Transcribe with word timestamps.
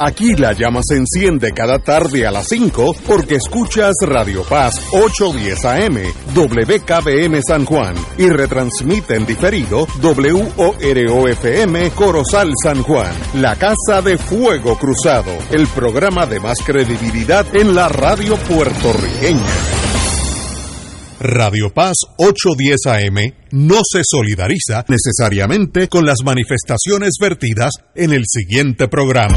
Aquí 0.00 0.36
la 0.36 0.52
llama 0.52 0.80
se 0.82 0.96
enciende 0.96 1.52
cada 1.52 1.80
tarde 1.80 2.24
a 2.24 2.30
las 2.30 2.46
5 2.48 2.94
porque 3.06 3.34
escuchas 3.34 3.96
Radio 4.02 4.44
Paz 4.44 4.74
810 4.92 5.64
AM, 5.64 5.96
WKBM 6.34 7.42
San 7.42 7.64
Juan 7.64 7.96
y 8.16 8.28
retransmite 8.28 9.16
en 9.16 9.26
diferido 9.26 9.88
WOROFM 10.00 11.90
Corozal 11.96 12.52
San 12.62 12.84
Juan, 12.84 13.12
la 13.34 13.56
Casa 13.56 14.00
de 14.00 14.18
Fuego 14.18 14.78
Cruzado, 14.78 15.32
el 15.50 15.66
programa 15.66 16.26
de 16.26 16.38
más 16.38 16.58
credibilidad 16.64 17.44
en 17.56 17.74
la 17.74 17.88
radio 17.88 18.36
puertorriqueña. 18.36 19.42
Radio 21.20 21.74
Paz 21.74 21.96
810 22.18 22.86
AM 22.86 23.34
no 23.50 23.80
se 23.82 24.02
solidariza 24.04 24.84
necesariamente 24.86 25.88
con 25.88 26.06
las 26.06 26.18
manifestaciones 26.24 27.14
vertidas 27.20 27.72
en 27.96 28.12
el 28.12 28.22
siguiente 28.24 28.86
programa. 28.86 29.36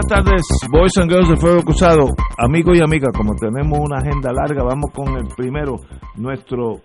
Buenas 0.00 0.24
tardes, 0.24 0.42
Boys 0.72 0.96
and 0.96 1.10
Girls 1.10 1.28
de 1.28 1.36
Fuego 1.36 1.62
Cruzado. 1.62 2.06
Amigos 2.38 2.78
y 2.78 2.82
amigas, 2.82 3.10
como 3.14 3.34
tenemos 3.34 3.78
una 3.78 3.98
agenda 3.98 4.32
larga, 4.32 4.62
vamos 4.62 4.90
con 4.94 5.14
el 5.18 5.26
primero, 5.36 5.76
nuestro 6.16 6.76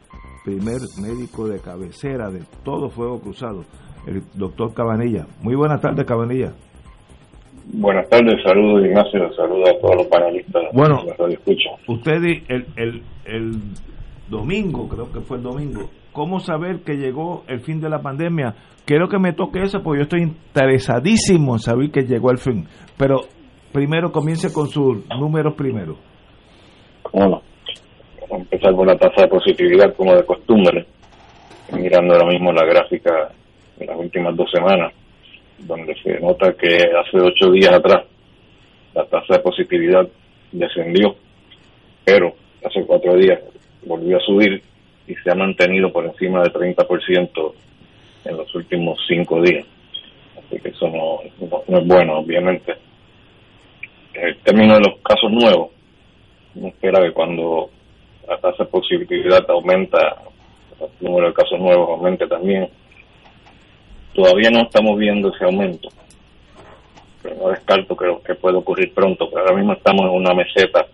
primer 0.43 0.81
médico 1.01 1.47
de 1.47 1.61
cabecera 1.61 2.29
de 2.29 2.41
todo 2.65 2.89
Fuego 2.89 3.21
Cruzado, 3.21 3.61
el 4.05 4.21
doctor 4.33 4.73
Cabanilla. 4.73 5.25
Muy 5.41 5.55
buenas 5.55 5.79
tardes, 5.79 6.03
Cabanilla. 6.05 6.51
Buenas 7.71 8.09
tardes, 8.09 8.35
saludos 8.43 8.85
Ignacio, 8.85 9.33
saludos 9.33 9.69
a 9.69 9.79
todos 9.79 9.95
los 9.95 10.07
panelistas. 10.07 10.63
Bueno, 10.73 10.99
usted 11.87 12.21
el, 12.49 12.65
el, 12.75 13.01
el 13.25 13.61
domingo, 14.29 14.87
creo 14.87 15.11
que 15.11 15.21
fue 15.21 15.37
el 15.37 15.43
domingo, 15.43 15.89
¿cómo 16.11 16.39
saber 16.39 16.81
que 16.81 16.95
llegó 16.95 17.43
el 17.47 17.59
fin 17.61 17.79
de 17.79 17.89
la 17.89 18.01
pandemia? 18.01 18.55
Quiero 18.85 19.07
que 19.07 19.19
me 19.19 19.33
toque 19.33 19.61
eso 19.61 19.81
porque 19.81 19.99
yo 19.99 20.03
estoy 20.03 20.21
interesadísimo 20.21 21.55
en 21.55 21.59
saber 21.59 21.91
que 21.91 22.01
llegó 22.03 22.31
el 22.31 22.37
fin. 22.37 22.67
Pero 22.97 23.21
primero 23.71 24.11
comience 24.11 24.53
con 24.53 24.67
sus 24.67 25.07
números 25.09 25.55
primero. 25.55 25.97
Bueno, 27.11 27.41
vamos 28.21 28.31
a 28.31 28.35
empezar 28.35 28.75
con 28.75 28.87
la 28.87 28.97
tasa 28.97 29.23
de 29.23 29.27
positividad 29.27 29.95
como 29.95 30.13
de 30.15 30.25
costumbre. 30.25 30.85
Mirando 31.73 32.13
ahora 32.13 32.27
mismo 32.27 32.51
la 32.51 32.65
gráfica 32.65 33.31
de 33.77 33.85
las 33.85 33.97
últimas 33.97 34.35
dos 34.35 34.49
semanas 34.51 34.93
donde 35.59 35.95
se 36.03 36.19
nota 36.19 36.53
que 36.53 36.75
hace 36.75 37.17
ocho 37.17 37.51
días 37.51 37.73
atrás 37.73 38.05
la 38.93 39.05
tasa 39.05 39.35
de 39.35 39.39
positividad 39.39 40.07
descendió, 40.51 41.15
pero 42.05 42.33
hace 42.63 42.85
cuatro 42.85 43.15
días 43.15 43.39
volvió 43.85 44.17
a 44.17 44.21
subir 44.21 44.61
y 45.07 45.15
se 45.15 45.31
ha 45.31 45.35
mantenido 45.35 45.91
por 45.91 46.05
encima 46.05 46.41
del 46.41 46.53
30% 46.53 47.53
en 48.25 48.37
los 48.37 48.55
últimos 48.55 48.99
cinco 49.07 49.41
días. 49.41 49.65
Así 50.37 50.59
que 50.59 50.69
eso 50.69 50.87
no, 50.89 51.21
es 51.21 51.87
bueno, 51.87 52.19
obviamente. 52.19 52.73
En 54.13 54.27
el 54.27 54.37
término 54.39 54.75
de 54.75 54.81
los 54.81 54.99
casos 55.01 55.31
nuevos, 55.31 55.71
uno 56.55 56.67
espera 56.69 57.01
que 57.01 57.11
cuando 57.11 57.69
la 58.27 58.37
tasa 58.37 58.63
de 58.63 58.69
positividad 58.69 59.49
aumenta, 59.49 60.17
el 60.79 61.07
número 61.07 61.27
de 61.27 61.33
casos 61.33 61.59
nuevos 61.59 61.89
aumente 61.89 62.27
también 62.27 62.69
Todavía 64.15 64.49
no 64.49 64.61
estamos 64.61 64.97
viendo 64.97 65.27
ese 65.35 65.43
aumento, 65.43 65.89
pero 67.21 67.35
no 67.35 67.49
descarto 67.49 67.97
que, 67.97 68.17
que 68.25 68.35
puede 68.35 68.55
ocurrir 68.55 68.93
pronto, 68.93 69.29
pero 69.29 69.41
ahora 69.41 69.57
mismo 69.57 69.73
estamos 69.73 70.05
en 70.05 70.11
una 70.11 70.33
meseta 70.33 70.87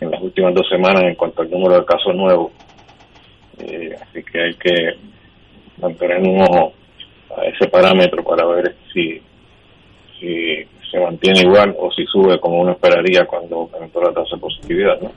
en 0.00 0.10
las 0.10 0.20
últimas 0.20 0.54
dos 0.54 0.68
semanas 0.68 1.04
en 1.04 1.14
cuanto 1.14 1.42
al 1.42 1.50
número 1.50 1.80
de 1.80 1.84
casos 1.84 2.14
nuevos. 2.14 2.52
Eh, 3.58 3.94
así 4.00 4.22
que 4.22 4.42
hay 4.42 4.54
que 4.54 4.74
mantener 5.80 6.18
un 6.20 6.40
ojo 6.42 6.72
a 7.36 7.44
ese 7.44 7.68
parámetro 7.68 8.22
para 8.22 8.46
ver 8.46 8.74
si, 8.92 9.20
si 10.18 10.66
se 10.90 11.00
mantiene 11.00 11.40
igual 11.40 11.74
o 11.78 11.90
si 11.92 12.04
sube 12.06 12.38
como 12.40 12.60
uno 12.60 12.72
esperaría 12.72 13.24
cuando 13.26 13.68
aumentó 13.72 14.00
la 14.02 14.12
tasa 14.12 14.36
de 14.36 14.40
positividad. 14.40 15.00
¿no? 15.00 15.12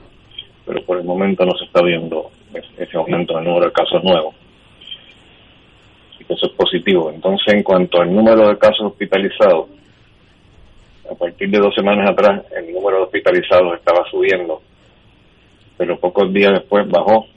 Pero 0.66 0.84
por 0.84 0.98
el 0.98 1.04
momento 1.04 1.46
no 1.46 1.58
se 1.58 1.66
está 1.66 1.82
viendo 1.82 2.32
ese 2.78 2.98
aumento 2.98 3.36
del 3.36 3.46
número 3.46 3.66
de 3.66 3.72
casos 3.72 4.04
nuevos 4.04 4.36
eso 6.28 6.48
es 6.48 6.54
positivo. 6.54 7.12
Entonces, 7.14 7.54
en 7.54 7.64
cuanto 7.64 8.02
al 8.02 8.14
número 8.14 8.50
de 8.50 8.58
casos 8.58 8.88
hospitalizados, 8.88 9.68
a 11.10 11.16
partir 11.16 11.50
de 11.50 11.60
dos 11.60 11.74
semanas 11.76 12.10
atrás 12.10 12.44
el 12.56 12.74
número 12.74 12.98
de 12.98 13.04
hospitalizados 13.04 13.78
estaba 13.78 14.04
subiendo, 14.10 14.62
pero 15.78 16.00
pocos 16.00 16.32
días 16.34 16.54
después 16.54 16.88
bajó 16.90 17.28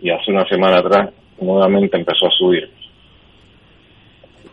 y 0.00 0.10
hace 0.10 0.30
una 0.30 0.46
semana 0.46 0.78
atrás 0.78 1.10
nuevamente 1.40 1.96
empezó 1.96 2.26
a 2.26 2.30
subir. 2.30 2.70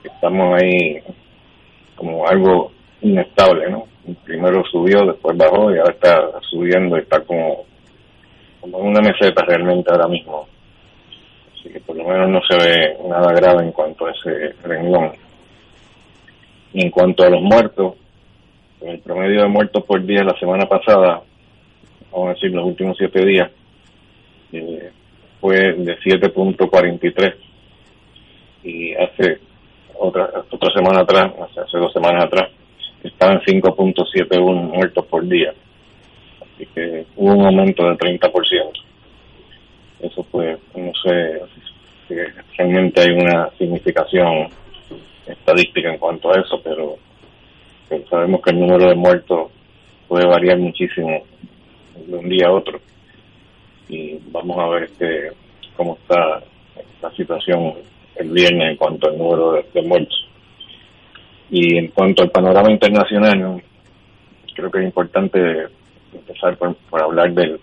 Estamos 0.04 0.62
ahí 0.62 1.00
como 1.96 2.28
algo 2.28 2.72
inestable, 3.02 3.70
¿no? 3.70 3.86
Primero 4.24 4.64
subió, 4.66 5.06
después 5.06 5.38
bajó 5.38 5.74
y 5.74 5.78
ahora 5.78 5.94
está 5.94 6.42
subiendo 6.50 6.98
y 6.98 7.02
está 7.02 7.22
como, 7.22 7.66
como 8.60 8.80
en 8.80 8.88
una 8.88 9.02
meseta 9.02 9.44
realmente 9.46 9.92
ahora 9.92 10.08
mismo 10.08 10.48
así 11.62 11.70
que 11.70 11.80
por 11.82 11.96
lo 11.96 12.06
menos 12.06 12.30
no 12.30 12.42
se 12.50 12.58
ve 12.58 12.98
nada 13.08 13.34
grave 13.34 13.64
en 13.64 13.72
cuanto 13.72 14.06
a 14.06 14.12
ese 14.12 14.56
renglón. 14.64 15.12
En 16.74 16.90
cuanto 16.90 17.24
a 17.24 17.30
los 17.30 17.42
muertos, 17.42 17.96
el 18.82 19.00
promedio 19.00 19.42
de 19.42 19.48
muertos 19.48 19.84
por 19.84 20.04
día 20.06 20.24
la 20.24 20.38
semana 20.40 20.66
pasada, 20.66 21.22
vamos 22.12 22.30
a 22.30 22.34
decir 22.34 22.52
los 22.52 22.66
últimos 22.66 22.98
siete 22.98 23.26
días, 23.26 23.52
eh, 24.54 24.92
fue 25.40 25.58
de 25.58 25.98
7.43 26.00 27.36
y 28.64 28.94
hace 28.94 29.40
otra 29.98 30.30
otra 30.50 30.74
semana 30.74 31.02
atrás, 31.02 31.32
hace, 31.58 31.78
dos 31.78 31.92
semanas 31.94 32.26
atrás, 32.26 32.50
estaba 33.04 33.34
en 33.34 33.42
5.71 33.42 34.54
muertos 34.74 35.06
por 35.08 35.28
día. 35.28 35.54
Así 36.42 36.66
que 36.74 37.06
hubo 37.16 37.34
un 37.34 37.46
aumento 37.46 37.86
del 37.86 37.98
30% 37.98 38.82
eso 40.02 40.26
pues 40.32 40.58
no 40.76 40.92
sé 41.04 41.42
si 42.08 42.16
realmente 42.58 43.02
hay 43.02 43.12
una 43.12 43.50
significación 43.58 44.50
estadística 45.26 45.92
en 45.92 45.98
cuanto 45.98 46.34
a 46.34 46.40
eso, 46.40 46.62
pero, 46.64 46.98
sabemos 48.10 48.42
que 48.42 48.52
el 48.52 48.60
número 48.60 48.88
de 48.88 48.96
muertos 48.96 49.52
puede 50.08 50.26
variar 50.26 50.58
muchísimo 50.58 51.24
de 51.96 52.16
un 52.16 52.30
día 52.30 52.48
a 52.48 52.52
otro 52.52 52.80
y 53.90 54.18
vamos 54.32 54.58
a 54.58 54.68
ver 54.70 54.84
este, 54.84 55.32
cómo 55.76 55.98
está 56.02 56.42
la 57.02 57.12
situación 57.12 57.74
el 58.16 58.30
viernes 58.30 58.72
en 58.72 58.78
cuanto 58.78 59.10
al 59.10 59.18
número 59.18 59.64
de, 59.74 59.82
muertos. 59.82 60.28
Y 61.50 61.78
en 61.78 61.88
cuanto 61.90 62.24
al 62.24 62.32
panorama 62.32 62.72
internacional, 62.72 63.62
creo 64.56 64.72
que 64.72 64.80
es 64.80 64.86
importante 64.86 65.68
empezar 66.14 66.58
por 66.58 67.02
hablar 67.02 67.34
del, 67.34 67.60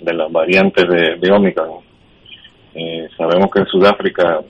de 0.00 0.14
las 0.14 0.30
variantes 0.30 0.84
de, 0.88 1.16
de 1.16 1.32
Omicron. 1.32 1.80
Eh, 2.74 3.08
sabemos 3.16 3.50
que 3.50 3.60
en 3.60 3.66
Sudáfrica 3.66 4.40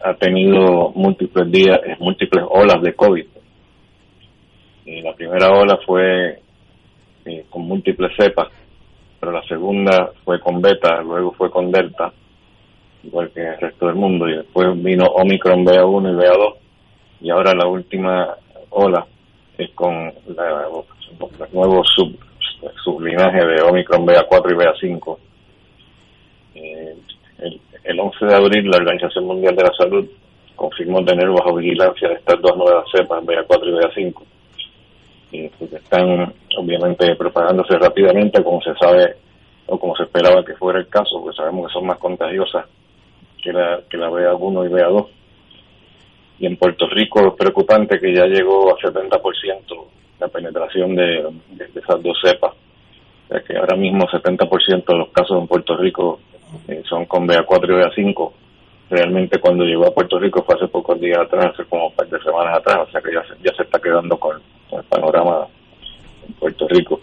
ha 0.00 0.14
tenido 0.14 0.92
múltiples 0.94 1.50
días, 1.50 1.80
eh, 1.84 1.96
múltiples 1.98 2.44
olas 2.48 2.82
de 2.82 2.94
COVID. 2.94 3.26
Y 4.86 5.02
la 5.02 5.14
primera 5.14 5.50
ola 5.50 5.78
fue 5.84 6.40
eh, 7.24 7.44
con 7.50 7.62
múltiples 7.62 8.12
cepas, 8.16 8.48
pero 9.18 9.32
la 9.32 9.42
segunda 9.42 10.12
fue 10.24 10.38
con 10.40 10.60
beta, 10.60 11.02
luego 11.02 11.32
fue 11.32 11.50
con 11.50 11.72
delta, 11.72 12.12
igual 13.02 13.30
que 13.32 13.40
el 13.40 13.58
resto 13.58 13.86
del 13.86 13.96
mundo, 13.96 14.28
y 14.28 14.36
después 14.36 14.80
vino 14.82 15.06
Omicron 15.06 15.64
BA1 15.64 16.12
y 16.12 16.16
BA2, 16.16 16.54
y 17.22 17.30
ahora 17.30 17.54
la 17.54 17.66
última 17.66 18.36
ola 18.70 19.06
es 19.58 19.70
con 19.70 20.12
la, 20.36 20.68
los 21.18 21.52
nuevos 21.52 21.88
sub, 21.94 22.16
su 22.84 23.00
linaje 23.00 23.44
de 23.44 23.62
Omicron 23.62 24.06
BA4 24.06 24.52
y 24.52 24.54
BA5. 24.54 25.18
Eh, 26.54 26.96
el, 27.38 27.60
11 27.98 28.26
de 28.26 28.34
abril 28.34 28.70
la 28.70 28.78
Organización 28.78 29.26
Mundial 29.26 29.54
de 29.56 29.62
la 29.62 29.72
Salud 29.76 30.06
confirmó 30.56 31.04
tener 31.04 31.28
bajo 31.28 31.54
vigilancia 31.54 32.12
estas 32.12 32.40
dos 32.40 32.56
nuevas 32.56 32.84
cepas, 32.90 33.22
BA4 33.24 33.68
y 33.68 33.72
BA5. 33.72 34.22
Y 35.32 35.48
pues, 35.50 35.72
están 35.72 36.32
obviamente 36.56 37.14
preparándose 37.16 37.78
rápidamente 37.78 38.42
como 38.42 38.60
se 38.62 38.74
sabe 38.74 39.16
o 39.66 39.78
como 39.78 39.94
se 39.96 40.04
esperaba 40.04 40.44
que 40.44 40.54
fuera 40.54 40.78
el 40.78 40.88
caso, 40.88 41.20
porque 41.20 41.36
sabemos 41.36 41.66
que 41.66 41.72
son 41.74 41.86
más 41.86 41.98
contagiosas 41.98 42.66
que 43.42 43.52
la, 43.52 43.80
que 43.88 43.96
la 43.96 44.08
BA1 44.08 44.66
y 44.66 44.72
BA2. 44.72 45.06
Y 46.38 46.46
en 46.46 46.56
Puerto 46.56 46.86
Rico 46.88 47.28
es 47.28 47.34
preocupante 47.34 47.98
que 47.98 48.14
ya 48.14 48.26
llegó 48.26 48.70
a 48.70 48.78
70% 48.78 49.86
la 50.20 50.28
penetración 50.28 50.94
de, 50.94 51.30
esas 51.74 52.02
dos 52.02 52.18
cepas. 52.22 52.52
O 52.52 53.28
sea 53.28 53.40
que 53.42 53.56
ahora 53.56 53.76
mismo 53.76 54.06
70% 54.06 54.84
de 54.86 54.98
los 54.98 55.08
casos 55.08 55.40
en 55.40 55.46
Puerto 55.46 55.76
Rico 55.76 56.20
eh, 56.68 56.82
son 56.88 57.06
con 57.06 57.26
BA4 57.26 57.64
y 57.64 58.04
BA5. 58.04 58.32
Realmente 58.88 59.40
cuando 59.40 59.64
llegó 59.64 59.86
a 59.86 59.94
Puerto 59.94 60.18
Rico 60.18 60.42
fue 60.44 60.54
hace 60.54 60.68
pocos 60.68 61.00
días 61.00 61.18
atrás, 61.18 61.52
hace 61.52 61.64
como 61.64 61.88
un 61.88 61.94
par 61.94 62.08
de 62.08 62.20
semanas 62.20 62.58
atrás, 62.58 62.88
o 62.88 62.90
sea 62.90 63.00
que 63.00 63.12
ya 63.12 63.22
se, 63.22 63.34
ya 63.42 63.54
se 63.56 63.62
está 63.64 63.80
quedando 63.80 64.16
con, 64.18 64.36
el 64.72 64.84
panorama 64.84 65.46
en 66.26 66.34
Puerto 66.34 66.68
Rico. 66.68 67.00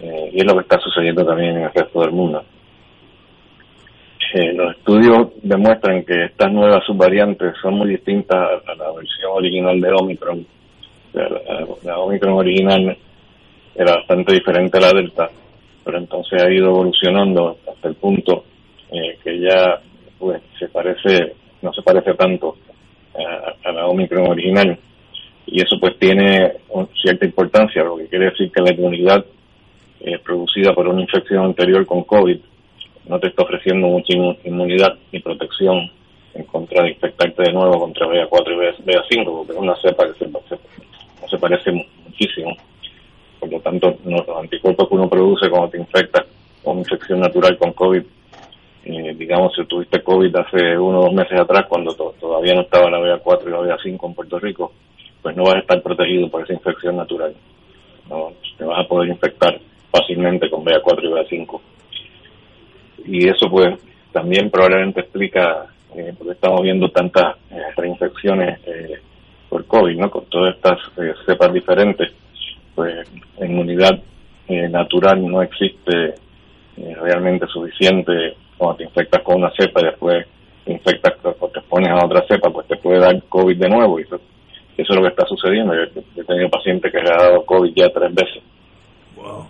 Eh, 0.00 0.30
y 0.32 0.40
es 0.40 0.44
lo 0.44 0.54
que 0.54 0.60
está 0.60 0.78
sucediendo 0.80 1.24
también 1.24 1.56
en 1.56 1.62
el 1.64 1.72
resto 1.72 2.00
del 2.00 2.12
mundo. 2.12 2.44
Eh, 4.36 4.52
los 4.52 4.76
estudios 4.76 5.28
demuestran 5.42 6.04
que 6.04 6.26
estas 6.26 6.52
nuevas 6.52 6.84
subvariantes 6.84 7.54
son 7.62 7.78
muy 7.78 7.88
distintas 7.88 8.36
a 8.66 8.74
la 8.74 8.92
versión 8.92 9.32
original 9.32 9.80
de 9.80 9.92
Omicron. 9.92 10.46
la, 11.82 11.98
Omicron 11.98 12.34
original 12.34 12.98
era 13.74 13.96
bastante 13.96 14.34
diferente 14.34 14.76
a 14.76 14.80
la 14.82 14.92
Delta, 14.92 15.30
pero 15.86 15.98
entonces 15.98 16.42
ha 16.42 16.52
ido 16.52 16.66
evolucionando 16.66 17.58
hasta 17.64 17.88
el 17.88 17.94
punto 17.94 18.44
eh, 18.90 19.16
que 19.22 19.38
ya 19.38 19.80
pues 20.18 20.42
se 20.58 20.66
parece, 20.66 21.36
no 21.62 21.72
se 21.72 21.80
parece 21.80 22.12
tanto 22.14 22.56
a, 23.64 23.70
la 23.70 23.86
Omicron 23.86 24.28
original. 24.28 24.76
Y 25.46 25.62
eso 25.62 25.78
pues 25.80 25.96
tiene 25.98 26.54
cierta 27.00 27.24
importancia, 27.24 27.84
lo 27.84 27.96
que 27.96 28.08
quiere 28.08 28.30
decir 28.30 28.50
que 28.50 28.62
la 28.62 28.72
inmunidad 28.72 29.24
eh, 30.00 30.18
producida 30.18 30.74
por 30.74 30.88
una 30.88 31.02
infección 31.02 31.44
anterior 31.44 31.86
con 31.86 32.02
COVID 32.02 32.38
no 33.08 33.20
te 33.20 33.28
está 33.28 33.44
ofreciendo 33.44 33.86
mucha 33.86 34.12
inmunidad 34.44 34.98
ni 35.12 35.20
protección 35.20 35.88
en 36.34 36.44
contra 36.46 36.82
de 36.82 36.90
infectarte 36.90 37.44
de 37.44 37.52
nuevo 37.52 37.78
contra 37.78 38.08
BA4 38.08 38.74
y 38.80 38.82
BA5, 38.82 39.24
porque 39.24 39.52
es 39.52 39.58
una 39.58 39.76
cepa 39.76 40.04
que 40.08 41.28
se 41.28 41.38
parece 41.38 41.70
muchísimo. 41.70 42.56
Por 43.38 43.50
lo 43.50 43.60
tanto, 43.60 43.96
los 44.04 44.28
anticuerpos 44.28 44.88
que 44.88 44.94
uno 44.94 45.08
produce 45.08 45.50
cuando 45.50 45.70
te 45.70 45.78
infectas 45.78 46.24
con 46.62 46.78
infección 46.78 47.20
natural 47.20 47.56
con 47.58 47.72
COVID, 47.72 48.02
eh, 48.84 49.14
digamos, 49.16 49.54
si 49.54 49.64
tuviste 49.66 50.02
COVID 50.02 50.34
hace 50.36 50.78
uno 50.78 51.00
o 51.00 51.04
dos 51.04 51.12
meses 51.12 51.38
atrás, 51.38 51.66
cuando 51.68 51.94
todavía 51.94 52.54
no 52.54 52.62
estaba 52.62 52.90
la 52.90 52.98
BA4 52.98 53.46
y 53.46 53.50
la 53.50 53.76
BA5 53.76 54.06
en 54.06 54.14
Puerto 54.14 54.38
Rico, 54.38 54.72
pues 55.22 55.36
no 55.36 55.44
vas 55.44 55.56
a 55.56 55.60
estar 55.60 55.82
protegido 55.82 56.28
por 56.30 56.42
esa 56.42 56.52
infección 56.52 56.96
natural. 56.96 57.34
No 58.08 58.32
te 58.56 58.64
vas 58.64 58.84
a 58.84 58.88
poder 58.88 59.10
infectar 59.10 59.58
fácilmente 59.90 60.48
con 60.48 60.64
BA4 60.64 61.02
y 61.02 61.08
BA5 61.08 61.60
y 63.06 63.28
eso 63.28 63.48
pues 63.50 63.78
también 64.12 64.50
probablemente 64.50 65.00
explica 65.00 65.66
eh, 65.94 66.12
por 66.16 66.26
qué 66.26 66.32
estamos 66.32 66.62
viendo 66.62 66.88
tantas 66.90 67.36
eh, 67.50 67.60
reinfecciones 67.76 68.60
eh, 68.66 69.00
por 69.48 69.64
COVID, 69.66 69.98
¿no? 69.98 70.10
Con 70.10 70.24
todas 70.26 70.56
estas 70.56 70.78
eh, 70.98 71.14
cepas 71.24 71.52
diferentes, 71.52 72.12
pues 72.76 73.10
la 73.38 73.46
inmunidad 73.46 73.98
natural 74.48 75.26
no 75.26 75.42
existe 75.42 76.14
realmente 76.76 77.46
suficiente 77.48 78.36
cuando 78.56 78.76
te 78.76 78.84
infectas 78.84 79.22
con 79.22 79.36
una 79.36 79.50
cepa 79.50 79.80
y 79.80 79.84
después 79.86 80.26
te 80.64 80.72
infectas 80.72 81.14
o 81.24 81.48
te 81.48 81.60
pones 81.62 81.90
a 81.90 82.04
otra 82.04 82.24
cepa, 82.28 82.50
pues 82.50 82.66
te 82.66 82.76
puede 82.76 82.98
dar 82.98 83.22
COVID 83.28 83.56
de 83.56 83.68
nuevo 83.68 83.98
y 83.98 84.02
eso, 84.02 84.20
es 84.76 84.88
lo 84.90 85.02
que 85.02 85.08
está 85.08 85.26
sucediendo. 85.26 85.74
Yo, 85.74 86.00
he 86.16 86.24
tenido 86.24 86.50
pacientes 86.50 86.92
que 86.92 87.00
le 87.00 87.10
ha 87.10 87.16
dado 87.16 87.46
COVID 87.46 87.72
ya 87.74 87.88
tres 87.88 88.14
veces. 88.14 88.42
Wow. 89.16 89.46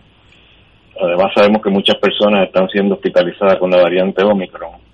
Además 1.00 1.32
sabemos 1.34 1.62
que 1.62 1.70
muchas 1.70 1.96
personas 1.96 2.46
están 2.46 2.68
siendo 2.68 2.94
hospitalizadas 2.94 3.58
con 3.58 3.70
la 3.70 3.82
variante 3.82 4.22
Omicron 4.22 4.86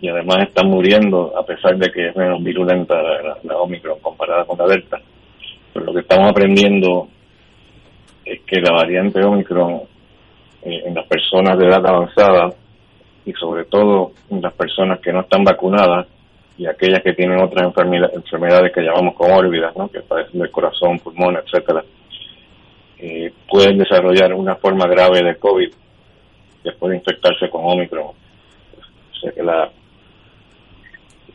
y 0.00 0.08
además 0.08 0.38
están 0.42 0.68
muriendo 0.68 1.36
a 1.36 1.44
pesar 1.44 1.76
de 1.76 1.90
que 1.90 2.08
es 2.08 2.16
menos 2.16 2.42
virulenta 2.42 2.94
la, 3.42 3.56
Omicron 3.56 3.98
comparada 4.00 4.44
con 4.44 4.58
la 4.58 4.66
Delta. 4.66 5.00
Pero 5.72 5.86
lo 5.86 5.92
que 5.92 6.00
estamos 6.00 6.30
aprendiendo 6.30 7.08
es 8.32 8.40
que 8.42 8.60
la 8.60 8.72
variante 8.72 9.22
Omicron 9.22 9.82
eh, 10.62 10.82
en 10.86 10.94
las 10.94 11.06
personas 11.06 11.58
de 11.58 11.66
edad 11.66 11.86
avanzada 11.86 12.50
y 13.24 13.32
sobre 13.32 13.64
todo 13.64 14.12
en 14.30 14.42
las 14.42 14.52
personas 14.54 15.00
que 15.00 15.12
no 15.12 15.20
están 15.20 15.44
vacunadas 15.44 16.06
y 16.56 16.66
aquellas 16.66 17.02
que 17.02 17.12
tienen 17.12 17.40
otras 17.40 17.66
enfermedades 17.66 18.72
que 18.72 18.80
llamamos 18.80 19.14
comórbidas, 19.14 19.76
¿no? 19.76 19.88
que 19.88 20.00
padecen 20.00 20.40
del 20.40 20.50
corazón, 20.50 20.98
pulmón, 20.98 21.36
etcétera, 21.36 21.84
eh, 22.98 23.32
pueden 23.48 23.78
desarrollar 23.78 24.34
una 24.34 24.56
forma 24.56 24.86
grave 24.88 25.22
de 25.22 25.36
COVID 25.36 25.70
después 26.64 26.90
de 26.90 26.96
infectarse 26.96 27.48
con 27.48 27.64
Omicron. 27.64 28.06
O 28.06 29.20
sea 29.20 29.30
que 29.30 29.42
la, 29.42 29.70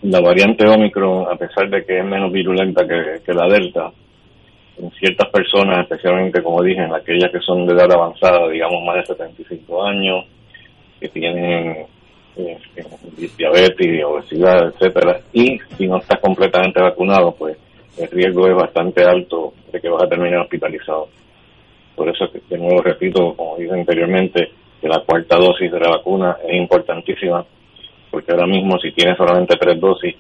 la 0.02 0.20
variante 0.20 0.68
Omicron, 0.68 1.28
a 1.32 1.36
pesar 1.38 1.70
de 1.70 1.86
que 1.86 2.00
es 2.00 2.06
menos 2.06 2.32
virulenta 2.32 2.86
que, 2.86 3.34
la 3.34 3.48
Delta, 3.48 3.92
en 4.78 4.92
ciertas 4.92 5.30
personas, 5.30 5.84
especialmente 5.84 6.42
como 6.42 6.64
dije, 6.64 6.82
en 6.82 6.94
aquellas 6.94 7.32
que 7.32 7.40
son 7.40 7.66
de 7.66 7.74
edad 7.74 7.92
avanzada, 7.92 8.50
digamos 8.50 8.84
más 8.84 8.96
de 8.96 9.06
75 9.06 9.84
años, 9.84 10.26
que 11.00 11.10
tienen 11.10 11.86
eh, 12.36 12.58
diabetes, 13.38 14.04
obesidad, 14.04 14.68
etcétera, 14.70 15.20
y 15.32 15.60
si 15.78 15.88
no 15.88 15.98
estás 15.98 16.20
completamente 16.20 16.82
vacunado, 16.82 17.36
pues 17.36 17.58
el 17.98 18.10
riesgo 18.10 18.48
es 18.48 18.56
bastante 18.56 19.04
alto 19.04 19.54
de 19.72 19.80
que 19.80 19.90
vas 19.90 20.04
a 20.04 20.10
terminar 20.10 20.40
hospitalizado. 20.40 21.10
Por 21.96 22.10
eso, 22.10 22.26
de 22.50 22.58
nuevo 22.58 22.82
repito, 22.82 23.36
como 23.36 23.58
dije 23.58 23.74
anteriormente, 23.74 24.50
que 24.82 24.88
la 24.88 25.02
cuarta 25.06 25.38
dosis 25.38 25.72
de 25.72 25.80
la 25.80 25.90
vacuna 25.90 26.38
es 26.44 26.56
importantísima, 26.56 27.46
porque 28.10 28.32
ahora 28.32 28.48
mismo 28.48 28.78
si 28.80 28.92
tienes 28.92 29.16
solamente 29.16 29.56
tres 29.58 29.80
dosis 29.80 30.16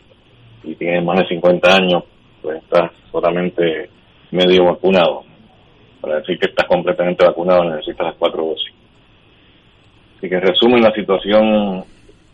y 0.63 0.75
tienes 0.75 1.03
más 1.03 1.19
de 1.19 1.27
50 1.27 1.75
años, 1.75 2.03
pues 2.41 2.57
estás 2.57 2.91
solamente 3.11 3.89
medio 4.33 4.65
vacunado. 4.65 5.23
Para 6.01 6.17
decir 6.17 6.37
que 6.37 6.47
estás 6.49 6.67
completamente 6.67 7.25
vacunado 7.25 7.63
necesitas 7.65 8.07
las 8.07 8.15
cuatro 8.15 8.45
dosis. 8.45 8.73
Así 10.17 10.29
que 10.29 10.35
en 10.35 10.41
resumen, 10.41 10.81
la 10.81 10.91
situación 10.93 11.83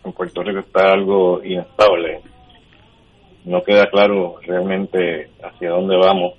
en 0.04 0.12
Puerto 0.12 0.42
Rico 0.42 0.60
está 0.60 0.92
algo 0.92 1.42
inestable. 1.44 2.20
No 3.44 3.62
queda 3.62 3.88
claro 3.88 4.36
realmente 4.42 5.30
hacia 5.42 5.70
dónde 5.70 5.96
vamos 5.96 6.34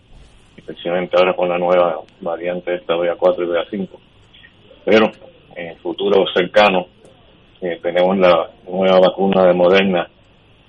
especialmente 0.57 1.17
ahora 1.17 1.35
con 1.35 1.49
la 1.49 1.57
nueva 1.57 2.01
variante 2.21 2.75
esta 2.75 2.95
BA4 2.95 3.43
y 3.43 3.77
BA5. 3.77 3.89
Pero 4.85 5.11
en 5.55 5.67
el 5.69 5.77
futuro 5.77 6.25
cercano 6.33 6.87
eh, 7.61 7.79
tenemos 7.81 8.17
la 8.17 8.49
nueva 8.67 8.99
vacuna 8.99 9.45
de 9.45 9.53
Moderna 9.53 10.09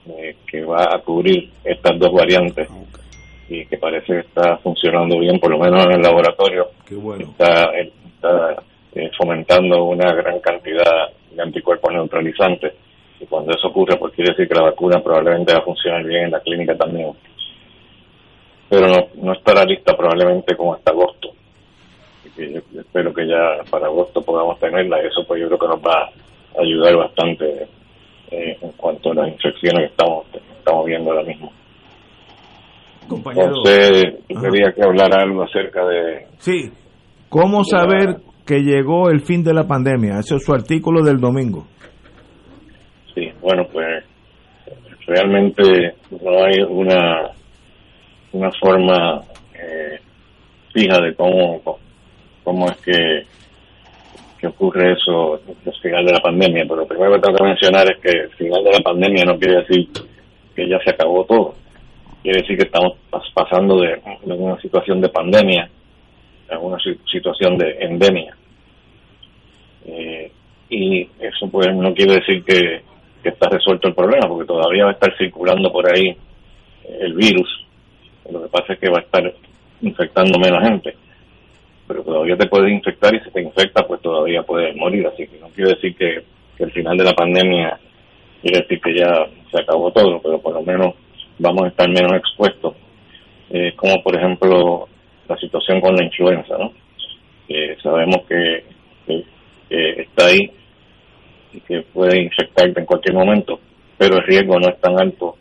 eh, 0.06 0.36
que 0.46 0.64
va 0.64 0.84
a 0.94 0.98
cubrir 0.98 1.50
estas 1.64 1.98
dos 1.98 2.12
variantes 2.12 2.68
y 3.52 3.66
que 3.66 3.76
parece 3.78 4.06
que 4.06 4.18
está 4.20 4.56
funcionando 4.58 5.18
bien, 5.18 5.38
por 5.38 5.50
lo 5.50 5.58
menos 5.58 5.84
en 5.84 5.92
el 5.92 6.02
laboratorio. 6.02 6.68
Está, 7.30 7.72
está 7.76 8.62
eh, 8.94 9.10
fomentando 9.16 9.84
una 9.84 10.12
gran 10.12 10.40
cantidad 10.40 11.10
de 11.30 11.42
anticuerpos 11.42 11.92
neutralizantes 11.92 12.72
y 13.20 13.26
cuando 13.26 13.52
eso 13.52 13.68
ocurre, 13.68 13.96
pues 13.96 14.14
quiere 14.14 14.30
decir 14.30 14.48
que 14.48 14.54
la 14.54 14.62
vacuna 14.62 15.02
probablemente 15.02 15.52
va 15.52 15.60
a 15.60 15.62
funcionar 15.62 16.04
bien 16.04 16.24
en 16.24 16.30
la 16.30 16.40
clínica 16.40 16.76
también 16.76 17.12
pero 18.72 18.88
no, 18.88 19.08
no 19.16 19.34
estará 19.34 19.66
lista 19.66 19.94
probablemente 19.94 20.56
como 20.56 20.72
hasta 20.72 20.92
agosto. 20.92 21.34
Y 22.38 22.56
espero 22.78 23.12
que 23.12 23.26
ya 23.26 23.62
para 23.68 23.84
agosto 23.84 24.22
podamos 24.22 24.58
tenerla 24.58 25.02
y 25.02 25.08
eso 25.08 25.26
pues 25.26 25.42
yo 25.42 25.48
creo 25.48 25.58
que 25.58 25.68
nos 25.68 25.86
va 25.86 26.04
a 26.04 26.62
ayudar 26.62 26.96
bastante 26.96 27.68
eh, 28.30 28.56
en 28.62 28.72
cuanto 28.72 29.10
a 29.10 29.14
las 29.16 29.28
infecciones 29.28 29.80
que 29.80 29.86
estamos, 29.88 30.24
estamos 30.56 30.86
viendo 30.86 31.10
ahora 31.10 31.22
mismo. 31.22 31.52
Entonces, 33.10 34.14
quería 34.28 34.72
que 34.72 34.82
hablar 34.82 35.10
algo 35.18 35.42
acerca 35.42 35.84
de... 35.86 36.26
Sí, 36.38 36.70
¿cómo 37.28 37.64
saber 37.64 38.16
que 38.46 38.60
llegó 38.60 39.10
el 39.10 39.20
fin 39.20 39.42
de 39.42 39.54
la 39.54 39.66
pandemia? 39.66 40.18
Ese 40.18 40.36
es 40.36 40.44
su 40.44 40.52
artículo 40.52 41.02
del 41.02 41.18
domingo. 41.18 41.66
Sí, 43.14 43.28
bueno, 43.40 43.66
pues 43.70 44.04
realmente 45.06 45.94
no 46.10 46.44
hay 46.44 46.62
una 46.68 47.32
una 48.32 48.50
forma 48.52 49.20
eh, 49.54 49.98
fija 50.72 51.00
de 51.00 51.14
cómo, 51.14 51.60
cómo 52.42 52.66
es 52.66 52.76
que, 52.78 53.22
que 54.38 54.46
ocurre 54.46 54.92
eso 54.92 55.34
al 55.34 55.80
final 55.82 56.06
de 56.06 56.12
la 56.12 56.20
pandemia. 56.20 56.64
Pero 56.64 56.76
lo 56.76 56.86
primero 56.86 57.12
que 57.14 57.20
tengo 57.20 57.36
que 57.36 57.44
mencionar 57.44 57.86
es 57.92 58.00
que 58.00 58.10
el 58.10 58.30
final 58.30 58.64
de 58.64 58.72
la 58.72 58.80
pandemia 58.80 59.24
no 59.24 59.38
quiere 59.38 59.60
decir 59.60 59.88
que 60.54 60.68
ya 60.68 60.78
se 60.84 60.90
acabó 60.90 61.24
todo. 61.24 61.54
Quiere 62.22 62.42
decir 62.42 62.56
que 62.56 62.64
estamos 62.64 62.96
pasando 63.34 63.80
de, 63.80 64.00
una 64.24 64.60
situación 64.60 65.00
de 65.00 65.08
pandemia 65.08 65.68
a 66.50 66.58
una 66.58 66.78
situación 67.10 67.58
de 67.58 67.76
endemia. 67.80 68.36
Eh, 69.86 70.30
y 70.70 71.02
eso 71.18 71.48
pues 71.50 71.74
no 71.74 71.92
quiere 71.92 72.14
decir 72.14 72.44
que, 72.44 72.82
que 73.22 73.28
está 73.28 73.48
resuelto 73.48 73.88
el 73.88 73.94
problema, 73.94 74.28
porque 74.28 74.46
todavía 74.46 74.84
va 74.84 74.90
a 74.90 74.94
estar 74.94 75.16
circulando 75.18 75.72
por 75.72 75.92
ahí 75.92 76.16
el 77.00 77.14
virus 77.14 77.62
lo 78.30 78.42
que 78.42 78.48
pasa 78.48 78.72
es 78.72 78.78
que 78.78 78.88
va 78.88 78.98
a 78.98 79.02
estar 79.02 79.34
infectando 79.80 80.38
menos 80.38 80.62
gente. 80.62 80.96
Pero 81.86 82.02
todavía 82.02 82.36
te 82.36 82.46
puedes 82.46 82.72
infectar 82.72 83.14
y 83.14 83.20
si 83.20 83.30
te 83.30 83.42
infecta, 83.42 83.86
pues 83.86 84.00
todavía 84.00 84.42
puedes 84.42 84.74
morir. 84.76 85.06
Así 85.06 85.26
que 85.26 85.38
no 85.38 85.48
quiero 85.48 85.70
decir 85.70 85.96
que, 85.96 86.22
el 86.58 86.70
final 86.70 86.96
de 86.96 87.04
la 87.04 87.14
pandemia 87.14 87.76
quiere 88.40 88.60
decir 88.60 88.80
que 88.80 88.94
ya 88.96 89.26
se 89.50 89.60
acabó 89.60 89.90
todo, 89.90 90.20
pero 90.22 90.40
por 90.40 90.54
lo 90.54 90.62
menos 90.62 90.94
vamos 91.42 91.64
a 91.64 91.68
estar 91.68 91.88
menos 91.88 92.12
expuestos, 92.14 92.74
eh, 93.50 93.72
como 93.76 94.02
por 94.02 94.16
ejemplo 94.16 94.88
la 95.28 95.36
situación 95.36 95.80
con 95.80 95.94
la 95.96 96.04
influenza, 96.04 96.56
¿no? 96.56 96.72
sabemos 97.82 98.22
que, 98.26 98.64
está 99.68 100.26
ahí 100.26 100.50
y 101.52 101.60
que 101.60 101.82
puede 101.82 102.22
infectarte 102.22 102.80
en 102.80 102.86
cualquier 102.86 103.14
momento, 103.14 103.58
pero 103.98 104.16
el 104.16 104.22
riesgo 104.24 104.58
no 104.58 104.68
es 104.68 104.80
tan 104.80 104.98
alto 104.98 105.36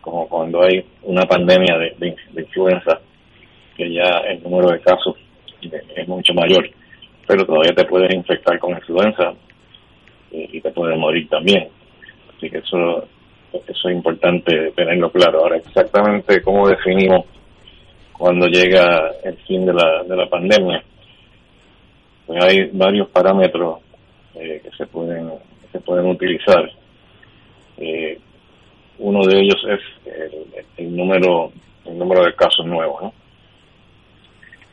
como 0.00 0.28
cuando 0.28 0.62
hay 0.62 0.84
una 1.02 1.26
pandemia 1.26 1.76
de, 1.98 2.16
influenza, 2.36 3.00
que 3.76 3.92
ya 3.92 4.22
el 4.28 4.42
número 4.42 4.70
de 4.70 4.80
casos 4.80 5.16
es 5.60 6.08
mucho 6.08 6.32
mayor, 6.34 6.68
pero 7.26 7.44
todavía 7.44 7.74
te 7.74 7.84
puedes 7.84 8.14
infectar 8.14 8.58
con 8.58 8.72
influenza 8.72 9.34
y, 10.30 10.60
te 10.60 10.70
puedes 10.70 10.98
morir 10.98 11.28
también. 11.28 11.68
Así 12.36 12.48
que 12.48 12.58
eso, 12.58 13.06
eso 13.52 13.88
es 13.88 13.94
importante 13.94 14.72
tenerlo 14.76 15.10
claro. 15.10 15.40
Ahora, 15.40 15.56
exactamente 15.56 16.42
cómo 16.42 16.68
definimos 16.68 17.26
cuando 18.12 18.46
llega 18.46 19.12
el 19.24 19.36
fin 19.46 19.64
de 19.64 19.72
la, 19.72 20.02
de 20.04 20.16
la 20.16 20.26
pandemia, 20.28 20.82
pues 22.26 22.44
hay 22.44 22.70
varios 22.72 23.08
parámetros 23.08 23.78
eh, 24.34 24.60
que 24.62 24.70
se 24.76 24.86
pueden 24.86 25.30
se 25.72 25.80
pueden 25.80 26.06
utilizar. 26.06 26.70
Eh, 27.78 28.18
uno 28.98 29.24
de 29.24 29.40
ellos 29.40 29.64
es 29.68 29.80
el, 30.76 30.94
número 30.94 31.52
el 31.86 31.98
número 31.98 32.24
de 32.24 32.34
casos 32.34 32.66
nuevos. 32.66 33.02
¿no? 33.02 33.12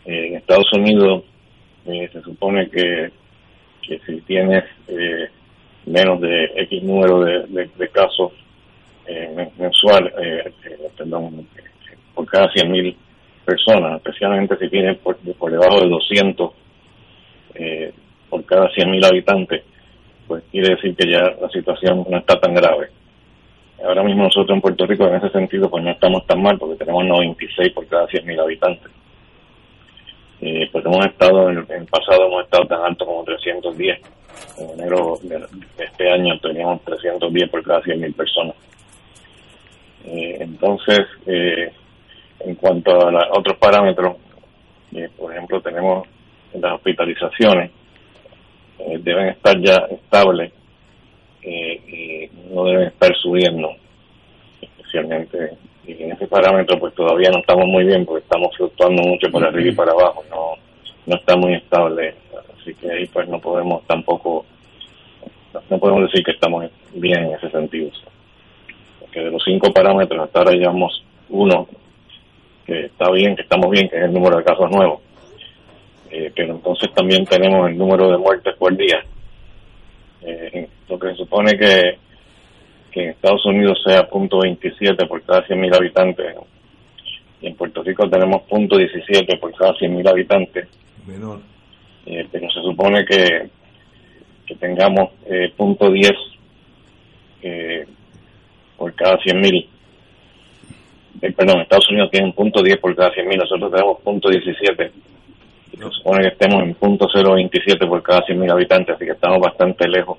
en 0.08 0.36
Estados 0.36 0.72
Unidos 0.74 1.24
eh, 1.86 2.10
se 2.12 2.22
supone 2.22 2.70
que, 2.70 3.12
que 3.82 4.00
si 4.06 4.22
tienes 4.22 4.64
eh, 4.88 5.30
menos 5.86 6.22
de 6.22 6.46
X 6.56 6.84
número 6.84 7.22
de, 7.22 7.70
de, 7.78 7.90
casos 7.90 8.32
eh, 8.32 8.47
mensual, 9.58 10.14
perdón, 10.98 11.48
por 12.14 12.26
cada 12.26 12.50
100.000 12.52 12.96
personas, 13.46 13.98
especialmente 13.98 14.58
si 14.58 14.70
tienes 14.70 14.98
por, 14.98 15.18
por 15.18 15.52
debajo 15.52 15.82
de 15.82 15.90
200 15.90 16.52
por 18.30 18.46
cada 18.46 18.70
100.000 18.70 19.06
habitantes, 19.06 19.64
pues 20.28 20.44
quiere 20.52 20.76
decir 20.76 20.96
que 20.96 21.10
ya 21.10 21.22
la 21.42 21.50
situación 21.50 22.06
no 22.10 22.18
está 22.18 22.40
tan 22.40 22.54
grave. 22.54 22.90
Ahora 23.84 24.04
mismo 24.04 24.24
nosotros 24.24 24.56
en 24.56 24.62
Puerto 24.62 24.86
Rico 24.86 25.08
en 25.08 25.16
ese 25.16 25.30
sentido 25.30 25.70
pues 25.70 25.84
no 25.84 25.92
estamos 25.92 26.26
tan 26.26 26.42
mal 26.42 26.58
porque 26.58 26.76
tenemos 26.76 27.06
96 27.06 27.74
por 27.74 27.88
cada 27.88 28.08
100.000 28.08 28.42
habitantes. 28.42 28.92
Eh, 30.42 30.70
pues 30.72 30.86
hemos 30.86 31.06
estado, 31.06 31.50
en 31.50 31.58
el, 31.58 31.86
pasado 31.86 32.28
hemos 32.28 32.44
estado 32.44 32.66
tan 32.66 32.82
alto 32.82 33.06
como 33.06 33.24
310. 33.24 34.00
En 34.60 34.80
enero 34.80 35.18
de, 35.24 35.46
este 35.78 36.10
año 36.10 36.38
teníamos 36.40 36.82
310 36.84 37.50
por 37.50 37.64
cada 37.64 37.82
100.000 37.82 38.16
personas. 38.16 38.56
Eh, 40.10 40.38
entonces, 40.40 41.02
eh, 41.26 41.70
en 42.40 42.56
cuanto 42.56 42.92
a 42.92 43.38
otros 43.38 43.58
parámetros, 43.58 44.16
eh, 44.94 45.10
por 45.18 45.34
ejemplo, 45.34 45.62
tenemos 45.62 46.08
las 46.54 46.74
hospitalizaciones, 46.74 47.72
deben 49.00 49.30
estar 49.30 49.60
ya 49.60 49.76
estables 49.90 50.54
y 51.44 52.30
no 52.54 52.66
deben 52.66 52.88
estar 52.88 53.14
subiendo, 53.18 53.72
especialmente. 54.62 55.58
Y 55.86 56.04
en 56.04 56.12
ese 56.14 56.28
parámetro 56.28 56.80
pues 56.80 56.94
todavía 56.94 57.30
no 57.30 57.40
estamos 57.40 57.66
muy 57.66 57.86
bien 57.86 58.06
porque 58.06 58.24
estamos 58.24 58.56
fluctuando 58.56 59.02
mucho 59.04 59.30
por 59.30 59.44
arriba 59.46 59.70
y 59.70 59.76
para 59.76 59.92
abajo, 59.92 60.24
no, 60.30 60.54
no 61.06 61.16
está 61.16 61.36
muy 61.36 61.56
estable, 61.56 62.16
así 62.60 62.74
que 62.76 62.92
ahí 62.92 63.06
pues 63.08 63.28
no 63.28 63.40
podemos 63.40 63.86
tampoco, 63.88 64.46
no 65.70 65.80
podemos 65.80 66.04
decir 66.04 66.24
que 66.24 66.32
estamos 66.32 66.70
bien 66.94 67.26
en 67.26 67.34
ese 67.34 67.50
sentido. 67.50 67.92
De 69.24 69.32
los 69.32 69.44
cinco 69.44 69.72
parámetros 69.72 70.24
hasta 70.24 70.40
ahora 70.40 70.52
llevamos 70.52 71.04
uno 71.30 71.68
que 72.66 72.86
está 72.86 73.10
bien, 73.12 73.36
que 73.36 73.44
estamos 73.44 73.70
bien, 73.72 73.88
que 73.90 73.98
es 73.98 74.04
el 74.04 74.14
número 74.14 74.38
de 74.38 74.44
casos 74.44 74.70
nuevos. 74.70 75.02
Eh, 76.12 76.32
pero 76.36 76.54
entonces 76.54 76.94
también 76.94 77.26
tenemos 77.26 77.70
el 77.70 77.78
número 77.78 78.12
de 78.12 78.18
muertes 78.18 78.56
por 78.58 78.76
día. 78.76 79.04
Eh, 80.22 80.68
lo 80.90 81.00
que 81.00 81.10
se 81.10 81.16
supone 81.16 81.58
que 81.58 81.98
que 82.92 83.04
en 83.04 83.10
Estados 83.12 83.46
Unidos 83.46 83.80
sea 83.86 84.08
punto 84.08 84.40
.27 84.40 85.08
por 85.08 85.22
cada 85.24 85.46
100.000 85.46 85.76
habitantes 85.76 86.36
y 87.42 87.48
en 87.48 87.56
Puerto 87.56 87.84
Rico 87.84 88.10
tenemos 88.10 88.42
punto 88.44 88.78
.17 88.78 89.40
por 89.40 89.54
cada 89.56 89.74
100.000 89.74 90.10
habitantes. 90.10 90.68
Menor. 91.06 91.40
Eh, 92.06 92.28
pero 92.32 92.50
se 92.50 92.62
supone 92.62 93.06
que, 93.06 93.50
que 94.46 94.56
tengamos 94.56 95.12
eh, 95.28 95.54
punto 95.56 95.90
.10 95.90 96.16
eh, 97.44 97.86
por 98.78 98.94
cada 98.94 99.18
100.000. 99.18 99.68
Eh, 101.22 101.32
perdón, 101.34 101.62
Estados 101.62 101.90
Unidos 101.90 102.12
tiene 102.12 102.28
un 102.28 102.34
punto 102.34 102.62
.10 102.62 102.80
por 102.80 102.96
cada 102.96 103.12
100.000, 103.12 103.38
nosotros 103.38 103.72
tenemos 103.72 104.02
punto 104.02 104.30
.17. 104.30 104.92
Y 105.74 105.78
se 105.78 105.92
supone 105.92 106.22
que 106.22 106.30
estemos 106.30 106.64
en 106.64 106.74
punto 106.76 107.08
.027 107.08 107.88
por 107.88 108.04
cada 108.04 108.22
100.000 108.22 108.52
habitantes, 108.52 108.96
así 108.96 109.06
que 109.06 109.12
estamos 109.12 109.40
bastante 109.40 109.88
lejos 109.88 110.18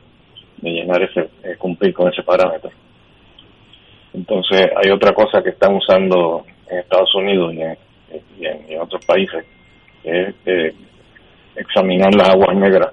de 0.59 0.71
llenar 0.71 1.03
ese, 1.03 1.29
eh, 1.45 1.57
cumplir 1.57 1.95
con 1.95 2.13
ese 2.13 2.23
parámetro. 2.23 2.71
Entonces 4.13 4.69
hay 4.77 4.91
otra 4.91 5.13
cosa 5.13 5.43
que 5.43 5.51
están 5.51 5.75
usando 5.77 6.45
en 6.69 6.79
Estados 6.79 7.15
Unidos 7.15 7.55
y 7.55 7.61
en, 8.45 8.81
otros 8.81 9.05
países, 9.05 9.45
que 10.03 10.23
es 10.23 10.35
eh, 10.47 10.75
examinar 11.57 12.15
las 12.15 12.31
aguas 12.31 12.57
negras 12.57 12.93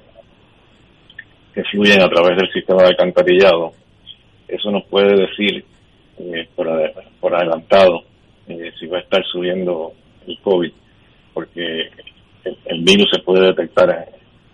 que 1.53 1.63
fluyen 1.63 2.01
a 2.01 2.09
través 2.09 2.37
del 2.37 2.51
sistema 2.51 2.83
de 2.83 2.89
alcantarillado. 2.89 3.71
Eso 4.47 4.71
nos 4.71 4.85
puede 4.85 5.15
decir 5.27 5.65
eh, 6.19 6.47
por, 6.55 6.67
por, 7.19 7.35
adelantado 7.35 8.03
si 8.47 8.85
va 8.87 8.99
a 8.99 9.01
estar 9.01 9.23
subiendo 9.25 9.93
el 10.27 10.39
COVID, 10.39 10.71
porque 11.33 11.89
el, 12.65 12.83
virus 12.83 13.09
se 13.11 13.21
puede 13.23 13.47
detectar 13.47 14.07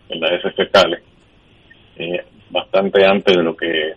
en, 0.10 0.20
las 0.22 0.32
heces 0.32 0.56
fecales 0.56 1.02
bastante 2.50 3.06
antes 3.06 3.36
de 3.36 3.44
lo 3.44 3.56
que 3.56 3.94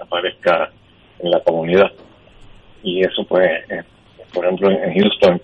aparezca 0.00 0.70
en 1.18 1.30
la 1.30 1.40
comunidad. 1.40 1.90
Y 2.82 3.00
eso 3.00 3.24
pues, 3.24 3.48
eh, 3.70 3.82
por 4.32 4.44
ejemplo, 4.44 4.70
en 4.70 4.94
Houston 4.94 5.40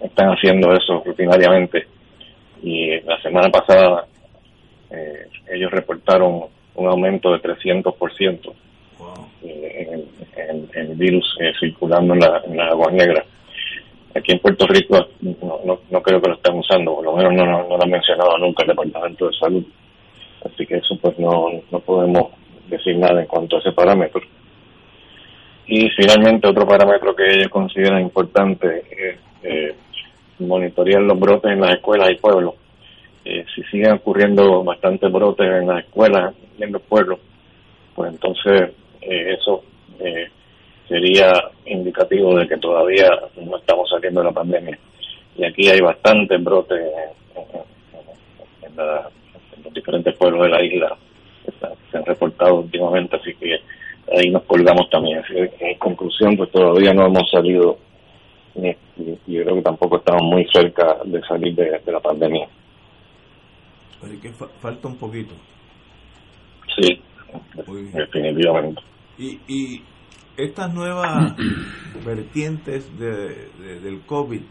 están 0.00 0.28
haciendo 0.28 0.72
eso 0.72 1.02
rutinariamente. 1.04 1.86
Y 2.62 3.00
la 3.00 3.20
semana 3.20 3.48
pasada 3.50 4.06
eh, 4.90 5.26
ellos 5.52 5.70
reportaron 5.70 6.44
un 6.74 6.86
aumento 6.86 7.32
de 7.32 7.40
300% 7.40 8.52
eh, 9.42 10.04
el 10.74 10.94
virus 10.94 11.36
circulando 11.58 12.14
en 12.14 12.20
la, 12.20 12.42
en 12.46 12.56
la 12.56 12.68
agua 12.68 12.90
negra. 12.90 13.24
Aquí 14.14 14.32
en 14.32 14.38
Puerto 14.38 14.66
Rico 14.66 15.08
no, 15.20 15.78
no, 15.90 16.02
creo 16.02 16.20
que 16.20 16.28
lo 16.28 16.34
estén 16.34 16.54
usando, 16.54 16.94
por 16.94 17.04
lo 17.04 17.16
menos 17.16 17.34
no, 17.34 17.44
no, 17.44 17.68
no 17.68 17.76
lo 17.76 17.82
han 17.82 17.90
mencionado 17.90 18.38
nunca 18.38 18.62
el 18.62 18.68
Departamento 18.68 19.28
de 19.28 19.36
Salud. 19.36 19.64
Así 20.44 20.66
que 20.66 20.76
eso 20.76 20.96
pues 21.00 21.18
no, 21.18 21.48
no 21.70 21.80
podemos 21.80 22.30
decir 22.68 22.96
nada 22.96 23.20
en 23.20 23.26
cuanto 23.26 23.56
a 23.56 23.60
ese 23.60 23.72
parámetro. 23.72 24.22
Y 25.66 25.88
finalmente 25.90 26.46
otro 26.48 26.66
parámetro 26.66 27.14
que 27.14 27.24
ellos 27.28 27.48
consideran 27.48 28.02
importante 28.02 28.84
es 28.90 29.18
eh, 29.42 29.74
monitorear 30.38 31.02
los 31.02 31.18
brotes 31.18 31.50
en 31.50 31.60
las 31.60 31.74
escuelas 31.74 32.10
y 32.10 32.16
pueblos. 32.16 32.54
Eh, 33.24 33.44
si 33.54 33.62
siguen 33.64 33.92
ocurriendo 33.92 34.62
bastantes 34.62 35.10
brotes 35.10 35.46
en 35.46 35.66
las 35.66 35.84
escuelas 35.84 36.34
y 36.58 36.62
en 36.62 36.72
los 36.72 36.82
pueblos, 36.82 37.18
pues 37.94 38.12
entonces 38.12 38.70
eh, 39.08 39.36
eso 39.38 39.62
eh, 40.00 40.28
sería 40.88 41.32
indicativo 41.64 42.36
de 42.36 42.46
que 42.46 42.56
todavía 42.56 43.10
no 43.36 43.56
estamos 43.56 43.88
saliendo 43.88 44.20
de 44.20 44.26
la 44.26 44.32
pandemia. 44.32 44.78
Y 45.36 45.44
aquí 45.44 45.68
hay 45.68 45.80
bastantes 45.80 46.42
brotes 46.42 46.80
en 48.62 48.76
la 48.76 49.10
diferentes 49.72 50.16
pueblos 50.16 50.42
de 50.42 50.48
la 50.48 50.64
isla 50.64 50.96
se 51.90 51.96
han 51.96 52.04
reportado 52.04 52.56
últimamente, 52.56 53.16
así 53.16 53.34
que 53.34 53.60
ahí 54.16 54.30
nos 54.30 54.42
colgamos 54.44 54.88
también. 54.90 55.22
en 55.30 55.78
conclusión, 55.78 56.36
pues 56.36 56.50
todavía 56.50 56.92
no 56.92 57.06
hemos 57.06 57.30
salido, 57.30 57.78
y 58.54 58.74
yo 59.26 59.42
creo 59.42 59.56
que 59.56 59.62
tampoco 59.62 59.98
estamos 59.98 60.22
muy 60.22 60.46
cerca 60.52 60.98
de 61.04 61.20
salir 61.22 61.54
de, 61.54 61.80
la 61.86 62.00
pandemia. 62.00 62.48
Pero 64.00 64.20
que 64.20 64.30
falta 64.30 64.88
un 64.88 64.96
poquito. 64.96 65.34
Sí, 66.76 67.00
definitivamente. 67.92 68.82
Y, 69.18 69.40
y 69.48 69.82
estas 70.36 70.72
nuevas 70.72 71.34
vertientes 72.04 72.96
de, 72.98 73.48
del 73.80 74.02
COVID, 74.06 74.42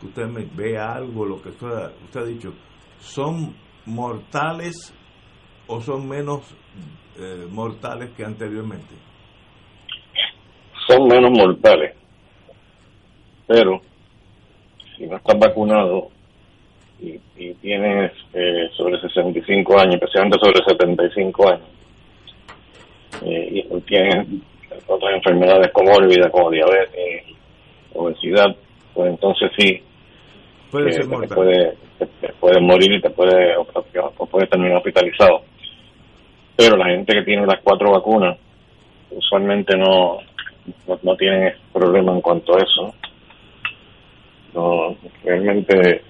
que 0.00 0.06
usted 0.06 0.26
me 0.26 0.44
vea 0.44 0.92
algo, 0.92 1.24
lo 1.24 1.42
que 1.42 1.50
usted, 1.50 1.66
usted 2.04 2.20
ha 2.20 2.24
dicho, 2.24 2.54
son 2.98 3.54
mortales 3.86 4.94
o 5.66 5.80
son 5.80 6.08
menos 6.08 6.54
eh, 7.18 7.46
mortales 7.50 8.10
que 8.16 8.24
anteriormente? 8.24 8.94
Son 10.88 11.06
menos 11.06 11.30
mortales, 11.30 11.94
pero 13.46 13.80
si 14.96 15.06
no 15.06 15.16
estás 15.16 15.38
vacunado 15.38 16.08
y, 17.00 17.18
tienes 17.54 18.12
eh, 18.32 18.68
sobre 18.76 19.00
65 19.00 19.78
años, 19.78 19.94
especialmente 19.96 20.38
sobre 20.40 20.64
75 20.64 21.48
años, 21.48 21.68
eh, 23.24 23.66
y 23.70 23.80
tienes 23.82 24.26
otras 24.86 25.14
enfermedades 25.14 25.70
comórbidas 25.72 26.30
como 26.30 26.50
diabetes, 26.50 27.24
obesidad, 27.94 28.54
pues 28.94 29.10
entonces 29.10 29.50
sí, 29.58 29.82
puede, 30.70 30.90
eh, 30.90 30.92
ser 30.94 31.02
te, 31.02 31.08
mortal. 31.08 31.36
puede, 31.36 31.72
te- 31.98 32.06
te 32.06 32.32
puede 32.34 32.60
morir 32.60 32.92
y 32.92 33.00
te 33.00 33.10
puede, 33.10 33.56
o, 33.56 33.66
o 34.18 34.26
puede 34.26 34.46
terminar 34.46 34.78
hospitalizado. 34.78 35.42
Pero 36.56 36.76
la 36.76 36.86
gente 36.86 37.12
que 37.14 37.22
tiene 37.22 37.46
las 37.46 37.60
cuatro 37.62 37.92
vacunas 37.92 38.38
usualmente 39.10 39.76
no, 39.76 40.18
no, 40.86 40.98
no 41.02 41.16
tienen 41.16 41.52
problema 41.72 42.12
en 42.12 42.20
cuanto 42.20 42.54
a 42.56 42.58
eso. 42.62 42.82
¿no? 42.82 42.94
No, 44.54 44.96
realmente 45.24 46.02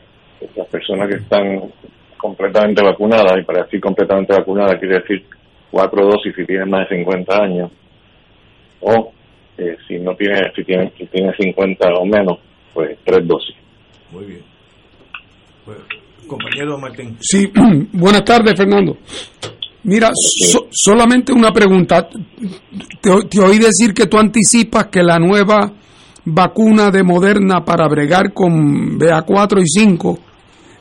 las 0.57 0.67
personas 0.69 1.09
que 1.09 1.17
están 1.17 1.63
completamente 2.17 2.83
vacunadas, 2.83 3.39
y 3.39 3.43
para 3.43 3.63
decir 3.65 3.81
completamente 3.81 4.33
vacunadas 4.33 4.79
quiere 4.79 4.99
decir 5.01 5.25
cuatro 5.73 6.05
dosis 6.07 6.33
si 6.37 6.45
tienen 6.47 6.71
más 6.71 6.89
de 6.89 6.97
50 6.99 7.35
años, 7.43 7.71
o 8.81 9.13
eh, 9.59 9.77
si 9.89 9.99
no 9.99 10.15
tiene, 10.15 10.53
si 10.55 10.63
tiene, 10.65 10.93
si 10.97 11.07
tiene 11.07 11.33
50 11.37 11.89
o 12.01 12.05
menos, 12.07 12.39
pues 12.73 12.97
tres 13.05 13.27
dosis. 13.27 13.57
Muy 14.13 14.25
bien. 14.27 14.43
Pues, 15.65 15.79
compañero 16.29 16.79
Martín. 16.79 17.17
Sí, 17.21 17.51
buenas 17.93 18.25
tardes, 18.25 18.55
Fernando. 18.57 18.97
Mira, 19.85 20.11
so- 20.15 20.69
solamente 20.71 21.33
una 21.33 21.51
pregunta. 21.53 22.09
Te, 23.01 23.11
o- 23.11 23.23
te 23.27 23.41
oí 23.41 23.59
decir 23.59 23.93
que 23.95 24.07
tú 24.07 24.19
anticipas 24.19 24.87
que 24.87 25.03
la 25.03 25.19
nueva 25.19 25.73
vacuna 26.25 26.91
de 26.91 27.03
Moderna 27.03 27.65
para 27.65 27.89
bregar 27.89 28.33
con 28.33 28.99
BA4 28.99 29.61
y 29.61 29.67
5 29.67 30.19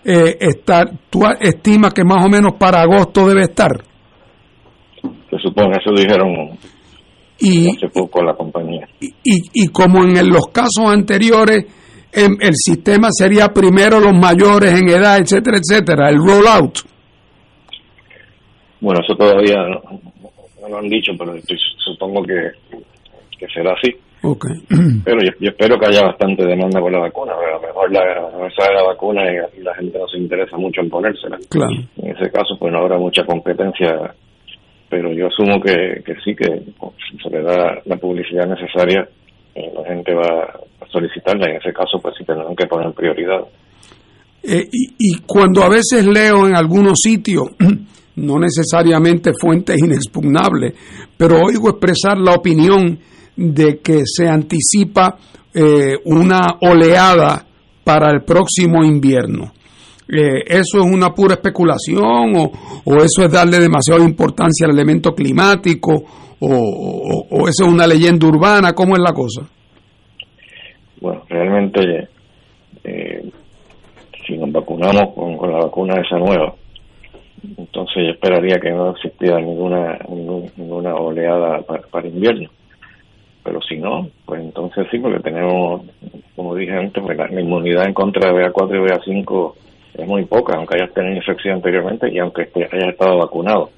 eh, 0.03 0.37
estar, 0.39 0.91
tú 1.09 1.21
estimas 1.39 1.93
que 1.93 2.03
más 2.03 2.23
o 2.25 2.29
menos 2.29 2.53
para 2.59 2.81
agosto 2.81 3.27
debe 3.27 3.43
estar. 3.43 3.69
Se 5.31 5.37
supone, 5.39 5.77
eso 5.79 5.91
dijeron 5.95 6.57
Y, 7.39 7.69
hace 7.69 7.87
poco 7.89 8.21
la 8.23 8.33
compañía. 8.35 8.87
y, 8.99 9.09
y 9.53 9.67
como 9.69 10.03
en 10.03 10.27
los 10.29 10.47
casos 10.51 10.85
anteriores, 10.87 11.65
em, 12.11 12.37
el 12.39 12.53
sistema 12.53 13.07
sería 13.11 13.47
primero 13.47 13.99
los 13.99 14.13
mayores 14.13 14.79
en 14.79 14.89
edad, 14.89 15.17
etcétera, 15.19 15.57
etcétera, 15.57 16.09
el 16.09 16.17
rollout. 16.17 16.79
Bueno, 18.79 18.99
eso 19.03 19.15
todavía 19.15 19.57
no, 19.57 19.81
no 20.61 20.69
lo 20.69 20.77
han 20.79 20.89
dicho, 20.89 21.11
pero 21.17 21.33
estoy- 21.35 21.57
supongo 21.77 22.23
que, 22.23 22.51
que 23.37 23.47
será 23.53 23.73
así. 23.73 23.91
Ok. 24.23 24.45
Pero 25.03 25.17
yo, 25.23 25.31
yo 25.39 25.49
espero 25.49 25.79
que 25.79 25.87
haya 25.87 26.03
bastante 26.03 26.45
demanda 26.45 26.79
por 26.79 26.91
la 26.91 26.99
vacuna. 26.99 27.33
pero 27.39 27.55
A 27.57 27.61
lo 27.61 27.67
mejor 27.67 27.91
la, 27.91 28.01
no 28.37 28.49
sale 28.55 28.75
la 28.75 28.83
vacuna 28.83 29.21
y, 29.25 29.59
y 29.59 29.63
la 29.63 29.73
gente 29.75 29.97
no 29.97 30.07
se 30.07 30.17
interesa 30.17 30.57
mucho 30.57 30.81
en 30.81 30.89
ponérsela. 30.89 31.37
Claro. 31.49 31.71
En 31.97 32.15
ese 32.15 32.29
caso, 32.31 32.55
pues 32.59 32.71
no 32.71 32.79
habrá 32.79 32.97
mucha 32.99 33.23
competencia. 33.25 34.13
Pero 34.91 35.13
yo 35.13 35.27
asumo 35.27 35.61
que, 35.61 36.03
sí, 36.23 36.35
que 36.35 36.45
si 36.45 37.17
se 37.17 37.29
le 37.29 37.41
da 37.41 37.81
la 37.85 37.95
publicidad 37.95 38.45
necesaria, 38.45 39.07
eh, 39.55 39.71
la 39.73 39.87
gente 39.87 40.13
va 40.13 40.59
a 40.81 40.87
solicitarla. 40.91 41.49
En 41.49 41.55
ese 41.55 41.71
caso, 41.71 41.97
pues 42.01 42.13
sí 42.17 42.25
tendrán 42.25 42.55
que 42.55 42.67
poner 42.67 42.93
prioridad. 42.93 43.39
Eh, 44.43 44.67
y, 44.69 44.95
y 44.99 45.19
cuando 45.25 45.63
a 45.63 45.69
veces 45.69 46.05
leo 46.05 46.45
en 46.45 46.55
algunos 46.55 46.99
sitios, 46.99 47.43
no 48.17 48.37
necesariamente 48.37 49.31
fuentes 49.39 49.77
inexpugnables, 49.79 50.73
pero 51.17 51.41
oigo 51.41 51.69
expresar 51.69 52.17
la 52.17 52.33
opinión 52.33 52.99
de 53.35 53.79
que 53.79 54.01
se 54.05 54.27
anticipa 54.27 55.17
eh, 55.53 55.97
una 56.05 56.57
oleada 56.61 57.45
para 57.83 58.11
el 58.11 58.23
próximo 58.23 58.83
invierno. 58.83 59.53
Eh, 60.13 60.43
¿Eso 60.45 60.79
es 60.79 60.85
una 60.85 61.13
pura 61.13 61.35
especulación 61.35 62.35
o, 62.35 62.51
o 62.85 62.95
eso 62.97 63.23
es 63.23 63.31
darle 63.31 63.59
demasiada 63.59 64.03
importancia 64.03 64.65
al 64.67 64.73
elemento 64.73 65.13
climático 65.15 66.03
o, 66.39 67.27
o- 67.29 67.47
eso 67.47 67.63
es 67.65 67.71
una 67.71 67.87
leyenda 67.87 68.27
urbana? 68.27 68.73
¿Cómo 68.73 68.95
es 68.95 69.01
la 69.01 69.13
cosa? 69.13 69.47
Bueno, 70.99 71.23
realmente, 71.29 72.09
eh, 72.83 73.29
si 74.27 74.37
nos 74.37 74.51
vacunamos 74.51 75.13
con, 75.15 75.51
la 75.51 75.59
vacuna 75.59 76.01
esa 76.01 76.17
nueva, 76.17 76.53
entonces 77.57 77.95
yo 78.05 78.11
esperaría 78.11 78.59
que 78.59 78.69
no 78.71 78.91
existiera 78.91 79.39
ninguna 79.39 79.97
ninguna 80.09 80.93
oleada 80.95 81.61
pa- 81.61 81.81
para, 81.89 82.07
invierno. 82.07 82.49
Pero 83.43 83.59
si 83.61 83.77
no, 83.77 84.07
pues 84.25 84.41
entonces 84.41 84.85
sí, 84.91 84.99
porque 84.99 85.19
tenemos, 85.23 85.81
como 86.35 86.53
dije 86.53 86.73
antes, 86.73 87.01
pues 87.03 87.17
la 87.17 87.41
inmunidad 87.41 87.87
en 87.87 87.93
contra 87.95 88.31
de 88.31 88.37
BA4 88.51 88.75
y 88.75 89.11
BA5 89.15 89.53
es 89.93 90.07
muy 90.07 90.25
poca, 90.25 90.55
aunque 90.55 90.77
hayas 90.77 90.93
tenido 90.93 91.15
infección 91.15 91.55
anteriormente 91.55 92.11
y 92.11 92.19
aunque 92.19 92.49
hayas 92.55 92.89
estado 92.89 93.17
vacunado. 93.17 93.69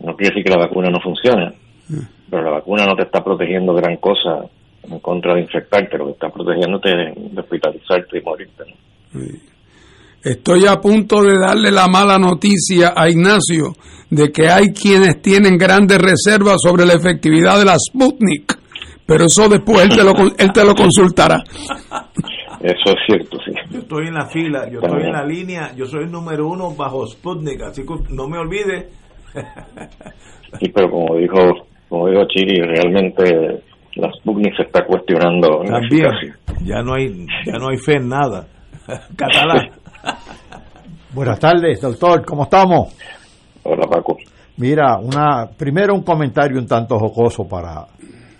No 0.00 0.14
quiere 0.16 0.34
decir 0.34 0.44
que 0.44 0.50
la 0.50 0.66
vacuna 0.66 0.90
no 0.90 1.00
funcione, 1.00 1.52
pero 2.30 2.42
la 2.42 2.50
vacuna 2.50 2.84
no 2.86 2.94
te 2.94 3.02
está 3.02 3.22
protegiendo 3.22 3.74
gran 3.74 3.96
cosa 3.96 4.44
en 4.82 4.98
contra 5.00 5.34
de 5.34 5.42
infectarte, 5.42 5.96
lo 5.96 6.06
que 6.06 6.12
está 6.12 6.28
protegiéndote 6.28 6.90
es 6.90 7.34
de 7.34 7.40
hospitalizarte 7.40 8.18
y 8.18 8.22
morirte. 8.22 8.64
¿no? 8.66 9.20
Estoy 10.22 10.66
a 10.66 10.80
punto 10.80 11.22
de 11.22 11.38
darle 11.38 11.70
la 11.70 11.86
mala 11.86 12.18
noticia 12.18 12.92
a 12.96 13.08
Ignacio 13.08 13.74
de 14.10 14.30
que 14.30 14.48
hay 14.48 14.72
quienes 14.72 15.20
tienen 15.20 15.58
grandes 15.58 15.98
reservas 15.98 16.56
sobre 16.62 16.86
la 16.86 16.94
efectividad 16.94 17.58
de 17.58 17.64
la 17.64 17.76
Sputnik, 17.78 18.58
pero 19.04 19.26
eso 19.26 19.48
después 19.48 19.82
él 19.82 19.90
te 19.90 20.04
lo, 20.04 20.12
él 20.38 20.52
te 20.52 20.64
lo 20.64 20.74
consultará. 20.74 21.42
Eso 22.64 22.96
es 22.96 22.96
cierto, 23.06 23.36
sí. 23.44 23.52
Yo 23.68 23.80
estoy 23.80 24.06
en 24.06 24.14
la 24.14 24.24
fila, 24.24 24.66
yo 24.70 24.80
estoy 24.80 25.02
en 25.02 25.12
la 25.12 25.22
línea, 25.22 25.74
yo 25.76 25.84
soy 25.84 26.04
el 26.04 26.10
número 26.10 26.48
uno 26.48 26.74
bajo 26.74 27.06
Sputnik, 27.06 27.60
así 27.60 27.82
que 27.82 27.94
no 28.08 28.26
me 28.26 28.38
olvide. 28.38 28.88
Sí, 30.60 30.68
pero 30.72 30.88
como 30.88 31.16
dijo, 31.16 31.66
como 31.88 32.08
dijo 32.08 32.22
Chiri, 32.28 32.60
realmente 32.60 33.60
la 33.96 34.08
Sputnik 34.12 34.54
se 34.56 34.62
está 34.62 34.84
cuestionando 34.86 35.64
la 35.64 35.80
También, 35.80 36.12
ya 36.62 36.80
no 36.80 36.94
hay, 36.94 37.26
ya 37.44 37.58
no 37.58 37.70
hay 37.70 37.76
fe 37.76 37.96
en 37.96 38.08
nada. 38.08 38.46
Catalán. 39.16 39.70
Buenas 41.12 41.40
tardes, 41.40 41.80
doctor, 41.80 42.24
¿cómo 42.24 42.44
estamos? 42.44 42.96
Hola, 43.64 43.88
Paco. 43.90 44.16
Mira, 44.58 44.96
una, 44.98 45.50
primero 45.58 45.92
un 45.92 46.04
comentario 46.04 46.56
un 46.60 46.68
tanto 46.68 46.96
jocoso 47.00 47.48
para... 47.48 47.84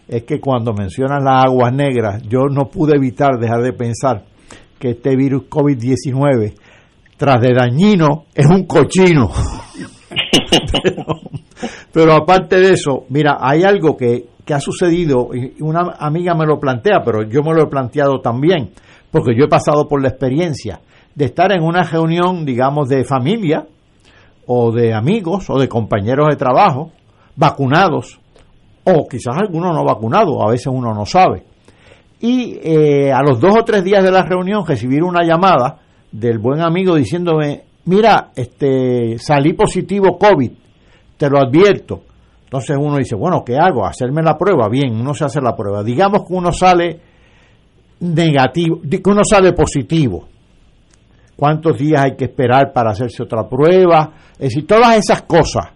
Es 0.07 0.25
que 0.25 0.41
cuando 0.41 0.73
mencionan 0.73 1.25
las 1.25 1.47
aguas 1.47 1.73
negras, 1.73 2.23
yo 2.29 2.47
no 2.51 2.67
pude 2.67 2.97
evitar 2.97 3.39
dejar 3.39 3.63
de 3.63 3.73
pensar 3.73 4.25
que 4.79 4.91
este 4.91 5.17
virus 5.17 5.45
COVID-19, 5.49 6.55
tras 7.17 7.41
de 7.41 7.55
dañino, 7.55 8.25
es 8.35 8.47
un 8.47 8.65
cochino. 8.67 9.31
pero, 10.83 11.05
pero 11.93 12.13
aparte 12.13 12.61
de 12.61 12.73
eso, 12.73 13.05
mira, 13.09 13.39
hay 13.41 13.63
algo 13.63 13.97
que, 13.97 14.27
que 14.45 14.55
ha 14.55 14.61
sucedido, 14.61 15.31
y 15.33 15.63
una 15.63 15.95
amiga 15.99 16.35
me 16.35 16.47
lo 16.47 16.59
plantea, 16.61 17.03
pero 17.05 17.23
yo 17.23 17.43
me 17.43 17.55
lo 17.55 17.63
he 17.63 17.67
planteado 17.67 18.21
también, 18.21 18.71
porque 19.11 19.35
yo 19.37 19.47
he 19.47 19.49
pasado 19.49 19.89
por 19.89 20.03
la 20.03 20.09
experiencia 20.09 20.81
de 21.15 21.25
estar 21.25 21.53
en 21.53 21.63
una 21.63 21.85
reunión, 21.85 22.45
digamos, 22.45 22.89
de 22.89 23.05
familia, 23.05 23.67
o 24.47 24.73
de 24.73 24.95
amigos 24.95 25.49
o 25.49 25.59
de 25.59 25.69
compañeros 25.69 26.29
de 26.29 26.37
trabajo 26.37 26.93
vacunados 27.37 28.21
o 28.85 29.09
quizás 29.09 29.37
algunos 29.37 29.75
no 29.75 29.85
vacunados, 29.85 30.37
a 30.41 30.51
veces 30.51 30.67
uno 30.67 30.93
no 30.95 31.07
sabe. 31.07 31.45
Y 32.21 32.59
eh, 32.63 33.13
a 33.13 33.23
los 33.23 33.41
dos 33.41 33.57
o 33.59 33.65
tres 33.65 33.85
días 33.85 34.03
de 34.03 34.11
la 34.11 34.23
reunión 34.23 34.67
recibir 34.67 35.03
una 35.03 35.23
llamada 35.23 35.79
del 36.11 36.39
buen 36.39 36.61
amigo 36.61 36.95
diciéndome, 36.95 37.65
mira, 37.87 38.31
este, 38.35 39.19
salí 39.19 39.53
positivo 39.53 40.19
COVID, 40.19 40.53
te 41.17 41.29
lo 41.29 41.39
advierto. 41.39 42.03
Entonces 42.45 42.77
uno 42.79 42.99
dice, 42.99 43.17
bueno, 43.17 43.43
¿qué 43.45 43.57
hago? 43.57 43.85
¿Hacerme 43.85 44.23
la 44.23 44.39
prueba? 44.39 44.69
Bien, 44.69 44.95
uno 44.95 45.13
se 45.13 45.25
hace 45.25 45.41
la 45.41 45.57
prueba. 45.57 45.83
Digamos 45.83 46.25
que 46.27 46.35
uno 46.35 46.53
sale 46.53 47.01
negativo, 48.01 48.81
que 48.83 49.11
uno 49.11 49.23
sale 49.25 49.53
positivo 49.53 50.29
cuántos 51.37 51.79
días 51.79 52.03
hay 52.03 52.17
que 52.17 52.27
esperar 52.27 52.73
para 52.73 52.91
hacerse 52.91 53.23
otra 53.23 53.49
prueba, 53.49 54.13
es 54.35 54.51
decir, 54.51 54.67
todas 54.67 54.97
esas 54.97 55.23
cosas, 55.23 55.67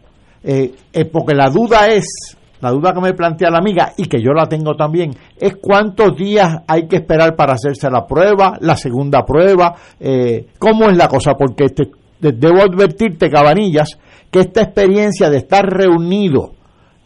eh, 0.42 0.72
eh, 0.92 1.04
porque 1.06 1.34
la 1.34 1.50
duda 1.50 1.88
es, 1.88 2.36
la 2.60 2.70
duda 2.70 2.92
que 2.92 3.00
me 3.00 3.14
plantea 3.14 3.50
la 3.50 3.58
amiga 3.58 3.92
y 3.96 4.04
que 4.04 4.20
yo 4.20 4.32
la 4.32 4.46
tengo 4.46 4.74
también, 4.74 5.12
es 5.38 5.56
cuántos 5.56 6.16
días 6.16 6.62
hay 6.66 6.86
que 6.88 6.96
esperar 6.96 7.36
para 7.36 7.54
hacerse 7.54 7.90
la 7.90 8.06
prueba, 8.06 8.58
la 8.60 8.76
segunda 8.76 9.24
prueba, 9.24 9.74
eh, 10.00 10.46
cómo 10.58 10.88
es 10.88 10.96
la 10.96 11.08
cosa, 11.08 11.34
porque 11.34 11.68
te, 11.68 11.90
debo 12.20 12.62
advertirte, 12.62 13.30
Cabanillas, 13.30 13.98
que 14.30 14.40
esta 14.40 14.62
experiencia 14.62 15.30
de 15.30 15.38
estar 15.38 15.64
reunido 15.64 16.52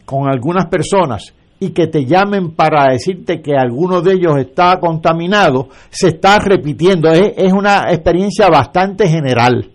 con 0.05 0.27
algunas 0.27 0.65
personas 0.65 1.33
y 1.59 1.71
que 1.71 1.87
te 1.87 2.05
llamen 2.05 2.55
para 2.55 2.91
decirte 2.91 3.41
que 3.41 3.55
alguno 3.55 4.01
de 4.01 4.13
ellos 4.13 4.37
está 4.37 4.79
contaminado, 4.79 5.69
se 5.89 6.09
está 6.09 6.39
repitiendo. 6.39 7.09
Es, 7.09 7.33
es 7.37 7.53
una 7.53 7.85
experiencia 7.89 8.49
bastante 8.49 9.07
general. 9.07 9.69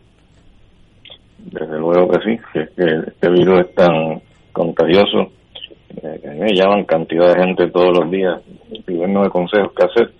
Desde 1.38 1.78
luego 1.78 2.10
que 2.10 2.18
sí, 2.20 2.40
que 2.52 2.84
este 3.06 3.30
virus 3.30 3.60
es 3.60 3.74
tan 3.74 4.20
contagioso. 4.52 5.32
Eh, 6.02 6.34
me 6.38 6.54
llaman 6.54 6.84
cantidad 6.84 7.34
de 7.34 7.42
gente 7.42 7.68
todos 7.68 7.96
los 7.96 8.10
días 8.10 8.40
pidiéndome 8.84 9.30
consejos 9.30 9.72
que 9.74 9.84
hacer. 9.84 10.12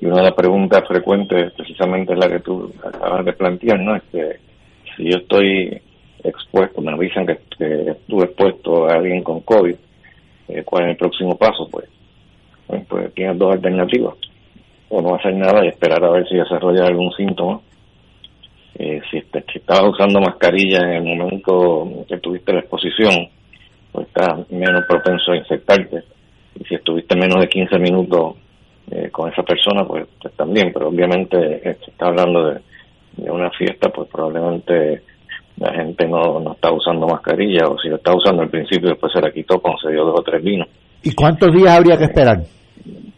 Y 0.00 0.06
una 0.06 0.16
de 0.16 0.24
las 0.24 0.34
preguntas 0.34 0.86
frecuentes 0.86 1.52
precisamente 1.54 2.12
es 2.12 2.18
la 2.18 2.28
que 2.28 2.40
tú 2.40 2.72
acabas 2.84 3.24
de 3.24 3.32
plantear, 3.32 3.80
¿no? 3.80 3.96
Es 3.96 4.02
que 4.12 4.36
si 4.96 5.10
yo 5.10 5.18
estoy 5.18 5.80
expuesto, 6.22 6.80
me 6.80 6.92
avisan 6.92 7.26
que, 7.26 7.38
estuve 7.90 8.24
expuesto 8.24 8.86
a 8.86 8.96
alguien 8.96 9.22
con 9.22 9.40
COVID, 9.40 9.74
eh, 10.48 10.62
cuál 10.64 10.84
es 10.84 10.90
el 10.90 10.96
próximo 10.96 11.36
paso, 11.36 11.68
pues, 11.70 11.88
pues, 12.66 12.84
pues 12.86 13.14
tienes 13.14 13.38
dos 13.38 13.54
alternativas. 13.54 14.14
O 14.88 15.00
no 15.00 15.14
hacer 15.16 15.34
nada 15.34 15.64
y 15.64 15.68
esperar 15.68 16.04
a 16.04 16.10
ver 16.10 16.28
si 16.28 16.36
desarrolla 16.36 16.86
algún 16.86 17.10
síntoma. 17.12 17.60
Eh, 18.78 19.00
si, 19.10 19.20
si 19.20 19.58
estabas 19.58 19.94
usando 19.94 20.20
mascarilla 20.20 20.96
en 20.96 21.06
el 21.06 21.16
momento 21.16 22.04
que 22.06 22.18
tuviste 22.18 22.52
la 22.52 22.60
exposición, 22.60 23.30
pues 23.96 24.08
estás 24.08 24.50
menos 24.50 24.84
propenso 24.86 25.32
a 25.32 25.36
infectarte. 25.38 26.02
Y 26.60 26.64
si 26.64 26.74
estuviste 26.74 27.16
menos 27.16 27.40
de 27.40 27.48
15 27.48 27.78
minutos 27.78 28.36
eh, 28.90 29.08
con 29.10 29.32
esa 29.32 29.42
persona, 29.42 29.84
pues, 29.86 30.06
pues, 30.20 30.34
también, 30.34 30.70
pero 30.70 30.88
obviamente 30.88 31.38
eh, 31.38 31.78
se 31.82 31.90
está 31.90 32.08
hablando 32.08 32.50
de, 32.50 32.60
de, 33.16 33.30
una 33.30 33.50
fiesta, 33.52 33.88
pues 33.88 34.06
probablemente 34.10 35.00
la 35.56 35.72
gente 35.72 36.06
no, 36.06 36.40
no 36.40 36.52
está 36.52 36.70
usando 36.70 37.06
mascarilla, 37.06 37.68
o 37.68 37.78
si 37.78 37.88
lo 37.88 37.96
está 37.96 38.14
usando 38.14 38.42
al 38.42 38.50
principio, 38.50 38.90
después 38.90 39.10
se 39.14 39.22
la 39.22 39.30
quitó 39.30 39.58
cuando 39.60 39.80
se 39.80 39.90
dio 39.90 40.04
dos 40.04 40.20
o 40.20 40.22
tres 40.22 40.44
vinos. 40.44 40.68
¿Y 41.02 41.14
cuántos 41.14 41.54
días 41.54 41.78
habría 41.78 41.96
que 41.96 42.04
esperar? 42.04 42.42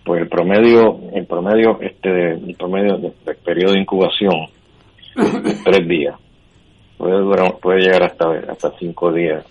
Pues 0.05 0.23
el 0.23 0.29
promedio, 0.29 1.01
el 1.13 1.27
promedio, 1.27 1.81
este, 1.81 2.35
el 2.35 2.55
promedio 2.57 2.99
del 2.99 3.37
periodo 3.45 3.73
de 3.73 3.81
incubación, 3.81 4.47
tres 5.65 5.89
días. 5.89 6.15
Puede 6.97 7.19
durar, 7.19 7.57
puede 7.61 7.81
llegar 7.81 8.05
hasta, 8.05 8.27
hasta 8.49 8.71
cinco 8.79 9.13
días. 9.13 9.45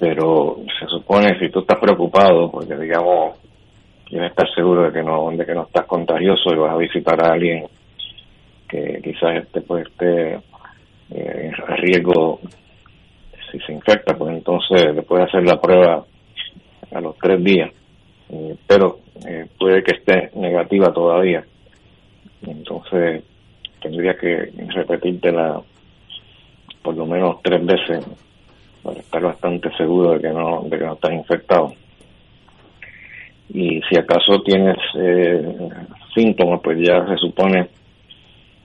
Pero 0.00 0.56
se 0.78 0.86
supone, 0.86 1.38
si 1.38 1.50
tú 1.50 1.60
estás 1.60 1.78
preocupado, 1.78 2.50
porque 2.50 2.74
digamos, 2.74 3.36
quieres 4.06 4.30
estar 4.30 4.48
seguro 4.54 4.84
de 4.84 4.92
que 4.92 5.02
no, 5.02 5.30
de 5.30 5.44
que 5.44 5.54
no 5.54 5.64
estás 5.64 5.86
contagioso 5.86 6.52
y 6.52 6.58
vas 6.58 6.72
a 6.72 6.78
visitar 6.78 7.22
a 7.22 7.34
alguien 7.34 7.66
que 8.66 9.00
quizás 9.04 9.36
este, 9.42 9.60
pues, 9.60 9.86
esté 9.86 10.40
eh, 11.10 11.50
a 11.68 11.76
riesgo 11.76 12.40
si 13.50 13.58
se 13.60 13.72
infecta, 13.72 14.16
pues 14.16 14.34
entonces 14.34 14.94
le 14.94 15.02
puede 15.02 15.24
hacer 15.24 15.44
la 15.44 15.60
prueba 15.60 16.04
a 16.92 17.00
los 17.00 17.16
tres 17.18 17.42
días, 17.42 17.70
pero 18.66 19.00
eh, 19.26 19.46
puede 19.58 19.82
que 19.82 19.96
esté 19.96 20.30
negativa 20.36 20.92
todavía. 20.92 21.44
Entonces 22.46 23.24
tendría 23.82 24.14
que 24.14 24.52
repetírtela 24.68 25.60
por 26.82 26.96
lo 26.96 27.06
menos 27.06 27.42
tres 27.42 27.64
veces 27.64 28.06
para 28.82 29.00
estar 29.00 29.22
bastante 29.22 29.70
seguro 29.76 30.12
de 30.12 30.20
que 30.20 30.28
no, 30.30 30.62
de 30.62 30.78
que 30.78 30.84
no 30.84 30.94
estás 30.94 31.12
infectado. 31.12 31.74
Y 33.52 33.80
si 33.88 33.98
acaso 33.98 34.42
tienes 34.42 34.76
eh, 34.94 35.68
síntomas, 36.14 36.60
pues 36.62 36.78
ya 36.80 37.04
se 37.06 37.16
supone 37.16 37.68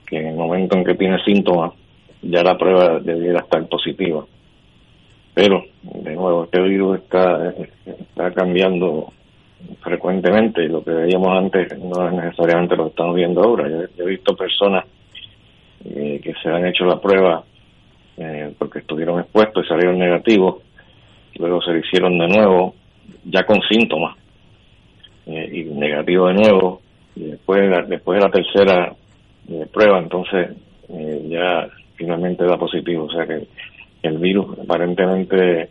que 0.06 0.18
en 0.18 0.28
el 0.28 0.36
momento 0.36 0.76
en 0.76 0.84
que 0.84 0.94
tienes 0.94 1.24
síntomas, 1.24 1.72
ya 2.22 2.42
la 2.42 2.56
prueba 2.56 3.00
debiera 3.00 3.40
estar 3.40 3.66
positiva. 3.66 4.24
Pero, 5.34 5.64
de 5.82 6.14
nuevo, 6.14 6.44
este 6.44 6.60
virus 6.62 6.98
está, 7.00 7.52
está 7.84 8.32
cambiando 8.32 9.12
frecuentemente 9.80 10.64
y 10.64 10.68
lo 10.68 10.82
que 10.82 10.90
veíamos 10.90 11.36
antes 11.36 11.78
no 11.78 12.08
es 12.08 12.14
necesariamente 12.14 12.76
lo 12.76 12.84
que 12.84 12.90
estamos 12.90 13.16
viendo 13.16 13.42
ahora. 13.42 13.68
Yo, 13.68 14.04
he 14.04 14.08
visto 14.08 14.36
personas 14.36 14.84
eh, 15.84 16.20
que 16.22 16.32
se 16.42 16.48
han 16.48 16.66
hecho 16.66 16.84
la 16.84 17.00
prueba 17.00 17.44
eh, 18.16 18.54
porque 18.58 18.80
estuvieron 18.80 19.20
expuestos 19.20 19.64
y 19.64 19.68
salieron 19.68 19.98
negativos, 19.98 20.62
luego 21.38 21.60
se 21.62 21.72
lo 21.72 21.78
hicieron 21.78 22.18
de 22.18 22.28
nuevo, 22.28 22.74
ya 23.24 23.44
con 23.44 23.60
síntomas, 23.68 24.16
eh, 25.26 25.50
y 25.52 25.64
negativo 25.64 26.28
de 26.28 26.34
nuevo, 26.34 26.80
y 27.16 27.24
después, 27.24 27.60
después 27.88 28.18
de 28.18 28.24
la 28.24 28.30
tercera 28.30 28.92
eh, 29.48 29.66
prueba, 29.72 29.98
entonces 29.98 30.50
eh, 30.88 31.26
ya 31.28 31.68
finalmente 31.96 32.44
da 32.44 32.56
positivo. 32.56 33.06
O 33.06 33.10
sea 33.10 33.26
que 33.26 33.46
el 34.02 34.18
virus 34.18 34.58
aparentemente 34.58 35.70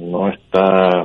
no 0.00 0.28
está 0.28 1.04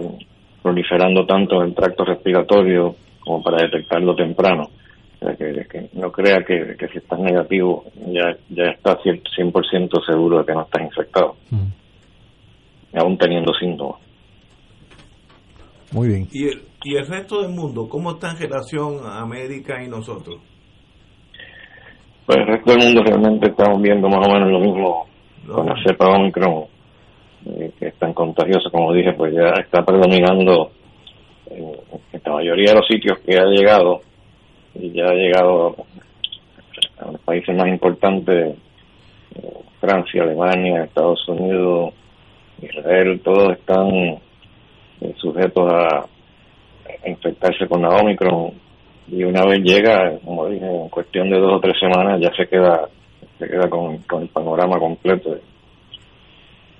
proliferando 0.61 1.25
tanto 1.25 1.61
en 1.61 1.69
el 1.69 1.75
tracto 1.75 2.03
respiratorio 2.03 2.95
como 3.19 3.43
para 3.43 3.63
detectarlo 3.63 4.15
temprano. 4.15 4.69
O 5.19 5.25
sea 5.25 5.35
que, 5.35 5.89
no 5.93 6.11
crea 6.11 6.43
que, 6.45 6.75
si 6.91 6.97
estás 6.99 7.19
negativo 7.19 7.85
ya, 8.07 8.37
ya 8.49 8.71
estás 8.71 8.97
100% 9.03 10.05
seguro 10.05 10.39
de 10.39 10.45
que 10.45 10.53
no 10.53 10.61
estás 10.61 10.83
infectado, 10.83 11.35
mm. 11.49 12.97
aún 12.97 13.17
teniendo 13.17 13.53
síntomas. 13.53 13.99
Muy 15.91 16.09
bien. 16.09 16.27
¿Y 16.31 16.47
el, 16.49 16.61
¿Y 16.83 16.95
el 16.95 17.07
resto 17.07 17.41
del 17.41 17.51
mundo 17.51 17.89
cómo 17.89 18.11
está 18.11 18.31
en 18.31 18.37
relación 18.37 19.05
a 19.05 19.21
América 19.21 19.83
y 19.83 19.89
nosotros? 19.89 20.37
Pues 22.25 22.37
el 22.39 22.47
resto 22.47 22.71
del 22.71 22.85
mundo 22.85 23.03
realmente 23.03 23.49
estamos 23.49 23.81
viendo 23.81 24.07
más 24.09 24.27
o 24.27 24.31
menos 24.31 24.51
lo 24.51 24.59
mismo 24.59 25.07
con 25.47 25.65
la 25.65 25.75
cepa 25.85 26.07
Omicron, 26.07 26.65
eh, 27.45 27.71
que 27.79 27.87
es 27.87 27.95
tan 27.95 28.13
contagiosa, 28.13 28.69
como 28.69 28.93
dije, 28.93 29.13
pues 29.13 29.33
ya 29.33 29.61
está 29.61 29.83
predominando 29.83 30.71
en, 31.49 31.71
la 32.23 32.33
mayoría 32.33 32.71
de 32.71 32.79
los 32.79 32.87
sitios 32.87 33.19
que 33.19 33.37
ha 33.37 33.45
llegado, 33.45 34.01
y 34.79 34.91
ya 34.91 35.05
ha 35.05 35.13
llegado 35.13 35.75
a 36.99 37.11
los 37.11 37.21
países 37.21 37.55
más 37.55 37.67
importantes, 37.67 38.57
eh, 39.35 39.53
Francia, 39.79 40.23
Alemania, 40.23 40.83
Estados 40.83 41.27
Unidos, 41.27 41.93
Israel, 42.61 43.21
todos 43.23 43.57
están 43.57 43.87
eh, 45.01 45.13
sujetos 45.17 45.71
a, 45.71 46.05
a 47.05 47.09
infectarse 47.09 47.67
con 47.67 47.81
la 47.81 47.89
Omicron 47.89 48.51
y 49.07 49.23
una 49.23 49.45
vez 49.45 49.59
llega, 49.63 50.17
como 50.23 50.47
dije, 50.47 50.65
en 50.65 50.89
cuestión 50.89 51.29
de 51.29 51.39
dos 51.39 51.53
o 51.53 51.59
tres 51.59 51.75
semanas 51.79 52.19
ya 52.19 52.31
se 52.35 52.47
queda 52.47 52.89
se 53.39 53.47
queda 53.47 53.69
con, 53.69 54.21
el 54.21 54.29
panorama 54.29 54.79
completo. 54.79 55.37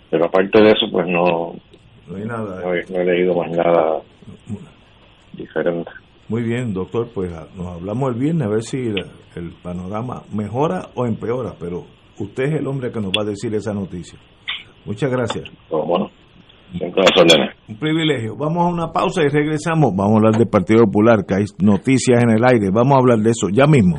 Pero 0.10 0.26
aparte 0.26 0.62
de 0.62 0.70
eso, 0.70 0.88
pues 0.92 1.08
no, 1.08 1.54
no, 2.08 2.16
hay 2.16 2.26
nada. 2.26 2.62
No 2.62 2.74
he, 2.74 3.06
leído 3.06 3.36
más 3.36 3.52
nada 3.52 4.02
diferente. 5.34 5.92
Muy 6.30 6.44
bien, 6.44 6.74
doctor, 6.74 7.10
pues 7.14 7.32
ah, 7.34 7.48
nos 7.56 7.68
hablamos 7.68 8.14
el 8.14 8.20
viernes 8.20 8.48
a 8.48 8.50
ver 8.50 8.64
si 8.64 8.78
el, 8.78 9.54
panorama 9.64 10.24
mejora 10.34 10.90
o 10.96 11.06
empeora, 11.06 11.54
pero 11.60 11.86
usted 12.18 12.44
es 12.46 12.60
el 12.60 12.68
hombre 12.68 12.92
que 12.92 13.00
nos 13.00 13.12
va 13.12 13.22
a 13.22 13.26
decir 13.26 13.54
esa 13.56 13.74
noticia. 13.74 14.20
Muchas 14.86 15.12
gracias. 15.12 15.50
bueno. 15.70 16.10
Un 17.70 17.78
privilegio. 17.78 18.36
Vamos 18.36 18.66
a 18.66 18.68
una 18.68 18.92
pausa 18.92 19.22
y 19.24 19.30
regresamos. 19.30 19.96
Vamos 19.96 20.16
a 20.16 20.18
hablar 20.18 20.38
del 20.38 20.50
Partido 20.50 20.84
Popular, 20.84 21.26
que 21.26 21.36
hay 21.36 21.46
noticias 21.60 22.22
en 22.22 22.32
el 22.32 22.44
aire. 22.44 22.72
Vamos 22.72 22.96
a 22.96 23.00
hablar 23.00 23.20
de 23.20 23.30
eso 23.30 23.48
ya 23.50 23.68
mismo. 23.68 23.98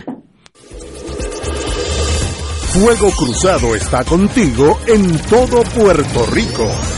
Fuego 2.73 3.11
Cruzado 3.17 3.75
está 3.75 4.05
contigo 4.05 4.77
en 4.87 5.17
todo 5.31 5.63
Puerto 5.75 6.27
Rico. 6.31 6.98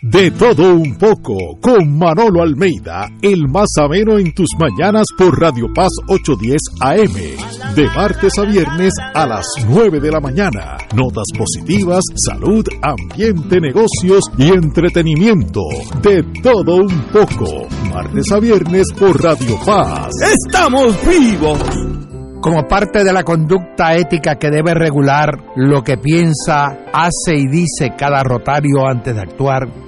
De 0.00 0.30
todo 0.30 0.74
un 0.74 0.94
poco, 0.96 1.58
con 1.60 1.98
Manolo 1.98 2.40
Almeida, 2.40 3.10
el 3.20 3.48
más 3.48 3.66
ameno 3.82 4.16
en 4.16 4.32
tus 4.32 4.46
mañanas 4.56 5.06
por 5.18 5.40
Radio 5.40 5.66
Paz 5.74 5.90
810 6.06 6.60
AM, 6.80 7.74
de 7.74 7.84
martes 7.96 8.38
a 8.38 8.42
viernes 8.42 8.92
a 9.12 9.26
las 9.26 9.44
9 9.68 9.98
de 9.98 10.12
la 10.12 10.20
mañana. 10.20 10.76
Notas 10.94 11.26
positivas, 11.36 12.04
salud, 12.14 12.64
ambiente, 12.80 13.60
negocios 13.60 14.22
y 14.38 14.50
entretenimiento. 14.50 15.62
De 16.00 16.22
todo 16.44 16.76
un 16.76 17.02
poco, 17.12 17.66
martes 17.92 18.30
a 18.30 18.38
viernes 18.38 18.86
por 18.96 19.20
Radio 19.20 19.58
Paz. 19.66 20.12
¡Estamos 20.22 20.96
vivos! 21.08 21.58
Como 22.40 22.68
parte 22.68 23.02
de 23.02 23.12
la 23.12 23.24
conducta 23.24 23.96
ética 23.96 24.36
que 24.36 24.48
debe 24.48 24.74
regular 24.74 25.36
lo 25.56 25.82
que 25.82 25.98
piensa, 25.98 26.84
hace 26.92 27.34
y 27.34 27.48
dice 27.48 27.94
cada 27.98 28.22
rotario 28.22 28.86
antes 28.86 29.12
de 29.12 29.20
actuar, 29.20 29.87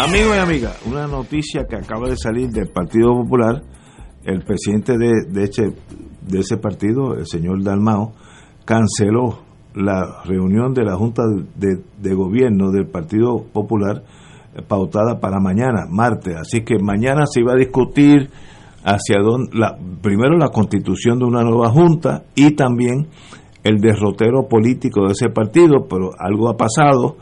Amigos 0.00 0.36
y 0.36 0.38
amigas, 0.40 0.82
una 0.86 1.06
noticia 1.06 1.66
que 1.68 1.76
acaba 1.76 2.08
de 2.08 2.16
salir 2.16 2.48
del 2.50 2.68
Partido 2.68 3.14
Popular, 3.14 3.62
el 4.24 4.42
presidente 4.42 4.98
de, 4.98 5.12
de, 5.28 5.44
ese, 5.44 5.72
de 6.20 6.40
ese 6.40 6.56
partido, 6.56 7.14
el 7.14 7.26
señor 7.26 7.62
Dalmao, 7.62 8.12
canceló 8.64 9.38
la 9.74 10.22
reunión 10.24 10.74
de 10.74 10.84
la 10.84 10.96
Junta 10.96 11.22
de, 11.54 11.78
de 11.96 12.14
Gobierno 12.14 12.72
del 12.72 12.86
Partido 12.88 13.44
Popular 13.52 14.02
eh, 14.54 14.62
pautada 14.66 15.20
para 15.20 15.38
mañana, 15.38 15.86
martes. 15.88 16.36
Así 16.36 16.62
que 16.64 16.78
mañana 16.80 17.26
se 17.26 17.40
iba 17.40 17.52
a 17.52 17.56
discutir 17.56 18.30
hacia 18.84 19.20
dónde, 19.22 19.56
la, 19.56 19.78
primero 20.02 20.36
la 20.36 20.48
constitución 20.48 21.20
de 21.20 21.24
una 21.24 21.44
nueva 21.44 21.70
Junta 21.70 22.24
y 22.34 22.56
también 22.56 23.06
el 23.62 23.80
derrotero 23.80 24.48
político 24.48 25.06
de 25.06 25.12
ese 25.12 25.28
partido, 25.28 25.86
pero 25.88 26.10
algo 26.18 26.50
ha 26.50 26.56
pasado 26.56 27.16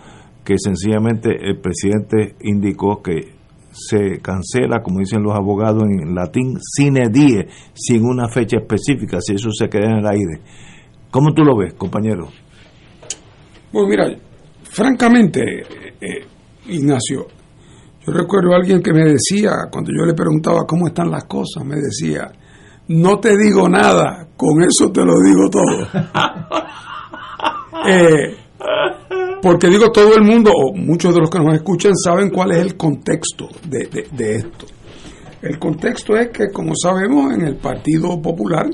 que 0.45 0.55
sencillamente 0.59 1.31
el 1.31 1.61
presidente 1.61 2.37
indicó 2.41 3.03
que 3.03 3.43
se 3.73 4.21
cancela, 4.21 4.83
como 4.83 4.99
dicen 4.99 5.23
los 5.23 5.35
abogados 5.35 5.85
en 5.85 6.15
latín, 6.15 6.59
sine 6.61 7.09
die, 7.11 7.49
sin 7.75 8.05
una 8.05 8.29
fecha 8.29 8.59
específica, 8.59 9.19
si 9.21 9.35
eso 9.35 9.51
se 9.51 9.69
queda 9.69 9.87
en 9.87 9.99
el 9.99 10.07
aire. 10.07 10.41
¿Cómo 11.11 11.33
tú 11.33 11.43
lo 11.43 11.57
ves, 11.57 11.75
compañero? 11.75 12.29
Bueno, 13.73 13.89
mira, 13.89 14.05
francamente, 14.65 15.43
eh, 16.01 16.27
Ignacio, 16.67 17.27
yo 18.05 18.13
recuerdo 18.13 18.53
a 18.53 18.57
alguien 18.57 18.83
que 18.83 18.93
me 18.93 19.05
decía, 19.05 19.53
cuando 19.71 19.91
yo 19.97 20.05
le 20.05 20.15
preguntaba 20.15 20.67
cómo 20.67 20.89
están 20.89 21.11
las 21.11 21.25
cosas, 21.25 21.65
me 21.65 21.77
decía, 21.77 22.31
no 22.89 23.19
te 23.19 23.37
digo 23.37 23.69
nada, 23.69 24.29
con 24.37 24.63
eso 24.63 24.91
te 24.91 25.05
lo 25.05 25.15
digo 25.25 25.49
todo. 25.51 25.87
eh, 27.87 28.37
porque 29.43 29.69
digo, 29.69 29.91
todo 29.91 30.15
el 30.15 30.23
mundo, 30.23 30.53
o 30.55 30.75
muchos 30.75 31.15
de 31.15 31.21
los 31.21 31.31
que 31.31 31.39
nos 31.39 31.55
escuchan, 31.55 31.93
saben 31.97 32.31
cuál 32.31 32.53
es 32.53 32.59
el 32.59 32.77
contexto 32.77 33.49
de, 33.69 33.87
de, 33.87 34.07
de 34.13 34.37
esto. 34.37 34.67
El 35.43 35.59
contexto 35.59 36.17
es 36.17 36.29
que, 36.31 36.51
como 36.53 36.73
sabemos, 36.81 37.35
en 37.35 37.43
el 37.43 37.57
Partido 37.57 38.21
Popular 38.23 38.67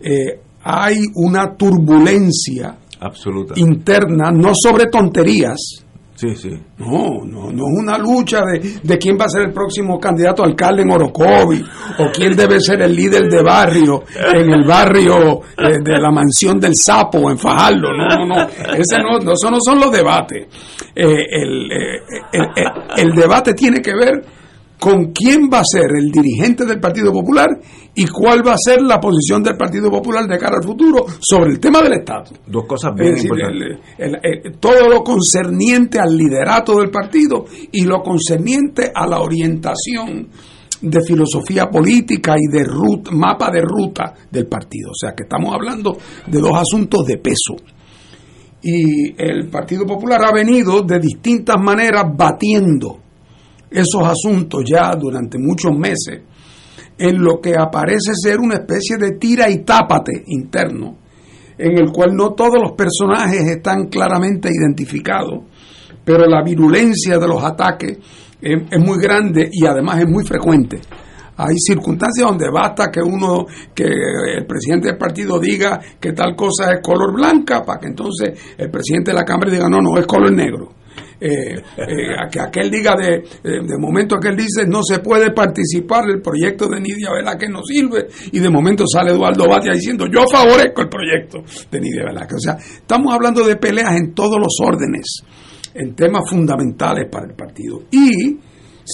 eh, 0.00 0.40
hay 0.62 1.00
una 1.14 1.54
turbulencia 1.54 2.78
Absoluta. 3.00 3.54
interna, 3.56 4.30
no 4.30 4.54
sobre 4.54 4.86
tonterías. 4.86 5.84
Sí, 6.18 6.34
sí. 6.34 6.50
No, 6.78 7.22
no, 7.24 7.52
no 7.52 7.64
es 7.68 7.78
una 7.78 7.96
lucha 7.96 8.40
de, 8.44 8.80
de 8.82 8.98
quién 8.98 9.16
va 9.16 9.26
a 9.26 9.28
ser 9.28 9.42
el 9.42 9.52
próximo 9.52 10.00
candidato 10.00 10.42
alcalde 10.42 10.82
en 10.82 10.90
Orocovi 10.90 11.64
o 11.96 12.10
quién 12.12 12.34
debe 12.34 12.58
ser 12.58 12.82
el 12.82 12.92
líder 12.92 13.28
de 13.30 13.40
barrio 13.40 14.02
en 14.34 14.50
el 14.50 14.64
barrio 14.66 15.42
eh, 15.56 15.78
de 15.80 16.00
la 16.00 16.10
mansión 16.10 16.58
del 16.58 16.74
sapo 16.74 17.18
o 17.18 17.30
en 17.30 17.38
Fajardo. 17.38 17.92
No, 17.92 18.08
no, 18.08 18.26
no. 18.26 18.48
Ese 18.48 18.98
no, 19.00 19.20
no, 19.20 19.30
eso 19.30 19.48
no 19.48 19.58
son 19.64 19.78
los 19.78 19.92
debates. 19.92 20.48
Eh, 20.92 21.24
el, 21.30 21.70
eh, 21.70 22.02
el 22.96 23.12
debate 23.12 23.54
tiene 23.54 23.80
que 23.80 23.94
ver 23.94 24.20
con 24.80 25.12
quién 25.12 25.48
va 25.52 25.60
a 25.60 25.64
ser 25.64 25.86
el 25.98 26.10
dirigente 26.10 26.64
del 26.64 26.78
Partido 26.78 27.12
Popular 27.12 27.48
y 27.94 28.06
cuál 28.06 28.46
va 28.46 28.52
a 28.52 28.56
ser 28.58 28.80
la 28.82 29.00
posición 29.00 29.42
del 29.42 29.56
Partido 29.56 29.90
Popular 29.90 30.26
de 30.28 30.38
cara 30.38 30.56
al 30.58 30.64
futuro 30.64 31.04
sobre 31.20 31.50
el 31.50 31.58
tema 31.58 31.82
del 31.82 31.94
Estado. 31.94 32.26
Dos 32.46 32.64
cosas 32.66 32.92
bien 32.94 33.14
decir, 33.14 33.30
importantes. 33.30 33.78
el- 33.98 34.14
el- 34.14 34.42
el- 34.46 34.58
todo 34.58 34.88
lo 34.88 35.02
concerniente 35.02 35.98
al 35.98 36.16
liderato 36.16 36.76
del 36.78 36.90
partido 36.90 37.44
y 37.72 37.82
lo 37.84 38.02
concerniente 38.02 38.92
a 38.94 39.06
la 39.06 39.20
orientación 39.20 40.28
de 40.80 41.00
filosofía 41.02 41.66
política 41.68 42.36
y 42.38 42.46
de 42.56 42.62
ruta, 42.62 43.10
mapa 43.10 43.50
de 43.50 43.62
ruta 43.62 44.14
del 44.30 44.46
partido. 44.46 44.90
O 44.90 44.94
sea 44.94 45.12
que 45.12 45.24
estamos 45.24 45.52
hablando 45.52 45.96
de 46.24 46.38
dos 46.38 46.52
asuntos 46.56 47.04
de 47.04 47.18
peso. 47.18 47.56
Y 48.62 49.12
el 49.20 49.48
Partido 49.48 49.84
Popular 49.86 50.20
ha 50.24 50.32
venido 50.32 50.82
de 50.82 50.98
distintas 51.00 51.56
maneras 51.60 52.04
batiendo 52.16 52.98
esos 53.70 54.02
asuntos 54.02 54.64
ya 54.64 54.90
durante 54.96 55.38
muchos 55.38 55.76
meses, 55.76 56.22
en 56.98 57.22
lo 57.22 57.40
que 57.40 57.54
aparece 57.56 58.12
ser 58.14 58.38
una 58.40 58.54
especie 58.54 58.96
de 58.98 59.12
tira 59.12 59.48
y 59.48 59.64
tápate 59.64 60.24
interno, 60.26 60.96
en 61.56 61.78
el 61.78 61.90
cual 61.92 62.14
no 62.14 62.34
todos 62.34 62.56
los 62.60 62.72
personajes 62.72 63.42
están 63.46 63.86
claramente 63.86 64.48
identificados, 64.50 65.44
pero 66.04 66.26
la 66.26 66.42
virulencia 66.42 67.18
de 67.18 67.28
los 67.28 67.42
ataques 67.42 67.98
es, 68.40 68.78
muy 68.80 68.98
grande 68.98 69.48
y 69.52 69.66
además 69.66 70.00
es 70.00 70.06
muy 70.08 70.24
frecuente. 70.24 70.80
Hay 71.36 71.54
circunstancias 71.56 72.26
donde 72.26 72.50
basta 72.50 72.90
que 72.90 73.00
uno, 73.00 73.46
que 73.72 73.84
el 73.84 74.44
presidente 74.44 74.88
del 74.88 74.98
partido 74.98 75.38
diga 75.38 75.78
que 76.00 76.12
tal 76.12 76.34
cosa 76.34 76.72
es 76.72 76.80
color 76.82 77.14
blanca, 77.14 77.62
para 77.62 77.78
que 77.78 77.86
entonces 77.86 78.56
el 78.58 78.70
presidente 78.70 79.12
de 79.12 79.18
la 79.18 79.24
Cámara 79.24 79.52
diga, 79.52 79.68
no, 79.68 79.80
no, 79.80 79.96
es 79.98 80.06
color 80.06 80.32
negro. 80.32 80.72
Eh, 81.20 81.54
eh, 81.76 82.14
a 82.16 82.28
que 82.28 82.40
aquel 82.40 82.70
diga 82.70 82.94
de, 82.94 83.24
de 83.42 83.76
momento 83.76 84.14
aquel 84.14 84.36
dice 84.36 84.64
no 84.68 84.84
se 84.84 85.00
puede 85.00 85.32
participar 85.32 86.04
del 86.04 86.22
proyecto 86.22 86.68
de 86.68 86.80
Nidia 86.80 87.10
Velázquez 87.10 87.50
no 87.50 87.60
sirve 87.64 88.06
y 88.30 88.38
de 88.38 88.48
momento 88.48 88.84
sale 88.86 89.10
Eduardo 89.10 89.48
Batia 89.48 89.72
diciendo 89.72 90.06
yo 90.06 90.20
favorezco 90.30 90.82
el 90.82 90.88
proyecto 90.88 91.38
de 91.68 91.80
Nidia 91.80 92.04
Velázquez 92.04 92.36
o 92.36 92.40
sea 92.40 92.52
estamos 92.54 93.12
hablando 93.12 93.44
de 93.44 93.56
peleas 93.56 93.96
en 93.96 94.14
todos 94.14 94.38
los 94.38 94.56
órdenes 94.64 95.24
en 95.74 95.94
temas 95.94 96.28
fundamentales 96.28 97.08
para 97.10 97.26
el 97.26 97.34
partido. 97.34 97.82
Y 97.90 98.38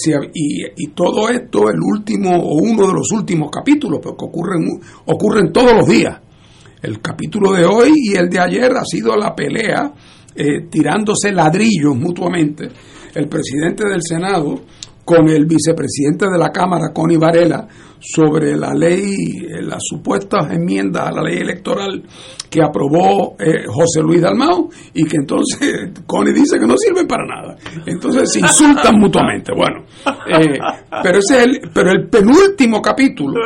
y, 0.07 0.65
y 0.75 0.87
todo 0.89 1.29
esto 1.29 1.69
el 1.69 1.79
último 1.79 2.35
o 2.35 2.55
uno 2.61 2.85
de 2.85 2.93
los 2.93 3.09
últimos 3.13 3.49
capítulos 3.49 4.01
porque 4.03 4.25
ocurren 4.25 4.79
ocurren 5.05 5.53
todos 5.53 5.73
los 5.73 5.87
días. 5.87 6.19
El 6.81 7.01
capítulo 7.01 7.53
de 7.53 7.65
hoy 7.65 7.93
y 7.95 8.17
el 8.17 8.29
de 8.29 8.39
ayer 8.39 8.71
ha 8.75 8.83
sido 8.83 9.15
la 9.15 9.33
pelea 9.33 9.93
eh, 10.35 10.67
tirándose 10.69 11.31
ladrillos 11.31 11.95
mutuamente 11.95 12.67
el 13.13 13.27
presidente 13.27 13.87
del 13.87 14.01
Senado 14.01 14.61
con 15.05 15.29
el 15.29 15.45
vicepresidente 15.45 16.25
de 16.29 16.37
la 16.37 16.49
Cámara, 16.49 16.91
Connie 16.91 17.17
Varela, 17.17 17.67
sobre 17.99 18.55
la 18.57 18.73
ley, 18.73 19.13
eh, 19.13 19.61
las 19.61 19.79
supuestas 19.79 20.51
enmiendas 20.51 21.07
a 21.07 21.11
la 21.11 21.21
ley 21.21 21.37
electoral 21.37 22.03
que 22.49 22.61
aprobó 22.61 23.35
eh, 23.39 23.65
José 23.67 24.01
Luis 24.01 24.21
Dalmao 24.21 24.69
y 24.93 25.05
que 25.05 25.17
entonces 25.17 25.91
Connie 26.05 26.33
dice 26.33 26.59
que 26.59 26.67
no 26.67 26.75
sirven 26.77 27.07
para 27.07 27.25
nada. 27.25 27.55
Entonces 27.85 28.31
se 28.31 28.39
insultan 28.39 28.99
mutuamente. 28.99 29.53
Bueno, 29.55 29.85
pero 31.03 31.19
ese 31.19 31.37
es 31.37 31.45
el, 31.45 31.61
pero 31.73 31.91
el 31.91 32.07
penúltimo 32.09 32.81
capítulo, 32.81 33.39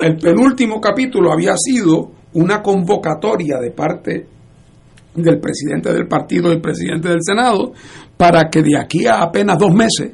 el 0.00 0.16
penúltimo 0.16 0.80
capítulo 0.80 1.32
había 1.32 1.54
sido 1.56 2.12
una 2.34 2.62
convocatoria 2.62 3.58
de 3.58 3.70
parte 3.70 4.26
del 5.22 5.40
presidente 5.40 5.92
del 5.92 6.06
partido 6.06 6.52
y 6.52 6.60
presidente 6.60 7.08
del 7.08 7.22
Senado 7.22 7.72
para 8.16 8.48
que 8.48 8.62
de 8.62 8.76
aquí 8.78 9.06
a 9.06 9.22
apenas 9.22 9.58
dos 9.58 9.72
meses 9.72 10.10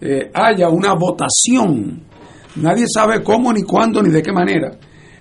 eh, 0.00 0.30
haya 0.34 0.68
una 0.68 0.94
votación, 0.94 2.02
nadie 2.56 2.86
sabe 2.92 3.22
cómo, 3.22 3.52
ni 3.52 3.62
cuándo, 3.62 4.02
ni 4.02 4.10
de 4.10 4.22
qué 4.22 4.32
manera, 4.32 4.72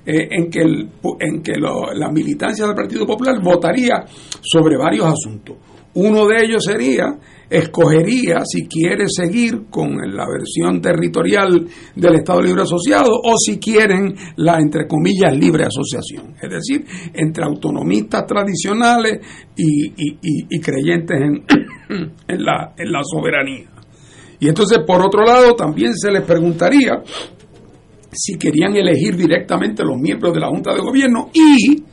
eh, 0.06 0.28
en 0.32 0.50
que, 0.50 0.62
el, 0.62 0.90
en 1.20 1.42
que 1.44 1.54
la 1.60 2.12
militancia 2.12 2.66
del 2.66 2.76
Partido 2.76 3.06
Popular 3.06 3.36
votaría 3.42 4.04
sobre 4.42 4.78
varios 4.78 5.06
asuntos. 5.06 5.58
Uno 5.94 6.26
de 6.28 6.46
ellos 6.46 6.64
sería 6.64 7.18
escogería 7.52 8.44
si 8.46 8.66
quiere 8.66 9.06
seguir 9.10 9.66
con 9.70 9.98
la 9.98 10.26
versión 10.26 10.82
territorial 10.82 11.68
del 11.94 12.16
Estado 12.16 12.42
Libre 12.42 12.62
Asociado 12.62 13.10
o 13.12 13.38
si 13.38 13.60
quieren 13.60 14.16
la, 14.38 14.58
entre 14.58 14.88
comillas, 14.88 15.36
libre 15.36 15.66
asociación. 15.66 16.34
Es 16.42 16.50
decir, 16.50 16.86
entre 17.14 17.44
autonomistas 17.44 18.26
tradicionales 18.26 19.20
y, 19.58 20.60
creyentes 20.62 21.18
en, 21.20 21.44
en, 22.28 22.44
la, 22.44 22.74
en 22.78 22.92
la 22.92 23.02
soberanía. 23.04 23.70
Y 24.40 24.48
entonces, 24.48 24.80
por 24.88 25.06
otro 25.06 25.24
lado, 25.26 25.54
también 25.54 25.94
se 25.94 26.10
les 26.10 26.24
preguntaría 26.24 27.04
si 28.14 28.38
querían 28.38 28.76
elegir 28.76 29.18
directamente 29.18 29.84
los 29.84 29.98
miembros 30.00 30.34
de 30.34 30.40
la 30.40 30.48
Junta 30.48 30.74
de 30.74 30.80
Gobierno 30.80 31.30
y, 31.34 31.84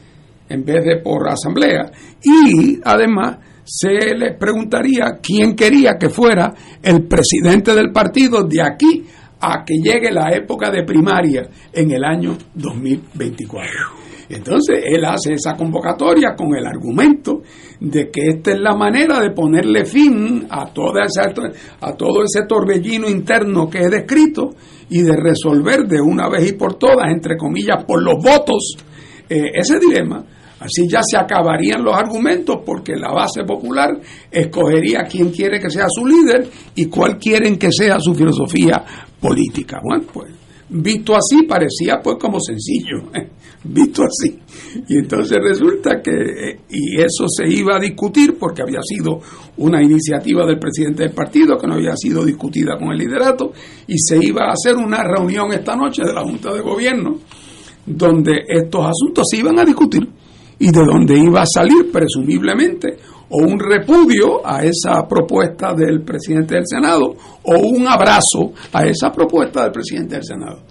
en 0.49 0.65
vez 0.65 0.85
de 0.85 0.99
por 1.03 1.29
asamblea, 1.29 1.91
y 2.23 2.79
además 2.85 3.39
se 3.71 4.17
les 4.17 4.35
preguntaría 4.39 5.19
quién 5.23 5.55
quería 5.55 5.99
que 6.01 6.09
fuera 6.09 6.55
el 6.83 7.07
presidente 7.07 7.75
del 7.75 7.93
partido 7.93 8.43
de 8.45 8.63
aquí 8.63 9.05
a 9.41 9.63
que 9.63 9.75
llegue 9.75 10.11
la 10.11 10.35
época 10.35 10.71
de 10.71 10.85
primaria 10.85 11.47
en 11.71 11.91
el 11.91 12.03
año 12.03 12.39
2024. 12.55 13.71
Entonces 14.31 14.85
él 14.87 15.05
hace 15.05 15.35
esa 15.35 15.55
convocatoria 15.55 16.35
con 16.35 16.55
el 16.57 16.67
argumento 16.67 17.43
de 17.79 18.11
que 18.11 18.29
esta 18.29 18.53
es 18.53 18.59
la 18.59 18.75
manera 18.75 19.21
de 19.21 19.33
ponerle 19.33 19.85
fin 19.85 20.47
a, 20.49 20.73
toda 20.73 21.03
esa, 21.05 21.31
a 21.81 21.93
todo 21.93 22.25
ese 22.25 22.47
torbellino 22.49 23.09
interno 23.09 23.69
que 23.69 23.81
he 23.81 23.89
descrito 23.91 24.51
y 24.89 25.03
de 25.03 25.15
resolver 25.15 25.87
de 25.87 26.01
una 26.01 26.31
vez 26.31 26.51
y 26.51 26.55
por 26.55 26.77
todas, 26.77 27.11
entre 27.11 27.37
comillas, 27.37 27.85
por 27.85 28.03
los 28.03 28.17
votos, 28.23 28.77
eh, 29.29 29.51
ese 29.55 29.79
dilema 29.79 30.25
Así 30.61 30.89
ya 30.89 31.01
se 31.09 31.17
acabarían 31.17 31.85
los 31.85 31.95
argumentos 31.95 32.57
porque 32.67 32.97
la 32.97 33.13
base 33.13 33.45
popular 33.45 34.01
escogería 34.31 35.05
quién 35.09 35.31
quiere 35.31 35.61
que 35.61 35.71
sea 35.71 35.87
su 35.89 36.05
líder 36.05 36.49
y 36.75 36.87
cuál 36.87 37.17
quieren 37.19 37.57
que 37.57 37.71
sea 37.71 38.01
su 38.01 38.15
filosofía 38.15 38.85
política. 39.21 39.81
Bueno, 39.83 40.05
pues 40.13 40.33
visto 40.71 41.15
así 41.15 41.45
parecía 41.45 42.01
pues 42.03 42.17
como 42.21 42.41
sencillo, 42.41 43.11
¿eh? 43.15 43.29
visto 43.65 44.03
así. 44.03 44.37
Y 44.89 44.99
entonces 44.99 45.39
resulta 45.41 46.03
que, 46.03 46.11
eh, 46.11 46.61
y 46.71 47.01
eso 47.01 47.27
se 47.29 47.49
iba 47.49 47.77
a 47.77 47.81
discutir 47.81 48.37
porque 48.39 48.63
había 48.63 48.81
sido 48.83 49.21
una 49.59 49.83
iniciativa 49.83 50.45
del 50.45 50.59
presidente 50.59 51.05
del 51.05 51.13
partido 51.13 51.57
que 51.57 51.67
no 51.69 51.75
había 51.75 51.97
sido 51.97 52.25
discutida 52.25 52.77
con 52.77 52.93
el 52.93 52.99
liderato, 52.99 53.53
y 53.87 53.97
se 53.99 54.19
iba 54.21 54.47
a 54.47 54.53
hacer 54.53 54.77
una 54.77 55.03
reunión 55.05 55.53
esta 55.53 55.75
noche 55.77 56.03
de 56.05 56.13
la 56.13 56.23
Junta 56.23 56.53
de 56.53 56.61
Gobierno 56.61 57.19
donde 57.89 58.45
estos 58.47 58.85
asuntos 58.85 59.25
se 59.31 59.39
iban 59.39 59.59
a 59.59 59.65
discutir 59.65 60.07
y 60.59 60.71
de 60.71 60.85
donde 60.85 61.19
iba 61.19 61.43
a 61.43 61.47
salir 61.47 61.91
presumiblemente 61.93 62.97
o 63.31 63.43
un 63.43 63.59
repudio 63.59 64.47
a 64.47 64.65
esa 64.65 65.07
propuesta 65.07 65.75
del 65.75 66.03
presidente 66.03 66.55
del 66.55 66.65
Senado 66.67 67.15
o 67.43 67.59
un 67.59 67.87
abrazo 67.87 68.53
a 68.73 68.85
esa 68.87 69.13
propuesta 69.13 69.65
del 69.65 69.73
presidente 69.73 70.17
del 70.17 70.25
Senado. 70.25 70.63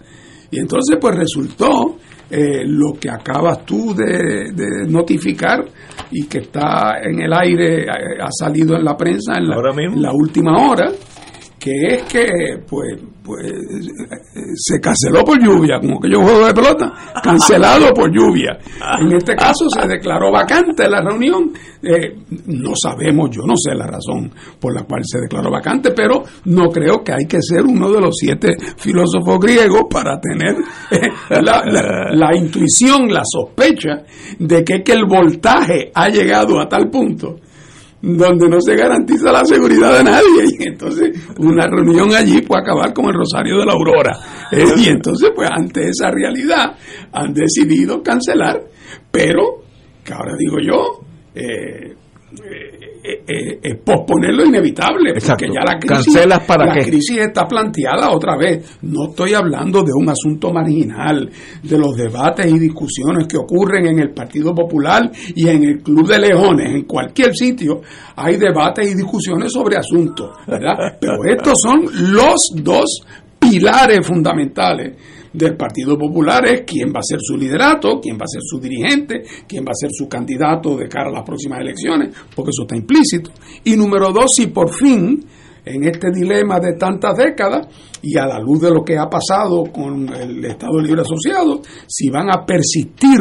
Y 0.49 0.59
entonces 0.59 0.97
pues 0.99 1.15
resultó 1.15 1.97
eh, 2.29 2.63
lo 2.65 2.93
que 2.99 3.09
acabas 3.09 3.65
tú 3.65 3.93
de, 3.93 4.51
notificar 4.87 5.65
y 6.11 6.25
que 6.25 6.39
está 6.39 6.99
en 7.01 7.21
el 7.21 7.33
aire, 7.33 7.83
eh, 7.83 7.87
ha 8.21 8.31
salido 8.31 8.75
en 8.75 8.83
la 8.83 8.97
prensa 8.97 9.33
en 9.37 10.01
la 10.01 10.11
última 10.11 10.69
hora, 10.69 10.91
que 11.59 11.71
es 11.87 12.03
que 12.03 12.27
pues, 12.67 12.99
pues 13.23 13.51
se 14.55 14.79
canceló 14.79 15.23
por 15.23 15.41
lluvia, 15.43 15.79
como 15.79 15.99
que 15.99 16.09
yo 16.09 16.21
juego 16.21 16.45
de 16.45 16.53
pelota, 16.53 16.93
cancelado 17.23 17.93
por 17.93 18.11
lluvia. 18.11 18.57
En 19.01 19.11
este 19.11 19.35
caso 19.35 19.67
se 19.69 19.87
declaró 19.87 20.31
vacante 20.31 20.87
la 20.87 21.01
reunión. 21.01 21.51
Eh, 21.81 22.15
no 22.47 22.71
sabemos, 22.75 23.29
yo 23.31 23.43
no 23.43 23.55
sé 23.55 23.75
la 23.75 23.87
razón 23.87 24.31
por 24.59 24.73
la 24.73 24.83
cual 24.83 25.01
se 25.03 25.19
declaró 25.19 25.51
vacante, 25.51 25.91
pero 25.91 26.23
no 26.45 26.69
creo 26.69 27.03
que 27.03 27.13
hay 27.13 27.25
que 27.25 27.41
ser 27.41 27.63
uno 27.63 27.91
de 27.91 28.01
los 28.01 28.15
siete 28.17 28.55
filósofos 28.77 29.39
griegos 29.39 29.83
para 29.89 30.19
tener 30.19 30.55
eh, 30.91 31.41
la, 31.41 31.63
la 32.11 32.35
intuición, 32.35 33.11
la 33.11 33.23
sospecha 33.25 34.03
de 34.39 34.63
que, 34.63 34.83
que 34.83 34.93
el 34.93 35.05
voltaje 35.05 35.91
ha 35.93 36.07
llegado 36.09 36.59
a 36.59 36.67
tal 36.67 36.89
punto 36.89 37.37
donde 38.01 38.47
no 38.47 38.61
se 38.61 38.75
garantiza 38.75 39.31
la 39.31 39.43
seguridad 39.43 39.97
de 39.97 40.03
nadie. 40.03 40.45
Y 40.59 40.67
entonces 40.67 41.11
una 41.39 41.67
reunión 41.67 42.13
allí 42.13 42.41
puede 42.41 42.61
acabar 42.61 42.93
como 42.93 43.09
el 43.09 43.15
Rosario 43.15 43.59
de 43.59 43.65
la 43.65 43.73
Aurora. 43.73 44.17
Eh, 44.51 44.65
y 44.77 44.87
entonces, 44.89 45.31
pues 45.35 45.49
ante 45.51 45.89
esa 45.89 46.09
realidad 46.11 46.75
han 47.11 47.33
decidido 47.33 48.01
cancelar, 48.01 48.61
pero, 49.11 49.63
que 50.03 50.13
ahora 50.13 50.33
digo 50.37 50.57
yo, 50.61 51.01
eh, 51.35 51.95
eh, 52.43 52.76
eh, 53.09 53.59
eh, 53.63 53.75
posponer 53.75 54.33
lo 54.33 54.45
inevitable, 54.45 55.13
porque 55.13 55.47
ya 55.47 55.61
la 55.65 55.79
crisis, 55.79 56.17
para 56.45 56.65
la 56.65 56.83
crisis 56.83 57.17
está 57.19 57.45
planteada 57.45 58.11
otra 58.11 58.35
vez. 58.35 58.79
No 58.81 59.09
estoy 59.09 59.33
hablando 59.33 59.81
de 59.81 59.91
un 59.93 60.09
asunto 60.09 60.51
marginal, 60.51 61.29
de 61.63 61.77
los 61.77 61.95
debates 61.95 62.51
y 62.51 62.59
discusiones 62.59 63.27
que 63.27 63.37
ocurren 63.37 63.87
en 63.87 63.99
el 63.99 64.11
Partido 64.11 64.53
Popular 64.53 65.09
y 65.35 65.47
en 65.47 65.63
el 65.63 65.81
Club 65.81 66.07
de 66.07 66.19
Leones, 66.19 66.73
en 66.73 66.83
cualquier 66.83 67.33
sitio 67.33 67.81
hay 68.15 68.35
debates 68.35 68.91
y 68.91 68.95
discusiones 68.95 69.53
sobre 69.53 69.77
asuntos, 69.77 70.31
¿verdad? 70.45 70.97
Pero 70.99 71.23
estos 71.25 71.61
son 71.61 71.85
los 72.13 72.51
dos 72.55 73.05
pilares 73.39 74.05
fundamentales 74.05 74.95
del 75.37 75.55
Partido 75.55 75.97
Popular 75.97 76.45
es 76.47 76.61
quién 76.65 76.89
va 76.89 76.99
a 76.99 77.03
ser 77.03 77.19
su 77.21 77.37
liderato, 77.37 77.99
quién 78.01 78.17
va 78.17 78.23
a 78.23 78.27
ser 78.27 78.41
su 78.43 78.59
dirigente, 78.59 79.23
quién 79.47 79.63
va 79.63 79.71
a 79.71 79.79
ser 79.79 79.89
su 79.91 80.09
candidato 80.09 80.75
de 80.75 80.87
cara 80.89 81.09
a 81.09 81.13
las 81.13 81.23
próximas 81.23 81.59
elecciones, 81.61 82.15
porque 82.35 82.49
eso 82.49 82.63
está 82.63 82.75
implícito. 82.75 83.31
Y 83.63 83.75
número 83.75 84.11
dos, 84.11 84.33
si 84.33 84.47
por 84.47 84.73
fin 84.73 85.23
en 85.63 85.83
este 85.83 86.11
dilema 86.11 86.59
de 86.59 86.73
tantas 86.73 87.17
décadas 87.17 87.67
y 88.01 88.17
a 88.17 88.25
la 88.25 88.39
luz 88.39 88.61
de 88.61 88.71
lo 88.71 88.83
que 88.83 88.97
ha 88.97 89.09
pasado 89.09 89.65
con 89.71 90.09
el 90.13 90.43
Estado 90.43 90.79
Libre 90.79 91.01
Asociado, 91.01 91.61
si 91.87 92.09
van 92.09 92.29
a 92.31 92.45
persistir 92.45 93.19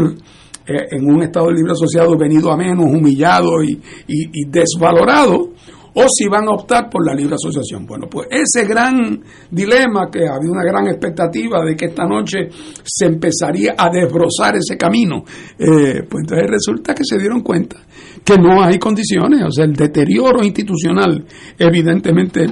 eh, 0.66 0.86
en 0.92 1.04
un 1.04 1.22
Estado 1.22 1.50
Libre 1.50 1.72
Asociado 1.72 2.16
venido 2.16 2.50
a 2.50 2.56
menos, 2.56 2.86
humillado 2.86 3.62
y, 3.62 3.78
y 4.06 4.48
desvalorado, 4.48 5.50
o 5.98 6.04
si 6.08 6.28
van 6.28 6.46
a 6.46 6.52
optar 6.52 6.90
por 6.90 7.06
la 7.06 7.14
libre 7.14 7.36
asociación. 7.36 7.86
Bueno, 7.86 8.06
pues 8.10 8.28
ese 8.30 8.66
gran 8.66 9.18
dilema 9.50 10.10
que 10.10 10.28
había 10.28 10.50
una 10.50 10.62
gran 10.62 10.86
expectativa 10.88 11.64
de 11.64 11.74
que 11.74 11.86
esta 11.86 12.04
noche 12.04 12.50
se 12.84 13.06
empezaría 13.06 13.74
a 13.78 13.88
desbrozar 13.88 14.56
ese 14.56 14.76
camino, 14.76 15.24
eh, 15.58 16.02
pues 16.08 16.22
entonces 16.22 16.50
resulta 16.50 16.94
que 16.94 17.02
se 17.02 17.18
dieron 17.18 17.40
cuenta 17.40 17.78
que 18.22 18.36
no 18.36 18.62
hay 18.62 18.78
condiciones, 18.78 19.42
o 19.46 19.50
sea, 19.50 19.64
el 19.64 19.72
deterioro 19.72 20.44
institucional 20.44 21.24
evidentemente 21.58 22.44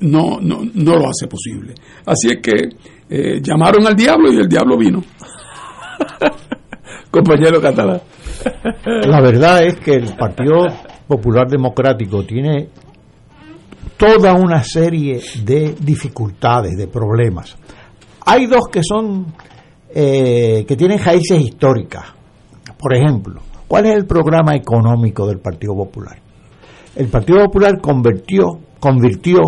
no, 0.00 0.38
no, 0.40 0.60
no 0.72 0.96
lo 0.96 1.08
hace 1.08 1.26
posible. 1.26 1.74
Así 2.06 2.28
es 2.28 2.38
que 2.40 2.68
eh, 3.08 3.40
llamaron 3.42 3.84
al 3.86 3.96
diablo 3.96 4.32
y 4.32 4.36
el 4.36 4.48
diablo 4.48 4.78
vino. 4.78 5.02
Compañero 7.10 7.60
catalán. 7.60 8.00
La 8.84 9.20
verdad 9.20 9.64
es 9.64 9.74
que 9.80 9.94
el 9.94 10.14
Partido 10.16 10.68
Popular 11.08 11.48
Democrático 11.48 12.24
tiene 12.24 12.68
toda 14.02 14.34
una 14.34 14.64
serie 14.64 15.20
de 15.44 15.76
dificultades, 15.80 16.76
de 16.76 16.88
problemas. 16.88 17.56
Hay 18.26 18.46
dos 18.46 18.62
que 18.68 18.82
son 18.82 19.32
eh, 19.94 20.64
que 20.66 20.76
tienen 20.76 20.98
raíces 20.98 21.40
históricas. 21.40 22.06
Por 22.76 22.96
ejemplo, 22.96 23.40
¿cuál 23.68 23.86
es 23.86 23.94
el 23.94 24.04
programa 24.04 24.56
económico 24.56 25.24
del 25.28 25.38
Partido 25.38 25.76
Popular? 25.76 26.18
El 26.96 27.06
Partido 27.06 27.44
Popular 27.44 27.80
convirtió, 27.80 28.58
convirtió 28.80 29.38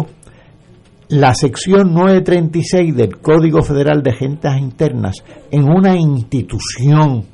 la 1.09 1.35
sección 1.35 1.93
936 1.93 2.95
del 2.95 3.19
Código 3.19 3.61
Federal 3.61 4.05
de 4.05 4.13
Rentas 4.13 4.57
Internas 4.61 5.17
en 5.51 5.65
una 5.65 5.97
institución 5.97 7.25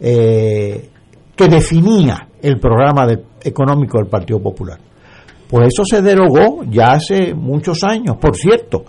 eh, 0.00 0.90
que 1.36 1.46
definía 1.46 2.26
el 2.42 2.58
programa 2.58 3.06
económico 3.40 3.98
del 3.98 4.08
Partido 4.08 4.42
Popular. 4.42 4.89
Pues 5.50 5.68
eso 5.72 5.84
se 5.84 6.00
derogó 6.00 6.62
ya 6.64 6.92
hace 6.92 7.34
muchos 7.34 7.82
años. 7.82 8.16
Por 8.20 8.36
cierto, 8.36 8.84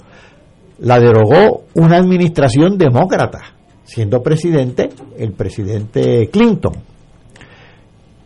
la 0.80 1.00
derogó 1.00 1.64
una 1.74 1.98
administración 1.98 2.78
demócrata, 2.78 3.40
siendo 3.84 4.22
presidente 4.22 4.90
el 5.18 5.34
presidente 5.34 6.30
Clinton. 6.32 6.74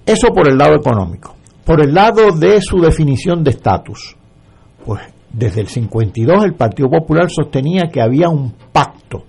Eso 0.06 0.28
por 0.36 0.50
el 0.50 0.58
lado 0.58 0.76
económico. 0.76 1.34
Por 1.64 1.82
el 1.82 1.94
lado 1.94 2.32
de 2.32 2.62
su 2.62 2.80
definición 2.80 3.42
de 3.42 3.52
estatus, 3.52 4.18
pues 4.86 5.02
desde 5.32 5.62
el 5.62 5.68
52 5.68 6.44
el 6.44 6.54
Partido 6.54 6.90
Popular 6.90 7.30
sostenía 7.30 7.90
que 7.92 8.02
había 8.02 8.30
un 8.30 8.54
pacto 8.72 9.24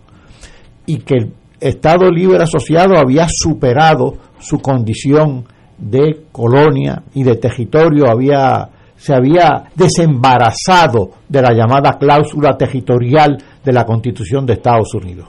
y 0.85 0.99
que 0.99 1.15
el 1.15 1.33
Estado 1.61 2.11
Libre 2.11 2.43
Asociado 2.43 2.99
había 2.99 3.27
superado 3.31 4.17
su 4.39 4.59
condición 4.59 5.45
de 5.79 6.25
colonia 6.33 7.03
y 7.15 7.23
de 7.23 7.37
territorio, 7.37 8.11
había 8.11 8.71
se 8.97 9.15
había 9.15 9.65
desembarazado 9.75 11.11
de 11.29 11.43
la 11.43 11.53
llamada 11.53 11.99
cláusula 11.99 12.57
territorial 12.57 13.37
de 13.65 13.73
la 13.73 13.85
Constitución 13.85 14.47
de 14.47 14.55
Estados 14.55 14.95
Unidos. 14.95 15.29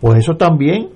Pues 0.00 0.18
eso 0.18 0.36
también 0.36 0.88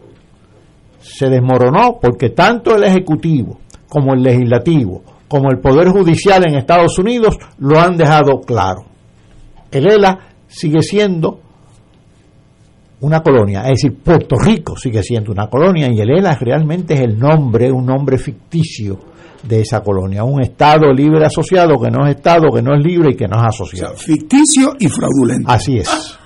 se 1.00 1.28
desmoronó 1.28 1.98
porque 2.00 2.30
tanto 2.30 2.76
el 2.76 2.84
Ejecutivo 2.84 3.60
como 3.88 4.14
el 4.14 4.22
Legislativo 4.22 5.02
como 5.30 5.48
el 5.52 5.60
Poder 5.60 5.88
Judicial 5.90 6.44
en 6.48 6.56
Estados 6.56 6.98
Unidos 6.98 7.38
lo 7.60 7.78
han 7.78 7.96
dejado 7.96 8.40
claro. 8.40 8.84
El 9.70 9.88
ELA 9.88 10.18
sigue 10.48 10.82
siendo 10.82 11.38
una 13.02 13.20
colonia, 13.20 13.62
es 13.62 13.80
decir, 13.80 13.96
Puerto 14.02 14.34
Rico 14.36 14.76
sigue 14.76 15.04
siendo 15.04 15.30
una 15.30 15.46
colonia 15.46 15.88
y 15.88 16.00
el 16.00 16.10
ELA 16.10 16.34
realmente 16.34 16.94
es 16.94 17.00
el 17.02 17.16
nombre, 17.16 17.70
un 17.70 17.86
nombre 17.86 18.18
ficticio 18.18 18.98
de 19.42 19.60
esa 19.60 19.80
colonia, 19.80 20.24
un 20.24 20.42
Estado 20.42 20.92
libre 20.92 21.24
asociado 21.24 21.78
que 21.80 21.90
no 21.90 22.06
es 22.06 22.16
Estado, 22.16 22.50
que 22.52 22.62
no 22.62 22.74
es 22.74 22.84
libre 22.84 23.10
y 23.12 23.16
que 23.16 23.26
no 23.26 23.38
es 23.38 23.44
asociado. 23.44 23.96
ficticio 23.96 24.74
y 24.78 24.88
fraudulento. 24.88 25.50
Así 25.50 25.78
es, 25.78 26.18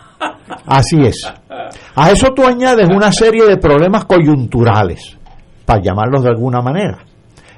así 0.66 1.00
es. 1.02 1.32
A 1.94 2.10
eso 2.10 2.28
tú 2.34 2.46
añades 2.46 2.88
una 2.88 3.12
serie 3.12 3.46
de 3.46 3.56
problemas 3.56 4.04
coyunturales, 4.04 5.16
para 5.64 5.82
llamarlos 5.82 6.22
de 6.22 6.30
alguna 6.30 6.60
manera. 6.60 6.98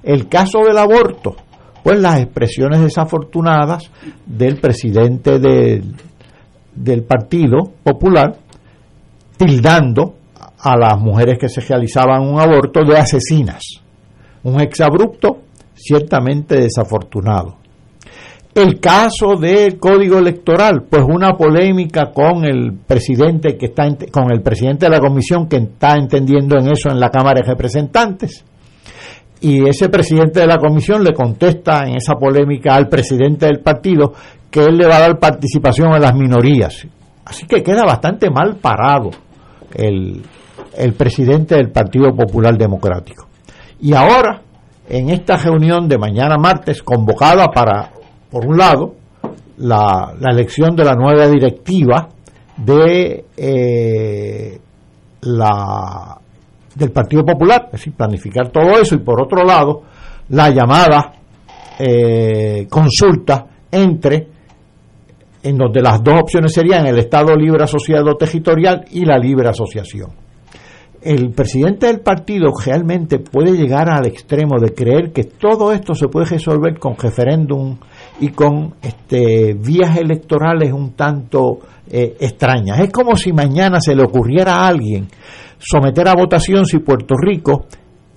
El 0.02 0.28
caso 0.28 0.60
del 0.60 0.78
aborto, 0.78 1.36
pues 1.82 1.98
las 1.98 2.20
expresiones 2.20 2.80
desafortunadas 2.80 3.90
del 4.24 4.60
presidente 4.60 5.38
del, 5.38 5.94
del 6.74 7.02
Partido 7.04 7.72
Popular, 7.82 8.36
tildando 9.36 10.14
a 10.58 10.76
las 10.76 10.98
mujeres 10.98 11.38
que 11.38 11.48
se 11.48 11.60
realizaban 11.60 12.22
un 12.22 12.40
aborto 12.40 12.84
de 12.84 12.98
asesinas. 12.98 13.62
Un 14.42 14.60
exabrupto 14.60 15.38
ciertamente 15.86 16.56
desafortunado. 16.56 17.56
El 18.54 18.80
caso 18.80 19.36
del 19.38 19.78
código 19.78 20.18
electoral, 20.18 20.84
pues 20.88 21.04
una 21.06 21.34
polémica 21.34 22.10
con 22.10 22.44
el 22.44 22.72
presidente 22.86 23.58
que 23.58 23.66
está 23.66 23.86
con 24.10 24.32
el 24.32 24.40
presidente 24.40 24.86
de 24.86 24.90
la 24.90 24.98
comisión 24.98 25.46
que 25.46 25.58
está 25.58 25.96
entendiendo 25.96 26.56
en 26.58 26.70
eso 26.70 26.88
en 26.88 26.98
la 26.98 27.10
Cámara 27.10 27.42
de 27.42 27.48
Representantes. 27.48 28.44
Y 29.42 29.68
ese 29.68 29.90
presidente 29.90 30.40
de 30.40 30.46
la 30.46 30.56
comisión 30.56 31.04
le 31.04 31.12
contesta 31.12 31.86
en 31.86 31.96
esa 31.96 32.14
polémica 32.14 32.74
al 32.74 32.88
presidente 32.88 33.44
del 33.44 33.60
partido 33.60 34.14
que 34.50 34.60
él 34.60 34.78
le 34.78 34.86
va 34.86 34.96
a 34.96 35.00
dar 35.00 35.18
participación 35.18 35.92
a 35.92 35.98
las 35.98 36.14
minorías. 36.14 36.86
Así 37.26 37.44
que 37.46 37.62
queda 37.62 37.84
bastante 37.84 38.30
mal 38.30 38.56
parado 38.56 39.10
el, 39.74 40.22
el 40.78 40.92
presidente 40.94 41.56
del 41.56 41.70
Partido 41.70 42.14
Popular 42.14 42.56
Democrático. 42.56 43.26
Y 43.80 43.92
ahora, 43.92 44.40
en 44.88 45.10
esta 45.10 45.36
reunión 45.36 45.88
de 45.88 45.98
mañana 45.98 46.36
martes, 46.36 46.82
convocada 46.82 47.48
para, 47.48 47.90
por 48.30 48.46
un 48.46 48.56
lado, 48.56 48.94
la, 49.58 50.14
la 50.18 50.32
elección 50.32 50.76
de 50.76 50.84
la 50.84 50.94
nueva 50.94 51.28
directiva 51.28 52.08
de 52.56 53.24
eh, 53.36 54.60
la 55.22 56.18
del 56.74 56.92
Partido 56.92 57.24
Popular, 57.24 57.66
es 57.66 57.72
decir, 57.72 57.94
planificar 57.94 58.50
todo 58.50 58.78
eso, 58.78 58.94
y 58.94 58.98
por 58.98 59.20
otro 59.22 59.44
lado, 59.44 59.82
la 60.28 60.50
llamada 60.50 61.12
eh, 61.78 62.66
consulta 62.68 63.46
entre 63.70 64.28
en 65.42 65.56
donde 65.56 65.80
las 65.80 66.02
dos 66.02 66.20
opciones 66.20 66.52
serían 66.52 66.86
el 66.86 66.98
Estado 66.98 67.34
libre 67.34 67.64
asociado 67.64 68.14
territorial 68.16 68.84
y 68.90 69.04
la 69.04 69.16
libre 69.16 69.48
asociación. 69.48 70.25
El 71.02 71.30
presidente 71.30 71.86
del 71.86 72.00
partido 72.00 72.52
realmente 72.64 73.18
puede 73.18 73.52
llegar 73.56 73.88
al 73.88 74.06
extremo 74.06 74.58
de 74.60 74.74
creer 74.74 75.12
que 75.12 75.24
todo 75.24 75.72
esto 75.72 75.94
se 75.94 76.08
puede 76.08 76.26
resolver 76.26 76.78
con 76.78 76.96
referéndum 76.96 77.78
y 78.20 78.30
con 78.30 78.74
este, 78.82 79.54
vías 79.54 79.96
electorales 79.96 80.72
un 80.72 80.92
tanto 80.92 81.58
eh, 81.90 82.16
extrañas. 82.20 82.80
Es 82.80 82.90
como 82.90 83.16
si 83.16 83.32
mañana 83.32 83.80
se 83.80 83.94
le 83.94 84.02
ocurriera 84.02 84.56
a 84.56 84.68
alguien 84.68 85.08
someter 85.58 86.08
a 86.08 86.14
votación 86.14 86.66
si 86.66 86.78
Puerto 86.78 87.14
Rico 87.16 87.66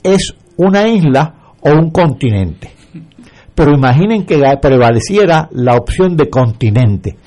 es 0.04 0.36
una 0.58 0.88
isla 0.88 1.54
o 1.62 1.72
un 1.72 1.92
continente 1.92 2.80
pero 3.60 3.74
imaginen 3.74 4.26
que 4.26 4.42
prevaleciera 4.62 5.50
la 5.52 5.76
opción 5.76 6.16
de 6.16 6.30
continente. 6.30 7.18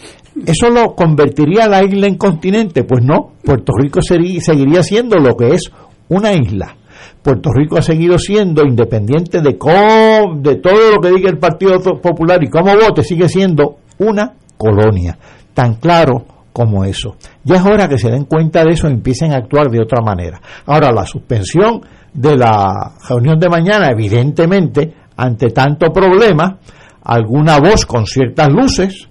¿Eso 0.47 0.70
lo 0.70 0.95
convertiría 0.95 1.64
a 1.64 1.68
la 1.68 1.84
isla 1.84 2.07
en 2.07 2.16
continente? 2.16 2.84
Pues 2.84 3.05
no, 3.05 3.32
Puerto 3.45 3.72
Rico 3.76 4.01
seguiría 4.03 4.82
siendo 4.82 5.18
lo 5.18 5.36
que 5.36 5.55
es 5.55 5.70
una 6.09 6.32
isla. 6.32 6.76
Puerto 7.22 7.51
Rico 7.53 7.78
ha 7.78 7.82
seguido 7.82 8.18
siendo, 8.18 8.62
independiente 8.62 9.40
de, 9.40 9.57
cómo, 9.57 10.40
de 10.40 10.57
todo 10.57 10.97
lo 10.97 11.01
que 11.01 11.11
diga 11.11 11.30
el 11.30 11.38
Partido 11.38 11.78
Popular 12.01 12.43
y 12.43 12.51
cómo 12.51 12.74
vote, 12.74 13.05
sigue 13.05 13.28
siendo 13.28 13.76
una 13.99 14.34
colonia. 14.57 15.16
Tan 15.55 15.74
claro 15.74 16.24
como 16.53 16.84
eso. 16.84 17.16
Ya 17.45 17.57
es 17.57 17.64
hora 17.64 17.88
que 17.88 17.99
se 17.99 18.11
den 18.11 18.24
cuenta 18.24 18.64
de 18.64 18.72
eso 18.72 18.88
y 18.88 18.93
empiecen 18.93 19.32
a 19.32 19.36
actuar 19.36 19.70
de 19.70 19.80
otra 19.80 20.03
manera. 20.03 20.40
Ahora, 20.66 20.90
la 20.90 21.07
suspensión 21.07 21.80
de 22.12 22.36
la 22.36 22.93
reunión 23.09 23.38
de 23.38 23.49
mañana, 23.49 23.90
evidentemente, 23.90 24.93
ante 25.16 25.51
tanto 25.51 25.93
problema, 25.93 26.59
alguna 27.05 27.59
voz 27.59 27.86
con 27.86 28.07
ciertas 28.07 28.49
luces 28.49 29.09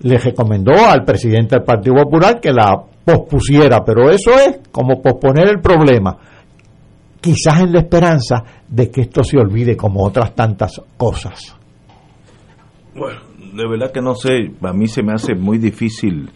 le 0.00 0.18
recomendó 0.18 0.72
al 0.72 1.04
presidente 1.04 1.56
del 1.56 1.64
Partido 1.64 1.96
Popular 1.96 2.40
que 2.40 2.52
la 2.52 2.82
pospusiera, 3.04 3.84
pero 3.84 4.10
eso 4.10 4.30
es 4.32 4.60
como 4.70 5.00
posponer 5.02 5.48
el 5.48 5.60
problema, 5.60 6.16
quizás 7.20 7.60
en 7.60 7.72
la 7.72 7.80
esperanza 7.80 8.42
de 8.68 8.90
que 8.90 9.02
esto 9.02 9.22
se 9.22 9.38
olvide 9.38 9.76
como 9.76 10.04
otras 10.04 10.34
tantas 10.34 10.80
cosas. 10.96 11.56
Bueno, 12.94 13.20
de 13.54 13.68
verdad 13.68 13.92
que 13.92 14.00
no 14.00 14.14
sé, 14.14 14.52
a 14.62 14.72
mí 14.72 14.86
se 14.86 15.02
me 15.02 15.12
hace 15.12 15.34
muy 15.34 15.58
difícil 15.58 16.30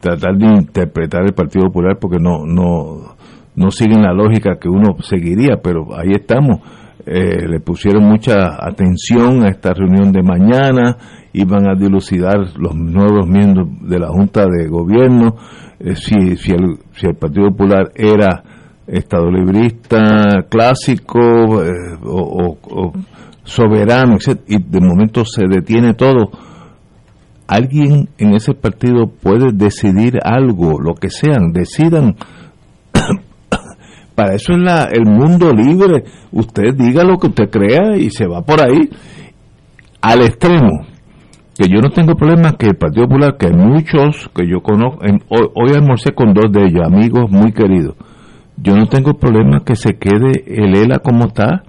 tratar 0.00 0.36
de 0.36 0.46
interpretar 0.46 1.22
el 1.24 1.34
Partido 1.34 1.66
Popular 1.66 1.96
porque 2.00 2.18
no 2.18 2.44
no 2.44 3.16
no 3.56 3.70
siguen 3.70 4.02
la 4.02 4.12
lógica 4.12 4.56
que 4.60 4.68
uno 4.68 4.96
seguiría, 5.02 5.56
pero 5.62 5.96
ahí 5.96 6.12
estamos 6.12 6.60
eh, 7.06 7.46
le 7.46 7.60
pusieron 7.60 8.04
mucha 8.04 8.56
atención 8.58 9.44
a 9.44 9.50
esta 9.50 9.74
reunión 9.74 10.10
de 10.10 10.22
mañana, 10.22 10.96
iban 11.34 11.68
a 11.68 11.74
dilucidar 11.74 12.38
los 12.56 12.74
nuevos 12.74 13.26
miembros 13.26 13.68
de 13.82 13.98
la 13.98 14.08
Junta 14.08 14.46
de 14.46 14.68
Gobierno, 14.68 15.34
eh, 15.80 15.96
si, 15.96 16.36
si, 16.36 16.52
el, 16.52 16.78
si 16.92 17.06
el 17.06 17.16
Partido 17.16 17.50
Popular 17.50 17.90
era 17.96 18.42
estado 18.86 19.30
librista 19.30 20.44
clásico 20.48 21.62
eh, 21.62 21.98
o, 22.04 22.56
o, 22.62 22.92
soberano, 23.42 24.14
etc. 24.14 24.40
y 24.46 24.62
de 24.62 24.80
momento 24.80 25.24
se 25.24 25.46
detiene 25.48 25.94
todo. 25.94 26.30
Alguien 27.46 28.08
en 28.16 28.34
ese 28.34 28.54
partido 28.54 29.06
puede 29.08 29.52
decidir 29.52 30.18
algo, 30.22 30.80
lo 30.80 30.94
que 30.94 31.10
sean, 31.10 31.52
decidan 31.52 32.14
para 34.14 34.34
eso 34.34 34.52
es 34.52 34.58
la, 34.60 34.84
el 34.84 35.04
mundo 35.04 35.52
libre. 35.52 36.04
Usted 36.30 36.74
diga 36.74 37.02
lo 37.02 37.18
que 37.18 37.26
usted 37.26 37.50
crea 37.50 37.96
y 37.98 38.10
se 38.10 38.26
va 38.26 38.40
por 38.42 38.60
ahí 38.62 38.88
al 40.00 40.22
extremo. 40.22 40.93
Que 41.56 41.68
yo 41.68 41.80
no 41.80 41.90
tengo 41.90 42.14
problema 42.14 42.56
que 42.58 42.66
el 42.66 42.76
Partido 42.76 43.06
Popular, 43.06 43.36
que 43.38 43.46
hay 43.46 43.52
muchos 43.52 44.28
que 44.34 44.48
yo 44.48 44.60
conozco, 44.60 45.00
hoy, 45.28 45.48
hoy, 45.54 45.72
almorcé 45.74 46.12
con 46.12 46.34
dos 46.34 46.50
de 46.50 46.64
ellos, 46.64 46.82
amigos 46.84 47.30
muy 47.30 47.52
queridos. 47.52 47.94
Yo 48.56 48.74
no 48.76 48.86
tengo 48.86 49.14
problema 49.14 49.60
que 49.64 49.76
se 49.76 49.96
quede 49.96 50.44
el 50.46 50.76
ELA 50.76 50.98
como 50.98 51.26
está, 51.26 51.62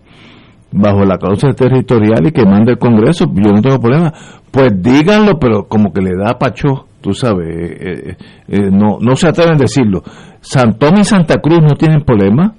bajo 0.71 1.05
la 1.05 1.17
causa 1.17 1.53
territorial 1.53 2.27
y 2.27 2.31
que 2.31 2.45
mande 2.45 2.73
el 2.73 2.77
Congreso. 2.79 3.25
Yo 3.33 3.51
no 3.51 3.61
tengo 3.61 3.79
problema. 3.79 4.11
Pues 4.51 4.71
díganlo, 4.81 5.37
pero 5.39 5.67
como 5.67 5.93
que 5.93 6.01
le 6.01 6.11
da 6.17 6.37
pacho 6.37 6.85
tú 7.05 7.13
sabes, 7.13 7.47
eh, 7.47 7.77
eh, 7.79 8.17
eh, 8.47 8.69
no, 8.71 8.97
no 8.99 9.15
se 9.15 9.27
atreven 9.27 9.53
a 9.53 9.57
decirlo. 9.59 10.01
San 10.41 10.75
y 10.99 11.03
Santa 11.03 11.35
Cruz 11.35 11.59
no 11.61 11.75
tienen 11.75 12.01
problema 12.01 12.55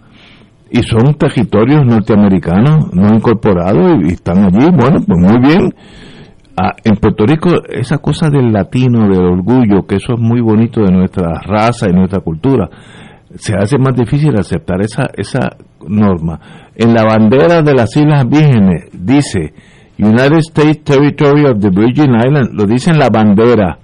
y 0.70 0.84
son 0.84 1.14
territorios 1.14 1.84
norteamericanos 1.84 2.92
no 2.92 3.08
incorporados 3.12 3.98
y, 4.04 4.12
están 4.12 4.44
allí, 4.44 4.68
bueno, 4.70 4.98
pues 5.04 5.18
muy 5.18 5.40
bien. 5.40 5.74
Ah, 6.56 6.72
en 6.84 6.96
Puerto 6.96 7.26
Rico, 7.26 7.50
esa 7.68 7.98
cosa 7.98 8.30
del 8.30 8.50
latino, 8.52 9.08
del 9.08 9.24
orgullo, 9.24 9.86
que 9.86 9.96
eso 9.96 10.14
es 10.14 10.20
muy 10.20 10.40
bonito 10.40 10.80
de 10.80 10.90
nuestra 10.90 11.40
raza 11.44 11.88
y 11.88 11.92
nuestra 11.92 12.20
cultura, 12.20 12.68
se 13.34 13.54
hace 13.54 13.76
más 13.76 13.94
difícil 13.94 14.34
aceptar 14.38 14.80
esa, 14.80 15.10
esa 15.16 15.56
norma. 15.86 16.40
En 16.74 16.94
la 16.94 17.04
bandera 17.04 17.60
de 17.60 17.74
las 17.74 17.94
Islas 17.96 18.26
Vírgenes 18.26 18.88
dice 18.92 19.52
United 19.98 20.38
States 20.38 20.82
Territory 20.82 21.44
of 21.44 21.58
the 21.60 21.68
Virgin 21.68 22.14
Islands, 22.14 22.52
lo 22.52 22.64
dice 22.64 22.90
en 22.90 22.98
la 22.98 23.10
bandera 23.10 23.78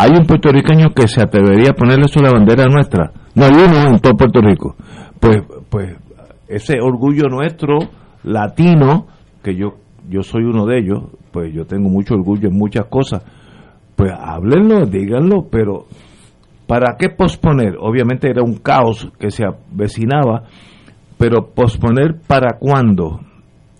¿Hay 0.00 0.12
un 0.12 0.24
puertorriqueño 0.24 0.94
que 0.94 1.06
se 1.08 1.20
atrevería 1.20 1.72
a 1.72 1.74
ponerle 1.74 2.06
eso 2.06 2.22
la 2.22 2.30
bandera 2.30 2.64
nuestra? 2.64 3.12
No 3.34 3.44
hay 3.44 3.52
uno 3.52 3.90
en 3.90 3.98
todo 3.98 4.14
Puerto 4.14 4.40
Rico. 4.40 4.74
Pues, 5.20 5.42
pues 5.68 5.94
ese 6.48 6.80
orgullo 6.80 7.28
nuestro, 7.28 7.80
latino, 8.22 9.08
que 9.42 9.54
yo, 9.54 9.74
yo 10.10 10.22
soy 10.22 10.42
uno 10.42 10.66
de 10.66 10.78
ellos, 10.78 11.04
pues 11.30 11.54
yo 11.54 11.64
tengo 11.66 11.88
mucho 11.88 12.14
orgullo 12.14 12.48
en 12.48 12.58
muchas 12.58 12.86
cosas, 12.86 13.24
pues 13.94 14.12
háblenlo, 14.12 14.84
díganlo, 14.86 15.46
pero 15.48 15.86
¿para 16.66 16.96
qué 16.98 17.10
posponer? 17.10 17.76
Obviamente 17.78 18.28
era 18.28 18.42
un 18.42 18.56
caos 18.56 19.10
que 19.20 19.30
se 19.30 19.44
avecinaba, 19.44 20.42
pero 21.16 21.50
posponer 21.54 22.20
para 22.26 22.58
cuándo, 22.58 23.20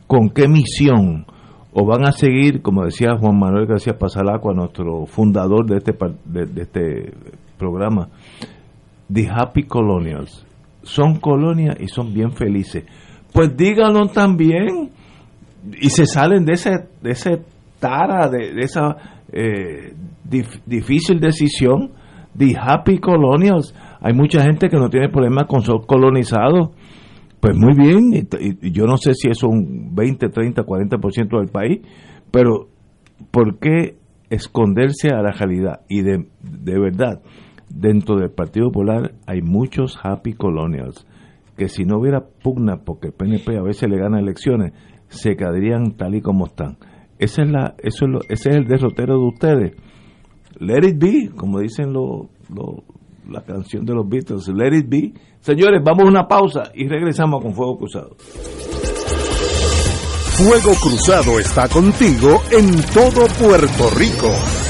con 0.06 0.30
qué 0.30 0.46
misión, 0.46 1.26
o 1.72 1.84
van 1.84 2.06
a 2.06 2.12
seguir, 2.12 2.62
como 2.62 2.84
decía 2.84 3.16
Juan 3.18 3.38
Manuel 3.38 3.66
García 3.66 3.98
Pasalacua, 3.98 4.54
nuestro 4.54 5.06
fundador 5.06 5.66
de 5.66 5.78
este, 5.78 5.92
de, 6.24 6.62
este 6.62 7.12
programa, 7.58 8.08
The 9.12 9.28
Happy 9.28 9.64
Colonials, 9.64 10.46
son 10.82 11.18
colonias 11.18 11.76
y 11.80 11.88
son 11.88 12.14
bien 12.14 12.32
felices. 12.32 12.84
Pues 13.32 13.56
díganlo 13.56 14.06
también 14.06 14.90
y 15.80 15.90
se 15.90 16.06
salen 16.06 16.44
de 16.44 16.52
ese, 16.54 16.70
de 17.02 17.10
ese 17.10 17.42
tara, 17.78 18.28
de, 18.28 18.52
esa 18.60 18.96
eh, 19.32 19.94
difícil 20.66 21.20
decisión 21.20 21.92
de 22.34 22.54
happy 22.58 22.98
colonials. 22.98 23.74
Hay 24.00 24.14
mucha 24.14 24.42
gente 24.42 24.68
que 24.68 24.76
no 24.76 24.88
tiene 24.88 25.08
problemas 25.08 25.46
con 25.46 25.62
ser 25.62 25.76
colonizado. 25.86 26.72
Pues 27.40 27.56
muy 27.56 27.74
bien, 27.74 28.12
y, 28.12 28.70
yo 28.70 28.84
no 28.84 28.96
sé 28.96 29.14
si 29.14 29.30
es 29.30 29.42
un 29.42 29.94
20, 29.94 30.28
30, 30.28 30.62
40% 30.62 31.38
del 31.38 31.48
país, 31.48 31.80
pero 32.30 32.68
¿por 33.30 33.58
qué 33.58 33.96
esconderse 34.28 35.08
a 35.08 35.22
la 35.22 35.32
realidad? 35.32 35.80
Y 35.88 36.02
de, 36.02 36.26
de 36.42 36.78
verdad, 36.78 37.22
dentro 37.70 38.16
del 38.16 38.30
Partido 38.30 38.66
Popular 38.66 39.12
hay 39.26 39.40
muchos 39.40 39.98
happy 40.02 40.34
colonials 40.34 41.06
que 41.56 41.68
si 41.68 41.84
no 41.84 41.98
hubiera 41.98 42.24
pugna, 42.42 42.78
porque 42.78 43.08
el 43.08 43.12
PNP 43.12 43.58
a 43.58 43.62
veces 43.62 43.88
le 43.88 43.98
gana 43.98 44.18
elecciones, 44.18 44.72
se 45.10 45.36
quedarían 45.36 45.92
tal 45.96 46.14
y 46.14 46.22
como 46.22 46.46
están. 46.46 46.78
Esa 47.18 47.42
es 47.42 47.50
la, 47.50 47.74
eso 47.82 48.06
es 48.06 48.10
lo, 48.10 48.20
ese 48.28 48.50
es 48.50 48.56
el 48.56 48.64
derrotero 48.64 49.18
de 49.18 49.26
ustedes. 49.26 49.72
Let 50.58 50.88
it 50.88 50.98
be, 50.98 51.30
como 51.36 51.60
dicen 51.60 51.92
lo, 51.92 52.30
la 53.28 53.42
canción 53.42 53.84
de 53.84 53.94
los 53.94 54.08
Beatles, 54.08 54.48
let 54.48 54.76
it 54.76 54.88
be. 54.88 55.12
Señores, 55.40 55.82
vamos 55.84 56.04
a 56.04 56.08
una 56.08 56.26
pausa 56.26 56.70
y 56.74 56.88
regresamos 56.88 57.42
con 57.42 57.54
Fuego 57.54 57.78
Cruzado. 57.78 58.16
Fuego 60.36 60.72
Cruzado 60.80 61.38
está 61.38 61.68
contigo 61.68 62.40
en 62.50 62.70
todo 62.94 63.26
Puerto 63.38 63.90
Rico. 63.98 64.69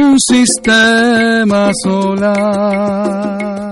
un 0.00 0.18
sistema 0.18 1.70
solar. 1.82 3.71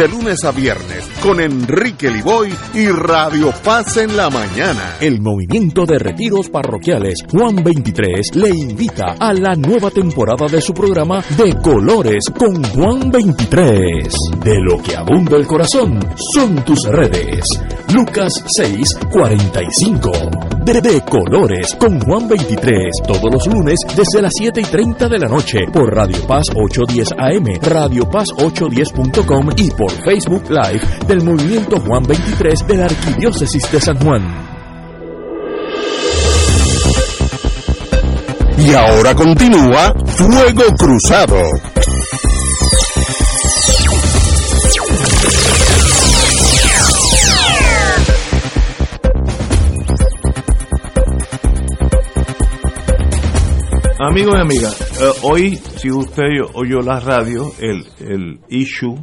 lunes 0.07 0.43
a 0.43 0.51
viernes 0.51 1.09
con 1.21 1.39
Enrique 1.39 2.09
Liboy 2.09 2.53
y 2.73 2.87
Radio 2.87 3.53
Paz 3.63 3.97
en 3.97 4.15
la 4.15 4.29
mañana. 4.29 4.97
El 4.99 5.21
movimiento 5.21 5.85
de 5.85 5.99
retiros 5.99 6.49
parroquiales 6.49 7.19
Juan 7.31 7.63
23 7.63 8.35
le 8.35 8.49
invita 8.49 9.15
a 9.19 9.33
la 9.33 9.55
nueva 9.55 9.91
temporada 9.91 10.47
de 10.47 10.61
su 10.61 10.73
programa 10.73 11.23
De 11.37 11.55
Colores 11.61 12.23
con 12.37 12.63
Juan 12.63 13.11
23. 13.11 14.13
De 14.43 14.55
lo 14.59 14.81
que 14.81 14.95
abunda 14.95 15.37
el 15.37 15.45
corazón 15.45 15.99
son 16.33 16.63
tus 16.63 16.83
redes. 16.87 17.43
Lucas 17.93 18.31
6, 18.45 18.97
45. 19.11 20.11
De, 20.65 20.81
de 20.81 21.01
Colores 21.01 21.75
con 21.79 21.99
Juan 21.99 22.27
23 22.27 22.89
todos 23.07 23.31
los 23.31 23.47
lunes 23.47 23.79
desde 23.95 24.21
las 24.21 24.31
7 24.35 24.61
y 24.61 24.63
30 24.63 25.09
de 25.09 25.19
la 25.19 25.27
noche 25.27 25.59
por 25.73 25.93
Radio 25.93 26.25
Paz 26.27 26.45
810 26.55 27.13
AM 27.17 27.45
Radio 27.61 28.09
Paz 28.09 28.27
810.com 28.37 29.49
y 29.57 29.69
Facebook 29.89 30.43
Live 30.49 30.81
del 31.07 31.23
Movimiento 31.23 31.79
Juan 31.79 32.03
23 32.03 32.67
de 32.67 32.77
la 32.77 32.85
Arquidiócesis 32.85 33.71
de 33.71 33.79
San 33.79 33.99
Juan. 33.99 34.21
Y 38.57 38.73
ahora 38.73 39.15
continúa 39.15 39.93
Fuego 40.05 40.63
Cruzado. 40.77 41.37
Amigos 54.03 54.35
y 54.35 54.41
amigas, 54.41 55.01
eh, 55.01 55.11
hoy, 55.23 55.55
si 55.77 55.91
usted 55.91 56.23
oyó 56.53 56.81
la 56.81 56.99
radio, 56.99 57.51
el, 57.59 57.85
el 57.99 58.39
issue 58.49 58.97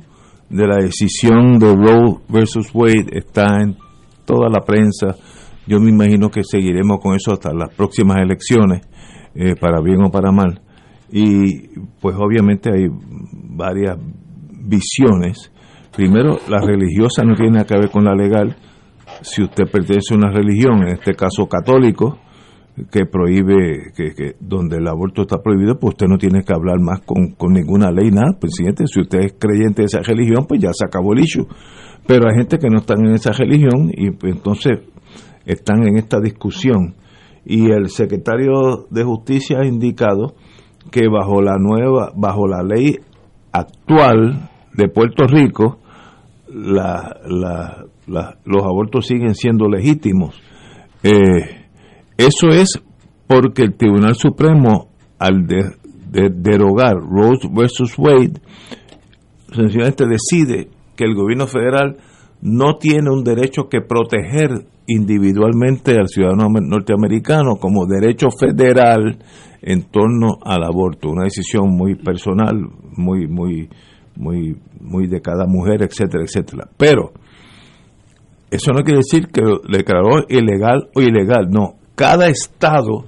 de 0.51 0.67
la 0.67 0.77
decisión 0.77 1.59
de 1.59 1.75
Roe 1.75 2.19
versus 2.29 2.71
Wade 2.73 3.07
está 3.13 3.61
en 3.61 3.77
toda 4.25 4.49
la 4.49 4.61
prensa. 4.61 5.17
Yo 5.67 5.81
me 5.81 5.91
imagino 5.91 6.31
que 6.31 6.43
seguiremos 6.43 6.99
con 7.03 7.15
eso 7.15 7.33
hasta 7.33 7.53
las 7.53 7.75
próximas 7.75 8.19
elecciones, 8.19 8.81
eh, 9.35 9.55
para 9.61 9.81
bien 9.81 10.03
o 10.03 10.11
para 10.11 10.33
mal. 10.33 10.61
Y 11.11 11.69
pues 12.01 12.17
obviamente 12.19 12.71
hay 12.71 12.89
varias 12.91 13.97
visiones. 14.65 15.53
Primero, 15.95 16.39
la 16.49 16.61
religiosa 16.61 17.23
no 17.25 17.35
tiene 17.35 17.53
nada 17.53 17.67
que 17.67 17.79
ver 17.79 17.91
con 17.91 18.05
la 18.05 18.15
legal. 18.15 18.57
Si 19.23 19.43
usted 19.43 19.65
pertenece 19.71 20.15
a 20.15 20.17
una 20.17 20.31
religión, 20.31 20.83
en 20.83 20.95
este 20.95 21.15
caso 21.15 21.47
católico, 21.47 22.19
que 22.91 23.07
prohíbe, 23.07 23.93
que, 23.95 24.37
donde 24.41 24.77
el 24.77 24.89
aborto 24.89 25.23
está 25.23 25.39
prohibido, 25.43 25.79
pues 25.79 25.95
usted 25.95 26.07
no 26.07 26.19
tiene 26.19 26.43
que 26.43 26.53
hablar 26.53 26.81
más 26.81 27.01
con, 27.01 27.33
con 27.33 27.53
ninguna 27.53 27.91
ley, 27.91 28.11
nada. 28.11 28.39
Presidente, 28.39 28.87
si 28.87 29.01
usted 29.01 29.21
es 29.21 29.35
creyente 29.39 29.83
de 29.83 29.87
esa 29.87 30.01
religión, 30.01 30.47
pues 30.49 30.61
ya 30.61 30.71
se 30.73 30.85
acabó 30.85 31.13
el 31.13 31.21
issue. 31.21 31.47
Pero 32.07 32.29
hay 32.29 32.37
gente 32.37 32.59
que 32.59 32.69
no 32.69 32.79
están 32.79 33.05
en 33.07 33.15
esa 33.15 33.33
religión 33.33 33.91
y 33.93 34.11
pues, 34.13 34.35
entonces 34.35 34.81
están 35.45 35.87
en 35.87 35.97
esta 35.97 36.21
discusión. 36.21 36.95
Y 37.45 37.71
el 37.71 37.89
secretario 37.89 38.87
de 38.91 39.05
Justicia 39.05 39.59
ha 39.61 39.67
indicado 39.67 40.35
que 40.91 41.09
bajo 41.09 41.43
la 41.43 41.57
nueva, 41.59 42.13
bajo 42.15 42.47
la 42.47 42.63
ley 42.63 42.97
actual 43.53 44.51
de 44.75 44.89
Puerto 44.89 45.27
Rico, 45.27 45.79
la, 46.49 47.21
la, 47.27 47.87
los 48.45 48.63
abortos 48.65 49.07
siguen 49.07 49.35
siendo 49.35 49.69
legítimos. 49.69 50.41
Eh, 51.03 51.68
eso 52.19 52.49
es 52.49 52.79
porque 53.29 53.63
el 53.63 53.75
Tribunal 53.75 54.17
Supremo, 54.17 54.89
al 55.19 55.47
derogar 56.11 56.97
Rose 56.97 57.49
versus 57.51 57.95
Wade, 57.97 58.41
sencillamente 59.55 60.05
decide 60.07 60.69
que 60.97 61.05
el 61.05 61.15
gobierno 61.15 61.47
federal 61.47 61.97
no 62.43 62.77
tiene 62.77 63.11
un 63.11 63.23
derecho 63.25 63.69
que 63.69 63.81
proteger 63.81 64.67
individualmente 64.87 65.93
al 65.93 66.09
ciudadano 66.09 66.49
norteamericano 66.49 67.57
como 67.57 67.87
derecho 67.87 68.29
federal 68.31 69.19
en 69.63 69.83
torno 69.85 70.39
al 70.45 70.65
aborto, 70.65 71.11
una 71.11 71.25
decisión 71.25 71.71
muy 71.71 71.95
personal, 71.95 72.57
muy 72.97 73.29
muy 73.29 73.69
muy 74.17 74.57
muy 74.81 75.07
de 75.07 75.21
cada 75.21 75.47
mujer, 75.47 75.83
etcétera, 75.83 76.25
etcétera. 76.25 76.69
Pero 76.77 77.13
eso 78.51 78.73
no 78.73 78.83
quiere 78.83 79.01
decir 79.01 79.29
que 79.29 79.43
lo 79.43 79.59
declaró 79.59 80.25
ilegal 80.29 80.89
o 80.95 81.01
ilegal, 81.01 81.49
no, 81.51 81.78
cada 81.99 82.29
estado 82.29 83.07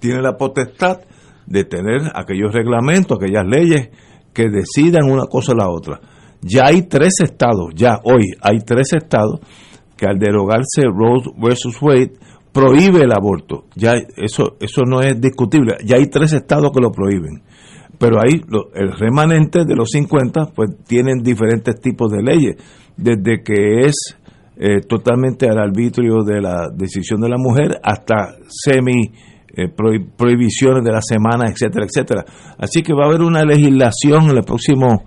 tiene 0.00 0.20
la 0.20 0.36
potestad 0.36 0.98
de 1.46 1.64
tener 1.64 2.12
aquellos 2.14 2.52
reglamentos, 2.52 3.16
aquellas 3.16 3.46
leyes 3.46 3.88
que 4.34 4.50
decidan 4.50 5.10
una 5.10 5.24
cosa 5.24 5.52
o 5.52 5.54
la 5.54 5.70
otra. 5.70 6.00
Ya 6.42 6.66
hay 6.66 6.82
tres 6.82 7.14
estados, 7.24 7.72
ya 7.74 8.00
hoy 8.04 8.34
hay 8.42 8.58
tres 8.58 8.92
estados 8.92 9.40
que 9.96 10.04
al 10.04 10.18
derogarse 10.18 10.82
Roe 10.82 11.22
versus 11.38 11.80
Wade 11.80 12.12
prohíbe 12.52 13.00
el 13.00 13.12
aborto. 13.12 13.64
Ya 13.74 13.94
eso 13.94 14.58
eso 14.60 14.82
no 14.86 15.00
es 15.00 15.18
discutible. 15.18 15.76
Ya 15.82 15.96
hay 15.96 16.08
tres 16.08 16.34
estados 16.34 16.72
que 16.72 16.82
lo 16.82 16.92
prohíben. 16.92 17.44
Pero 17.98 18.18
ahí 18.20 18.42
el 18.74 18.92
remanente 18.92 19.64
de 19.64 19.74
los 19.74 19.88
50 19.92 20.52
pues 20.54 20.68
tienen 20.86 21.22
diferentes 21.22 21.80
tipos 21.80 22.12
de 22.12 22.22
leyes, 22.22 22.56
desde 22.94 23.42
que 23.42 23.86
es 23.86 24.18
eh, 24.56 24.80
totalmente 24.88 25.48
al 25.48 25.58
arbitrio 25.58 26.22
de 26.24 26.40
la 26.40 26.68
decisión 26.74 27.20
de 27.20 27.28
la 27.28 27.36
mujer 27.38 27.78
hasta 27.82 28.36
semi 28.48 29.12
eh, 29.56 29.68
prohi- 29.74 30.06
prohibiciones 30.16 30.84
de 30.84 30.92
la 30.92 31.00
semana, 31.02 31.44
etcétera, 31.50 31.86
etcétera. 31.86 32.24
Así 32.58 32.82
que 32.82 32.92
va 32.94 33.04
a 33.04 33.08
haber 33.08 33.22
una 33.22 33.44
legislación 33.44 34.30
en 34.30 34.36
el 34.36 34.44
próximo 34.44 35.04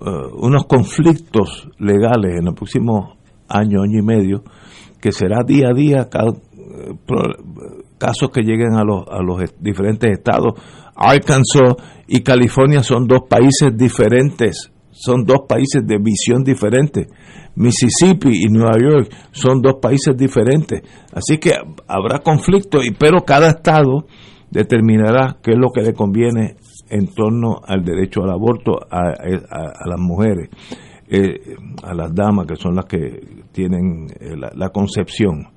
eh, 0.00 0.10
unos 0.38 0.66
conflictos 0.66 1.68
legales 1.78 2.38
en 2.38 2.48
el 2.48 2.54
próximo 2.54 3.16
año, 3.48 3.82
año 3.82 3.98
y 3.98 4.02
medio, 4.02 4.42
que 5.00 5.12
será 5.12 5.42
día 5.46 5.68
a 5.70 5.74
día 5.74 6.08
casos 7.98 8.30
que 8.30 8.42
lleguen 8.42 8.74
a 8.76 8.84
los, 8.84 9.04
a 9.08 9.22
los 9.22 9.42
diferentes 9.60 10.10
estados. 10.10 10.54
Arkansas 10.96 11.74
y 12.06 12.22
California 12.22 12.82
son 12.82 13.06
dos 13.06 13.22
países 13.28 13.76
diferentes, 13.76 14.70
son 14.94 15.24
dos 15.24 15.40
países 15.48 15.84
de 15.84 15.98
visión 15.98 16.44
diferente. 16.44 17.08
Mississippi 17.56 18.44
y 18.44 18.48
Nueva 18.48 18.78
York 18.78 19.12
son 19.32 19.60
dos 19.60 19.74
países 19.82 20.16
diferentes. 20.16 20.82
Así 21.12 21.38
que 21.38 21.52
habrá 21.88 22.20
conflicto, 22.20 22.78
pero 22.98 23.24
cada 23.24 23.50
estado 23.50 24.06
determinará 24.50 25.38
qué 25.42 25.52
es 25.52 25.58
lo 25.58 25.70
que 25.70 25.82
le 25.82 25.92
conviene 25.92 26.56
en 26.88 27.08
torno 27.08 27.60
al 27.66 27.84
derecho 27.84 28.22
al 28.22 28.30
aborto 28.30 28.78
a, 28.88 29.14
las 29.86 29.98
mujeres, 29.98 30.48
eh, 31.08 31.56
a 31.82 31.92
las 31.92 32.14
damas 32.14 32.46
que 32.46 32.56
son 32.56 32.76
las 32.76 32.84
que 32.84 33.44
tienen 33.52 34.06
eh, 34.20 34.36
la, 34.36 34.52
la 34.54 34.68
concepción. 34.68 35.48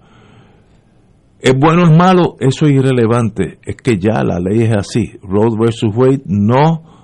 ¿Es 1.39 1.53
bueno 1.55 1.83
o 1.83 1.91
es 1.91 1.95
malo? 1.95 2.35
Eso 2.39 2.65
es 2.65 2.71
irrelevante. 2.71 3.59
Es 3.63 3.75
que 3.75 3.99
ya 3.99 4.23
la 4.23 4.39
ley 4.39 4.63
es 4.63 4.75
así. 4.75 5.13
Roe 5.21 5.55
versus 5.59 5.95
Wade 5.95 6.23
no 6.25 6.96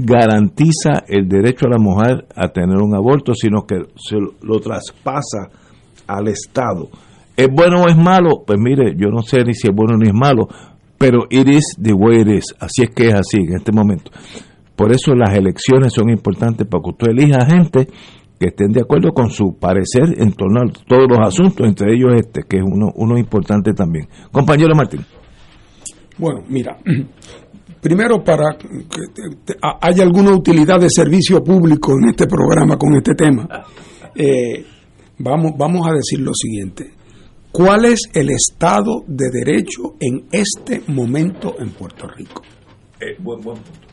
garantiza 0.00 1.02
el 1.08 1.28
derecho 1.28 1.66
a 1.66 1.70
la 1.70 1.78
mujer 1.78 2.24
a 2.36 2.48
tener 2.48 2.76
un 2.76 2.94
aborto, 2.94 3.34
sino 3.34 3.66
que 3.66 3.78
se 3.96 4.16
lo, 4.16 4.60
traspasa 4.60 5.48
al 6.06 6.28
Estado. 6.28 6.88
¿Es 7.36 7.48
bueno 7.50 7.82
o 7.82 7.88
es 7.88 7.96
malo? 7.96 8.44
Pues 8.46 8.60
mire, 8.60 8.94
yo 8.96 9.08
no 9.08 9.22
sé 9.22 9.42
ni 9.44 9.54
si 9.54 9.66
es 9.66 9.74
bueno 9.74 9.96
ni 9.96 10.08
es 10.08 10.14
malo, 10.14 10.46
pero 10.96 11.26
it 11.30 11.48
is 11.48 11.76
the 11.82 11.92
way 11.92 12.20
it 12.20 12.28
is. 12.28 12.54
Así 12.60 12.84
es 12.84 12.90
que 12.90 13.08
es 13.08 13.14
así 13.14 13.38
en 13.38 13.56
este 13.56 13.72
momento. 13.72 14.12
Por 14.76 14.92
eso 14.92 15.14
las 15.16 15.36
elecciones 15.36 15.92
son 15.92 16.10
importantes 16.10 16.64
para 16.68 16.80
que 16.80 16.90
usted 16.90 17.08
elija 17.08 17.44
gente 17.46 17.88
que 18.38 18.46
estén 18.46 18.70
de 18.70 18.82
acuerdo 18.82 19.10
con 19.10 19.30
su 19.30 19.58
parecer 19.58 20.14
en 20.16 20.32
torno 20.32 20.60
a 20.60 20.72
todos 20.86 21.08
los 21.08 21.18
asuntos, 21.18 21.66
entre 21.66 21.92
ellos 21.92 22.12
este, 22.14 22.42
que 22.48 22.58
es 22.58 22.62
uno, 22.64 22.92
uno 22.94 23.18
importante 23.18 23.72
también. 23.72 24.06
Compañero 24.30 24.76
Martín. 24.76 25.04
Bueno, 26.18 26.42
mira, 26.48 26.76
primero 27.80 28.22
para 28.22 28.56
que 28.58 29.54
haya 29.80 30.02
alguna 30.02 30.32
utilidad 30.32 30.80
de 30.80 30.90
servicio 30.90 31.42
público 31.42 31.92
en 31.92 32.10
este 32.10 32.26
programa 32.26 32.76
con 32.76 32.94
este 32.94 33.14
tema, 33.14 33.48
eh, 34.14 34.64
vamos, 35.18 35.52
vamos 35.56 35.86
a 35.88 35.92
decir 35.92 36.20
lo 36.20 36.32
siguiente. 36.34 36.92
¿Cuál 37.50 37.86
es 37.86 38.10
el 38.12 38.30
Estado 38.30 39.04
de 39.06 39.30
Derecho 39.30 39.94
en 40.00 40.26
este 40.30 40.82
momento 40.88 41.54
en 41.58 41.70
Puerto 41.70 42.06
Rico? 42.06 42.42
buen, 43.20 43.40
buen 43.40 43.56
punto. 43.56 43.88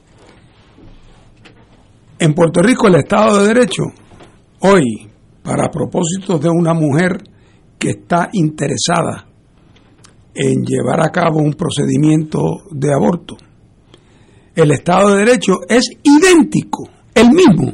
En 2.18 2.34
Puerto 2.34 2.62
Rico 2.62 2.88
el 2.88 2.96
Estado 2.96 3.40
de 3.40 3.48
Derecho, 3.48 3.84
hoy, 4.62 5.10
para 5.44 5.70
propósitos 5.70 6.42
de 6.42 6.50
una 6.50 6.74
mujer 6.74 7.18
que 7.78 7.90
está 7.90 8.30
interesada 8.34 9.28
en 10.34 10.64
llevar 10.64 11.02
a 11.02 11.12
cabo 11.12 11.40
un 11.40 11.54
procedimiento 11.54 12.40
de 12.72 12.94
aborto, 12.94 13.36
el 14.56 14.72
Estado 14.72 15.14
de 15.14 15.26
Derecho 15.26 15.60
es 15.68 15.90
idéntico, 16.02 16.90
el 17.14 17.30
mismo, 17.32 17.74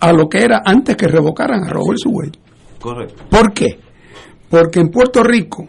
a 0.00 0.12
lo 0.12 0.28
que 0.28 0.38
era 0.38 0.62
antes 0.64 0.96
que 0.96 1.06
revocaran 1.06 1.64
a 1.64 1.70
Robert 1.70 1.98
Wade. 2.06 2.38
Correcto. 2.80 3.24
¿Por 3.30 3.52
qué? 3.52 3.78
Porque 4.48 4.80
en 4.80 4.90
Puerto 4.90 5.22
Rico, 5.22 5.66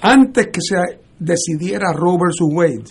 antes 0.00 0.48
que 0.48 0.60
se 0.60 0.76
decidiera 1.18 1.92
versus 1.92 2.48
Wade, 2.52 2.84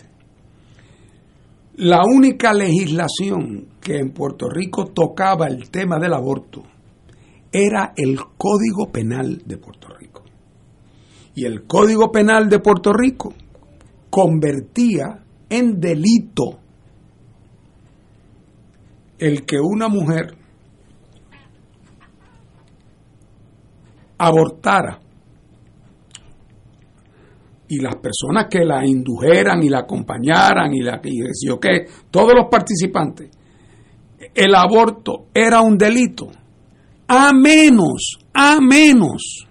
la 1.78 2.04
única 2.06 2.54
legislación 2.54 3.68
que 3.82 3.98
en 3.98 4.12
Puerto 4.12 4.50
Rico 4.50 4.86
tocaba 4.88 5.48
el 5.48 5.70
tema 5.70 6.00
del 6.00 6.14
aborto 6.14 6.64
era 7.52 7.94
el 7.96 8.18
Código 8.38 8.92
Penal 8.92 9.44
de 9.46 9.58
Puerto 9.58 9.90
Rico. 9.90 10.24
Y 11.36 11.46
el 11.46 11.64
Código 11.66 12.12
Penal 12.12 12.50
de 12.50 12.60
Puerto 12.60 12.92
Rico 12.94 13.34
convertía 14.10 15.25
en 15.50 15.80
delito. 15.80 16.60
El 19.18 19.46
que 19.46 19.60
una 19.60 19.88
mujer 19.88 20.36
abortara 24.18 25.00
y 27.68 27.80
las 27.80 27.96
personas 27.96 28.48
que 28.50 28.64
la 28.64 28.86
indujeran 28.86 29.64
y 29.64 29.70
la 29.70 29.80
acompañaran 29.80 30.74
y 30.74 30.82
la 30.82 31.00
y 31.04 31.22
decía, 31.22 31.54
ok, 31.54 31.66
todos 32.12 32.34
los 32.36 32.48
participantes, 32.50 33.30
el 34.34 34.56
aborto 34.56 35.28
era 35.34 35.62
un 35.62 35.78
delito, 35.78 36.30
a 37.08 37.32
menos, 37.34 38.20
a 38.34 38.60
menos 38.62 39.48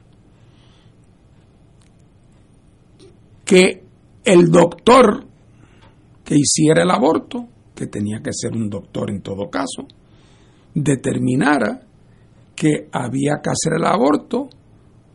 que 3.45 3.84
el 4.24 4.51
doctor 4.51 5.26
que 6.25 6.37
hiciera 6.37 6.83
el 6.83 6.91
aborto, 6.91 7.47
que 7.75 7.87
tenía 7.87 8.20
que 8.22 8.33
ser 8.33 8.53
un 8.53 8.70
doctor 8.70 9.11
en 9.11 9.20
todo 9.20 9.51
caso, 9.51 9.87
determinara 10.75 11.81
que 12.55 12.89
había 12.93 13.41
que 13.43 13.51
hacer 13.51 13.75
el 13.79 13.85
aborto 13.85 14.49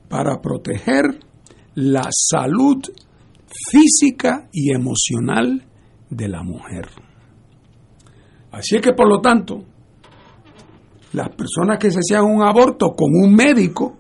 para 0.08 0.40
proteger 0.42 1.20
la 1.76 2.10
salud 2.12 2.78
física 3.72 4.50
y 4.52 4.72
emocional 4.74 5.66
de 6.10 6.28
la 6.28 6.44
mujer. 6.44 6.88
Así 8.52 8.76
es 8.76 8.82
que, 8.82 8.94
por 8.94 9.08
lo 9.08 9.22
tanto, 9.22 9.64
las 11.14 11.30
personas 11.30 11.78
que 11.80 11.92
se 11.92 12.00
hacían 12.00 12.26
un 12.26 12.42
aborto 12.42 12.96
con 12.96 13.10
un 13.14 13.34
médico, 13.34 13.98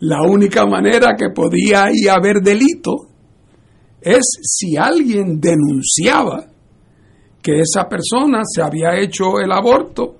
la 0.00 0.22
única 0.22 0.66
manera 0.66 1.14
que 1.16 1.30
podía 1.30 1.84
ahí 1.84 2.08
haber 2.08 2.40
delito 2.42 3.09
es 4.00 4.22
si 4.42 4.76
alguien 4.76 5.40
denunciaba 5.40 6.46
que 7.42 7.60
esa 7.60 7.88
persona 7.88 8.42
se 8.44 8.62
había 8.62 8.98
hecho 8.98 9.38
el 9.42 9.52
aborto, 9.52 10.16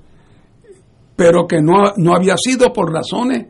pero 1.16 1.46
que 1.46 1.60
no, 1.60 1.92
no 1.96 2.14
había 2.14 2.34
sido 2.36 2.72
por 2.72 2.92
razones 2.92 3.46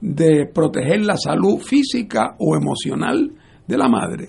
de 0.00 0.46
proteger 0.46 1.04
la 1.04 1.16
salud 1.16 1.58
física 1.58 2.36
o 2.38 2.56
emocional 2.56 3.32
de 3.66 3.76
la 3.76 3.88
madre. 3.88 4.28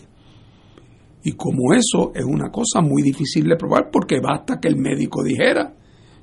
Y 1.24 1.34
como 1.34 1.74
eso 1.74 2.12
es 2.16 2.24
una 2.24 2.50
cosa 2.50 2.82
muy 2.82 3.04
difícil 3.04 3.48
de 3.48 3.58
probar, 3.58 3.90
porque 3.92 4.20
basta 4.20 4.60
que 4.60 4.68
el 4.68 4.78
médico 4.78 5.24
dijera, 5.24 5.74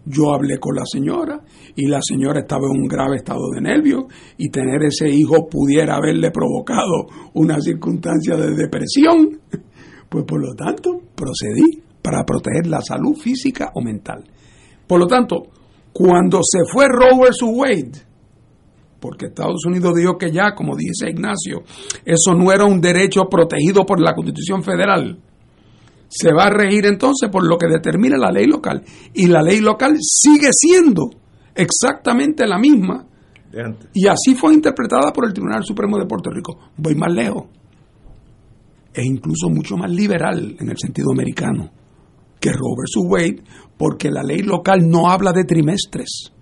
yo 0.06 0.32
hablé 0.32 0.58
con 0.58 0.76
la 0.76 0.84
señora 0.86 1.40
y 1.74 1.86
la 1.88 2.00
señora 2.00 2.40
estaba 2.40 2.62
en 2.72 2.80
un 2.80 2.88
grave 2.88 3.16
estado 3.16 3.50
de 3.54 3.60
nervios 3.60 4.04
y 4.38 4.48
tener 4.50 4.84
ese 4.84 5.08
hijo 5.08 5.48
pudiera 5.50 5.96
haberle 5.96 6.30
provocado 6.30 7.06
una 7.34 7.60
circunstancia 7.60 8.36
de 8.36 8.54
depresión, 8.54 9.40
pues 10.08 10.24
por 10.24 10.40
lo 10.40 10.54
tanto 10.54 11.00
procedí 11.14 11.82
para 12.00 12.24
proteger 12.24 12.68
la 12.68 12.80
salud 12.80 13.16
física 13.16 13.72
o 13.74 13.82
mental. 13.82 14.24
Por 14.86 15.00
lo 15.00 15.06
tanto, 15.06 15.42
cuando 15.92 16.40
se 16.42 16.60
fue 16.72 16.86
Roe 16.88 17.20
versus 17.20 17.50
Wade, 17.52 18.06
porque 19.00 19.26
Estados 19.26 19.64
Unidos 19.66 19.94
dijo 19.96 20.16
que 20.16 20.30
ya, 20.30 20.54
como 20.54 20.76
dice 20.76 21.10
Ignacio, 21.10 21.62
eso 22.04 22.34
no 22.34 22.52
era 22.52 22.64
un 22.64 22.80
derecho 22.80 23.22
protegido 23.30 23.84
por 23.84 24.00
la 24.00 24.14
Constitución 24.14 24.62
Federal. 24.62 25.18
Se 26.08 26.32
va 26.32 26.46
a 26.46 26.50
regir 26.50 26.86
entonces 26.86 27.28
por 27.30 27.46
lo 27.46 27.58
que 27.58 27.66
determina 27.68 28.16
la 28.16 28.30
ley 28.30 28.46
local. 28.46 28.82
Y 29.14 29.26
la 29.26 29.42
ley 29.42 29.60
local 29.60 29.96
sigue 30.00 30.50
siendo 30.52 31.10
exactamente 31.54 32.46
la 32.46 32.58
misma. 32.58 33.06
Antes. 33.56 33.90
Y 33.94 34.06
así 34.06 34.34
fue 34.34 34.52
interpretada 34.52 35.12
por 35.12 35.26
el 35.26 35.32
Tribunal 35.32 35.64
Supremo 35.64 35.98
de 35.98 36.06
Puerto 36.06 36.30
Rico. 36.30 36.58
Voy 36.76 36.94
más 36.94 37.12
lejos. 37.12 37.44
Es 38.92 39.04
incluso 39.04 39.48
mucho 39.48 39.76
más 39.76 39.90
liberal 39.90 40.56
en 40.58 40.70
el 40.70 40.76
sentido 40.78 41.10
americano 41.12 41.70
que 42.40 42.50
Roe 42.50 42.76
versus 42.78 43.04
Wade, 43.06 43.42
porque 43.76 44.10
la 44.10 44.22
ley 44.22 44.42
local 44.42 44.88
no 44.88 45.10
habla 45.10 45.32
de 45.32 45.44
trimestres. 45.44 46.32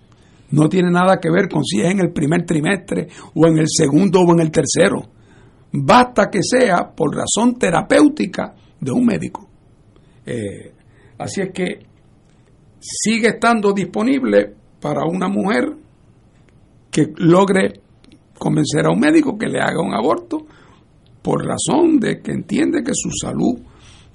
No 0.51 0.69
tiene 0.69 0.91
nada 0.91 1.19
que 1.19 1.31
ver 1.31 1.49
con 1.49 1.65
si 1.65 1.81
es 1.81 1.91
en 1.91 2.01
el 2.01 2.13
primer 2.13 2.45
trimestre 2.45 3.09
o 3.35 3.47
en 3.47 3.59
el 3.59 3.67
segundo 3.69 4.21
o 4.21 4.33
en 4.33 4.41
el 4.41 4.51
tercero. 4.51 5.03
Basta 5.73 6.31
que 6.31 6.41
sea 6.43 6.93
por 6.95 7.17
razón 7.17 7.59
terapéutica 7.59 8.55
de 8.81 8.93
un 8.93 9.05
médico. 9.05 9.49
Eh, 10.27 10.73
así 11.19 11.43
es 11.43 11.53
que 11.53 11.87
sigue 12.81 13.29
estando 13.29 13.73
disponible 13.73 14.55
para 14.81 15.05
una 15.05 15.29
mujer 15.29 15.75
que 16.91 17.13
logre 17.17 17.81
convencer 18.39 18.87
a 18.87 18.91
un 18.91 19.01
médico 19.01 19.39
que 19.39 19.47
le 19.47 19.61
haga 19.61 19.81
un 19.81 19.95
aborto 19.95 20.47
por 21.23 21.45
razón 21.45 21.99
de 21.99 22.21
que 22.21 22.33
entiende 22.33 22.83
que 22.85 22.93
su 22.95 23.11
salud 23.11 23.59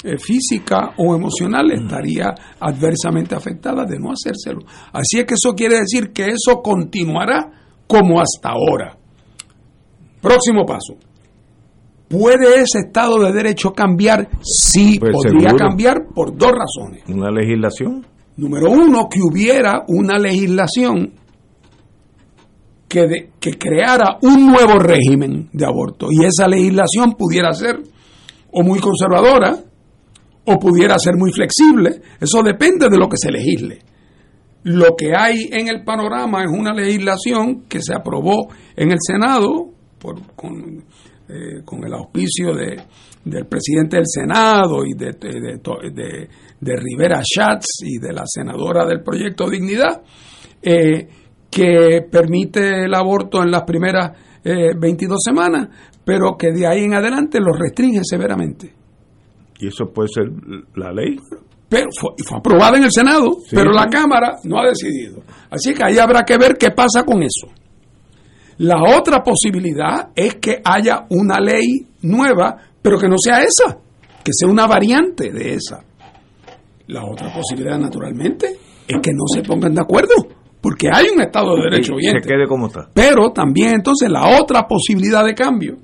eh, 0.04 0.18
física 0.18 0.94
o 0.98 1.16
emocional 1.16 1.72
estaría 1.72 2.34
adversamente 2.60 3.36
afectada 3.36 3.84
de 3.84 4.00
no 4.00 4.12
hacérselo. 4.12 4.62
Así 4.94 5.20
es 5.20 5.26
que 5.26 5.34
eso 5.34 5.54
quiere 5.56 5.80
decir 5.80 6.12
que 6.14 6.28
eso 6.28 6.62
continuará 6.62 7.52
como 7.88 8.22
hasta 8.22 8.50
ahora. 8.50 8.96
Próximo 10.22 10.66
paso. 10.66 10.96
¿Puede 12.10 12.56
ese 12.62 12.80
Estado 12.88 13.20
de 13.20 13.32
Derecho 13.32 13.72
cambiar? 13.72 14.28
Sí, 14.42 14.98
Pues 15.00 15.14
podría 15.14 15.50
seguro. 15.52 15.58
cambiar 15.68 15.96
por 16.14 16.36
dos 16.36 16.52
razones. 16.52 17.04
Una 17.08 17.30
legislación. 17.32 18.06
Número 18.36 18.72
uno, 18.72 19.08
que 19.10 19.20
hubiera 19.22 19.84
una 19.88 20.18
legislación 20.18 21.14
que, 22.88 23.02
de- 23.08 23.30
que 23.40 23.52
creara 23.58 24.18
un 24.24 24.48
nuevo 24.48 24.80
régimen 24.80 25.50
de 25.54 25.66
aborto 25.66 26.08
y 26.12 26.26
esa 26.26 26.48
legislación 26.48 27.14
pudiera 27.18 27.54
ser 27.54 27.80
o 28.52 28.64
muy 28.64 28.80
conservadora 28.80 29.58
o 30.46 30.58
pudiera 30.58 30.98
ser 30.98 31.16
muy 31.16 31.32
flexible. 31.32 32.02
Eso 32.20 32.42
depende 32.42 32.90
de 32.90 32.98
lo 32.98 33.08
que 33.08 33.18
se 33.18 33.32
legisle. 33.32 33.80
Lo 34.64 34.96
que 34.98 35.12
hay 35.16 35.50
en 35.52 35.68
el 35.68 35.84
panorama 35.84 36.44
es 36.44 36.50
una 36.52 36.74
legislación 36.74 37.66
que 37.70 37.80
se 37.82 37.94
aprobó 37.94 38.48
en 38.76 38.92
el 38.92 38.98
Senado 39.00 39.70
por, 40.00 40.16
con, 40.36 40.84
eh, 41.30 41.62
con 41.64 41.84
el 41.86 41.94
auspicio 41.94 42.54
de, 42.56 42.76
del 43.24 43.46
presidente 43.46 43.98
del 43.98 44.06
Senado 44.08 44.84
y 44.84 44.94
de, 44.98 45.12
de, 45.14 46.28
de, 46.60 46.76
Rivera 46.76 47.22
Schatz 47.24 47.84
y 47.84 48.00
de 48.00 48.12
la 48.12 48.24
senadora 48.26 48.86
del 48.86 49.02
proyecto 49.04 49.48
Dignidad, 49.50 50.02
eh, 50.62 51.08
que 51.52 52.02
permite 52.12 52.86
el 52.86 52.94
aborto 52.96 53.44
en 53.44 53.52
las 53.52 53.64
primeras 53.64 54.12
eh, 54.44 54.74
22 54.78 55.20
semanas, 55.24 55.70
pero 56.04 56.36
que 56.38 56.52
de 56.52 56.66
ahí 56.66 56.84
en 56.84 56.96
adelante 56.96 57.40
lo 57.40 57.54
restringe 57.54 58.02
severamente. 58.04 58.74
Y 59.60 59.68
eso 59.68 59.86
puede 59.94 60.10
ser 60.10 60.26
la 60.76 60.92
ley. 60.92 61.16
Pero 61.68 61.88
fue, 62.00 62.12
fue 62.28 62.38
aprobada 62.40 62.78
en 62.78 62.86
el 62.86 62.92
Senado, 62.92 63.34
Sí. 63.46 63.56
pero 63.56 63.72
la 63.72 63.86
Cámara 63.88 64.38
no 64.46 64.60
ha 64.60 64.68
decidido. 64.70 65.22
Así 65.52 65.74
que 65.74 65.84
ahí 65.84 66.00
habrá 66.00 66.24
que 66.24 66.38
ver 66.38 66.56
qué 66.58 66.72
pasa 66.72 67.04
con 67.04 67.22
eso. 67.22 67.48
La 68.60 68.84
otra 68.84 69.24
posibilidad 69.24 70.10
es 70.14 70.36
que 70.36 70.62
haya 70.64 71.06
una 71.10 71.40
ley 71.40 71.88
nueva, 72.02 72.58
pero 72.82 73.00
que 73.00 73.08
no 73.08 73.16
sea 73.18 73.42
esa, 73.42 73.78
que 74.22 74.32
sea 74.34 74.50
una 74.50 74.68
variante 74.68 75.32
de 75.32 75.54
esa. 75.54 75.82
La 76.88 77.06
otra 77.06 77.34
posibilidad, 77.34 77.78
naturalmente, 77.78 78.48
es 78.86 78.98
que 79.02 79.12
no 79.14 79.24
se 79.34 79.44
pongan 79.44 79.74
de 79.74 79.82
acuerdo, 79.82 80.14
porque 80.60 80.90
hay 80.92 81.06
un 81.08 81.22
Estado 81.22 81.56
de 81.56 81.70
Derecho 81.70 81.94
Y 81.98 82.04
se 82.04 82.20
quede 82.20 82.48
como 82.50 82.68
está. 82.68 82.90
Pero 82.94 83.32
también 83.32 83.76
entonces 83.76 84.10
la 84.10 84.40
otra 84.42 84.68
posibilidad 84.68 85.24
de 85.24 85.36
cambio 85.36 85.78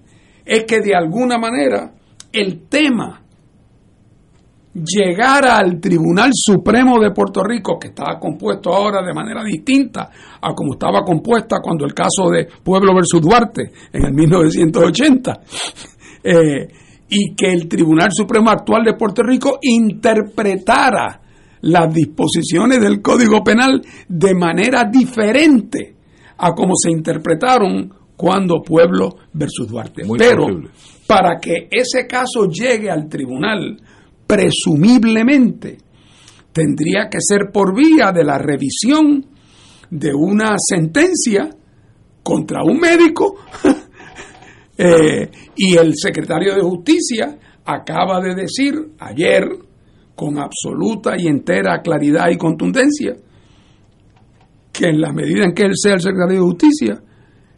es 0.43 0.65
que 0.65 0.81
de 0.81 0.95
alguna 0.95 1.37
manera 1.37 1.93
el 2.33 2.67
tema 2.67 3.24
llegara 4.75 5.57
al 5.57 5.79
Tribunal 5.79 6.31
Supremo 6.33 6.99
de 6.99 7.11
Puerto 7.11 7.41
Rico, 7.43 7.79
que 7.79 7.87
está 7.87 8.19
compuesto 8.19 8.73
ahora 8.73 9.01
de 9.05 9.13
manera 9.13 9.43
distinta 9.43 10.09
a 10.41 10.53
como 10.53 10.73
estaba 10.73 11.01
compuesta 11.03 11.57
cuando 11.61 11.85
el 11.85 11.93
caso 11.93 12.29
de 12.29 12.47
Pueblo 12.63 12.93
versus 12.93 13.21
Duarte 13.21 13.71
en 13.93 14.05
el 14.05 14.13
1980, 14.13 15.39
eh, 16.23 16.67
y 17.07 17.35
que 17.35 17.53
el 17.53 17.67
Tribunal 17.67 18.09
Supremo 18.11 18.49
actual 18.49 18.83
de 18.83 18.95
Puerto 18.95 19.23
Rico 19.23 19.59
interpretara 19.61 21.21
las 21.61 21.93
disposiciones 21.93 22.81
del 22.81 23.01
Código 23.01 23.43
Penal 23.43 23.81
de 24.07 24.35
manera 24.35 24.83
diferente 24.85 25.95
a 26.37 26.51
como 26.51 26.73
se 26.75 26.91
interpretaron 26.91 27.91
cuando 28.15 28.61
Pueblo 28.61 29.15
versus 29.33 29.67
Duarte. 29.67 30.03
Muy 30.03 30.19
Pero 30.19 30.43
posible. 30.43 30.69
para 31.07 31.39
que 31.39 31.67
ese 31.71 32.07
caso 32.07 32.47
llegue 32.49 32.89
al 32.89 33.07
tribunal, 33.07 33.77
presumiblemente 34.27 35.77
tendría 36.51 37.09
que 37.09 37.17
ser 37.19 37.51
por 37.51 37.75
vía 37.75 38.11
de 38.11 38.23
la 38.23 38.37
revisión 38.37 39.25
de 39.89 40.13
una 40.13 40.55
sentencia 40.57 41.49
contra 42.23 42.63
un 42.63 42.79
médico. 42.79 43.35
Eh, 44.77 45.31
y 45.55 45.77
el 45.77 45.93
secretario 45.95 46.53
de 46.53 46.61
justicia 46.61 47.39
acaba 47.63 48.19
de 48.19 48.35
decir 48.35 48.73
ayer 48.99 49.47
con 50.13 50.37
absoluta 50.37 51.13
y 51.17 51.27
entera 51.27 51.81
claridad 51.81 52.29
y 52.29 52.35
contundencia 52.35 53.15
que 54.73 54.87
en 54.87 54.99
la 54.99 55.13
medida 55.13 55.45
en 55.45 55.53
que 55.53 55.63
él 55.63 55.71
sea 55.75 55.93
el 55.93 56.01
secretario 56.01 56.39
de 56.39 56.45
justicia, 56.45 57.01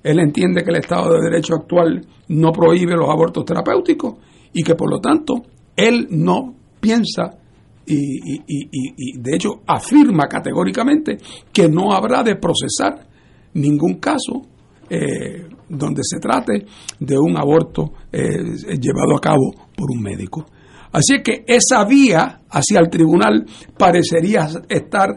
él 0.03 0.19
entiende 0.19 0.63
que 0.63 0.69
el 0.69 0.77
Estado 0.77 1.13
de 1.13 1.29
Derecho 1.29 1.55
actual 1.55 2.05
no 2.27 2.51
prohíbe 2.51 2.95
los 2.95 3.09
abortos 3.09 3.45
terapéuticos 3.45 4.15
y 4.53 4.61
que 4.61 4.75
por 4.75 4.91
lo 4.91 4.99
tanto 4.99 5.41
él 5.77 6.07
no 6.09 6.55
piensa 6.81 7.37
y, 7.85 9.17
de 9.17 9.35
hecho 9.35 9.61
afirma 9.65 10.27
categóricamente 10.27 11.17
que 11.53 11.69
no 11.69 11.93
habrá 11.93 12.21
de 12.21 12.35
procesar 12.35 13.07
ningún 13.53 13.95
caso 13.95 14.41
eh, 14.89 15.47
donde 15.69 16.01
se 16.03 16.19
trate 16.19 16.65
de 16.99 17.17
un 17.17 17.37
aborto 17.37 17.93
eh, 18.11 18.43
llevado 18.79 19.15
a 19.15 19.21
cabo 19.21 19.53
por 19.75 19.91
un 19.91 20.01
médico. 20.01 20.45
Así 20.91 21.21
que 21.23 21.43
esa 21.47 21.85
vía 21.85 22.41
hacia 22.49 22.79
el 22.79 22.89
tribunal 22.89 23.45
parecería 23.77 24.47
estar 24.67 25.09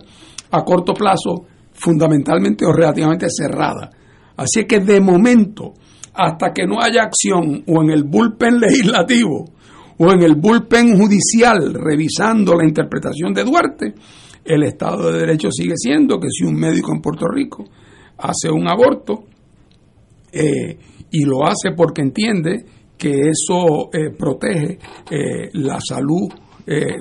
a 0.50 0.64
corto 0.64 0.92
plazo 0.94 1.46
fundamentalmente 1.72 2.66
o 2.66 2.72
relativamente 2.72 3.26
cerrada. 3.30 3.90
Así 4.36 4.64
que 4.64 4.80
de 4.80 5.00
momento, 5.00 5.74
hasta 6.14 6.52
que 6.52 6.66
no 6.66 6.80
haya 6.80 7.02
acción 7.02 7.64
o 7.66 7.82
en 7.82 7.90
el 7.90 8.04
bullpen 8.04 8.58
legislativo 8.61 9.44
o 10.03 10.11
en 10.12 10.22
el 10.22 10.34
bullpen 10.36 10.96
judicial 10.98 11.74
revisando 11.74 12.55
la 12.57 12.64
interpretación 12.66 13.34
de 13.34 13.44
Duarte, 13.44 13.94
el 14.44 14.62
Estado 14.62 15.12
de 15.12 15.18
Derecho 15.20 15.51
sigue 15.51 15.74
siendo 15.76 16.18
que 16.18 16.28
si 16.30 16.44
un 16.44 16.55
médico 16.55 16.90
en 16.94 17.03
Puerto 17.03 17.26
Rico 17.28 17.64
hace 18.16 18.51
un 18.51 18.66
aborto 18.66 19.24
eh, 20.32 20.78
y 21.11 21.24
lo 21.24 21.44
hace 21.46 21.72
porque 21.76 22.03
entiende 22.03 22.64
que 22.96 23.11
eso 23.30 23.90
eh, 23.92 24.11
protege 24.16 24.78
eh, 25.11 25.51
la 25.55 25.78
salud 25.80 26.28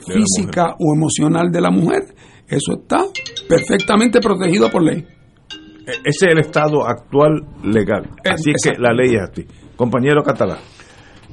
física 0.05 0.75
o 0.79 0.95
emocional 0.95 1.51
de 1.51 1.61
la 1.61 1.69
mujer, 1.69 2.03
eso 2.47 2.73
está 2.81 3.05
perfectamente 3.47 4.19
protegido 4.19 4.69
por 4.71 4.81
ley. 4.83 4.97
E- 4.99 5.91
Ese 6.05 6.25
es 6.27 6.31
el 6.33 6.39
estado 6.39 6.85
actual 6.87 7.45
legal. 7.63 8.09
Así 8.33 8.49
es 8.51 8.61
que 8.63 8.79
la 8.79 8.93
ley 8.93 9.15
es 9.15 9.21
así. 9.29 9.45
Compañero 9.75 10.23
catalán. 10.23 10.57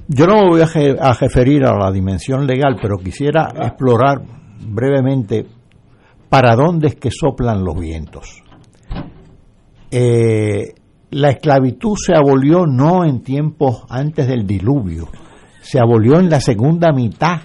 Yo 0.09 0.27
no 0.27 0.37
me 0.43 0.49
voy 0.51 0.61
a, 0.61 0.67
je- 0.67 0.97
a 1.01 1.13
referir 1.15 1.65
a 1.65 1.77
la 1.77 1.91
dimensión 1.91 2.47
legal, 2.47 2.77
pero 2.81 2.97
quisiera 2.97 3.49
explorar 3.63 4.23
brevemente 4.69 5.47
para 6.29 6.55
dónde 6.55 6.89
es 6.89 6.95
que 6.97 7.11
soplan 7.11 7.65
los 7.65 7.79
vientos. 7.79 8.43
Eh, 9.91 10.75
la 11.11 11.31
esclavitud 11.31 11.95
se 11.97 12.15
abolió 12.15 12.67
no 12.67 13.05
en 13.05 13.23
tiempos 13.23 13.85
antes 13.89 14.27
del 14.27 14.47
diluvio, 14.47 15.09
se 15.61 15.79
abolió 15.79 16.19
en 16.19 16.29
la 16.29 16.41
segunda 16.41 16.93
mitad 16.93 17.41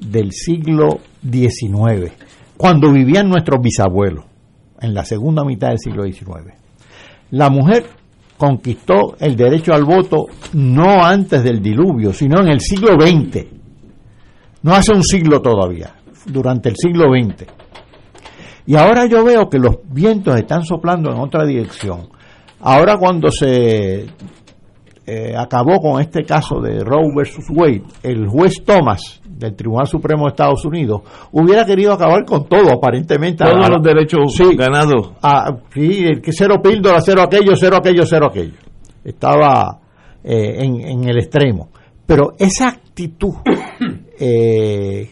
del 0.00 0.32
siglo 0.32 0.98
XIX, 1.22 2.12
cuando 2.56 2.92
vivían 2.92 3.28
nuestros 3.28 3.60
bisabuelos, 3.60 4.24
en 4.80 4.92
la 4.94 5.04
segunda 5.04 5.44
mitad 5.44 5.68
del 5.68 5.78
siglo 5.78 6.04
XIX. 6.04 6.54
La 7.30 7.48
mujer 7.48 7.86
conquistó 8.36 9.16
el 9.18 9.36
derecho 9.36 9.72
al 9.74 9.84
voto 9.84 10.26
no 10.52 11.04
antes 11.04 11.42
del 11.42 11.60
diluvio, 11.60 12.12
sino 12.12 12.40
en 12.40 12.48
el 12.48 12.60
siglo 12.60 12.94
XX. 13.00 13.46
No 14.62 14.74
hace 14.74 14.92
un 14.92 15.02
siglo 15.02 15.40
todavía, 15.40 15.94
durante 16.26 16.68
el 16.68 16.76
siglo 16.76 17.04
XX. 17.10 17.46
Y 18.66 18.74
ahora 18.74 19.06
yo 19.06 19.24
veo 19.24 19.48
que 19.48 19.58
los 19.58 19.76
vientos 19.88 20.36
están 20.36 20.64
soplando 20.64 21.10
en 21.10 21.20
otra 21.20 21.44
dirección. 21.44 22.08
Ahora 22.60 22.96
cuando 22.96 23.30
se 23.30 24.06
eh, 25.06 25.34
acabó 25.36 25.78
con 25.80 26.00
este 26.00 26.24
caso 26.24 26.60
de 26.60 26.82
Roe 26.82 27.12
versus 27.14 27.44
Wade, 27.48 27.84
el 28.02 28.26
juez 28.26 28.64
Thomas 28.64 29.20
del 29.38 29.54
Tribunal 29.54 29.86
Supremo 29.86 30.24
de 30.24 30.30
Estados 30.30 30.64
Unidos 30.64 31.02
hubiera 31.32 31.64
querido 31.64 31.92
acabar 31.92 32.24
con 32.24 32.48
todo, 32.48 32.70
aparentemente. 32.72 33.44
Todos 33.44 33.66
A- 33.66 33.70
los 33.70 33.82
derechos 33.82 34.32
Sí. 34.34 34.56
ganados. 34.56 35.12
Sí, 35.74 36.04
el 36.06 36.20
que 36.20 36.32
cero 36.32 36.60
píldora, 36.62 37.00
cero 37.00 37.22
aquello, 37.22 37.54
cero 37.56 37.76
aquello, 37.78 38.04
cero 38.06 38.26
aquello. 38.30 38.54
Estaba 39.04 39.78
eh, 40.24 40.64
en, 40.64 40.80
en 40.80 41.08
el 41.08 41.18
extremo. 41.18 41.68
Pero 42.06 42.34
esa 42.38 42.68
actitud 42.68 43.34
eh, 44.18 45.08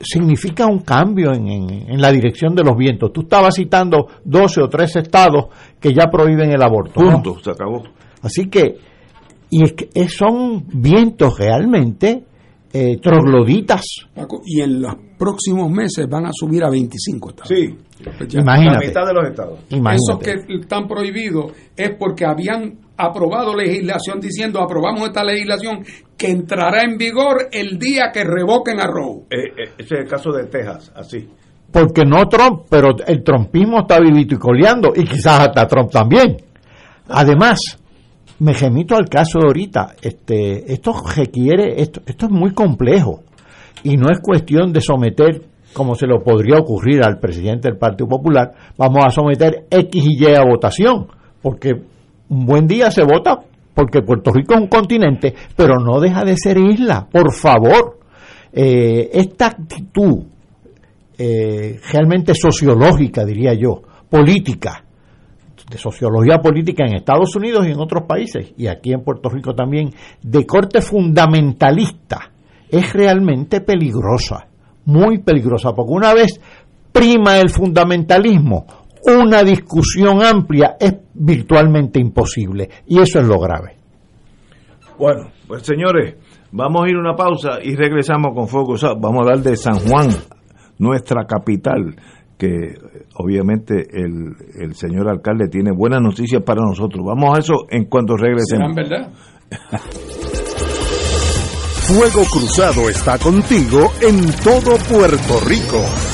significa 0.00 0.66
un 0.66 0.80
cambio 0.80 1.32
en, 1.32 1.48
en- 1.48 1.90
en 1.92 2.00
la 2.00 2.10
dirección 2.12 2.54
de 2.54 2.62
los 2.64 2.76
vientos. 2.76 3.12
Tú 3.12 3.22
estabas 3.22 3.54
citando 3.54 4.06
12 4.24 4.62
o 4.62 4.68
13 4.68 5.00
estados 5.00 5.46
que 5.80 5.92
ya 5.92 6.06
prohíben 6.10 6.50
el 6.52 6.62
aborto. 6.62 7.00
¿no? 7.02 7.12
Punto. 7.22 7.38
Se 7.42 7.50
acabó. 7.50 7.82
Así 8.22 8.46
que, 8.48 8.76
y 9.50 9.62
es 9.64 9.72
que 9.72 9.88
es- 9.94 10.14
son 10.16 10.64
vientos 10.72 11.38
realmente 11.38 12.24
eh, 12.74 12.98
trogloditas. 13.00 13.82
Paco, 14.14 14.42
y 14.44 14.60
en 14.60 14.82
los 14.82 14.94
próximos 15.16 15.70
meses 15.70 16.06
van 16.10 16.26
a 16.26 16.30
subir 16.32 16.64
a 16.64 16.70
25 16.70 17.30
estados. 17.30 17.48
Sí, 17.48 17.74
Pues 18.18 18.28
ya. 18.28 18.40
Imagínate. 18.40 18.80
la 18.80 18.86
mitad 18.88 19.06
de 19.06 19.14
los 19.14 19.28
estados. 19.28 19.58
Esos 19.68 19.78
Imagínate. 19.78 20.24
que 20.46 20.54
están 20.60 20.88
prohibidos 20.88 21.52
es 21.76 21.90
porque 21.96 22.24
habían 22.26 22.78
aprobado 22.96 23.56
legislación 23.56 24.20
diciendo 24.20 24.60
aprobamos 24.60 25.06
esta 25.08 25.24
legislación 25.24 25.84
que 26.16 26.28
entrará 26.28 26.82
en 26.82 26.96
vigor 26.98 27.48
el 27.52 27.78
día 27.78 28.10
que 28.12 28.24
revoquen 28.24 28.80
a 28.80 28.86
Roe. 28.86 29.22
Eh, 29.30 29.36
eh, 29.56 29.70
ese 29.78 29.94
es 29.94 30.00
el 30.02 30.08
caso 30.08 30.32
de 30.32 30.44
Texas, 30.46 30.92
así. 30.96 31.28
Porque 31.72 32.04
no 32.04 32.28
Trump, 32.28 32.62
pero 32.68 32.90
el 33.06 33.22
trumpismo 33.24 33.80
está 33.80 33.98
vivito 34.00 34.34
y 34.34 34.38
coleando, 34.38 34.92
y 34.94 35.04
quizás 35.04 35.40
hasta 35.48 35.66
Trump 35.66 35.90
también. 35.90 36.36
Además, 37.08 37.58
me 38.40 38.52
remito 38.52 38.96
al 38.96 39.08
caso 39.08 39.38
de 39.38 39.46
ahorita, 39.46 39.94
este, 40.02 40.72
esto 40.72 40.92
requiere, 41.14 41.80
esto, 41.80 42.00
esto 42.06 42.26
es 42.26 42.32
muy 42.32 42.52
complejo, 42.52 43.22
y 43.82 43.96
no 43.96 44.10
es 44.10 44.20
cuestión 44.20 44.72
de 44.72 44.80
someter, 44.80 45.42
como 45.72 45.94
se 45.94 46.06
lo 46.06 46.22
podría 46.22 46.58
ocurrir 46.58 47.02
al 47.04 47.18
presidente 47.18 47.68
del 47.68 47.78
Partido 47.78 48.08
Popular, 48.08 48.52
vamos 48.76 49.04
a 49.04 49.10
someter 49.10 49.66
X 49.70 50.04
y 50.06 50.24
Y 50.24 50.34
a 50.34 50.44
votación, 50.44 51.06
porque 51.42 51.72
un 52.28 52.46
buen 52.46 52.66
día 52.66 52.90
se 52.90 53.02
vota 53.02 53.40
porque 53.74 54.02
Puerto 54.02 54.30
Rico 54.30 54.54
es 54.54 54.60
un 54.60 54.68
continente, 54.68 55.34
pero 55.56 55.78
no 55.78 56.00
deja 56.00 56.24
de 56.24 56.36
ser 56.36 56.58
isla, 56.58 57.08
por 57.10 57.32
favor. 57.32 57.98
Eh, 58.52 59.10
esta 59.12 59.46
actitud 59.48 60.22
eh, 61.18 61.80
realmente 61.92 62.34
sociológica, 62.34 63.24
diría 63.24 63.52
yo, 63.54 63.82
política, 64.08 64.84
de 65.70 65.78
sociología 65.78 66.38
política 66.38 66.84
en 66.84 66.96
Estados 66.96 67.34
Unidos 67.36 67.66
y 67.66 67.72
en 67.72 67.80
otros 67.80 68.04
países, 68.06 68.52
y 68.56 68.66
aquí 68.66 68.92
en 68.92 69.02
Puerto 69.02 69.28
Rico 69.28 69.54
también, 69.54 69.90
de 70.22 70.46
corte 70.46 70.80
fundamentalista, 70.80 72.30
es 72.68 72.92
realmente 72.92 73.60
peligrosa, 73.60 74.46
muy 74.84 75.18
peligrosa, 75.18 75.72
porque 75.72 75.92
una 75.92 76.14
vez 76.14 76.40
prima 76.92 77.38
el 77.38 77.50
fundamentalismo, 77.50 78.66
una 79.06 79.42
discusión 79.42 80.22
amplia 80.22 80.76
es 80.78 80.94
virtualmente 81.14 82.00
imposible, 82.00 82.68
y 82.86 83.00
eso 83.00 83.20
es 83.20 83.26
lo 83.26 83.38
grave. 83.38 83.78
Bueno, 84.98 85.30
pues 85.48 85.62
señores, 85.62 86.14
vamos 86.52 86.84
a 86.84 86.88
ir 86.88 86.96
a 86.96 87.00
una 87.00 87.16
pausa 87.16 87.58
y 87.62 87.74
regresamos 87.74 88.32
con 88.34 88.46
Cruzado. 88.46 88.96
Vamos 89.00 89.18
a 89.18 89.30
hablar 89.30 89.44
de 89.44 89.56
San 89.56 89.78
Juan, 89.78 90.08
nuestra 90.78 91.26
capital, 91.26 91.96
que 92.38 92.74
obviamente 93.14 93.86
el, 93.92 94.34
el 94.60 94.74
señor 94.74 95.08
alcalde 95.08 95.48
tiene 95.48 95.70
buenas 95.72 96.00
noticias 96.00 96.42
para 96.42 96.62
nosotros. 96.62 97.04
Vamos 97.04 97.36
a 97.36 97.40
eso 97.40 97.54
en 97.70 97.84
cuanto 97.84 98.16
regresemos. 98.16 98.74
¿Serán 98.74 98.74
verdad? 98.74 99.12
Fuego 101.86 102.24
Cruzado 102.30 102.88
está 102.88 103.18
contigo 103.18 103.92
en 104.00 104.32
todo 104.42 104.76
Puerto 104.88 105.40
Rico. 105.46 106.13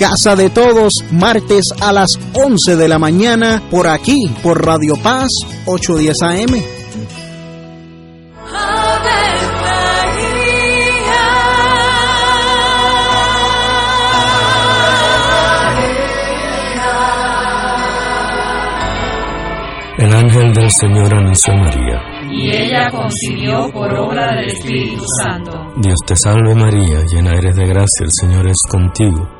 Casa 0.00 0.34
de 0.34 0.48
Todos, 0.48 0.94
martes 1.12 1.62
a 1.78 1.92
las 1.92 2.18
11 2.32 2.74
de 2.74 2.88
la 2.88 2.98
mañana, 2.98 3.62
por 3.70 3.86
aquí, 3.86 4.32
por 4.42 4.64
Radio 4.64 4.94
Paz 5.02 5.28
810 5.66 6.22
AM. 6.22 6.54
El 19.98 20.14
ángel 20.14 20.54
del 20.54 20.70
Señor 20.70 21.14
anunció 21.14 21.52
a 21.52 21.56
María. 21.58 22.00
Y 22.32 22.56
ella 22.56 22.90
concibió 22.90 23.70
por 23.70 23.92
obra 23.92 24.34
del 24.36 24.46
Espíritu 24.46 25.04
Santo. 25.22 25.52
Dios 25.76 25.98
te 26.06 26.16
salve 26.16 26.54
María, 26.54 27.00
llena 27.04 27.32
eres 27.32 27.54
de 27.54 27.66
gracia, 27.66 28.06
el 28.06 28.12
Señor 28.12 28.48
es 28.48 28.62
contigo. 28.66 29.39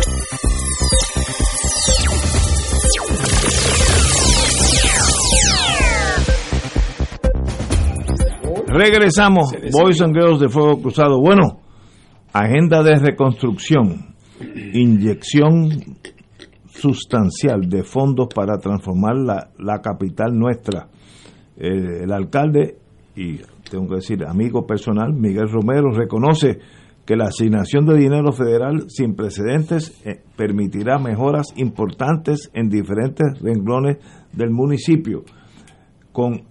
Regresamos, 8.73 9.51
Boys 9.73 10.01
and 10.01 10.13
Girls 10.13 10.39
de 10.39 10.47
Fuego 10.47 10.81
Cruzado. 10.81 11.19
Bueno, 11.19 11.59
agenda 12.31 12.81
de 12.81 12.95
reconstrucción, 12.95 14.15
inyección 14.73 15.97
sustancial 16.67 17.67
de 17.67 17.83
fondos 17.83 18.29
para 18.33 18.57
transformar 18.59 19.17
la, 19.17 19.49
la 19.59 19.81
capital 19.81 20.33
nuestra. 20.33 20.87
Eh, 21.57 22.03
el 22.03 22.13
alcalde, 22.13 22.77
y 23.13 23.39
tengo 23.69 23.89
que 23.89 23.95
decir, 23.95 24.23
amigo 24.25 24.65
personal, 24.65 25.11
Miguel 25.13 25.49
Romero, 25.51 25.91
reconoce 25.91 26.59
que 27.05 27.17
la 27.17 27.25
asignación 27.25 27.85
de 27.85 27.97
dinero 27.97 28.31
federal 28.31 28.85
sin 28.87 29.15
precedentes 29.15 30.01
eh, 30.05 30.21
permitirá 30.37 30.97
mejoras 30.97 31.47
importantes 31.57 32.49
en 32.53 32.69
diferentes 32.69 33.37
renglones 33.41 33.97
del 34.31 34.51
municipio, 34.51 35.23
con 36.13 36.50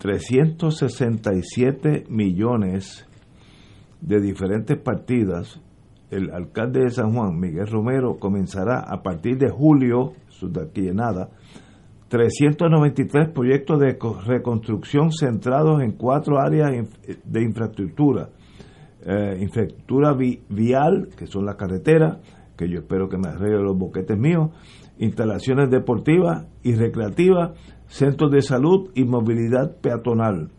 367 0.00 2.04
millones 2.08 3.06
de 4.00 4.20
diferentes 4.20 4.78
partidas, 4.78 5.60
el 6.10 6.30
alcalde 6.30 6.84
de 6.84 6.90
San 6.90 7.12
Juan, 7.14 7.38
Miguel 7.38 7.66
Romero, 7.66 8.16
comenzará 8.18 8.80
a 8.80 9.02
partir 9.02 9.36
de 9.38 9.50
julio, 9.50 10.12
eso 10.28 10.48
de 10.48 10.62
aquí 10.62 10.88
en 10.88 10.96
nada, 10.96 11.28
393 12.08 13.28
proyectos 13.28 13.78
de 13.78 13.98
co- 13.98 14.18
reconstrucción 14.26 15.12
centrados 15.12 15.82
en 15.82 15.92
cuatro 15.92 16.40
áreas 16.40 16.72
de 17.24 17.42
infraestructura. 17.42 18.30
Eh, 19.04 19.38
infraestructura 19.40 20.12
vi- 20.14 20.40
vial, 20.48 21.08
que 21.16 21.26
son 21.26 21.44
las 21.46 21.56
carreteras, 21.56 22.18
que 22.56 22.68
yo 22.68 22.80
espero 22.80 23.08
que 23.08 23.16
me 23.18 23.28
arreglen 23.28 23.64
los 23.64 23.78
boquetes 23.78 24.18
míos, 24.18 24.50
instalaciones 24.98 25.70
deportivas 25.70 26.46
y 26.62 26.74
recreativas, 26.74 27.52
centros 27.90 28.30
de 28.30 28.40
salud 28.40 28.90
y 28.94 29.04
movilidad 29.04 29.76
peatonal. 29.80 30.50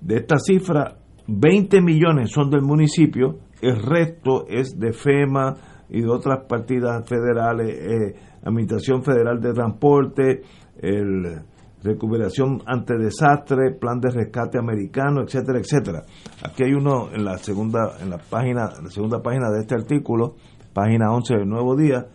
De 0.00 0.16
esta 0.16 0.38
cifra, 0.38 0.98
20 1.26 1.80
millones 1.80 2.30
son 2.30 2.50
del 2.50 2.62
municipio, 2.62 3.38
el 3.60 3.82
resto 3.82 4.46
es 4.48 4.78
de 4.78 4.92
FEMA 4.92 5.54
y 5.88 6.02
de 6.02 6.08
otras 6.08 6.44
partidas 6.46 7.08
federales, 7.08 7.74
eh, 7.74 8.14
Administración 8.44 9.02
Federal 9.02 9.40
de 9.40 9.52
Transporte, 9.52 10.42
el 10.80 11.40
recuperación 11.82 12.62
ante 12.66 12.96
desastre, 12.96 13.72
plan 13.78 14.00
de 14.00 14.10
rescate 14.10 14.58
americano, 14.58 15.22
etcétera, 15.22 15.58
etcétera. 15.60 16.02
Aquí 16.44 16.64
hay 16.64 16.72
uno 16.72 17.12
en 17.12 17.24
la 17.24 17.38
segunda 17.38 17.96
en 18.00 18.10
la 18.10 18.18
página 18.18 18.68
en 18.76 18.84
la 18.84 18.90
segunda 18.90 19.22
página 19.22 19.50
de 19.50 19.60
este 19.60 19.74
artículo, 19.74 20.34
página 20.72 21.12
11 21.12 21.34
del 21.34 21.48
Nuevo 21.48 21.76
Día, 21.76 22.06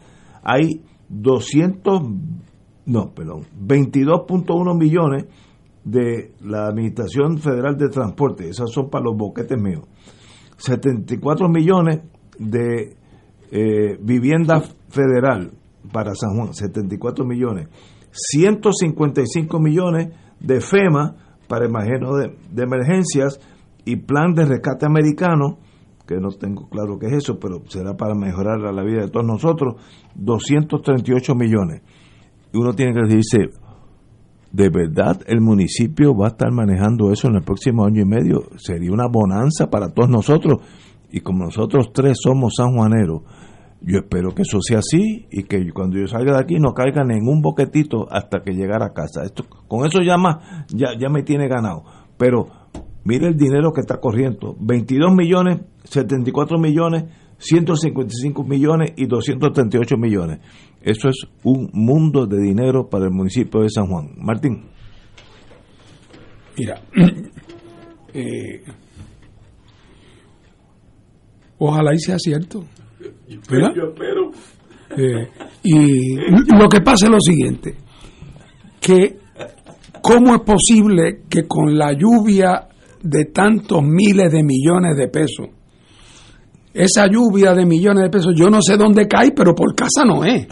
hay 0.43 0.83
200 1.09 2.01
no, 2.85 3.13
perdón, 3.13 3.45
22.1 3.59 4.77
millones 4.77 5.25
de 5.83 6.33
la 6.41 6.67
Administración 6.67 7.37
Federal 7.37 7.77
de 7.77 7.89
Transporte, 7.89 8.49
esos 8.49 8.71
son 8.71 8.89
para 8.89 9.05
los 9.05 9.17
boquetes 9.17 9.59
míos. 9.59 9.83
74 10.57 11.49
millones 11.49 12.01
de 12.37 12.95
eh, 13.51 13.97
vivienda 13.99 14.61
federal 14.89 15.51
para 15.91 16.13
San 16.13 16.35
Juan, 16.35 16.53
74 16.53 17.25
millones. 17.25 17.67
155 18.11 19.59
millones 19.59 20.09
de 20.39 20.61
FEMA 20.61 21.15
para 21.47 21.65
imagino 21.65 22.15
de, 22.15 22.35
de 22.51 22.63
emergencias 22.63 23.39
y 23.85 23.95
plan 23.97 24.33
de 24.33 24.45
rescate 24.45 24.85
americano, 24.85 25.57
que 26.07 26.15
no 26.17 26.29
tengo 26.29 26.69
claro 26.69 26.97
qué 26.99 27.07
es 27.07 27.23
eso, 27.23 27.39
pero 27.39 27.61
será 27.67 27.95
para 27.95 28.15
mejorar 28.15 28.59
la 28.59 28.83
vida 28.83 29.01
de 29.01 29.09
todos 29.09 29.25
nosotros, 29.25 29.75
238 30.15 31.35
millones. 31.35 31.81
Uno 32.53 32.73
tiene 32.73 32.93
que 32.93 33.01
decirse, 33.01 33.49
¿de 34.51 34.69
verdad 34.69 35.21
el 35.27 35.41
municipio 35.41 36.15
va 36.15 36.27
a 36.27 36.29
estar 36.29 36.51
manejando 36.51 37.11
eso 37.11 37.27
en 37.27 37.35
el 37.35 37.43
próximo 37.43 37.85
año 37.85 38.01
y 38.01 38.05
medio? 38.05 38.43
Sería 38.57 38.91
una 38.91 39.07
bonanza 39.07 39.69
para 39.69 39.93
todos 39.93 40.09
nosotros. 40.09 40.61
Y 41.11 41.21
como 41.21 41.45
nosotros 41.45 41.91
tres 41.93 42.17
somos 42.21 42.55
sanjuaneros, 42.55 43.21
yo 43.81 43.97
espero 43.97 44.33
que 44.35 44.43
eso 44.43 44.59
sea 44.61 44.79
así 44.79 45.27
y 45.31 45.43
que 45.43 45.71
cuando 45.73 45.97
yo 45.97 46.07
salga 46.07 46.33
de 46.33 46.39
aquí 46.39 46.55
no 46.59 46.73
caiga 46.73 47.01
un 47.03 47.41
boquetito 47.41 48.07
hasta 48.11 48.43
que 48.43 48.53
llegara 48.53 48.87
a 48.87 48.93
casa. 48.93 49.23
Esto, 49.23 49.43
con 49.67 49.85
eso 49.85 50.01
ya, 50.03 50.15
ya, 50.69 50.89
ya 50.97 51.09
me 51.09 51.23
tiene 51.23 51.47
ganado. 51.47 51.83
Pero 52.17 52.47
mire 53.03 53.27
el 53.27 53.35
dinero 53.35 53.71
que 53.73 53.81
está 53.81 53.97
corriendo. 53.99 54.55
22 54.59 55.13
millones, 55.15 55.61
74 55.85 56.59
millones, 56.59 57.05
155 57.39 58.43
millones 58.43 58.93
y 58.97 59.07
238 59.07 59.97
millones. 59.97 60.39
Eso 60.81 61.09
es 61.09 61.27
un 61.43 61.69
mundo 61.73 62.25
de 62.25 62.41
dinero 62.41 62.89
para 62.89 63.05
el 63.05 63.11
municipio 63.11 63.61
de 63.61 63.69
San 63.69 63.87
Juan. 63.87 64.13
Martín. 64.17 64.65
Mira, 66.57 66.81
eh, 68.13 68.63
ojalá 71.59 71.93
y 71.93 71.99
sea 71.99 72.17
cierto. 72.17 72.65
¿verdad? 73.49 73.69
Yo 73.75 73.83
espero. 73.89 74.31
Eh, 74.97 75.27
y 75.63 76.15
lo 76.57 76.67
que 76.67 76.81
pasa 76.81 77.05
es 77.05 77.11
lo 77.11 77.21
siguiente, 77.21 77.75
que 78.81 79.19
cómo 80.01 80.35
es 80.35 80.41
posible 80.41 81.21
que 81.29 81.47
con 81.47 81.77
la 81.77 81.93
lluvia 81.93 82.67
de 83.01 83.25
tantos 83.25 83.81
miles 83.83 84.31
de 84.31 84.43
millones 84.43 84.97
de 84.97 85.07
pesos, 85.07 85.47
esa 86.73 87.07
lluvia 87.07 87.53
de 87.53 87.65
millones 87.65 88.03
de 88.03 88.09
pesos, 88.09 88.33
yo 88.35 88.49
no 88.49 88.61
sé 88.61 88.75
dónde 88.75 89.07
cae, 89.07 89.31
pero 89.31 89.53
por 89.53 89.75
casa 89.75 90.03
no 90.05 90.25
es. 90.25 90.47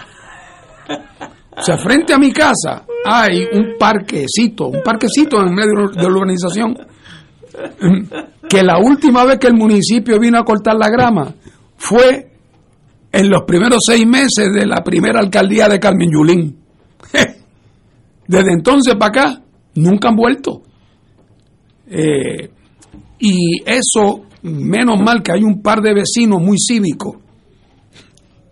O 1.57 1.61
sea, 1.61 1.77
frente 1.77 2.13
a 2.13 2.17
mi 2.17 2.31
casa 2.31 2.85
hay 3.05 3.43
un 3.51 3.75
parquecito, 3.77 4.67
un 4.67 4.81
parquecito 4.83 5.41
en 5.41 5.53
medio 5.53 5.89
de 5.89 6.03
la 6.03 6.09
urbanización, 6.09 6.77
que 8.47 8.63
la 8.63 8.77
última 8.79 9.25
vez 9.25 9.39
que 9.39 9.47
el 9.47 9.55
municipio 9.55 10.19
vino 10.19 10.39
a 10.39 10.45
cortar 10.45 10.75
la 10.75 10.89
grama 10.89 11.33
fue 11.75 12.31
en 13.11 13.29
los 13.29 13.43
primeros 13.43 13.79
seis 13.85 14.05
meses 14.05 14.53
de 14.53 14.65
la 14.65 14.83
primera 14.83 15.19
alcaldía 15.19 15.67
de 15.67 15.79
Carmen 15.79 16.09
Yulín. 16.11 16.57
Desde 18.27 18.51
entonces 18.51 18.95
para 18.95 19.07
acá, 19.07 19.41
nunca 19.75 20.09
han 20.09 20.15
vuelto. 20.15 20.61
Eh, 21.87 22.51
y 23.19 23.63
eso, 23.65 24.25
menos 24.43 25.01
mal 25.01 25.21
que 25.23 25.33
hay 25.33 25.43
un 25.43 25.61
par 25.61 25.81
de 25.81 25.93
vecinos 25.93 26.41
muy 26.41 26.57
cívicos 26.57 27.17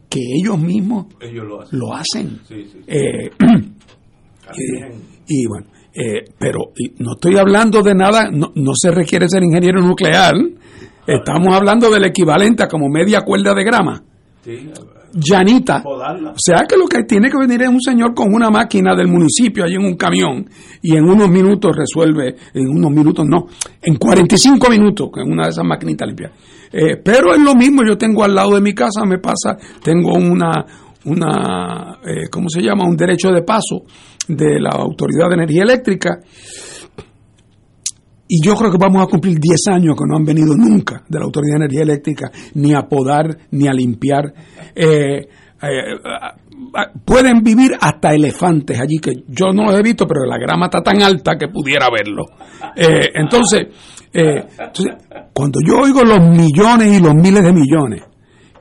que 0.10 0.20
ellos 0.42 0.58
mismos 0.60 1.08
Ellos 1.20 1.46
lo 1.48 1.62
hacen. 1.62 1.80
lo 1.80 1.94
hacen. 1.94 2.40
Sí, 2.48 2.66
sí. 2.72 2.80
Eh, 2.88 3.30
y, 5.28 5.42
y 5.42 5.46
bueno, 5.48 5.68
eh, 5.94 6.24
pero 6.38 6.72
y 6.78 6.94
no 7.04 7.14
estoy 7.14 7.38
hablando 7.38 7.82
de 7.82 7.96
nada, 7.96 8.30
no, 8.32 8.52
no 8.56 8.72
se 8.76 8.92
requiere 8.92 9.28
ser 9.28 9.44
ingeniero 9.44 9.82
nuclear, 9.82 10.36
estamos 11.06 11.54
hablando 11.56 11.90
del 11.90 12.06
equivalente 12.06 12.64
a 12.64 12.68
como 12.68 12.88
media 12.90 13.22
cuerda 13.22 13.54
de 13.54 13.64
grama. 13.64 14.04
Sí, 14.44 14.70
llanita. 15.14 15.84
O 15.86 16.36
sea 16.38 16.66
que 16.68 16.78
lo 16.78 16.88
que 16.88 17.04
tiene 17.04 17.30
que 17.30 17.38
venir 17.38 17.62
es 17.62 17.70
un 17.70 17.82
señor 17.82 18.14
con 18.14 18.34
una 18.34 18.50
máquina 18.50 18.96
del 18.96 19.08
municipio 19.08 19.64
allí 19.64 19.76
en 19.76 19.86
un 19.86 19.96
camión 19.96 20.50
y 20.82 20.96
en 20.96 21.04
unos 21.04 21.30
minutos 21.30 21.76
resuelve, 21.76 22.36
en 22.54 22.68
unos 22.68 22.92
minutos 22.92 23.26
no, 23.28 23.48
en 23.82 23.96
45 23.96 24.70
minutos 24.70 25.10
con 25.12 25.32
una 25.32 25.44
de 25.44 25.50
esas 25.50 25.66
maquinitas 25.66 26.08
limpias. 26.08 26.32
Eh, 26.72 26.98
pero 27.04 27.34
es 27.34 27.42
lo 27.42 27.56
mismo, 27.56 27.82
yo 27.88 27.98
tengo 27.98 28.24
al 28.24 28.36
lado 28.36 28.56
de 28.56 28.62
mi 28.62 28.74
casa, 28.74 29.06
me 29.06 29.20
pasa, 29.20 29.58
tengo 29.82 30.14
una, 30.14 30.66
una 31.06 32.00
eh, 32.06 32.28
¿cómo 32.30 32.50
se 32.50 32.62
llama? 32.62 32.86
Un 32.86 32.98
derecho 32.98 33.30
de 33.30 33.42
paso 33.44 33.84
de 34.28 34.60
la 34.60 34.72
Autoridad 34.72 35.30
de 35.30 35.36
Energía 35.36 35.64
Eléctrica 35.64 36.20
y 38.28 38.42
yo 38.44 38.56
creo 38.56 38.72
que 38.72 38.78
vamos 38.78 39.02
a 39.04 39.08
cumplir 39.08 39.40
10 39.40 39.68
años 39.72 39.96
que 39.96 40.04
no 40.06 40.18
han 40.18 40.26
venido 40.26 40.56
nunca 40.56 41.04
de 41.08 41.20
la 41.20 41.26
Autoridad 41.26 41.60
de 41.60 41.66
Energía 41.66 41.84
Eléctrica 41.84 42.32
ni 42.56 42.74
a 42.74 42.82
podar 42.82 43.38
ni 43.52 43.68
a 43.68 43.74
limpiar. 43.74 44.34
Eh, 44.76 45.28
eh, 45.62 45.96
pueden 47.06 47.42
vivir 47.42 47.72
hasta 47.80 48.14
elefantes 48.14 48.80
allí, 48.80 49.00
que 49.00 49.24
yo 49.28 49.54
no 49.54 49.66
los 49.66 49.80
he 49.80 49.82
visto, 49.82 50.06
pero 50.06 50.26
la 50.26 50.38
grama 50.38 50.66
está 50.66 50.82
tan 50.82 51.02
alta 51.02 51.36
que 51.38 51.48
pudiera 51.48 51.88
verlo. 51.90 52.26
Eh, 52.76 53.10
entonces, 53.14 53.68
entonces, 54.12 54.96
cuando 55.34 55.60
yo 55.66 55.82
oigo 55.82 56.04
los 56.04 56.20
millones 56.20 56.98
y 56.98 57.02
los 57.02 57.14
miles 57.14 57.44
de 57.44 57.54
millones 57.54 58.04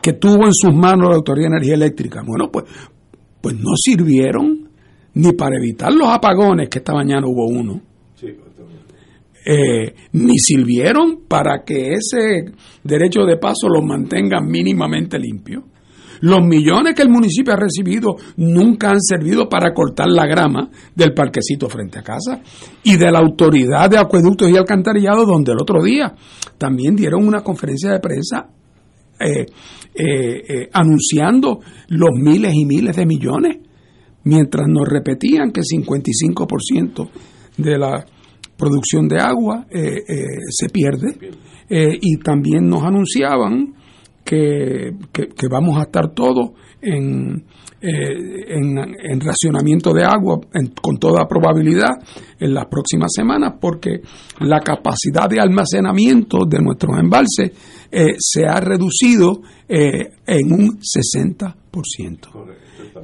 que 0.00 0.12
tuvo 0.12 0.46
en 0.46 0.54
sus 0.54 0.74
manos 0.74 1.08
la 1.08 1.16
Autoridad 1.16 1.50
de 1.50 1.56
Energía 1.56 1.74
Eléctrica, 1.74 2.22
bueno, 2.24 2.50
pues, 2.52 2.64
pues 3.40 3.56
no 3.56 3.74
sirvieron 3.74 4.68
ni 5.14 5.32
para 5.32 5.56
evitar 5.56 5.92
los 5.92 6.08
apagones, 6.08 6.68
que 6.68 6.78
esta 6.78 6.92
mañana 6.92 7.26
hubo 7.26 7.46
uno, 7.46 7.80
eh, 9.48 9.94
ni 10.14 10.38
sirvieron 10.38 11.20
para 11.28 11.62
que 11.64 11.92
ese 11.92 12.52
derecho 12.82 13.20
de 13.24 13.36
paso 13.36 13.68
lo 13.68 13.80
mantenga 13.80 14.40
mínimamente 14.40 15.20
limpio. 15.20 15.62
Los 16.20 16.40
millones 16.40 16.94
que 16.96 17.02
el 17.02 17.10
municipio 17.10 17.52
ha 17.52 17.56
recibido 17.56 18.16
nunca 18.38 18.90
han 18.90 19.00
servido 19.00 19.48
para 19.48 19.72
cortar 19.72 20.08
la 20.08 20.26
grama 20.26 20.68
del 20.96 21.14
parquecito 21.14 21.68
frente 21.68 22.00
a 22.00 22.02
casa 22.02 22.40
y 22.82 22.96
de 22.96 23.12
la 23.12 23.20
autoridad 23.20 23.88
de 23.88 23.98
acueductos 23.98 24.50
y 24.50 24.56
alcantarillado 24.56 25.24
donde 25.24 25.52
el 25.52 25.58
otro 25.60 25.80
día 25.80 26.12
también 26.58 26.96
dieron 26.96 27.24
una 27.24 27.42
conferencia 27.42 27.92
de 27.92 28.00
prensa 28.00 28.48
eh, 29.20 29.46
eh, 29.94 30.68
anunciando 30.72 31.60
los 31.90 32.10
miles 32.14 32.52
y 32.52 32.64
miles 32.64 32.96
de 32.96 33.06
millones, 33.06 33.58
mientras 34.24 34.66
nos 34.66 34.88
repetían 34.88 35.52
que 35.52 35.60
el 35.60 35.84
55% 35.84 37.08
de 37.58 37.78
la 37.78 38.04
producción 38.56 39.08
de 39.08 39.20
agua 39.20 39.66
eh, 39.70 40.02
eh, 40.08 40.24
se 40.50 40.68
pierde. 40.68 41.30
Eh, 41.68 41.98
y 42.00 42.18
también 42.18 42.68
nos 42.68 42.84
anunciaban 42.84 43.74
que, 44.26 44.92
vamos 45.48 45.78
a 45.78 45.82
estar 45.82 46.12
todos 46.12 46.50
en, 46.82 47.44
en, 47.80 49.20
racionamiento 49.20 49.92
de 49.92 50.04
agua 50.04 50.40
con 50.82 50.98
toda 50.98 51.26
probabilidad 51.26 51.92
en 52.38 52.52
las 52.52 52.66
próximas 52.66 53.12
semanas 53.14 53.54
porque 53.60 54.00
la 54.40 54.60
capacidad 54.60 55.28
de 55.28 55.40
almacenamiento 55.40 56.44
de 56.46 56.58
nuestros 56.58 56.98
embalses 56.98 57.52
se 58.18 58.44
ha 58.46 58.60
reducido 58.60 59.40
en 59.68 60.52
un 60.52 60.78
60% 60.80 62.56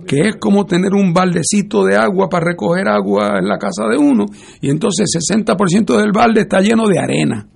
que 0.07 0.21
es 0.21 0.37
como 0.37 0.65
tener 0.65 0.95
un 0.95 1.13
baldecito 1.13 1.85
de 1.85 1.97
agua 1.97 2.29
para 2.29 2.47
recoger 2.47 2.89
agua 2.89 3.39
en 3.39 3.47
la 3.47 3.59
casa 3.59 3.85
de 3.91 3.99
uno, 3.99 4.27
y 4.61 4.71
entonces 4.71 5.11
el 5.15 5.45
60% 5.45 5.97
del 5.99 6.13
balde 6.13 6.43
está 6.43 6.61
lleno 6.61 6.87
de 6.87 6.99
arena. 6.99 7.47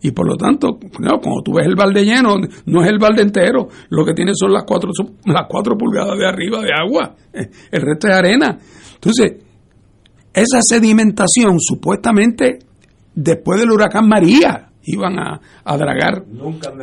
Y 0.00 0.12
por 0.12 0.26
lo 0.28 0.36
tanto, 0.36 0.78
cuando 0.78 1.42
tú 1.44 1.54
ves 1.54 1.66
el 1.66 1.74
balde 1.74 2.04
lleno, 2.04 2.36
no 2.66 2.82
es 2.82 2.88
el 2.88 2.98
balde 2.98 3.22
entero, 3.22 3.68
lo 3.90 4.04
que 4.04 4.14
tiene 4.14 4.32
son 4.34 4.52
las 4.52 4.64
cuatro, 4.64 4.90
las 5.24 5.46
cuatro 5.48 5.76
pulgadas 5.76 6.16
de 6.16 6.26
arriba 6.26 6.60
de 6.60 6.72
agua, 6.72 7.14
el 7.32 7.82
resto 7.82 8.06
es 8.08 8.14
arena. 8.14 8.58
Entonces, 8.94 9.44
esa 10.32 10.62
sedimentación 10.62 11.58
supuestamente 11.58 12.60
después 13.14 13.60
del 13.60 13.72
huracán 13.72 14.06
María 14.06 14.68
iban 14.84 15.18
a, 15.18 15.40
a 15.64 15.76
dragar. 15.76 16.24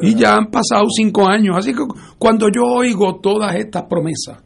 y 0.02 0.14
ya 0.16 0.36
han 0.36 0.48
pasado 0.52 0.86
cinco 0.96 1.28
años. 1.28 1.56
Así 1.58 1.74
que 1.74 1.84
cuando 2.20 2.48
yo 2.54 2.64
oigo 2.64 3.20
todas 3.22 3.56
estas 3.56 3.84
promesas, 3.84 4.44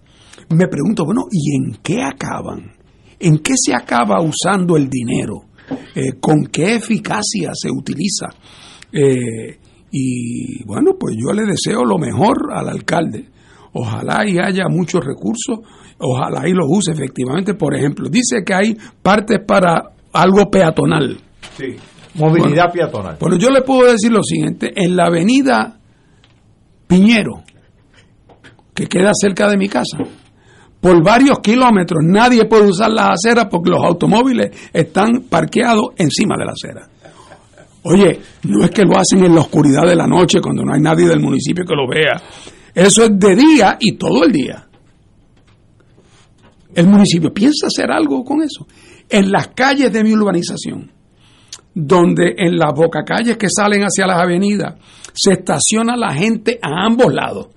me 0.49 0.67
pregunto, 0.67 1.05
bueno, 1.05 1.23
¿y 1.31 1.55
en 1.55 1.79
qué 1.83 2.01
acaban? 2.01 2.71
¿En 3.19 3.39
qué 3.39 3.53
se 3.55 3.73
acaba 3.73 4.21
usando 4.21 4.77
el 4.77 4.89
dinero? 4.89 5.45
Eh, 5.95 6.13
¿Con 6.19 6.45
qué 6.51 6.75
eficacia 6.75 7.51
se 7.53 7.69
utiliza? 7.69 8.27
Eh, 8.91 9.59
y 9.91 10.63
bueno, 10.65 10.91
pues 10.99 11.15
yo 11.17 11.33
le 11.33 11.43
deseo 11.45 11.83
lo 11.83 11.97
mejor 11.97 12.51
al 12.53 12.69
alcalde. 12.69 13.25
Ojalá 13.73 14.27
y 14.27 14.37
haya 14.39 14.65
muchos 14.67 15.03
recursos, 15.05 15.59
ojalá 15.99 16.47
y 16.47 16.53
los 16.53 16.65
use 16.67 16.91
efectivamente. 16.91 17.53
Por 17.53 17.75
ejemplo, 17.75 18.09
dice 18.09 18.43
que 18.45 18.53
hay 18.53 18.77
partes 19.01 19.39
para 19.45 19.91
algo 20.13 20.49
peatonal. 20.49 21.19
Sí, 21.57 21.75
movilidad 22.15 22.71
peatonal. 22.71 23.17
Bueno, 23.19 23.37
yo 23.37 23.49
le 23.49 23.61
puedo 23.61 23.91
decir 23.91 24.11
lo 24.11 24.23
siguiente, 24.23 24.71
en 24.75 24.95
la 24.95 25.05
avenida 25.05 25.79
Piñero, 26.87 27.43
que 28.73 28.87
queda 28.87 29.11
cerca 29.13 29.47
de 29.47 29.57
mi 29.57 29.69
casa, 29.69 29.99
por 30.81 31.03
varios 31.03 31.39
kilómetros. 31.39 31.99
Nadie 32.03 32.45
puede 32.45 32.69
usar 32.69 32.89
las 32.89 33.09
aceras 33.09 33.45
porque 33.51 33.69
los 33.69 33.83
automóviles 33.83 34.69
están 34.73 35.25
parqueados 35.29 35.89
encima 35.97 36.35
de 36.37 36.45
la 36.45 36.53
acera. 36.53 36.89
Oye, 37.91 38.19
no 38.43 38.63
es 38.63 38.71
que 38.71 38.83
lo 38.83 38.97
hacen 38.97 39.25
en 39.25 39.33
la 39.33 39.41
oscuridad 39.41 39.87
de 39.87 39.95
la 39.95 40.07
noche 40.07 40.39
cuando 40.41 40.63
no 40.63 40.73
hay 40.73 40.81
nadie 40.81 41.07
del 41.07 41.19
municipio 41.19 41.65
que 41.65 41.75
lo 41.75 41.87
vea. 41.87 42.21
Eso 42.73 43.03
es 43.03 43.19
de 43.19 43.35
día 43.35 43.77
y 43.79 43.93
todo 43.93 44.25
el 44.25 44.31
día. 44.31 44.67
El 46.75 46.87
municipio 46.87 47.33
piensa 47.33 47.67
hacer 47.67 47.91
algo 47.91 48.23
con 48.23 48.41
eso. 48.41 48.67
En 49.09 49.31
las 49.31 49.49
calles 49.49 49.91
de 49.91 50.03
mi 50.03 50.13
urbanización, 50.13 50.91
donde 51.73 52.35
en 52.37 52.57
las 52.57 52.73
bocacalles 52.73 53.37
que 53.37 53.47
salen 53.49 53.81
hacia 53.81 54.05
las 54.05 54.19
avenidas, 54.19 54.75
se 55.13 55.33
estaciona 55.33 55.97
la 55.97 56.13
gente 56.13 56.59
a 56.61 56.85
ambos 56.85 57.11
lados 57.13 57.47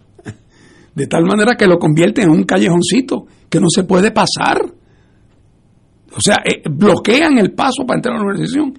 de 0.95 1.07
tal 1.07 1.25
manera 1.25 1.57
que 1.57 1.67
lo 1.67 1.79
convierte 1.79 2.23
en 2.23 2.31
un 2.31 2.45
callejoncito 2.45 3.27
que 3.49 3.61
no 3.61 3.67
se 3.69 3.85
puede 3.85 4.11
pasar. 4.11 4.63
O 6.15 6.21
sea, 6.21 6.37
eh, 6.45 6.63
bloquean 6.71 7.39
el 7.39 7.53
paso 7.53 7.87
para 7.87 7.99
entrar 7.99 8.17
a 8.17 8.19
la 8.19 8.27
organización. 8.27 8.75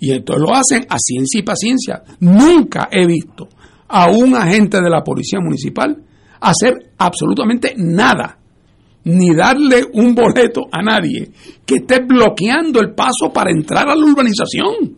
Y 0.00 0.12
entonces 0.12 0.42
lo 0.46 0.54
hacen 0.54 0.86
a 0.88 0.96
ciencia 0.98 1.40
y 1.40 1.42
paciencia. 1.42 2.02
Nunca 2.20 2.88
he 2.90 3.06
visto 3.06 3.48
a 3.88 4.10
un 4.10 4.34
agente 4.34 4.80
de 4.80 4.90
la 4.90 5.02
policía 5.02 5.40
municipal 5.40 5.96
hacer 6.40 6.92
absolutamente 6.98 7.74
nada, 7.76 8.38
ni 9.04 9.34
darle 9.34 9.84
un 9.94 10.14
boleto 10.14 10.62
a 10.70 10.82
nadie 10.82 11.30
que 11.64 11.76
esté 11.76 12.00
bloqueando 12.00 12.80
el 12.80 12.94
paso 12.94 13.32
para 13.32 13.50
entrar 13.50 13.88
a 13.88 13.96
la 13.96 14.04
urbanización. 14.04 14.96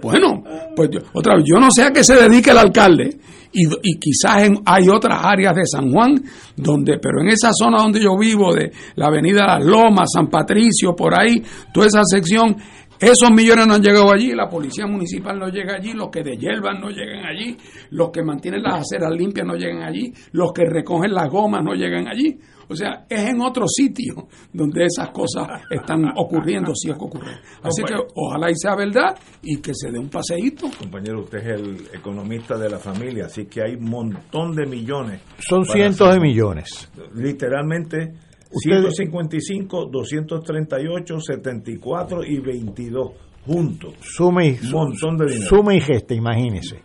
Bueno, 0.00 0.44
pues 0.76 0.90
otra 1.12 1.34
vez, 1.36 1.44
yo 1.46 1.58
no 1.58 1.70
sé 1.70 1.82
a 1.82 1.90
qué 1.90 2.04
se 2.04 2.14
dedica 2.14 2.52
el 2.52 2.58
alcalde, 2.58 3.18
y, 3.52 3.66
y 3.66 3.98
quizás 3.98 4.48
hay 4.64 4.88
otras 4.88 5.18
áreas 5.22 5.54
de 5.54 5.66
San 5.66 5.90
Juan, 5.92 6.22
donde, 6.56 6.98
pero 6.98 7.20
en 7.20 7.28
esa 7.28 7.50
zona 7.52 7.82
donde 7.82 8.00
yo 8.00 8.16
vivo, 8.18 8.54
de 8.54 8.72
la 8.94 9.06
avenida 9.06 9.44
Las 9.46 9.64
Lomas, 9.64 10.08
San 10.14 10.28
Patricio, 10.28 10.94
por 10.96 11.18
ahí, 11.18 11.42
toda 11.74 11.86
esa 11.86 12.02
sección, 12.04 12.56
esos 13.00 13.30
millones 13.30 13.66
no 13.66 13.74
han 13.74 13.82
llegado 13.82 14.12
allí, 14.12 14.32
la 14.32 14.48
policía 14.48 14.86
municipal 14.86 15.38
no 15.38 15.48
llega 15.48 15.76
allí, 15.76 15.92
los 15.92 16.10
que 16.10 16.22
deshiervan 16.22 16.80
no 16.80 16.90
llegan 16.90 17.24
allí, 17.24 17.56
los 17.90 18.10
que 18.10 18.22
mantienen 18.22 18.62
las 18.62 18.80
aceras 18.80 19.12
limpias 19.12 19.46
no 19.46 19.54
llegan 19.54 19.82
allí, 19.82 20.12
los 20.32 20.52
que 20.52 20.64
recogen 20.64 21.12
las 21.12 21.28
gomas 21.28 21.62
no 21.64 21.74
llegan 21.74 22.08
allí. 22.08 22.38
O 22.68 22.74
sea, 22.74 23.04
es 23.08 23.28
en 23.28 23.40
otro 23.40 23.66
sitio 23.68 24.28
donde 24.52 24.84
esas 24.86 25.10
cosas 25.10 25.46
están 25.68 26.04
ocurriendo, 26.16 26.74
si 26.74 26.90
es 26.90 26.96
que 26.96 27.04
ocurren. 27.04 27.36
Así 27.62 27.82
que 27.82 27.94
ojalá 28.14 28.50
y 28.50 28.54
sea 28.56 28.74
verdad 28.74 29.18
y 29.42 29.60
que 29.60 29.74
se 29.74 29.90
dé 29.90 29.98
un 29.98 30.08
paseíto. 30.08 30.70
Compañero, 30.78 31.20
usted 31.20 31.38
es 31.38 31.60
el 31.60 31.88
economista 31.92 32.56
de 32.56 32.70
la 32.70 32.78
familia, 32.78 33.26
así 33.26 33.44
que 33.44 33.62
hay 33.62 33.74
un 33.74 33.90
montón 33.90 34.54
de 34.54 34.66
millones. 34.66 35.20
Son 35.38 35.64
cientos 35.66 36.14
de 36.14 36.20
millones. 36.20 36.90
Literalmente 37.14 38.14
155, 38.54 39.86
238, 39.86 41.20
74 41.20 42.24
y 42.24 42.40
22 42.40 43.10
juntos. 43.46 43.94
Sume 44.00 44.48
y, 44.48 44.68
montón 44.68 45.16
de 45.16 45.26
dinero. 45.26 45.48
Sume 45.48 45.76
y 45.76 45.80
gesta, 45.80 46.14
imagínese. 46.14 46.82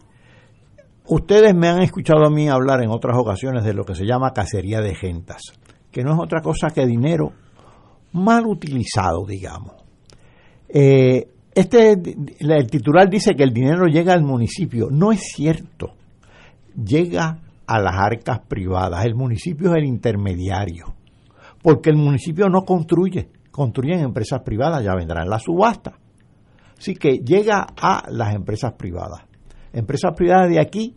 Ustedes 1.06 1.56
me 1.56 1.68
han 1.68 1.82
escuchado 1.82 2.26
a 2.26 2.30
mí 2.30 2.50
hablar 2.50 2.84
en 2.84 2.90
otras 2.90 3.18
ocasiones 3.18 3.64
de 3.64 3.74
lo 3.74 3.86
que 3.86 3.96
se 3.96 4.06
llama 4.06 4.34
cacería 4.34 4.82
de 4.82 4.96
gentas 4.96 5.42
que 5.98 6.04
no 6.04 6.14
es 6.14 6.20
otra 6.20 6.42
cosa 6.42 6.70
que 6.70 6.86
dinero 6.86 7.34
mal 8.14 8.46
utilizado, 8.46 9.26
digamos. 9.26 9.74
Eh, 10.70 11.28
este, 11.56 11.94
el 12.40 12.68
titular 12.70 13.10
dice 13.10 13.36
que 13.36 13.42
el 13.42 13.52
dinero 13.52 13.88
llega 13.88 14.14
al 14.14 14.24
municipio. 14.24 14.90
No 14.92 15.12
es 15.12 15.22
cierto. 15.34 15.96
Llega 16.76 17.40
a 17.66 17.80
las 17.80 17.96
arcas 17.96 18.42
privadas. 18.48 19.06
El 19.06 19.16
municipio 19.16 19.72
es 19.72 19.78
el 19.78 19.86
intermediario. 19.86 20.94
Porque 21.68 21.90
el 21.90 21.98
municipio 21.98 22.48
no 22.48 22.62
construye. 22.62 23.28
Construyen 23.52 24.00
empresas 24.00 24.40
privadas, 24.40 24.82
ya 24.86 24.96
vendrán 24.96 25.28
la 25.28 25.38
subasta. 25.38 26.00
Así 26.78 26.96
que 26.96 27.18
llega 27.18 27.68
a 27.76 28.04
las 28.10 28.34
empresas 28.34 28.72
privadas. 28.78 29.24
Empresas 29.74 30.14
privadas 30.16 30.50
de 30.50 30.62
aquí 30.62 30.96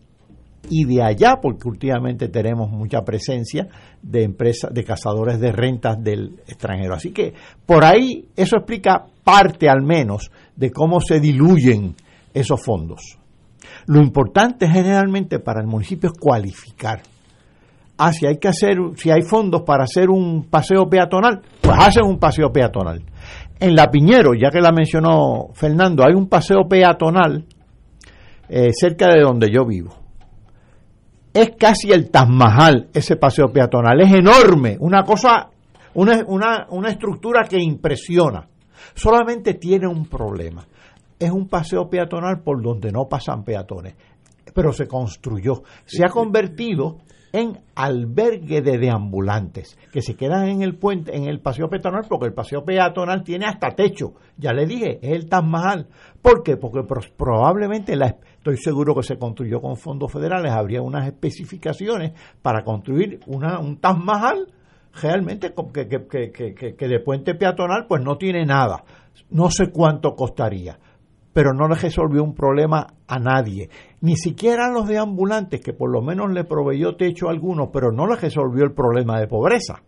y 0.69 0.85
de 0.85 1.03
allá, 1.03 1.41
porque 1.43 1.67
últimamente 1.67 2.29
tenemos 2.29 2.71
mucha 2.71 3.03
presencia 3.03 3.67
de 4.01 4.23
empresas, 4.23 4.73
de 4.73 4.85
cazadores 4.85 5.41
de 5.41 5.51
rentas 5.51 6.01
del 6.01 6.39
extranjero. 6.47 6.95
Así 6.95 7.11
que 7.11 7.35
por 7.67 7.85
ahí 7.85 8.29
eso 8.37 8.57
explica 8.57 9.07
parte 9.25 9.69
al 9.69 9.83
menos 9.83 10.31
de 10.55 10.71
cómo 10.71 11.01
se 11.01 11.19
diluyen 11.19 11.97
esos 12.33 12.63
fondos. 12.65 13.19
Lo 13.87 14.01
importante 14.01 14.69
generalmente 14.69 15.41
para 15.41 15.63
el 15.63 15.67
municipio 15.67 16.11
es 16.13 16.17
cualificar. 16.17 17.03
Ah, 18.03 18.15
si 18.15 18.25
hay 18.25 18.39
que 18.39 18.49
hacer, 18.49 18.79
si 18.97 19.11
hay 19.11 19.21
fondos 19.21 19.61
para 19.61 19.85
hacer 19.85 20.09
un 20.09 20.45
paseo 20.45 20.89
peatonal, 20.89 21.43
pues 21.61 21.77
hacen 21.79 22.07
un 22.07 22.19
paseo 22.19 22.51
peatonal. 22.51 23.05
En 23.59 23.77
La 23.77 23.91
Piñero, 23.91 24.33
ya 24.33 24.51
que 24.51 24.63
la 24.63 24.73
mencionó 24.73 25.49
Fernando, 25.53 26.03
hay 26.03 26.15
un 26.15 26.27
paseo 26.27 26.67
peatonal 26.67 27.45
eh, 28.49 28.71
cerca 28.73 29.13
de 29.13 29.21
donde 29.21 29.53
yo 29.53 29.67
vivo. 29.67 29.95
Es 31.35 31.51
casi 31.59 31.93
el 31.93 32.11
Taj 32.11 32.27
Mahal 32.27 32.89
ese 32.95 33.17
paseo 33.17 33.53
peatonal, 33.53 34.01
es 34.01 34.15
enorme, 34.15 34.79
una 34.81 35.03
cosa, 35.03 35.51
una, 35.93 36.25
una, 36.27 36.69
una 36.71 36.89
estructura 36.89 37.45
que 37.45 37.59
impresiona. 37.61 38.49
Solamente 38.95 39.53
tiene 39.53 39.87
un 39.87 40.07
problema, 40.07 40.67
es 41.19 41.31
un 41.31 41.49
paseo 41.49 41.91
peatonal 41.91 42.41
por 42.43 42.63
donde 42.63 42.91
no 42.93 43.11
pasan 43.11 43.45
peatones, 43.45 43.95
pero 44.55 44.73
se 44.73 44.89
construyó, 44.89 45.65
se 45.85 46.03
ha 46.03 46.09
convertido 46.09 46.97
en 47.33 47.59
albergue 47.75 48.61
de 48.63 48.79
deambulantes 48.79 49.79
que 49.93 50.03
se 50.03 50.17
quedan 50.17 50.49
en 50.49 50.63
el 50.63 50.77
puente, 50.77 51.17
en 51.17 51.25
el 51.25 51.41
paseo 51.41 51.69
peatonal, 51.69 52.05
porque 52.09 52.27
el 52.27 52.33
paseo 52.35 52.65
peatonal 52.65 53.23
tiene 53.23 53.47
hasta 53.47 53.71
techo. 53.71 54.15
Ya 54.37 54.53
le 54.53 54.67
dije, 54.67 54.99
es 55.03 55.13
el 55.13 55.29
Taj. 55.29 55.45
¿Por 56.23 56.43
qué? 56.43 56.57
Porque 56.57 56.83
pro- 56.83 57.01
probablemente, 57.17 57.95
la, 57.97 58.17
estoy 58.37 58.57
seguro 58.57 58.95
que 58.95 59.03
se 59.03 59.19
construyó 59.19 59.61
con 59.61 59.77
fondos 59.77 60.13
federales, 60.13 60.53
habría 60.53 60.83
unas 60.83 61.07
especificaciones 61.07 62.13
para 62.43 62.65
construir 62.65 63.21
una, 63.27 63.59
un 63.59 63.77
Taj 63.79 63.99
realmente 65.01 65.55
que, 65.73 65.89
que- 65.89 66.31
que- 66.55 66.75
que 66.75 66.89
de 66.89 67.01
puente 67.01 67.35
peatonal 67.35 67.87
pues 67.89 68.03
no 68.03 68.17
tiene 68.17 68.45
nada. 68.45 68.83
No 69.31 69.51
sé 69.51 69.71
cuánto 69.71 70.15
costaría 70.15 70.79
pero 71.33 71.53
no 71.53 71.69
le 71.69 71.75
resolvió 71.77 72.23
un 72.25 72.35
problema 72.35 72.87
a 73.07 73.19
nadie, 73.19 73.69
ni 74.01 74.17
siquiera 74.17 74.67
a 74.67 74.71
los 74.73 74.89
deambulantes, 74.89 75.61
que 75.61 75.73
por 75.73 75.91
lo 75.91 76.03
menos 76.03 76.31
le 76.33 76.45
proveyó 76.45 76.97
techo 76.97 77.29
a 77.29 77.33
algunos, 77.33 77.69
pero 77.73 77.93
no 77.93 78.07
le 78.07 78.17
resolvió 78.17 78.65
el 78.65 78.73
problema 78.73 79.21
de 79.21 79.29
pobreza, 79.29 79.83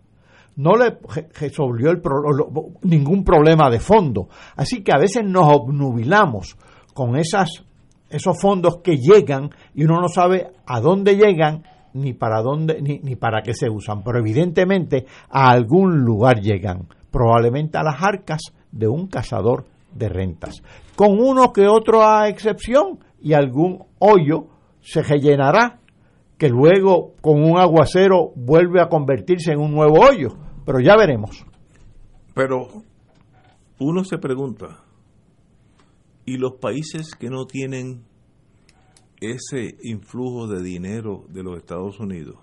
no 0.57 0.77
le 0.77 0.91
re- 0.91 1.29
resolvió 1.41 1.91
el 1.91 2.01
pro- 2.01 2.23
ningún 2.83 3.25
problema 3.25 3.71
de 3.71 3.81
fondo. 3.81 4.29
Así 4.55 4.83
que 4.83 4.93
a 4.95 4.99
veces 4.99 5.25
nos 5.25 5.49
obnubilamos 5.49 6.57
con 6.95 7.17
esas, 7.17 7.65
esos 8.11 8.41
fondos 8.41 8.79
que 8.85 8.97
llegan 8.97 9.51
y 9.75 9.85
uno 9.85 10.01
no 10.01 10.09
sabe 10.09 10.49
a 10.67 10.81
dónde 10.81 11.17
llegan 11.17 11.65
ni 11.95 12.13
para 12.15 12.41
dónde 12.43 12.81
ni, 12.83 12.99
ni 13.01 13.17
para 13.17 13.43
qué 13.43 13.53
se 13.55 13.69
usan, 13.69 14.03
pero 14.03 14.19
evidentemente 14.19 15.07
a 15.31 15.51
algún 15.51 16.01
lugar 16.05 16.41
llegan, 16.41 16.87
probablemente 17.11 17.77
a 17.79 17.83
las 17.83 18.03
arcas 18.03 18.41
de 18.71 18.89
un 18.89 19.09
cazador 19.09 19.65
de 19.95 20.09
rentas, 20.09 20.63
con 20.97 21.19
uno 21.19 21.53
que 21.53 21.67
otro 21.67 22.07
a 22.07 22.29
excepción 22.29 22.99
y 23.21 23.33
algún 23.35 23.85
hoyo 23.99 24.47
se 24.81 25.03
rellenará 25.03 25.81
que 26.39 26.49
luego 26.49 27.15
con 27.21 27.43
un 27.43 27.57
aguacero 27.59 28.33
vuelve 28.35 28.81
a 28.81 28.89
convertirse 28.89 29.53
en 29.53 29.61
un 29.61 29.73
nuevo 29.73 30.01
hoyo, 30.01 30.31
pero 30.67 30.81
ya 30.81 30.97
veremos. 30.97 31.45
Pero 32.35 32.69
uno 33.79 34.05
se 34.05 34.19
pregunta, 34.19 34.81
¿y 36.27 36.37
los 36.39 36.55
países 36.55 37.15
que 37.15 37.29
no 37.31 37.47
tienen 37.47 38.03
ese 39.21 39.77
influjo 39.85 40.49
de 40.49 40.63
dinero 40.63 41.25
de 41.29 41.43
los 41.45 41.57
Estados 41.59 42.01
Unidos? 42.01 42.37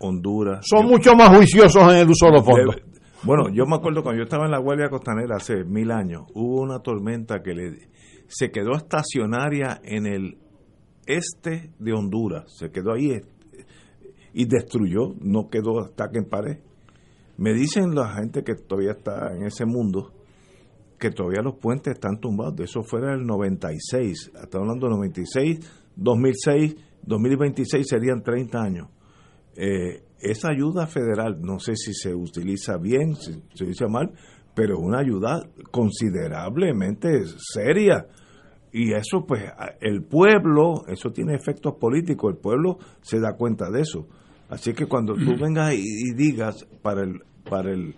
Honduras. 0.00 0.66
Son 0.68 0.86
mucho 0.86 1.14
más 1.14 1.28
juiciosos 1.34 1.82
en 1.92 1.98
el 2.00 2.10
uso 2.10 2.26
de 2.26 2.32
los 2.32 2.44
fondos. 2.44 2.76
Debe- 2.76 2.91
Bueno, 3.24 3.50
yo 3.50 3.66
me 3.66 3.76
acuerdo 3.76 4.02
cuando 4.02 4.18
yo 4.18 4.24
estaba 4.24 4.46
en 4.46 4.50
la 4.50 4.58
Guardia 4.58 4.88
Costanera 4.88 5.36
hace 5.36 5.62
mil 5.62 5.92
años, 5.92 6.22
hubo 6.34 6.60
una 6.60 6.80
tormenta 6.80 7.40
que 7.40 7.54
le, 7.54 7.88
se 8.26 8.50
quedó 8.50 8.72
estacionaria 8.72 9.80
en 9.84 10.06
el 10.06 10.38
este 11.06 11.70
de 11.78 11.92
Honduras, 11.92 12.52
se 12.58 12.72
quedó 12.72 12.94
ahí 12.94 13.12
eh, 13.12 13.22
y 14.32 14.46
destruyó, 14.46 15.14
no 15.20 15.48
quedó 15.50 15.84
ataque 15.84 16.18
en 16.18 16.24
pared. 16.24 16.58
Me 17.36 17.54
dicen 17.54 17.94
la 17.94 18.12
gente 18.12 18.42
que 18.42 18.56
todavía 18.56 18.90
está 18.92 19.32
en 19.32 19.44
ese 19.44 19.66
mundo 19.66 20.12
que 20.98 21.10
todavía 21.10 21.42
los 21.42 21.58
puentes 21.58 21.94
están 21.94 22.18
tumbados, 22.18 22.56
de 22.56 22.64
eso 22.64 22.82
fuera 22.82 23.14
el 23.14 23.24
96, 23.24 24.32
hasta 24.34 24.58
hablando 24.58 24.86
del 24.86 24.96
96, 24.96 25.92
2006, 25.94 26.76
2026 27.04 27.86
serían 27.88 28.20
30 28.22 28.60
años. 28.60 28.88
Eh, 29.56 30.02
esa 30.22 30.50
ayuda 30.50 30.86
federal, 30.86 31.40
no 31.40 31.58
sé 31.58 31.76
si 31.76 31.92
se 31.92 32.14
utiliza 32.14 32.78
bien, 32.78 33.16
si 33.16 33.32
se 33.32 33.64
utiliza 33.64 33.88
mal, 33.88 34.12
pero 34.54 34.74
es 34.74 34.80
una 34.80 35.00
ayuda 35.00 35.42
considerablemente 35.70 37.24
seria. 37.36 38.06
Y 38.72 38.92
eso, 38.92 39.26
pues, 39.26 39.42
el 39.80 40.02
pueblo, 40.02 40.86
eso 40.86 41.10
tiene 41.10 41.34
efectos 41.34 41.74
políticos, 41.78 42.32
el 42.32 42.40
pueblo 42.40 42.78
se 43.02 43.20
da 43.20 43.36
cuenta 43.36 43.70
de 43.70 43.82
eso. 43.82 44.06
Así 44.48 44.72
que 44.72 44.86
cuando 44.86 45.14
tú 45.14 45.36
vengas 45.38 45.74
y, 45.74 45.82
y 45.82 46.14
digas 46.14 46.66
para 46.82 47.02
el, 47.02 47.22
para 47.48 47.72
el 47.72 47.96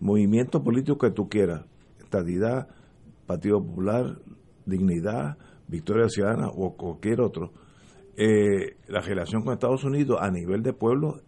movimiento 0.00 0.62
político 0.62 0.98
que 0.98 1.10
tú 1.10 1.28
quieras, 1.28 1.64
estadidad, 1.98 2.68
Partido 3.26 3.62
Popular, 3.62 4.18
Dignidad, 4.66 5.36
Victoria 5.66 6.08
Ciudadana 6.08 6.48
o 6.48 6.76
cualquier 6.76 7.20
otro, 7.20 7.52
eh, 8.16 8.76
la 8.86 9.00
relación 9.00 9.42
con 9.42 9.54
Estados 9.54 9.84
Unidos 9.84 10.18
a 10.20 10.30
nivel 10.30 10.62
de 10.62 10.72
pueblo 10.72 11.20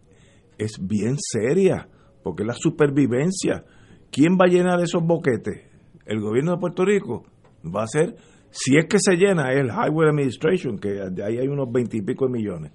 es 0.59 0.79
bien 0.81 1.17
seria, 1.19 1.89
porque 2.23 2.43
es 2.43 2.47
la 2.47 2.55
supervivencia. 2.55 3.65
¿Quién 4.11 4.33
va 4.35 4.47
a 4.47 4.51
llenar 4.51 4.81
esos 4.81 5.03
boquetes? 5.03 5.63
¿El 6.05 6.21
gobierno 6.21 6.53
de 6.53 6.59
Puerto 6.59 6.85
Rico? 6.85 7.25
Va 7.65 7.83
a 7.83 7.87
ser, 7.87 8.17
si 8.51 8.77
es 8.77 8.87
que 8.87 8.99
se 8.99 9.17
llena, 9.17 9.53
el 9.53 9.67
Highway 9.67 10.09
Administration, 10.09 10.79
que 10.79 10.91
de 11.11 11.25
ahí 11.25 11.39
hay 11.39 11.49
unos 11.49 11.71
veintipico 11.71 12.27
de 12.27 12.33
millones. 12.33 12.73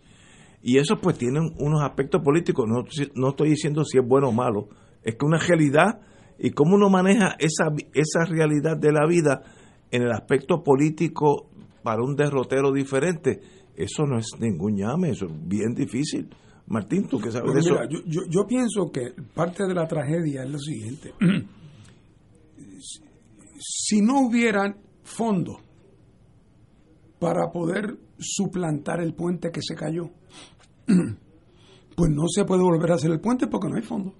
Y 0.62 0.78
eso 0.78 0.98
pues 1.02 1.18
tienen 1.18 1.54
unos 1.60 1.82
aspectos 1.82 2.22
políticos, 2.24 2.66
no, 2.68 2.84
no 3.16 3.30
estoy 3.30 3.50
diciendo 3.50 3.84
si 3.84 3.98
es 3.98 4.08
bueno 4.08 4.30
o 4.30 4.32
malo, 4.32 4.70
es 5.04 5.16
que 5.16 5.26
una 5.26 5.40
realidad 5.40 6.02
y 6.38 6.52
cómo 6.52 6.76
uno 6.76 6.90
maneja 6.90 7.36
esa, 7.40 7.74
esa 7.94 8.26
realidad 8.26 8.78
de 8.78 8.92
la 8.92 9.08
vida 9.08 9.42
en 9.90 10.04
el 10.04 10.12
aspecto 10.12 10.64
político 10.64 11.50
para 11.84 12.04
un 12.04 12.16
derrotero 12.16 12.72
diferente, 12.72 13.42
eso 13.76 14.06
no 14.06 14.20
es 14.20 14.28
ningún 14.40 14.78
llame, 14.78 15.10
eso 15.10 15.26
es 15.26 15.48
bien 15.48 15.74
difícil. 15.74 16.30
Martín, 16.72 17.08
tú 17.08 17.20
que 17.20 17.32
sabes 17.32 17.54
de 17.54 17.60
mira, 17.60 17.84
eso. 17.84 17.90
yo, 17.90 18.00
yo, 18.06 18.22
yo 18.30 18.48
pienso 18.48 18.90
que 18.92 19.14
parte 19.34 19.68
de 19.68 19.74
la 19.74 19.86
tragedia 19.88 20.44
es 20.44 20.50
lo 20.50 20.58
siguiente. 20.58 21.14
si 23.60 24.02
no 24.02 24.22
hubieran 24.22 24.78
fondos 25.04 25.58
para 27.20 27.52
poder 27.52 27.98
suplantar 28.18 29.02
el 29.02 29.14
puente 29.14 29.52
que 29.52 29.62
se 29.62 29.76
cayó, 29.76 30.12
pues 31.96 32.10
no 32.10 32.24
se 32.28 32.46
puede 32.46 32.64
volver 32.64 32.92
a 32.92 32.96
hacer 32.96 33.12
el 33.12 33.20
puente 33.20 33.48
porque 33.48 33.68
no 33.68 33.76
hay 33.76 33.84
fondos. 33.84 34.14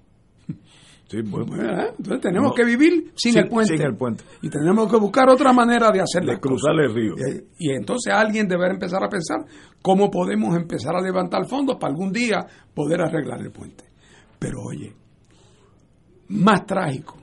Sí. 1.12 1.18
¿Eh? 1.18 1.88
Entonces 1.98 2.22
tenemos 2.22 2.50
No. 2.50 2.54
que 2.56 2.64
vivir 2.64 3.12
sin, 3.16 3.34
Sin- 3.34 3.38
el 3.44 3.50
puente. 3.50 3.76
sin 3.78 3.86
el 3.86 3.96
puente. 3.98 4.24
Y 4.42 4.50
tenemos 4.50 4.90
que 4.90 4.98
buscar 4.98 5.30
otra 5.30 5.52
manera 5.52 5.92
de 5.92 6.00
hacer 6.02 6.24
De 6.24 6.40
cruzar 6.40 6.72
cosas. 6.74 6.90
el 6.90 6.96
río. 6.96 7.14
Y, 7.58 7.68
y 7.68 7.72
entonces 7.76 8.14
alguien 8.14 8.48
deberá 8.48 8.74
empezar 8.74 9.04
a 9.04 9.10
pensar 9.10 9.40
cómo 9.82 10.10
podemos 10.10 10.56
empezar 10.56 10.96
a 10.96 11.02
levantar 11.02 11.46
fondos 11.48 11.76
para 11.80 11.92
algún 11.92 12.12
día 12.14 12.40
poder 12.74 13.02
arreglar 13.02 13.42
el 13.42 13.52
puente. 13.52 13.84
Pero 14.40 14.62
oye, 14.64 14.94
más 16.30 16.66
trágico 16.66 17.18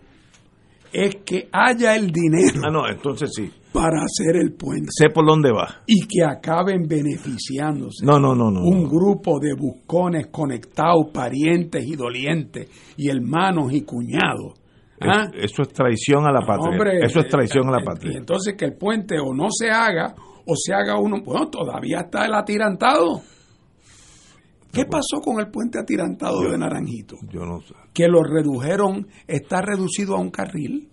es 0.93 1.16
que 1.24 1.48
haya 1.52 1.97
el 1.97 2.10
dinero 2.10 2.60
Ah, 2.66 2.70
no, 2.70 2.89
entonces 2.89 3.31
sí. 3.35 3.51
Para 3.81 4.03
hacer 4.03 4.37
el 4.43 4.53
puente 4.55 4.89
Sé 4.91 5.09
por 5.11 5.25
dónde 5.27 5.53
va. 5.53 5.83
y 5.87 6.07
que 6.07 6.25
acaben 6.25 6.87
beneficiándose 6.89 8.05
No, 8.05 8.19
no, 8.19 8.35
no, 8.35 8.51
no. 8.51 8.61
un 8.63 8.89
grupo 8.89 9.39
de 9.41 9.55
buscones 9.55 10.27
conectados, 10.29 11.07
parientes 11.13 11.85
y 11.87 11.95
dolientes, 11.97 12.69
y 12.97 13.09
hermanos 13.09 13.73
y 13.73 13.83
cuñados. 13.83 14.55
¿Ah? 15.01 15.31
Es- 15.33 15.53
Eso 15.53 15.63
es 15.63 15.69
traición 15.69 16.27
a 16.27 16.33
la 16.33 16.41
patria. 16.41 16.71
Hombre, 16.71 16.99
eso 17.05 17.21
es 17.21 17.29
traición 17.29 17.69
a 17.69 17.73
la 17.73 17.83
eh, 17.83 17.85
patria. 17.85 18.13
Y 18.15 18.17
entonces 18.17 18.55
que 18.59 18.65
el 18.65 18.75
puente 18.77 19.17
o 19.21 19.33
no 19.33 19.47
se 19.51 19.71
haga 19.71 20.15
o 20.45 20.55
se 20.57 20.73
haga 20.75 20.99
uno, 20.99 21.23
bueno, 21.25 21.49
todavía 21.49 22.01
está 22.01 22.27
el 22.27 22.35
atirantado. 22.35 23.21
¿Qué 24.73 24.85
pasó 24.85 25.21
con 25.25 25.41
el 25.41 25.51
puente 25.51 25.79
atirantado 25.79 26.41
de 26.51 26.59
Naranjito? 26.59 27.17
Yo 27.31 27.41
no 27.47 27.61
sé. 27.61 27.75
Que 27.95 28.07
lo 28.09 28.23
redujeron, 28.23 29.07
está 29.27 29.63
reducido 29.63 30.17
a 30.17 30.21
un 30.21 30.31
carril. 30.31 30.89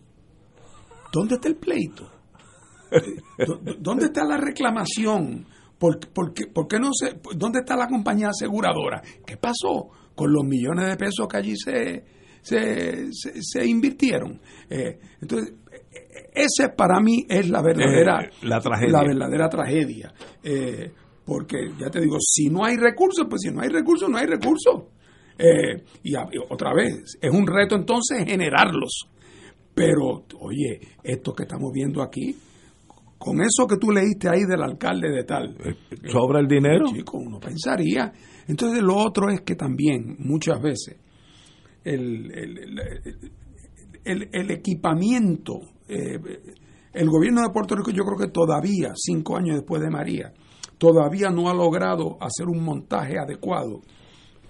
¿Dónde 1.12 1.36
está 1.36 1.48
el 1.50 1.56
pleito? 1.56 2.10
¿Dó- 3.46 3.58
dó- 3.62 3.76
¿Dónde 3.80 4.06
está 4.06 4.24
la 4.26 4.38
reclamación? 4.38 5.46
¿Por, 5.78 6.00
por 6.12 6.34
qué, 6.34 6.48
por 6.48 6.68
qué 6.68 6.80
no 6.80 6.92
se, 6.94 7.20
¿Dónde 7.36 7.60
está 7.60 7.76
la 7.76 7.88
compañía 7.88 8.30
aseguradora? 8.30 9.02
¿Qué 9.26 9.38
pasó 9.38 9.90
con 10.16 10.32
los 10.32 10.44
millones 10.46 10.88
de 10.88 10.96
pesos 10.96 11.28
que 11.28 11.38
allí 11.38 11.56
se, 11.58 12.04
se, 12.42 13.08
se- 13.12 13.42
se 13.42 13.66
invirtieron? 13.66 14.40
Eh, 14.70 14.98
entonces, 15.22 15.54
eh, 15.72 16.30
ese 16.34 16.70
para 16.70 17.00
mí 17.02 17.26
es 17.30 17.50
la 17.50 17.62
verdadera, 17.62 18.22
Eh, 18.24 18.30
la 18.44 18.60
tragedia. 18.62 18.92
la 18.92 19.04
verdadera 19.04 19.50
tragedia. 19.50 20.14
Eh, 20.44 20.92
porque, 21.26 21.58
ya 21.80 21.90
te 21.90 22.00
digo, 22.02 22.18
si 22.20 22.50
no 22.50 22.64
hay 22.64 22.78
recursos, 22.78 23.26
pues 23.30 23.42
si 23.42 23.52
no 23.52 23.62
hay 23.62 23.70
recursos, 23.70 24.08
no 24.10 24.18
hay 24.18 24.28
recursos. 24.28 24.84
Eh, 25.38 25.84
y 26.04 26.14
otra 26.50 26.74
vez, 26.74 27.18
es 27.20 27.32
un 27.32 27.46
reto 27.48 27.76
entonces 27.76 28.24
generarlos. 28.26 29.10
Pero, 29.74 30.24
oye, 30.40 30.80
esto 31.04 31.34
que 31.34 31.44
estamos 31.44 31.72
viendo 31.74 32.02
aquí, 32.02 32.34
con 33.18 33.42
eso 33.42 33.66
que 33.68 33.78
tú 33.78 33.92
leíste 33.92 34.30
ahí 34.30 34.42
del 34.44 34.62
alcalde 34.64 35.10
de 35.10 35.24
tal. 35.24 35.56
Eh, 35.64 35.76
¿Sobra 36.12 36.40
el 36.40 36.48
dinero? 36.48 36.86
Chico, 36.94 37.18
uno 37.18 37.40
pensaría. 37.40 38.12
Entonces, 38.48 38.82
lo 38.84 38.96
otro 38.98 39.30
es 39.32 39.42
que 39.42 39.56
también, 39.56 40.16
muchas 40.20 40.62
veces, 40.62 40.98
el, 41.84 42.32
el- 42.32 42.58
el- 42.60 43.32
el, 44.04 44.30
el 44.32 44.52
equipamiento, 44.52 45.60
eh, 45.88 46.20
el 46.94 47.10
gobierno 47.10 47.42
de 47.42 47.50
Puerto 47.52 47.76
Rico 47.76 47.90
yo 47.92 48.04
creo 48.04 48.18
que 48.28 48.32
todavía, 48.32 48.94
cinco 48.96 49.36
años 49.38 49.56
después 49.58 49.82
de 49.82 49.90
María, 49.90 50.32
todavía 50.78 51.30
no 51.32 51.50
ha 51.50 51.54
logrado 51.56 52.18
hacer 52.22 52.46
un 52.48 52.64
montaje 52.64 53.18
adecuado 53.18 53.82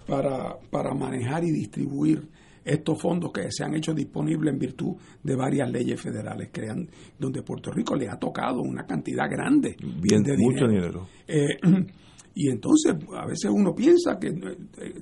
para, 0.08 0.58
para 0.72 0.94
manejar 0.94 1.44
y 1.46 1.52
distribuir 1.52 2.28
estos 2.66 3.00
fondos 3.00 3.32
que 3.32 3.52
se 3.52 3.64
han 3.64 3.76
hecho 3.76 3.94
disponibles 3.94 4.52
en 4.54 4.60
virtud 4.60 4.96
de 5.24 5.36
varias 5.36 5.70
leyes 5.72 6.02
federales 6.02 6.50
que 6.52 6.68
han, 6.68 6.90
donde 7.18 7.44
Puerto 7.44 7.72
Rico 7.72 7.96
le 7.96 8.10
ha 8.10 8.18
tocado 8.18 8.62
una 8.62 8.86
cantidad 8.86 9.30
grande 9.30 9.78
Bien, 9.80 10.24
de 10.24 10.36
mucho 10.38 10.68
dinero. 10.68 11.08
Eh, 11.28 11.58
y 12.36 12.50
entonces 12.50 12.96
a 13.16 13.26
veces 13.26 13.52
uno 13.54 13.74
piensa 13.74 14.18
que, 14.20 14.28
eh, 14.28 14.94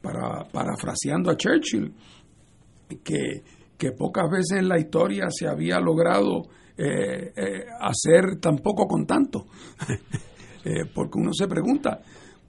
para, 0.00 0.44
parafraseando 0.50 1.30
a 1.30 1.36
Churchill, 1.36 1.92
que, 3.04 3.42
que 3.76 3.92
pocas 3.92 4.30
veces 4.30 4.58
en 4.58 4.68
la 4.68 4.78
historia 4.78 5.26
se 5.30 5.46
había 5.46 5.78
logrado 5.78 6.48
eh, 6.76 7.32
eh, 7.36 7.66
hacer 7.80 8.40
tan 8.40 8.56
poco 8.58 8.86
con 8.86 9.06
tanto. 9.06 9.46
Eh, 10.64 10.84
porque 10.94 11.18
uno 11.18 11.32
se 11.32 11.48
pregunta, 11.48 12.00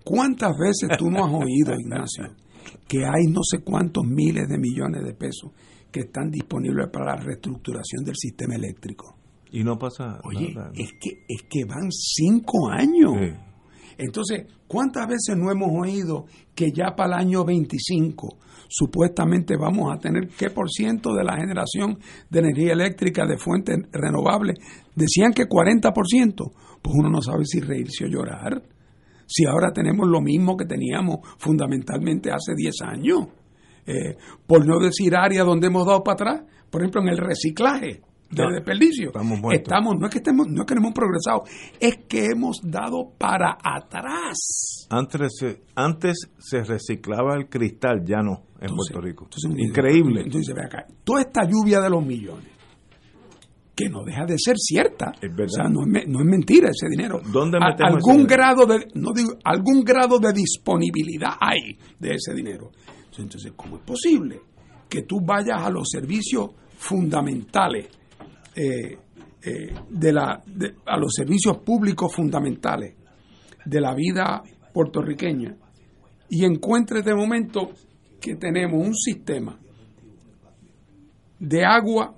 ¿cuántas 0.04 0.56
veces 0.56 0.96
tú 1.00 1.10
no 1.10 1.26
has 1.26 1.34
oído, 1.34 1.74
Ignacio, 1.74 2.26
que 2.88 3.06
hay 3.06 3.26
no 3.30 3.42
sé 3.44 3.60
cuántos 3.64 4.06
miles 4.06 4.48
de 4.48 4.58
millones 4.58 5.04
de 5.04 5.14
pesos 5.14 5.52
que 5.92 6.02
están 6.02 6.30
disponibles 6.32 6.90
para 6.92 7.16
la 7.16 7.22
reestructuración 7.22 8.04
del 8.04 8.16
sistema 8.16 8.56
eléctrico? 8.56 9.16
Y 9.52 9.64
no 9.64 9.78
pasa 9.78 10.20
Oye, 10.24 10.54
nada. 10.54 10.72
es 10.76 10.94
que, 11.00 11.26
es 11.28 11.44
que 11.50 11.66
van 11.66 11.92
cinco 11.92 12.70
años. 12.70 13.14
Sí. 13.20 13.54
Entonces, 13.98 14.48
¿cuántas 14.68 15.08
veces 15.08 15.38
no 15.38 15.52
hemos 15.52 15.70
oído 15.72 16.26
que 16.56 16.72
ya 16.72 16.96
para 16.96 17.16
el 17.16 17.28
año 17.28 17.46
25 17.46 18.38
supuestamente 18.68 19.56
vamos 19.56 19.94
a 19.94 20.00
tener 20.00 20.30
qué 20.30 20.50
por 20.50 20.72
ciento 20.72 21.14
de 21.14 21.24
la 21.24 21.38
generación 21.38 22.00
de 22.30 22.40
energía 22.40 22.74
eléctrica 22.74 23.26
de 23.28 23.38
fuentes 23.38 23.78
renovables? 23.92 24.58
Decían 24.96 25.32
que 25.32 25.44
40%. 25.44 26.52
Pues 26.82 26.96
uno 26.98 27.10
no 27.10 27.22
sabe 27.22 27.46
si 27.46 27.60
reírse 27.60 28.06
o 28.06 28.08
llorar. 28.08 28.62
Si 29.36 29.46
ahora 29.46 29.72
tenemos 29.74 30.08
lo 30.08 30.22
mismo 30.22 30.56
que 30.56 30.66
teníamos 30.66 31.20
fundamentalmente 31.40 32.30
hace 32.32 32.54
10 32.56 32.74
años. 32.84 33.28
Eh, 33.86 34.16
por 34.46 34.66
no 34.66 34.80
decir 34.80 35.16
áreas 35.16 35.46
donde 35.46 35.68
hemos 35.68 35.86
dado 35.88 36.04
para 36.04 36.14
atrás, 36.14 36.42
por 36.70 36.82
ejemplo 36.82 37.02
en 37.02 37.10
el 37.10 37.18
reciclaje 37.18 38.02
de 38.32 38.44
No, 38.44 38.52
desperdicio. 38.52 39.12
estamos 39.52 39.96
no 40.00 40.06
es 40.08 40.12
que 40.12 40.20
estemos, 40.20 40.48
no 40.48 40.62
es 40.62 40.66
que 40.68 40.76
no 40.76 40.82
hemos 40.82 40.94
progresado, 40.94 41.44
es 41.80 41.98
que 42.08 42.28
hemos 42.28 42.62
dado 42.64 43.12
para 43.18 43.58
atrás. 43.62 44.88
Antes 44.90 45.32
se, 45.40 45.62
antes 45.76 46.30
se 46.40 46.64
reciclaba 46.64 47.36
el 47.36 47.50
cristal, 47.50 48.04
ya 48.06 48.22
no, 48.22 48.44
en 48.60 48.70
Entonces- 48.70 48.94
Puerto 48.94 49.02
Rico. 49.02 49.24
entonces, 49.26 49.68
Increíble. 49.68 50.22
Entonces, 50.26 50.56
ve 50.56 50.62
acá, 50.64 50.86
toda 51.04 51.22
esta 51.22 51.42
lluvia 51.46 51.80
de 51.82 51.90
los 51.90 52.06
millones, 52.06 52.48
que 53.76 53.90
no 53.90 54.04
deja 54.04 54.26
de 54.26 54.36
ser 54.38 54.56
cierta. 54.58 55.14
Es 55.22 55.30
verdad. 55.36 55.46
O 55.46 55.50
sea, 55.50 55.70
no 55.70 55.82
es, 55.98 56.08
no 56.08 56.20
es 56.20 56.26
mentira 56.26 56.70
ese 56.70 56.88
dinero. 56.90 57.20
¿Dónde 57.32 57.58
A- 57.58 57.76
algún 57.88 57.98
ese 57.98 58.12
dinero? 58.22 58.28
grado 58.28 58.66
de, 58.68 58.88
no 58.94 59.12
digo, 59.14 59.32
algún 59.44 59.84
grado 59.84 60.20
de 60.20 60.32
disponibilidad 60.34 61.32
hay 61.40 61.78
de 62.00 62.14
ese 62.16 62.34
dinero. 62.36 62.72
Entonces, 63.18 63.52
¿cómo 63.56 63.78
es 63.78 63.84
posible 63.84 64.40
que 64.90 65.04
tú 65.04 65.20
vayas 65.22 65.62
a 65.62 65.70
los 65.70 65.88
servicios 65.90 66.52
fundamentales, 66.78 67.88
eh, 68.56 68.98
eh, 69.44 69.74
de 69.90 70.14
la, 70.14 70.42
de- 70.46 70.76
a 70.86 70.98
los 70.98 71.12
servicios 71.14 71.58
públicos 71.60 72.14
fundamentales 72.14 72.96
de 73.66 73.82
la 73.82 73.94
vida 73.96 74.44
puertorriqueña 74.74 75.56
y 76.30 76.46
encuentres 76.46 77.04
de 77.06 77.16
momento 77.16 77.72
que 78.22 78.36
tenemos 78.36 78.86
un 78.86 78.94
sistema 78.96 79.58
de 81.40 81.66
agua 81.66 82.16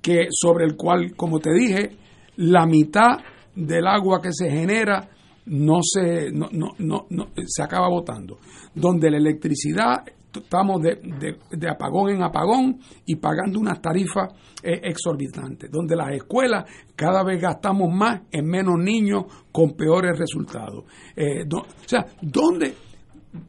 que 0.00 0.26
sobre 0.30 0.64
el 0.64 0.76
cual, 0.76 1.14
como 1.16 1.38
te 1.38 1.52
dije, 1.52 1.96
la 2.36 2.66
mitad 2.66 3.18
del 3.54 3.86
agua 3.86 4.20
que 4.22 4.32
se 4.32 4.50
genera 4.50 5.08
no 5.46 5.80
se 5.82 6.30
no, 6.30 6.48
no, 6.52 6.72
no, 6.78 7.06
no, 7.10 7.28
se 7.46 7.62
acaba 7.62 7.88
botando. 7.88 8.38
Donde 8.74 9.10
la 9.10 9.16
electricidad 9.18 10.04
estamos 10.32 10.80
de, 10.80 11.36
de- 11.50 11.68
apagón 11.68 12.10
en 12.10 12.22
apagón 12.22 12.78
y 13.04 13.16
pagando 13.16 13.58
unas 13.58 13.82
tarifas 13.82 14.32
eh, 14.62 14.80
exorbitantes. 14.84 15.70
Donde 15.70 15.96
las 15.96 16.12
escuelas 16.14 16.64
cada 16.94 17.24
vez 17.24 17.42
gastamos 17.42 17.92
más 17.92 18.22
en 18.30 18.46
menos 18.46 18.78
niños 18.78 19.24
con 19.50 19.72
peores 19.72 20.16
resultados. 20.16 20.84
Eh, 21.16 21.44
o 21.52 21.64
sea, 21.84 22.06
¿dónde, 22.22 22.74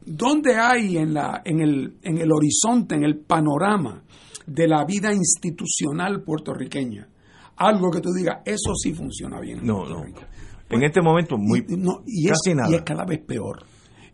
¿Dónde 0.04 0.56
hay 0.56 0.96
en, 0.96 1.14
la, 1.14 1.42
en, 1.44 1.60
el, 1.60 1.96
en 2.02 2.18
el 2.18 2.30
horizonte, 2.32 2.96
en 2.96 3.04
el 3.04 3.18
panorama 3.20 4.02
de 4.46 4.68
la 4.68 4.84
vida 4.84 5.12
institucional 5.12 6.22
puertorriqueña? 6.22 7.08
Algo 7.56 7.90
que 7.90 8.00
tú 8.00 8.10
digas, 8.12 8.38
eso 8.44 8.74
sí 8.74 8.92
funciona 8.94 9.40
bien. 9.40 9.58
en 9.60 9.66
No, 9.66 9.84
no. 9.86 10.02
Rico. 10.04 10.20
En 10.70 10.82
este 10.82 11.02
momento, 11.02 11.36
muy 11.38 11.64
Y, 11.68 11.76
no, 11.76 12.02
y 12.06 12.26
casi 12.28 12.50
es, 12.50 12.56
nada. 12.56 12.70
y 12.70 12.74
es 12.74 12.82
cada 12.82 13.04
vez 13.04 13.20
peor. 13.20 13.62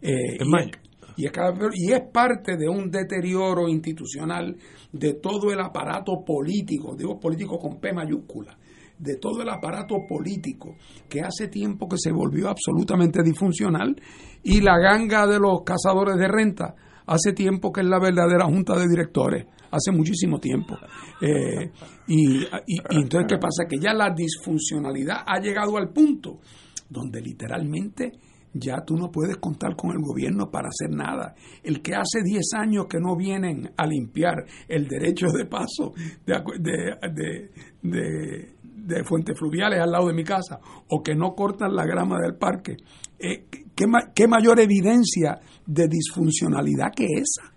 Eh, 0.03 0.37
Es 0.41 0.47
y, 0.47 0.51
más- 0.51 0.65
es, 0.67 0.71
y 1.17 1.27
es 1.27 1.33
cada 1.33 1.51
vez 1.51 1.59
peor. 1.61 1.73
Y 1.77 1.93
es 1.93 2.01
parte 2.13 2.57
de 2.57 2.69
un 2.69 2.91
deterioro 2.91 3.69
institucional 3.69 4.57
de 4.93 5.15
todo 5.15 5.53
el 5.53 5.61
aparato 5.61 6.25
político, 6.27 6.97
digo 6.97 7.19
político 7.21 7.59
con 7.59 7.79
P 7.79 7.93
mayúscula, 7.93 8.59
de 8.99 9.17
todo 9.17 9.43
el 9.43 9.49
aparato 9.49 9.95
político 10.09 10.75
que 11.09 11.21
hace 11.21 11.47
tiempo 11.47 11.89
que 11.89 11.97
se 11.99 12.11
volvió 12.11 12.49
absolutamente 12.49 13.23
disfuncional 13.23 13.95
y 14.43 14.61
la 14.61 14.77
ganga 14.79 15.27
de 15.29 15.39
los 15.39 15.63
cazadores 15.65 16.17
de 16.17 16.27
renta 16.27 16.75
hace 17.07 17.33
tiempo 17.33 17.71
que 17.71 17.83
es 17.83 17.87
la 17.87 18.01
verdadera 18.01 18.47
junta 18.47 18.77
de 18.77 18.89
directores, 18.89 19.47
hace 19.71 19.93
muchísimo 19.93 20.39
tiempo. 20.39 20.77
Eh, 21.21 21.71
y, 22.07 22.45
entonces, 22.91 23.27
¿qué 23.29 23.39
pasa? 23.39 23.65
Que 23.69 23.79
ya 23.79 23.93
la 23.93 24.11
disfuncionalidad 24.15 25.19
ha 25.27 25.41
llegado 25.41 25.77
al 25.77 25.91
punto 25.91 26.41
donde 26.89 27.21
literalmente 27.21 28.13
ya 28.55 28.83
tú 28.85 28.97
no 28.97 29.11
puedes 29.11 29.37
contar 29.37 29.77
con 29.77 29.91
el 29.91 29.99
gobierno 30.01 30.51
para 30.51 30.69
hacer 30.69 30.91
nada. 30.91 31.35
El 31.63 31.83
que 31.83 31.95
hace 31.95 32.23
10 32.25 32.55
años 32.55 32.87
que 32.89 32.99
no 32.99 33.15
vienen 33.15 33.71
a 33.77 33.87
limpiar 33.87 34.47
el 34.67 34.89
derecho 34.89 35.27
de 35.29 35.45
paso 35.45 35.93
de, 36.27 36.43
de, 36.59 37.51
de, 37.83 38.55
de- 38.63 39.05
fuentes 39.05 39.39
fluviales 39.39 39.79
al 39.81 39.91
lado 39.93 40.09
de 40.09 40.15
mi 40.15 40.25
casa 40.25 40.59
o 40.89 41.03
que 41.03 41.15
no 41.15 41.35
cortan 41.35 41.77
la 41.77 41.85
grama 41.85 42.17
del 42.23 42.37
parque, 42.37 42.79
eh, 43.19 43.45
¿qué, 43.77 43.87
ma- 43.87 44.13
qué 44.15 44.27
mayor 44.27 44.59
evidencia 44.61 45.39
de 45.67 45.87
disfuncionalidad 45.87 46.93
que 46.97 47.05
esa? 47.05 47.53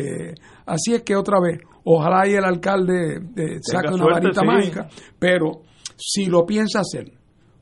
Eh, 0.00 0.34
así 0.66 0.94
es 0.94 1.02
que 1.02 1.16
otra 1.16 1.40
vez, 1.40 1.60
ojalá 1.84 2.26
y 2.28 2.34
el 2.34 2.44
alcalde 2.44 3.16
eh, 3.36 3.58
saque 3.62 3.88
una 3.94 4.04
suerte, 4.04 4.20
varita 4.20 4.40
sí. 4.42 4.46
mágica, 4.46 4.88
pero 5.18 5.62
si 5.96 6.26
lo 6.26 6.44
piensa 6.46 6.80
hacer 6.80 7.12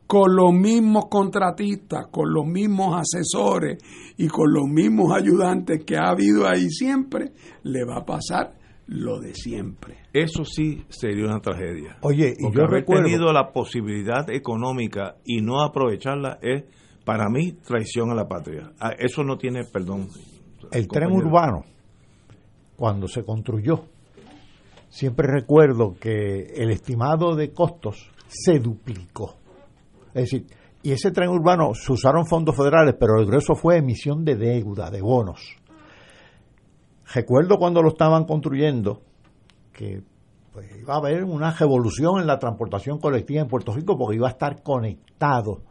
con 0.06 0.36
los 0.36 0.52
mismos 0.52 1.06
contratistas, 1.10 2.06
con 2.12 2.32
los 2.32 2.44
mismos 2.46 3.00
asesores 3.00 3.78
y 4.16 4.28
con 4.28 4.52
los 4.52 4.64
mismos 4.66 5.12
ayudantes 5.12 5.84
que 5.84 5.96
ha 5.96 6.10
habido 6.10 6.46
ahí 6.46 6.68
siempre, 6.70 7.32
le 7.64 7.84
va 7.84 7.96
a 7.98 8.04
pasar 8.04 8.54
lo 8.88 9.18
de 9.18 9.34
siempre. 9.34 9.96
Eso 10.12 10.44
sí 10.44 10.84
sería 10.88 11.24
una 11.24 11.40
tragedia. 11.40 11.96
Oye, 12.02 12.34
y 12.38 12.42
Porque 12.42 12.56
yo 12.58 12.64
haber 12.66 12.80
recuerdo- 12.82 13.02
tenido 13.04 13.32
la 13.32 13.50
posibilidad 13.52 14.30
económica 14.30 15.16
y 15.24 15.40
no 15.40 15.60
aprovecharla 15.62 16.38
es, 16.40 16.64
para 17.04 17.28
mí, 17.28 17.52
traición 17.66 18.10
a 18.10 18.14
la 18.14 18.28
patria. 18.28 18.70
Ah, 18.78 18.92
Eso 18.96 19.24
no 19.24 19.36
tiene 19.38 19.64
perdón. 19.64 20.06
El 20.70 20.86
tren 20.88 21.10
urbano, 21.10 21.64
cuando 22.76 23.08
se 23.08 23.24
construyó, 23.24 23.84
siempre 24.88 25.26
recuerdo 25.26 25.94
que 25.98 26.52
el 26.54 26.70
estimado 26.70 27.34
de 27.34 27.52
costos 27.52 28.10
se 28.28 28.58
duplicó. 28.58 29.36
Es 30.14 30.30
decir, 30.30 30.46
y 30.82 30.92
ese 30.92 31.10
tren 31.10 31.30
urbano 31.30 31.72
se 31.74 31.92
usaron 31.92 32.26
fondos 32.26 32.56
federales, 32.56 32.94
pero 32.98 33.18
el 33.18 33.26
grueso 33.26 33.54
fue 33.54 33.78
emisión 33.78 34.24
de 34.24 34.36
deuda, 34.36 34.90
de 34.90 35.02
bonos. 35.02 35.56
Recuerdo 37.12 37.58
cuando 37.58 37.82
lo 37.82 37.88
estaban 37.88 38.24
construyendo 38.24 39.02
que 39.72 40.02
pues, 40.52 40.70
iba 40.78 40.94
a 40.94 40.98
haber 40.98 41.24
una 41.24 41.50
revolución 41.52 42.20
en 42.20 42.26
la 42.26 42.38
transportación 42.38 42.98
colectiva 42.98 43.42
en 43.42 43.48
Puerto 43.48 43.72
Rico 43.72 43.98
porque 43.98 44.16
iba 44.16 44.28
a 44.28 44.30
estar 44.30 44.62
conectado 44.62 45.62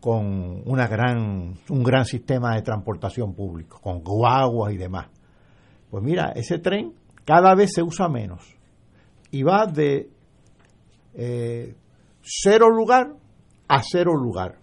con 0.00 0.62
una 0.64 0.86
gran, 0.88 1.54
un 1.68 1.82
gran 1.82 2.04
sistema 2.06 2.54
de 2.54 2.62
transportación 2.62 3.34
público, 3.34 3.80
con 3.80 4.02
guaguas 4.02 4.72
y 4.72 4.78
demás. 4.78 5.08
Pues 5.90 6.02
mira, 6.02 6.32
ese 6.34 6.58
tren 6.58 6.92
cada 7.24 7.54
vez 7.54 7.72
se 7.74 7.82
usa 7.82 8.08
menos 8.08 8.42
y 9.30 9.42
va 9.42 9.66
de 9.66 10.08
eh, 11.14 11.74
cero 12.22 12.68
lugar 12.70 13.12
a 13.68 13.82
cero 13.82 14.14
lugar. 14.14 14.56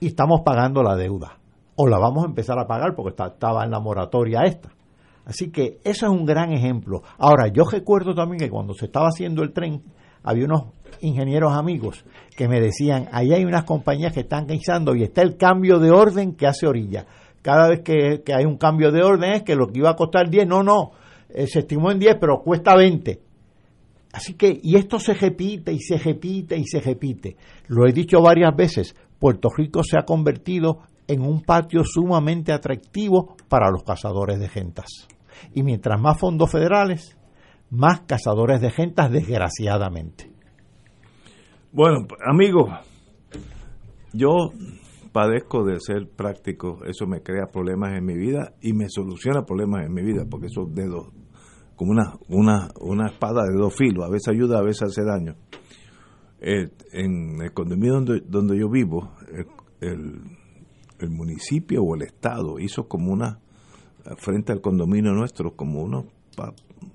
Y 0.00 0.08
estamos 0.08 0.40
pagando 0.44 0.82
la 0.82 0.96
deuda. 0.96 1.38
O 1.76 1.86
la 1.86 1.98
vamos 1.98 2.24
a 2.24 2.28
empezar 2.28 2.58
a 2.58 2.66
pagar 2.66 2.94
porque 2.94 3.10
está- 3.10 3.28
estaba 3.28 3.64
en 3.64 3.70
la 3.70 3.80
moratoria 3.80 4.40
esta. 4.44 4.70
Así 5.24 5.50
que 5.50 5.78
eso 5.84 6.06
es 6.06 6.12
un 6.12 6.24
gran 6.24 6.52
ejemplo. 6.52 7.02
Ahora, 7.18 7.48
yo 7.48 7.64
recuerdo 7.64 8.14
también 8.14 8.38
que 8.38 8.50
cuando 8.50 8.74
se 8.74 8.86
estaba 8.86 9.08
haciendo 9.08 9.42
el 9.42 9.52
tren, 9.52 9.82
había 10.22 10.44
unos 10.44 10.64
ingenieros 11.00 11.52
amigos 11.52 12.04
que 12.36 12.48
me 12.48 12.60
decían, 12.60 13.08
ahí 13.12 13.32
hay 13.32 13.44
unas 13.44 13.64
compañías 13.64 14.12
que 14.12 14.20
están 14.20 14.46
guisando 14.46 14.94
y 14.94 15.02
está 15.02 15.22
el 15.22 15.36
cambio 15.36 15.78
de 15.78 15.90
orden 15.90 16.34
que 16.34 16.46
hace 16.46 16.66
orilla. 16.66 17.06
Cada 17.46 17.68
vez 17.68 17.82
que, 17.82 18.24
que 18.24 18.34
hay 18.34 18.44
un 18.44 18.56
cambio 18.56 18.90
de 18.90 19.04
orden 19.04 19.34
es 19.34 19.44
que 19.44 19.54
lo 19.54 19.68
que 19.68 19.78
iba 19.78 19.90
a 19.90 19.94
costar 19.94 20.28
10, 20.28 20.48
no, 20.48 20.64
no, 20.64 20.90
eh, 21.28 21.46
se 21.46 21.60
estimó 21.60 21.92
en 21.92 22.00
10, 22.00 22.16
pero 22.20 22.42
cuesta 22.42 22.74
20. 22.74 23.20
Así 24.12 24.34
que, 24.34 24.58
y 24.60 24.74
esto 24.74 24.98
se 24.98 25.14
repite 25.14 25.72
y 25.72 25.78
se 25.78 25.96
repite 25.96 26.56
y 26.56 26.64
se 26.64 26.80
repite. 26.80 27.36
Lo 27.68 27.86
he 27.86 27.92
dicho 27.92 28.20
varias 28.20 28.50
veces, 28.56 28.96
Puerto 29.20 29.48
Rico 29.56 29.84
se 29.84 29.96
ha 29.96 30.02
convertido 30.02 30.80
en 31.06 31.22
un 31.22 31.42
patio 31.42 31.84
sumamente 31.84 32.50
atractivo 32.50 33.36
para 33.48 33.70
los 33.70 33.84
cazadores 33.84 34.40
de 34.40 34.48
gentas. 34.48 35.06
Y 35.54 35.62
mientras 35.62 36.00
más 36.00 36.18
fondos 36.18 36.50
federales, 36.50 37.16
más 37.70 38.00
cazadores 38.08 38.60
de 38.60 38.72
gentas, 38.72 39.08
desgraciadamente. 39.12 40.32
Bueno, 41.70 42.08
amigos, 42.28 42.72
yo 44.12 44.50
padezco 45.16 45.64
de 45.64 45.80
ser 45.80 46.10
práctico, 46.10 46.84
eso 46.84 47.06
me 47.06 47.22
crea 47.22 47.46
problemas 47.50 47.96
en 47.96 48.04
mi 48.04 48.14
vida 48.14 48.52
y 48.60 48.74
me 48.74 48.90
soluciona 48.90 49.46
problemas 49.46 49.86
en 49.86 49.94
mi 49.94 50.02
vida, 50.02 50.26
porque 50.28 50.48
esos 50.48 50.74
dedos, 50.74 51.08
como 51.74 51.92
una, 51.92 52.18
una, 52.28 52.68
una 52.82 53.06
espada 53.06 53.44
de 53.44 53.56
dos 53.56 53.74
filos, 53.74 54.04
a 54.04 54.10
veces 54.10 54.28
ayuda, 54.28 54.58
a 54.58 54.62
veces 54.62 54.82
hace 54.82 55.04
daño. 55.04 55.36
Eh, 56.38 56.68
en 56.92 57.40
el 57.40 57.50
condominio 57.54 57.94
donde, 57.94 58.20
donde 58.28 58.58
yo 58.58 58.68
vivo, 58.68 59.10
el, 59.80 60.20
el, 60.98 61.10
municipio 61.10 61.82
o 61.82 61.94
el 61.94 62.02
estado 62.02 62.58
hizo 62.58 62.86
como 62.86 63.10
una, 63.10 63.40
frente 64.18 64.52
al 64.52 64.60
condominio 64.60 65.12
nuestro, 65.12 65.56
como 65.56 65.80
unos, 65.80 66.04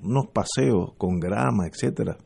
unos 0.04 0.28
paseos 0.28 0.94
con 1.00 1.20
grama, 1.20 1.66
etcétera. 1.66 2.18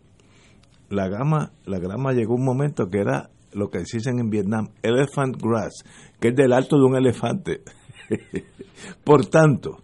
La 0.90 1.08
grama, 1.08 1.54
la 1.64 1.80
grama 1.80 2.12
llegó 2.12 2.36
un 2.36 2.44
momento 2.44 2.90
que 2.90 3.00
era 3.00 3.30
lo 3.56 3.70
que 3.70 3.80
dicen 3.80 4.20
en 4.20 4.30
Vietnam, 4.30 4.68
elephant 4.84 5.38
grass, 5.42 5.84
que 6.20 6.30
es 6.30 6.36
del 6.36 6.54
alto 6.54 6.78
de 6.78 6.84
un 6.84 6.96
elefante. 6.96 7.62
Por 9.04 9.26
tanto, 9.28 9.78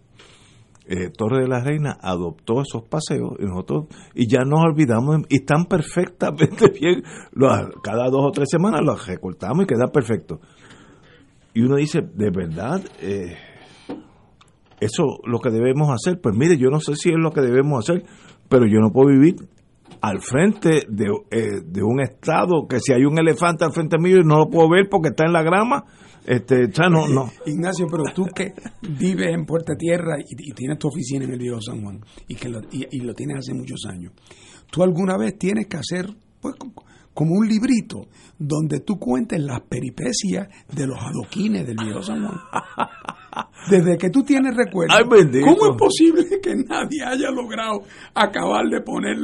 eh, 0.85 1.09
Torre 1.09 1.43
de 1.43 1.47
la 1.47 1.63
Reina 1.63 1.97
adoptó 2.01 2.61
esos 2.61 2.83
paseos 2.83 3.33
y 3.39 3.45
nosotros 3.45 3.85
y 4.13 4.27
ya 4.29 4.43
nos 4.43 4.59
olvidamos 4.59 5.21
y 5.29 5.37
están 5.37 5.65
perfectamente 5.65 6.69
bien. 6.79 7.03
Cada 7.81 8.09
dos 8.09 8.25
o 8.25 8.31
tres 8.31 8.49
semanas 8.51 8.81
los 8.83 9.07
recortamos 9.07 9.63
y 9.63 9.67
queda 9.67 9.87
perfecto. 9.87 10.41
Y 11.53 11.61
uno 11.61 11.77
dice, 11.77 12.01
de 12.01 12.29
verdad, 12.29 12.81
eh, 13.01 13.35
eso 14.79 15.19
lo 15.25 15.39
que 15.39 15.49
debemos 15.49 15.89
hacer. 15.89 16.19
Pues 16.21 16.35
mire, 16.35 16.57
yo 16.57 16.69
no 16.69 16.79
sé 16.79 16.95
si 16.95 17.09
es 17.09 17.17
lo 17.17 17.31
que 17.31 17.41
debemos 17.41 17.87
hacer, 17.87 18.03
pero 18.49 18.65
yo 18.65 18.79
no 18.79 18.91
puedo 18.91 19.09
vivir 19.09 19.35
al 20.01 20.19
frente 20.21 20.85
de, 20.89 21.05
eh, 21.29 21.61
de 21.65 21.83
un 21.83 22.01
estado 22.01 22.65
que 22.67 22.79
si 22.79 22.91
hay 22.93 23.05
un 23.05 23.17
elefante 23.19 23.63
al 23.65 23.71
frente 23.71 23.97
mío 23.99 24.17
y 24.17 24.23
no 24.23 24.37
lo 24.39 24.49
puedo 24.49 24.69
ver 24.69 24.87
porque 24.89 25.09
está 25.09 25.25
en 25.25 25.33
la 25.33 25.43
grama, 25.43 25.83
este, 26.25 26.65
o 26.65 26.73
sea, 26.73 26.89
no, 26.89 27.07
no. 27.07 27.31
Ignacio, 27.45 27.87
pero 27.89 28.03
tú 28.13 28.25
que 28.33 28.53
vives 28.81 29.27
en 29.33 29.45
Puerta 29.45 29.75
Tierra 29.75 30.17
y, 30.19 30.49
y 30.49 30.53
tienes 30.53 30.77
tu 30.79 30.87
oficina 30.87 31.25
en 31.25 31.31
el 31.33 31.39
Viejo 31.39 31.61
San 31.61 31.81
Juan 31.83 31.99
y 32.27 32.35
que 32.35 32.49
lo, 32.49 32.61
y, 32.71 32.85
y 32.91 32.99
lo 33.01 33.13
tienes 33.13 33.37
hace 33.37 33.53
muchos 33.53 33.85
años, 33.87 34.13
tú 34.71 34.83
alguna 34.83 35.17
vez 35.17 35.37
tienes 35.37 35.67
que 35.67 35.77
hacer 35.77 36.07
pues 36.39 36.55
co- 36.55 36.73
como 37.13 37.35
un 37.35 37.47
librito 37.47 38.07
donde 38.39 38.79
tú 38.79 38.97
cuentes 38.97 39.39
las 39.41 39.61
peripecias 39.61 40.47
de 40.73 40.87
los 40.87 40.97
adoquines 40.99 41.67
del 41.67 41.75
Viejo 41.83 42.01
San 42.01 42.25
Juan. 42.25 42.39
Desde 43.69 43.97
que 43.97 44.09
tú 44.09 44.23
tienes 44.23 44.55
recuerdo, 44.55 44.93
Ay. 44.95 45.03
¿cómo 45.43 45.71
es 45.71 45.77
posible 45.77 46.39
que 46.41 46.55
nadie 46.55 47.03
haya 47.05 47.29
logrado 47.31 47.81
acabar 48.15 48.65
de 48.71 48.81
poner 48.81 49.17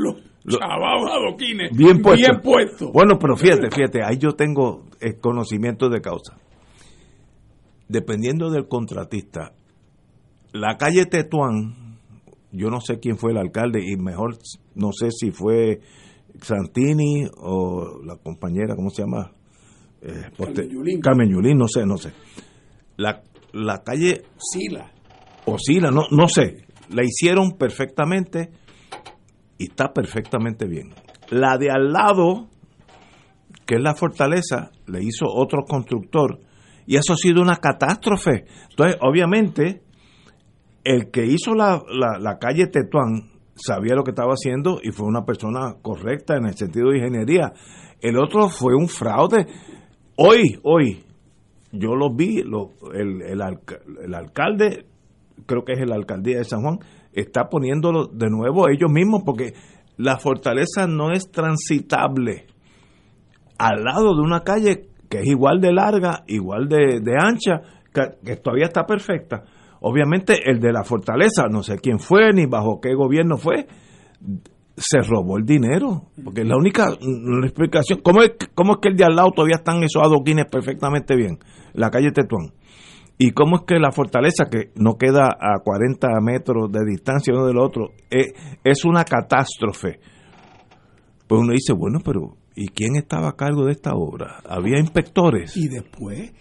adoquines 0.56 1.76
Bien 1.76 2.02
puesto. 2.02 2.26
bien 2.26 2.42
puestos? 2.42 2.92
Bueno, 2.94 3.18
pero 3.20 3.36
fíjate, 3.36 3.70
fíjate, 3.70 4.04
ahí 4.04 4.18
yo 4.18 4.32
tengo 4.32 4.86
eh, 5.02 5.16
conocimiento 5.20 5.90
de 5.90 6.02
causa. 6.02 6.38
Dependiendo 7.90 8.50
del 8.50 8.68
contratista, 8.68 9.54
la 10.54 10.78
calle 10.78 11.06
Tetuán, 11.06 11.98
yo 12.52 12.70
no 12.70 12.82
sé 12.82 13.00
quién 13.00 13.18
fue 13.18 13.32
el 13.32 13.38
alcalde 13.38 13.82
y 13.86 13.96
mejor 13.98 14.38
no 14.76 14.92
sé 14.92 15.10
si 15.12 15.32
fue 15.32 15.80
Santini 16.42 17.26
o 17.38 18.02
la 18.04 18.18
compañera, 18.18 18.76
¿cómo 18.76 18.90
se 18.90 19.04
llama? 19.04 19.32
Eh, 20.02 20.30
Carmen 20.38 20.70
Yulín. 20.70 21.02
Carmen 21.02 21.30
Yulín, 21.30 21.58
no 21.58 21.68
sé, 21.68 21.86
no 21.86 21.98
sé. 21.98 22.12
La, 22.98 23.22
la 23.54 23.84
calle 23.84 24.24
Sila. 24.38 24.92
oscila, 25.46 25.90
no, 25.92 26.04
no 26.12 26.28
sé. 26.28 26.66
La 26.90 27.04
hicieron 27.04 27.52
perfectamente 27.58 28.50
y 29.58 29.66
está 29.66 29.94
perfectamente 29.94 30.68
bien. 30.68 30.94
La 31.30 31.58
de 31.58 31.70
al 31.72 31.92
lado, 31.92 32.48
que 33.66 33.76
es 33.76 33.82
la 33.82 33.96
fortaleza, 33.96 34.72
le 34.88 35.04
hizo 35.04 35.26
otro 35.28 35.64
constructor 35.68 36.40
y 36.86 36.96
eso 36.96 37.14
ha 37.14 37.18
sido 37.18 37.42
una 37.42 37.58
catástrofe. 37.58 38.46
Entonces, 38.70 38.98
obviamente, 39.02 39.82
el 40.84 41.12
que 41.12 41.26
hizo 41.26 41.54
la, 41.54 41.82
la, 42.20 42.38
calle 42.40 42.68
Tetuán 42.68 43.32
sabía 43.56 43.96
lo 43.96 44.04
que 44.04 44.12
estaba 44.12 44.32
haciendo 44.34 44.80
y 44.82 44.92
fue 44.92 45.06
una 45.08 45.26
persona 45.26 45.76
correcta 45.82 46.38
en 46.38 46.46
el 46.46 46.56
sentido 46.56 46.92
de 46.92 47.00
ingeniería. 47.00 47.52
El 48.00 48.18
otro 48.20 48.48
fue 48.48 48.74
un 48.76 48.88
fraude. 48.88 49.48
Hoy, 50.16 50.60
hoy, 50.64 51.04
yo 51.74 51.96
lo 51.96 52.14
vi, 52.16 52.42
lo- 52.44 52.72
el, 52.94 53.22
el 53.22 54.14
alcalde, 54.14 54.86
creo 55.46 55.66
que 55.66 55.74
es 55.74 55.80
la 55.86 55.96
alcaldía 55.96 56.38
de 56.38 56.46
San 56.46 56.62
Juan, 56.62 56.80
está 57.22 57.50
poniéndolo 57.50 58.08
de 58.08 58.30
nuevo 58.30 58.70
ellos 58.70 58.92
mismos 58.92 59.24
porque 59.26 59.54
la 59.98 60.18
fortaleza 60.18 60.88
no 60.88 61.12
es 61.12 61.32
transitable 61.32 62.46
al 63.58 63.84
lado 63.84 64.16
de 64.16 64.22
una 64.22 64.42
calle 64.42 64.90
que 65.10 65.20
es 65.20 65.28
igual 65.28 65.60
de 65.60 65.74
larga, 65.74 66.24
igual 66.28 66.68
de, 66.68 67.00
de 67.02 67.14
ancha, 67.20 67.62
que, 68.24 68.36
todavía 68.38 68.66
está 68.66 68.86
perfecta. 68.86 69.44
Obviamente 69.82 70.50
el 70.50 70.60
de 70.60 70.72
la 70.72 70.84
fortaleza, 70.84 71.48
no 71.50 71.64
sé 71.64 71.78
quién 71.78 72.00
fue 72.00 72.34
ni 72.34 72.46
bajo 72.46 72.80
qué 72.82 72.94
gobierno 72.94 73.38
fue, 73.38 73.68
se 74.76 75.00
robó 75.02 75.38
el 75.38 75.46
dinero, 75.46 76.04
porque 76.24 76.44
la 76.44 76.56
única 76.56 76.88
explicación. 77.44 78.02
¿Cómo 78.04 78.22
es, 78.22 78.34
¿Cómo 78.54 78.74
es 78.74 78.80
que 78.82 78.90
el 78.90 78.96
de 78.96 79.06
al 79.06 79.16
lado 79.16 79.32
todavía 79.32 79.58
están 79.58 79.84
esos 79.84 80.04
adoquines 80.04 80.46
perfectamente 80.52 81.16
bien? 81.16 81.40
La 81.74 81.90
calle 81.90 82.12
Tetuán. 82.12 82.54
¿Y 83.20 83.32
cómo 83.32 83.58
es 83.58 83.62
que 83.66 83.80
la 83.80 83.92
fortaleza, 83.92 84.46
que 84.52 84.72
no 84.76 84.96
queda 84.98 85.28
a 85.40 85.60
40 85.64 86.08
metros 86.22 86.72
de 86.72 86.86
distancia 86.86 87.34
uno 87.34 87.48
del 87.48 87.58
otro, 87.58 87.90
eh, 88.12 88.34
es 88.64 88.86
una 88.86 89.04
catástrofe? 89.04 90.00
Pues 91.28 91.42
uno 91.42 91.52
dice, 91.54 91.74
bueno, 91.74 92.00
pero 92.06 92.38
¿y 92.56 92.68
quién 92.70 92.96
estaba 92.96 93.30
a 93.30 93.36
cargo 93.36 93.66
de 93.66 93.72
esta 93.72 93.92
obra? 93.96 94.38
¿Había 94.48 94.80
inspectores? 94.80 95.58
Y 95.58 95.68
después, 95.68 96.32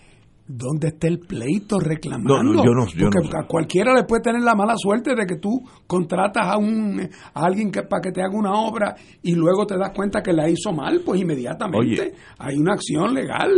¿dónde 0.47 0.89
está 0.89 1.09
el 1.09 1.19
pleito 1.21 1.81
reclamando? 1.81 2.43
No, 2.43 2.53
no, 2.53 2.65
yo 2.65 2.71
no- 2.73 2.87
yo 2.89 3.09
Porque 3.11 3.29
no 3.33 3.41
a 3.41 3.47
cualquiera 3.47 3.95
le 3.95 4.05
puede 4.05 4.23
tener 4.23 4.43
la 4.43 4.55
mala 4.55 4.75
suerte 4.77 5.15
de 5.17 5.27
que 5.27 5.37
tú 5.37 5.63
contratas 5.87 6.47
a 6.47 6.59
un 6.59 7.01
a 7.01 7.45
alguien 7.47 7.73
que 7.73 7.83
para 7.85 8.03
que 8.03 8.13
te 8.13 8.21
haga 8.23 8.37
una 8.37 8.53
obra 8.53 8.95
y 9.23 9.35
luego 9.35 9.67
te 9.67 9.77
das 9.79 9.93
cuenta 9.97 10.21
que 10.23 10.33
la 10.35 10.49
hizo 10.49 10.73
mal, 10.73 11.01
pues 11.05 11.21
inmediatamente 11.23 12.03
Oye. 12.03 12.13
hay 12.39 12.57
una 12.59 12.75
acción 12.75 13.15
legal. 13.15 13.51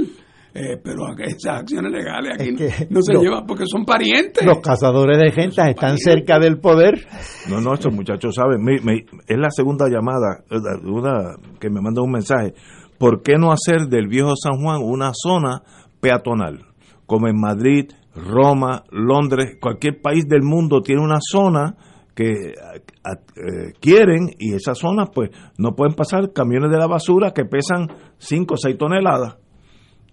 Eh, 0.55 0.79
pero 0.83 1.07
esas 1.19 1.61
acciones 1.61 1.93
legales 1.93 2.33
aquí 2.41 2.55
Es 2.65 2.77
que 2.77 2.87
no 2.91 3.03
se 3.03 3.13
lo- 3.15 3.23
llevan 3.23 3.47
porque 3.47 3.65
son 3.67 3.85
parientes. 3.85 4.45
Los 4.45 4.61
cazadores 4.61 5.19
de 5.19 5.31
gentas 5.33 5.69
están 5.69 5.99
cerca 5.99 6.39
del 6.39 6.59
poder. 6.59 7.07
No, 7.51 7.61
no, 7.61 7.75
estos 7.75 7.93
muchachos 7.95 8.35
saben. 8.35 8.63
Me- 8.63 8.81
me- 8.81 9.05
es 9.27 9.39
la 9.39 9.51
segunda 9.51 9.87
llamada 9.89 10.43
una 10.85 11.37
que 11.61 11.71
me 11.71 11.81
manda 11.81 12.03
un 12.03 12.11
mensaje. 12.13 12.55
¿Por 12.99 13.23
qué 13.23 13.35
no 13.39 13.53
hacer 13.53 13.89
del 13.89 14.09
viejo 14.09 14.35
San 14.37 14.61
Juan 14.63 14.81
una 14.83 15.11
zona 15.15 15.63
peatonal? 16.01 16.65
Como 17.07 17.29
en 17.29 17.39
Madrid, 17.41 17.91
Roma, 18.15 18.85
Londres, 18.91 19.57
cualquier 19.61 20.01
país 20.01 20.27
del 20.29 20.43
mundo 20.43 20.81
tiene 20.83 21.03
una 21.03 21.19
zona 21.21 21.77
que 22.15 22.55
a- 22.61 23.11
a- 23.11 23.13
eh, 23.37 23.73
quieren 23.81 24.31
y 24.39 24.55
esas 24.55 24.77
zonas 24.79 25.11
pues 25.15 25.31
no 25.59 25.77
pueden 25.77 25.95
pasar 25.95 26.33
camiones 26.33 26.71
de 26.71 26.79
la 26.79 26.89
basura 26.89 27.33
que 27.33 27.45
pesan 27.45 27.87
5 28.19 28.55
o 28.55 28.57
6 28.57 28.77
toneladas. 28.77 29.37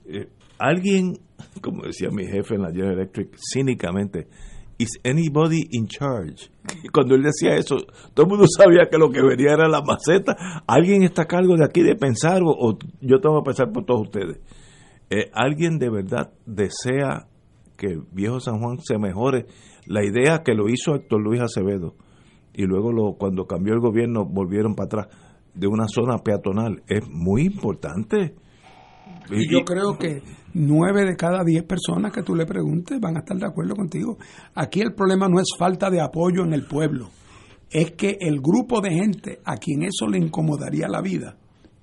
Eh, 0.08 0.28
alguien, 0.60 1.14
como 1.62 1.84
decía 1.84 2.10
mi 2.12 2.26
jefe 2.26 2.56
en 2.56 2.62
la 2.62 2.72
General 2.72 2.94
Electric, 2.94 3.36
cínicamente, 3.38 4.28
¿is 4.78 5.00
anybody 5.04 5.62
in 5.72 5.88
charge? 5.88 6.50
Cuando 6.94 7.16
él 7.16 7.24
decía 7.24 7.56
eso, 7.56 7.78
todo 8.14 8.26
el 8.26 8.30
mundo 8.30 8.46
sabía 8.48 8.88
que 8.90 8.98
lo 8.98 9.10
que 9.10 9.22
venía 9.22 9.54
era 9.54 9.68
la 9.68 9.82
maceta. 9.82 10.64
¿Alguien 10.68 11.04
está 11.04 11.24
a 11.24 11.28
cargo 11.28 11.56
de 11.56 11.66
aquí 11.66 11.82
de 11.82 11.96
pensar 11.96 12.42
o, 12.44 12.50
o 12.50 12.78
yo 13.02 13.20
tengo 13.20 13.42
que 13.42 13.50
pensar 13.50 13.72
por 13.72 13.86
todos 13.86 14.02
ustedes? 14.04 14.40
Eh, 15.10 15.30
¿Alguien 15.34 15.78
de 15.78 15.90
verdad 15.90 16.32
desea 16.46 17.28
que 17.78 17.88
el 17.88 18.04
viejo 18.12 18.40
San 18.40 18.60
Juan 18.60 18.80
se 18.80 18.98
mejore? 18.98 19.46
La 19.88 20.04
idea 20.04 20.42
que 20.44 20.56
lo 20.56 20.68
hizo 20.68 20.96
Héctor 20.96 21.22
Luis 21.22 21.42
Acevedo 21.42 21.96
y 22.54 22.64
luego 22.64 22.92
lo, 22.92 23.14
cuando 23.14 23.46
cambió 23.46 23.74
el 23.74 23.82
gobierno 23.82 24.26
volvieron 24.26 24.76
para 24.76 24.86
atrás 24.86 25.08
de 25.54 25.68
una 25.68 25.88
zona 25.88 26.18
peatonal 26.20 26.84
es 26.88 27.08
muy 27.10 27.44
importante. 27.44 28.36
Y 29.32 29.52
yo 29.52 29.64
creo 29.66 29.98
que 29.98 30.22
nueve 30.54 31.04
de 31.04 31.16
cada 31.16 31.44
diez 31.44 31.64
personas 31.64 32.12
que 32.14 32.24
tú 32.24 32.36
le 32.36 32.46
preguntes 32.46 33.00
van 33.00 33.18
a 33.18 33.20
estar 33.20 33.38
de 33.38 33.46
acuerdo 33.46 33.76
contigo. 33.76 34.18
Aquí 34.54 34.82
el 34.82 34.94
problema 34.94 35.28
no 35.28 35.40
es 35.40 35.48
falta 35.58 35.90
de 35.90 36.02
apoyo 36.02 36.44
en 36.44 36.54
el 36.54 36.66
pueblo, 36.66 37.10
es 37.70 37.92
que 37.92 38.18
el 38.20 38.40
grupo 38.40 38.82
de 38.82 38.92
gente 38.92 39.40
a 39.44 39.58
quien 39.58 39.84
eso 39.84 40.08
le 40.08 40.18
incomodaría 40.20 40.88
la 40.88 41.02
vida, 41.02 41.36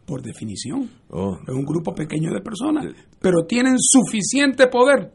por 0.06 0.22
definición, 0.22 0.88
Oh. 1.10 1.36
es 1.46 1.54
un 1.54 1.64
grupo 1.64 1.94
pequeño 1.94 2.32
de 2.32 2.40
personas, 2.40 2.86
pero 3.20 3.44
tienen 3.46 3.74
suficiente 3.78 4.68
poder 4.68 5.12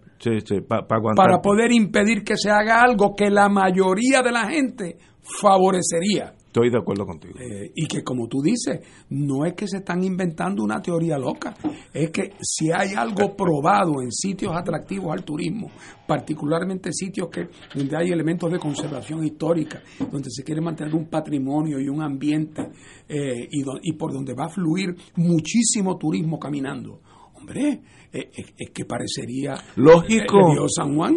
para 1.15 1.39
poder 1.41 1.71
impedir 1.71 2.23
que 2.23 2.35
se 2.37 2.49
haga 2.49 2.81
algo 2.81 3.13
que 3.15 3.29
la 3.29 3.49
mayoría 3.49 4.21
de 4.21 4.31
la 4.31 4.47
gente 4.49 4.97
favorecería. 5.41 6.33
Estoy 6.47 6.69
de 6.71 6.77
acuerdo 6.77 7.05
contigo. 7.05 7.35
Eh, 7.39 7.71
y 7.75 7.87
que 7.87 8.03
como 8.03 8.27
tú 8.27 8.41
dices, 8.41 8.79
no 9.09 9.45
es 9.45 9.53
que 9.53 9.67
se 9.67 9.77
están 9.77 10.03
inventando 10.03 10.63
una 10.63 10.81
teoría 10.81 11.17
loca, 11.17 11.55
es 11.93 12.09
que 12.09 12.33
si 12.41 12.71
hay 12.71 12.93
algo 12.95 13.35
probado 13.35 14.01
en 14.01 14.11
sitios 14.11 14.55
atractivos 14.55 15.11
al 15.11 15.23
turismo, 15.23 15.69
particularmente 16.07 16.91
sitios 16.93 17.27
que 17.29 17.49
donde 17.75 17.97
hay 17.97 18.11
elementos 18.11 18.51
de 18.51 18.59
conservación 18.59 19.23
histórica, 19.23 19.83
donde 20.09 20.29
se 20.31 20.43
quiere 20.43 20.61
mantener 20.61 20.95
un 20.95 21.07
patrimonio 21.07 21.79
y 21.79 21.89
un 21.89 22.01
ambiente 22.01 22.61
eh, 23.07 23.47
y, 23.51 23.63
y 23.83 23.93
por 23.93 24.13
donde 24.13 24.33
va 24.33 24.45
a 24.45 24.49
fluir 24.49 24.95
muchísimo 25.15 25.97
turismo 25.97 26.39
caminando. 26.39 27.01
Hombre, 27.33 27.81
eh, 28.11 28.31
es, 28.57 28.71
que 28.71 28.85
parecería 28.85 29.55
lógico. 29.75 30.53
El, 30.53 30.69
San 30.69 30.95
Juan 30.95 31.15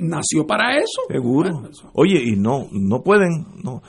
nació 0.00 0.46
para 0.46 0.78
eso. 0.78 1.02
Seguro. 1.08 1.68
Oye, 1.92 2.22
y 2.24 2.36
no, 2.36 2.68
no 2.72 3.02
pueden, 3.02 3.46
no 3.62 3.82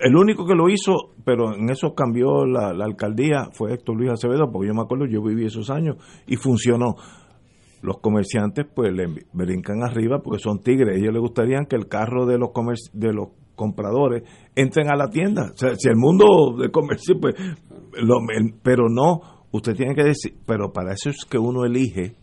el 0.00 0.16
único 0.16 0.46
que 0.46 0.54
lo 0.54 0.68
hizo, 0.68 1.14
pero 1.24 1.54
en 1.54 1.70
eso 1.70 1.94
cambió 1.94 2.44
la, 2.46 2.70
alcaldía, 2.84 3.48
fue 3.52 3.72
Héctor 3.74 3.96
Luis 3.96 4.10
Acevedo, 4.10 4.50
porque 4.50 4.68
yo 4.68 4.74
me 4.74 4.82
acuerdo, 4.82 5.06
yo 5.06 5.22
viví 5.22 5.46
esos 5.46 5.70
años 5.70 5.96
y 6.26 6.36
funcionó. 6.36 6.96
Los 7.80 7.98
comerciantes 7.98 8.66
pues 8.74 8.92
le 8.92 9.06
brincan 9.32 9.84
arriba 9.84 10.18
porque 10.18 10.40
son 10.40 10.58
tigres. 10.60 10.98
ellos 10.98 11.12
les 11.12 11.20
gustaría 11.20 11.58
que 11.68 11.76
el 11.76 11.86
carro 11.86 12.26
de 12.26 12.36
los 12.36 12.50
de 12.92 13.12
los 13.12 13.28
compradores 13.54 14.24
entren 14.56 14.90
a 14.90 14.96
la 14.96 15.10
tienda. 15.10 15.52
Si 15.54 15.88
el 15.88 15.96
mundo 15.96 16.56
de 16.60 16.70
comercio, 16.70 17.20
pues, 17.20 17.34
pero 18.62 18.88
no, 18.88 19.20
usted 19.52 19.74
tiene 19.76 19.94
que 19.94 20.02
decir, 20.02 20.34
pero 20.44 20.72
para 20.72 20.92
eso 20.92 21.10
es 21.10 21.24
que 21.24 21.38
uno 21.38 21.64
elige 21.64 22.16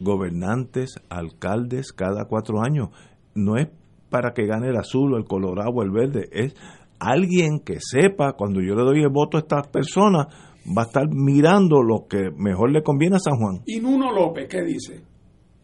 gobernantes, 0.00 1.00
alcaldes 1.08 1.92
cada 1.92 2.26
cuatro 2.26 2.62
años. 2.62 2.90
No 3.34 3.56
es 3.56 3.68
para 4.14 4.32
que 4.32 4.46
gane 4.46 4.68
el 4.68 4.76
azul 4.76 5.12
o 5.12 5.16
el 5.16 5.24
colorado 5.24 5.70
o 5.70 5.82
el 5.82 5.90
verde, 5.90 6.28
es 6.30 6.54
alguien 7.00 7.58
que 7.58 7.78
sepa, 7.80 8.34
cuando 8.34 8.60
yo 8.60 8.76
le 8.76 8.84
doy 8.84 9.02
el 9.02 9.08
voto 9.08 9.38
a 9.38 9.40
estas 9.40 9.66
personas, 9.66 10.28
va 10.66 10.82
a 10.82 10.84
estar 10.84 11.08
mirando 11.10 11.82
lo 11.82 12.06
que 12.08 12.30
mejor 12.30 12.70
le 12.70 12.84
conviene 12.84 13.16
a 13.16 13.18
San 13.18 13.34
Juan. 13.34 13.62
¿Y 13.66 13.80
Nuno 13.80 14.12
López 14.12 14.46
qué 14.48 14.62
dice? 14.62 15.02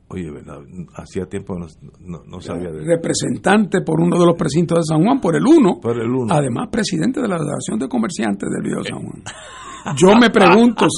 Oye, 0.09 0.33
¿verdad? 0.33 0.59
Hacía 0.97 1.27
tiempo 1.27 1.55
no, 1.57 2.25
no, 2.27 2.41
sabía 2.41 2.73
de 2.73 2.85
Representante 2.85 3.83
por 3.83 4.01
uno 4.01 4.19
de 4.19 4.27
los 4.27 4.35
precintos 4.35 4.79
de 4.79 4.95
San 4.97 5.05
Juan, 5.05 5.21
por 5.21 5.37
el 5.37 5.47
uno. 5.47 5.79
Por 5.81 5.97
el 6.03 6.11
uno. 6.11 6.35
Además, 6.35 6.71
presidente 6.73 7.21
de 7.23 7.29
la 7.29 7.37
Asociación 7.37 7.79
de 7.79 7.89
Comerciantes 7.89 8.49
del 8.51 8.65
Río 8.65 8.83
San 8.83 8.99
Juan. 8.99 9.23
Yo 9.97 10.17
me 10.21 10.31
pregunto, 10.31 10.89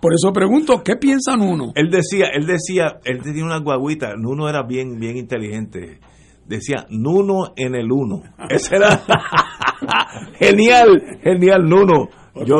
por 0.00 0.14
eso 0.14 0.32
pregunto, 0.32 0.82
¿qué 0.82 0.96
piensan 0.96 1.42
uno? 1.42 1.72
Él 1.74 1.90
decía, 1.90 2.28
él 2.34 2.46
decía, 2.46 2.98
él 3.04 3.20
tenía 3.22 3.44
una 3.44 3.58
guaguita, 3.58 4.14
Nuno 4.16 4.48
era 4.48 4.62
bien, 4.62 4.98
bien 4.98 5.18
inteligente 5.18 6.00
decía 6.46 6.86
Nuno 6.90 7.52
en 7.56 7.74
el 7.74 7.90
uno. 7.90 8.22
Ese 8.48 8.76
era 8.76 9.02
genial, 10.38 11.18
genial 11.22 11.64
Nuno. 11.68 12.08
Yo, 12.44 12.56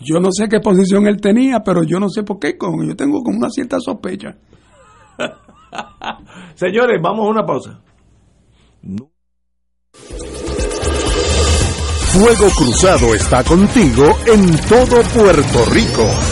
yo 0.00 0.18
no 0.20 0.30
sé 0.32 0.48
qué 0.48 0.58
posición 0.60 1.06
él 1.06 1.20
tenía, 1.20 1.60
pero 1.60 1.84
yo 1.84 2.00
no 2.00 2.08
sé 2.08 2.24
por 2.24 2.40
qué, 2.40 2.58
con, 2.58 2.86
yo 2.86 2.96
tengo 2.96 3.22
como 3.22 3.38
una 3.38 3.50
cierta 3.50 3.78
sospecha. 3.78 4.36
Señores, 6.54 7.00
vamos 7.00 7.26
a 7.26 7.30
una 7.30 7.46
pausa. 7.46 7.80
Fuego 12.12 12.48
Cruzado 12.56 13.14
está 13.14 13.42
contigo 13.44 14.04
en 14.26 14.58
todo 14.68 15.02
Puerto 15.14 15.64
Rico. 15.72 16.31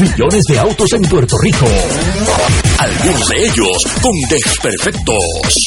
millones 0.00 0.44
de 0.44 0.58
autos 0.58 0.92
en 0.92 1.02
Puerto 1.02 1.36
Rico. 1.38 1.66
Algunos 2.78 3.28
de 3.28 3.44
ellos 3.44 3.86
con 4.00 4.12
desperfectos. 4.30 5.24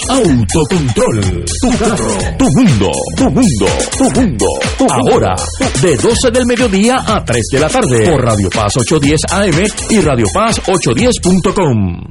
Autocontrol. 0.09 1.45
Tu 1.61 1.77
carro. 1.77 2.17
Tu 2.37 2.45
mundo. 2.55 2.91
Tu 3.15 3.29
mundo. 3.29 3.65
Tu 3.97 4.19
mundo. 4.19 4.45
Ahora, 4.89 5.35
de 5.81 5.97
12 5.97 6.31
del 6.31 6.45
mediodía 6.45 6.97
a 7.05 7.23
3 7.23 7.43
de 7.51 7.59
la 7.59 7.69
tarde. 7.69 8.09
Por 8.09 8.23
Radio 8.23 8.49
Paz 8.49 8.77
810 8.77 9.21
AM 9.31 9.65
y 9.89 10.01
Radio 10.01 10.25
Paz 10.33 10.61
810.com. 10.65 12.03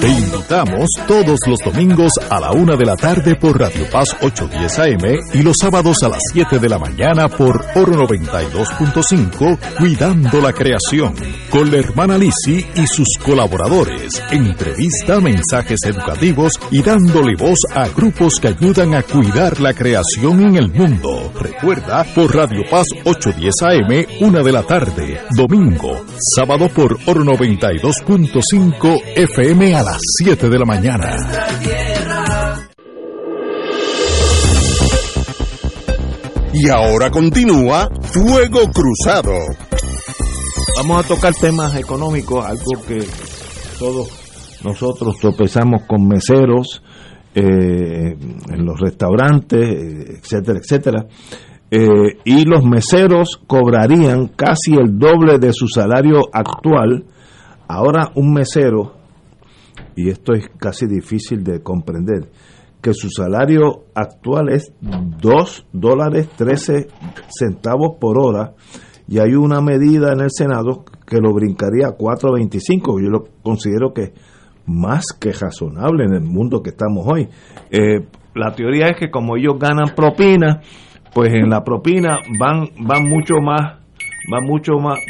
Te 0.00 0.08
invitamos 0.08 0.88
todos 1.06 1.38
los 1.46 1.58
domingos 1.64 2.12
a 2.30 2.40
la 2.40 2.52
una 2.52 2.76
de 2.76 2.84
la 2.84 2.96
tarde 2.96 3.34
por 3.36 3.58
Radio 3.58 3.88
Paz 3.90 4.16
810 4.20 4.78
AM 4.78 5.18
y 5.34 5.42
los 5.42 5.56
sábados 5.60 5.96
a 6.02 6.08
las 6.08 6.22
7 6.32 6.58
de 6.58 6.68
la 6.68 6.78
mañana 6.78 7.28
por 7.28 7.64
Oro 7.74 8.06
92.5, 8.06 9.58
Cuidando 9.78 10.40
la 10.40 10.52
Creación 10.52 10.97
con 11.50 11.70
la 11.70 11.76
hermana 11.76 12.18
Lisi 12.18 12.66
y 12.74 12.86
sus 12.86 13.06
colaboradores. 13.22 14.20
Entrevista, 14.32 15.20
mensajes 15.20 15.78
educativos 15.84 16.54
y 16.72 16.82
dándole 16.82 17.36
voz 17.36 17.60
a 17.72 17.86
grupos 17.88 18.40
que 18.40 18.48
ayudan 18.48 18.94
a 18.94 19.02
cuidar 19.02 19.60
la 19.60 19.74
creación 19.74 20.40
en 20.40 20.56
el 20.56 20.72
mundo. 20.72 21.32
Recuerda 21.38 22.04
por 22.14 22.34
Radio 22.34 22.62
Paz 22.68 22.86
810 23.04 23.54
AM, 23.62 24.26
una 24.26 24.42
de 24.42 24.52
la 24.52 24.64
tarde, 24.64 25.20
domingo, 25.36 26.04
sábado 26.34 26.68
por 26.68 26.98
Oro 27.06 27.22
92.5 27.22 29.02
FM 29.14 29.74
a 29.76 29.82
las 29.84 30.00
7 30.18 30.48
de 30.48 30.58
la 30.58 30.64
mañana. 30.64 31.16
Y 36.52 36.68
ahora 36.70 37.08
continúa 37.10 37.88
Fuego 38.02 38.68
Cruzado. 38.72 39.67
Vamos 40.80 41.04
a 41.04 41.08
tocar 41.08 41.34
temas 41.34 41.74
económicos, 41.74 42.44
algo 42.46 42.80
que 42.86 43.00
todos 43.80 44.60
nosotros 44.62 45.16
tropezamos 45.18 45.82
con 45.88 46.06
meseros 46.06 46.84
eh, 47.34 48.16
en 48.48 48.64
los 48.64 48.78
restaurantes, 48.78 50.20
etcétera, 50.20 50.60
etcétera. 50.60 51.06
Eh, 51.68 52.18
y 52.24 52.44
los 52.44 52.64
meseros 52.64 53.40
cobrarían 53.44 54.28
casi 54.28 54.74
el 54.74 54.96
doble 54.96 55.40
de 55.40 55.52
su 55.52 55.66
salario 55.66 56.20
actual. 56.32 57.06
Ahora 57.66 58.12
un 58.14 58.32
mesero, 58.32 58.94
y 59.96 60.10
esto 60.10 60.32
es 60.32 60.48
casi 60.60 60.86
difícil 60.86 61.42
de 61.42 61.60
comprender, 61.60 62.30
que 62.80 62.94
su 62.94 63.10
salario 63.10 63.86
actual 63.96 64.50
es 64.50 64.72
2 64.80 65.66
dólares 65.72 66.28
13 66.36 66.86
centavos 67.36 67.96
por 67.98 68.16
hora 68.16 68.54
y 69.08 69.18
hay 69.18 69.34
una 69.34 69.62
medida 69.62 70.12
en 70.12 70.20
el 70.20 70.30
Senado 70.30 70.84
que 71.06 71.16
lo 71.16 71.32
brincaría 71.32 71.86
a 71.88 71.96
4.25. 71.96 73.02
Yo 73.02 73.08
lo 73.08 73.24
considero 73.42 73.94
que 73.94 74.12
más 74.66 75.06
que 75.18 75.32
razonable 75.32 76.04
en 76.04 76.12
el 76.12 76.24
mundo 76.24 76.62
que 76.62 76.70
estamos 76.70 77.06
hoy. 77.06 77.26
Eh, 77.70 78.06
la 78.34 78.52
teoría 78.52 78.88
es 78.88 78.96
que 78.98 79.10
como 79.10 79.36
ellos 79.36 79.54
ganan 79.58 79.94
propina, 79.96 80.60
pues 81.14 81.32
en 81.32 81.48
la 81.48 81.64
propina 81.64 82.16
van 82.38 82.68
van 82.86 83.08
mucho 83.08 83.36
más 83.42 83.78
van 84.30 84.44
mucho 84.44 84.74
más 84.78 85.00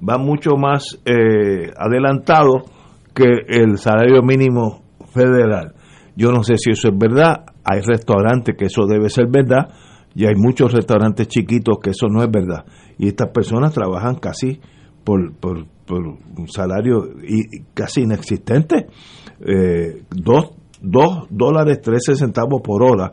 van 0.00 0.20
mucho 0.22 0.56
más 0.56 1.00
eh, 1.04 1.70
adelantado 1.78 2.64
que 3.14 3.24
el 3.46 3.78
salario 3.78 4.20
mínimo 4.22 4.82
federal. 5.14 5.74
Yo 6.16 6.32
no 6.32 6.42
sé 6.42 6.56
si 6.58 6.70
eso 6.72 6.88
es 6.88 6.98
verdad, 6.98 7.44
hay 7.64 7.80
restaurantes 7.82 8.56
que 8.58 8.66
eso 8.66 8.84
debe 8.86 9.08
ser 9.10 9.26
verdad 9.30 9.68
y 10.16 10.24
hay 10.24 10.34
muchos 10.34 10.72
restaurantes 10.72 11.28
chiquitos 11.28 11.76
que 11.82 11.90
eso 11.90 12.06
no 12.08 12.22
es 12.22 12.30
verdad. 12.30 12.64
Y 12.96 13.08
estas 13.08 13.30
personas 13.32 13.74
trabajan 13.74 14.14
casi 14.14 14.58
por, 15.04 15.34
por, 15.34 15.66
un 15.88 16.48
salario 16.48 17.04
y, 17.22 17.64
casi 17.74 18.00
inexistente, 18.00 18.86
eh, 19.40 20.02
dos, 20.10 20.52
dos 20.80 21.26
dólares 21.28 21.82
trece 21.82 22.16
centavos 22.16 22.62
por 22.62 22.82
hora 22.82 23.12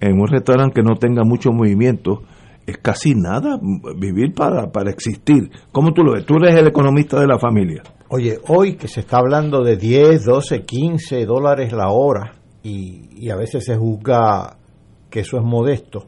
en 0.00 0.20
un 0.20 0.28
restaurante 0.28 0.74
que 0.74 0.82
no 0.82 0.96
tenga 0.96 1.24
mucho 1.24 1.50
movimiento 1.50 2.22
es 2.66 2.76
casi 2.76 3.14
nada 3.14 3.58
vivir 3.96 4.34
para, 4.34 4.70
para 4.70 4.90
existir. 4.90 5.50
¿Cómo 5.72 5.94
tú 5.94 6.02
lo 6.02 6.12
ves? 6.12 6.26
Tú 6.26 6.34
eres 6.36 6.54
el 6.54 6.66
economista 6.66 7.18
de 7.18 7.26
la 7.26 7.38
familia. 7.38 7.82
Oye, 8.10 8.38
hoy 8.48 8.74
que 8.76 8.86
se 8.86 9.00
está 9.00 9.16
hablando 9.16 9.64
de 9.64 9.78
10, 9.78 10.26
12, 10.26 10.60
15 10.60 11.24
dólares 11.24 11.72
la 11.72 11.88
hora 11.88 12.34
y, 12.62 13.08
y 13.16 13.30
a 13.30 13.36
veces 13.36 13.64
se 13.64 13.76
juzga 13.78 14.58
que 15.10 15.20
eso 15.20 15.38
es 15.38 15.42
modesto, 15.42 16.06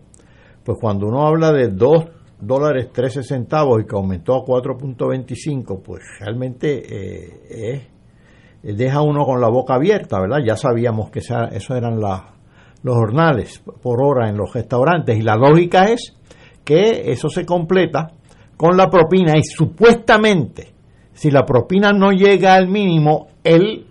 pues 0.71 0.79
cuando 0.81 1.09
uno 1.09 1.27
habla 1.27 1.51
de 1.51 1.67
2 1.67 2.05
dólares 2.41 2.93
13 2.93 3.25
centavos 3.25 3.83
y 3.83 3.87
que 3.87 3.97
aumentó 3.97 4.37
a 4.37 4.45
4.25, 4.45 5.83
pues 5.83 6.01
realmente 6.21 6.83
eh, 7.51 7.89
deja 8.63 9.03
uno 9.03 9.25
con 9.25 9.41
la 9.41 9.49
boca 9.49 9.75
abierta, 9.75 10.21
¿verdad? 10.21 10.39
Ya 10.47 10.55
sabíamos 10.55 11.11
que 11.11 11.19
eso 11.19 11.75
eran 11.75 11.99
los 11.99 12.95
jornales 12.95 13.61
por 13.83 14.01
hora 14.01 14.29
en 14.29 14.37
los 14.37 14.55
restaurantes 14.55 15.19
y 15.19 15.23
la 15.23 15.35
lógica 15.35 15.87
es 15.87 16.17
que 16.63 17.11
eso 17.11 17.29
se 17.29 17.45
completa 17.45 18.13
con 18.57 18.77
la 18.77 18.89
propina 18.89 19.37
y 19.37 19.43
supuestamente 19.43 20.69
si 21.15 21.33
la 21.33 21.45
propina 21.45 21.91
no 21.91 22.13
llega 22.13 22.55
al 22.55 22.69
mínimo, 22.69 23.27
el, 23.43 23.87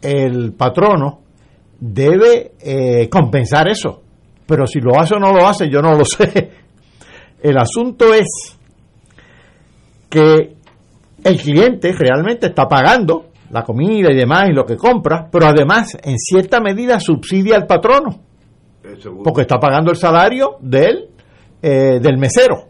el 0.00 0.54
patrono 0.54 1.20
debe 1.78 2.52
eh, 2.58 3.10
compensar 3.10 3.68
eso. 3.68 4.03
Pero 4.46 4.66
si 4.66 4.80
lo 4.80 4.98
hace 4.98 5.14
o 5.14 5.18
no 5.18 5.32
lo 5.32 5.46
hace, 5.46 5.68
yo 5.70 5.80
no 5.80 5.94
lo 5.96 6.04
sé. 6.04 6.50
El 7.42 7.58
asunto 7.58 8.12
es 8.14 8.58
que 10.08 10.54
el 11.24 11.40
cliente 11.40 11.92
realmente 11.92 12.46
está 12.46 12.68
pagando 12.68 13.26
la 13.50 13.62
comida 13.62 14.12
y 14.12 14.16
demás 14.16 14.48
y 14.48 14.52
lo 14.52 14.64
que 14.64 14.76
compra, 14.76 15.28
pero 15.30 15.46
además 15.46 15.96
en 16.02 16.18
cierta 16.18 16.60
medida 16.60 16.98
subsidia 17.00 17.56
al 17.56 17.66
patrono, 17.66 18.20
porque 19.22 19.42
está 19.42 19.58
pagando 19.58 19.90
el 19.90 19.96
salario 19.96 20.56
del, 20.60 21.08
eh, 21.62 21.98
del 22.00 22.18
mesero. 22.18 22.68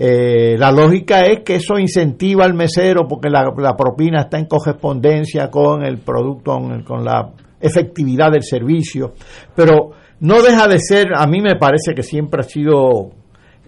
Eh, 0.00 0.56
la 0.56 0.70
lógica 0.70 1.22
es 1.22 1.40
que 1.40 1.56
eso 1.56 1.76
incentiva 1.76 2.44
al 2.44 2.54
mesero 2.54 3.08
porque 3.08 3.28
la, 3.28 3.74
propina 3.76 4.22
está 4.22 4.38
en 4.38 4.46
correspondencia 4.46 5.50
con 5.50 5.84
el 5.84 5.98
producto, 5.98 6.56
con, 6.84 7.04
la 7.04 7.32
efectividad 7.60 8.30
del 8.30 8.44
servicio, 8.44 9.14
pero 9.56 9.90
no 10.20 10.42
deja 10.42 10.66
de 10.68 10.78
ser, 10.78 11.08
a 11.16 11.26
mí 11.26 11.40
me 11.40 11.56
parece 11.56 11.94
que 11.94 12.02
siempre 12.02 12.40
ha 12.40 12.44
sido, 12.44 13.10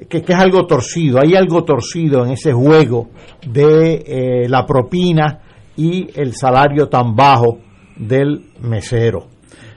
que, 0.09 0.19
es 0.19 0.37
algo 0.37 0.67
torcido, 0.67 1.19
hay 1.23 1.35
algo 1.35 1.65
torcido 1.65 2.25
en 2.25 2.33
ese 2.33 2.53
juego 2.53 3.11
de 3.47 4.05
eh, 4.07 4.49
la 4.49 4.67
propina 4.67 5.41
y 5.77 6.09
el 6.15 6.35
salario 6.35 6.89
tan 6.89 7.15
bajo 7.15 7.59
del 7.97 8.51
mesero. 8.61 9.27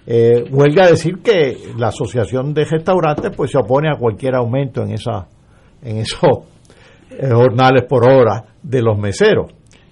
Eh, 0.06 0.44
huelga 0.52 0.88
decir 0.88 1.20
que 1.24 1.58
la 1.78 1.88
Asociación 1.88 2.54
de 2.54 2.66
Restaurantes 2.66 3.32
pues 3.36 3.52
se 3.52 3.58
opone 3.58 3.90
a 3.90 3.98
cualquier 3.98 4.36
aumento 4.36 4.84
en 4.84 4.92
esa 4.92 5.30
en 5.84 5.98
esos 5.98 6.46
eh, 7.12 7.30
jornales 7.32 7.84
por 7.88 8.08
hora 8.08 8.44
de 8.62 8.82
los 8.82 8.98
meseros. 8.98 9.52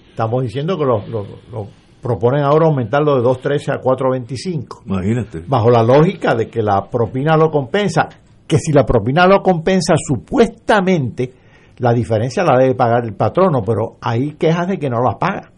Estamos 0.10 0.44
diciendo 0.44 0.78
que 0.78 0.86
los, 0.86 1.68
proponen 2.02 2.44
ahora 2.44 2.68
aumentarlo 2.68 3.16
de 3.16 3.22
2.13 3.22 3.74
a 3.74 3.82
4.25. 3.82 4.82
Imagínate. 4.86 5.44
Bajo 5.48 5.70
la 5.70 5.84
lógica 5.84 6.36
de 6.36 6.50
que 6.50 6.62
la 6.62 6.88
propina 6.90 7.38
lo 7.38 7.50
compensa, 7.50 8.10
que 8.48 8.58
si 8.58 8.72
la 8.72 8.86
propina 8.86 9.28
lo 9.28 9.42
compensa, 9.42 9.94
supuestamente 9.98 11.32
la 11.78 11.94
diferencia 11.94 12.44
la 12.44 12.58
debe 12.58 12.76
pagar 12.76 13.06
el 13.06 13.14
patrono, 13.14 13.62
pero 13.66 13.98
hay 14.02 14.34
quejas 14.34 14.68
de 14.68 14.78
que 14.78 14.90
no 14.90 15.02
la 15.02 15.18
paga. 15.18 15.52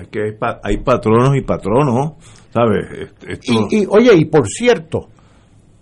Es 0.00 0.08
que 0.08 0.20
hay, 0.22 0.36
hay 0.62 0.76
patronos 0.78 1.36
y 1.36 1.40
patronos, 1.40 2.12
¿sabes? 2.50 3.10
Y, 3.70 3.86
oye, 3.88 4.14
y 4.14 4.24
por 4.26 4.46
cierto, 4.46 5.08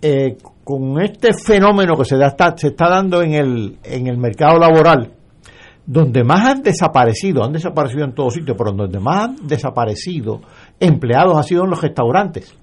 eh, 0.01 0.37
con 0.63 0.99
este 1.01 1.33
fenómeno 1.33 1.95
que 1.95 2.05
se, 2.05 2.17
da, 2.17 2.27
está, 2.27 2.55
se 2.57 2.69
está 2.69 2.89
dando 2.89 3.21
en 3.21 3.33
el, 3.33 3.77
en 3.83 4.07
el 4.07 4.17
mercado 4.17 4.57
laboral, 4.57 5.11
donde 5.85 6.23
más 6.23 6.47
han 6.47 6.61
desaparecido, 6.61 7.43
han 7.43 7.53
desaparecido 7.53 8.05
en 8.05 8.13
todos 8.13 8.33
sitios, 8.33 8.55
pero 8.57 8.71
donde 8.71 8.99
más 8.99 9.29
han 9.29 9.47
desaparecido 9.47 10.41
empleados 10.79 11.37
ha 11.37 11.43
sido 11.43 11.63
en 11.63 11.69
los 11.71 11.81
restaurantes. 11.81 12.55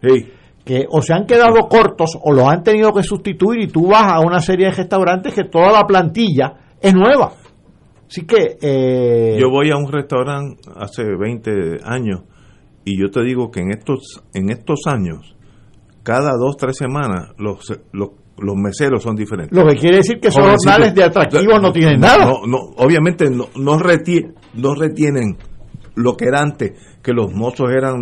Que 0.64 0.86
o 0.90 1.00
se 1.00 1.14
han 1.14 1.26
quedado 1.26 1.68
cortos 1.68 2.18
o 2.22 2.32
los 2.32 2.46
han 2.46 2.62
tenido 2.62 2.92
que 2.92 3.02
sustituir 3.02 3.62
y 3.62 3.68
tú 3.68 3.88
vas 3.88 4.12
a 4.12 4.20
una 4.20 4.40
serie 4.40 4.66
de 4.66 4.72
restaurantes 4.72 5.34
que 5.34 5.44
toda 5.44 5.72
la 5.72 5.86
plantilla 5.86 6.54
es 6.80 6.94
nueva. 6.94 7.32
Así 8.06 8.26
que... 8.26 8.58
Eh, 8.60 9.38
yo 9.40 9.50
voy 9.50 9.70
a 9.70 9.76
un 9.76 9.90
restaurante 9.90 10.60
hace 10.76 11.04
20 11.04 11.80
años 11.84 12.22
y 12.84 12.98
yo 12.98 13.10
te 13.10 13.22
digo 13.22 13.50
que 13.50 13.60
en 13.60 13.70
estos, 13.70 14.22
en 14.34 14.50
estos 14.50 14.80
años 14.86 15.36
cada 16.02 16.32
dos, 16.38 16.56
tres 16.56 16.76
semanas 16.78 17.34
los, 17.36 17.66
los, 17.92 18.10
los 18.38 18.56
meseros 18.56 19.02
son 19.02 19.16
diferentes. 19.16 19.56
Lo 19.56 19.66
que 19.66 19.76
quiere 19.76 19.98
decir 19.98 20.20
que 20.20 20.28
esos 20.28 20.44
jornales 20.44 20.94
de 20.94 21.04
atractivos 21.04 21.60
no, 21.60 21.72
tienen 21.72 22.00
nada. 22.00 22.26
No, 22.46 22.58
obviamente 22.76 23.30
no, 23.30 23.48
no, 23.56 23.78
retienen, 23.78 24.34
no 24.54 24.74
retienen 24.74 25.36
lo 25.94 26.16
que 26.16 26.26
era 26.26 26.40
antes, 26.40 26.72
que 27.02 27.12
los 27.12 27.32
mozos 27.32 27.70
eran, 27.70 27.96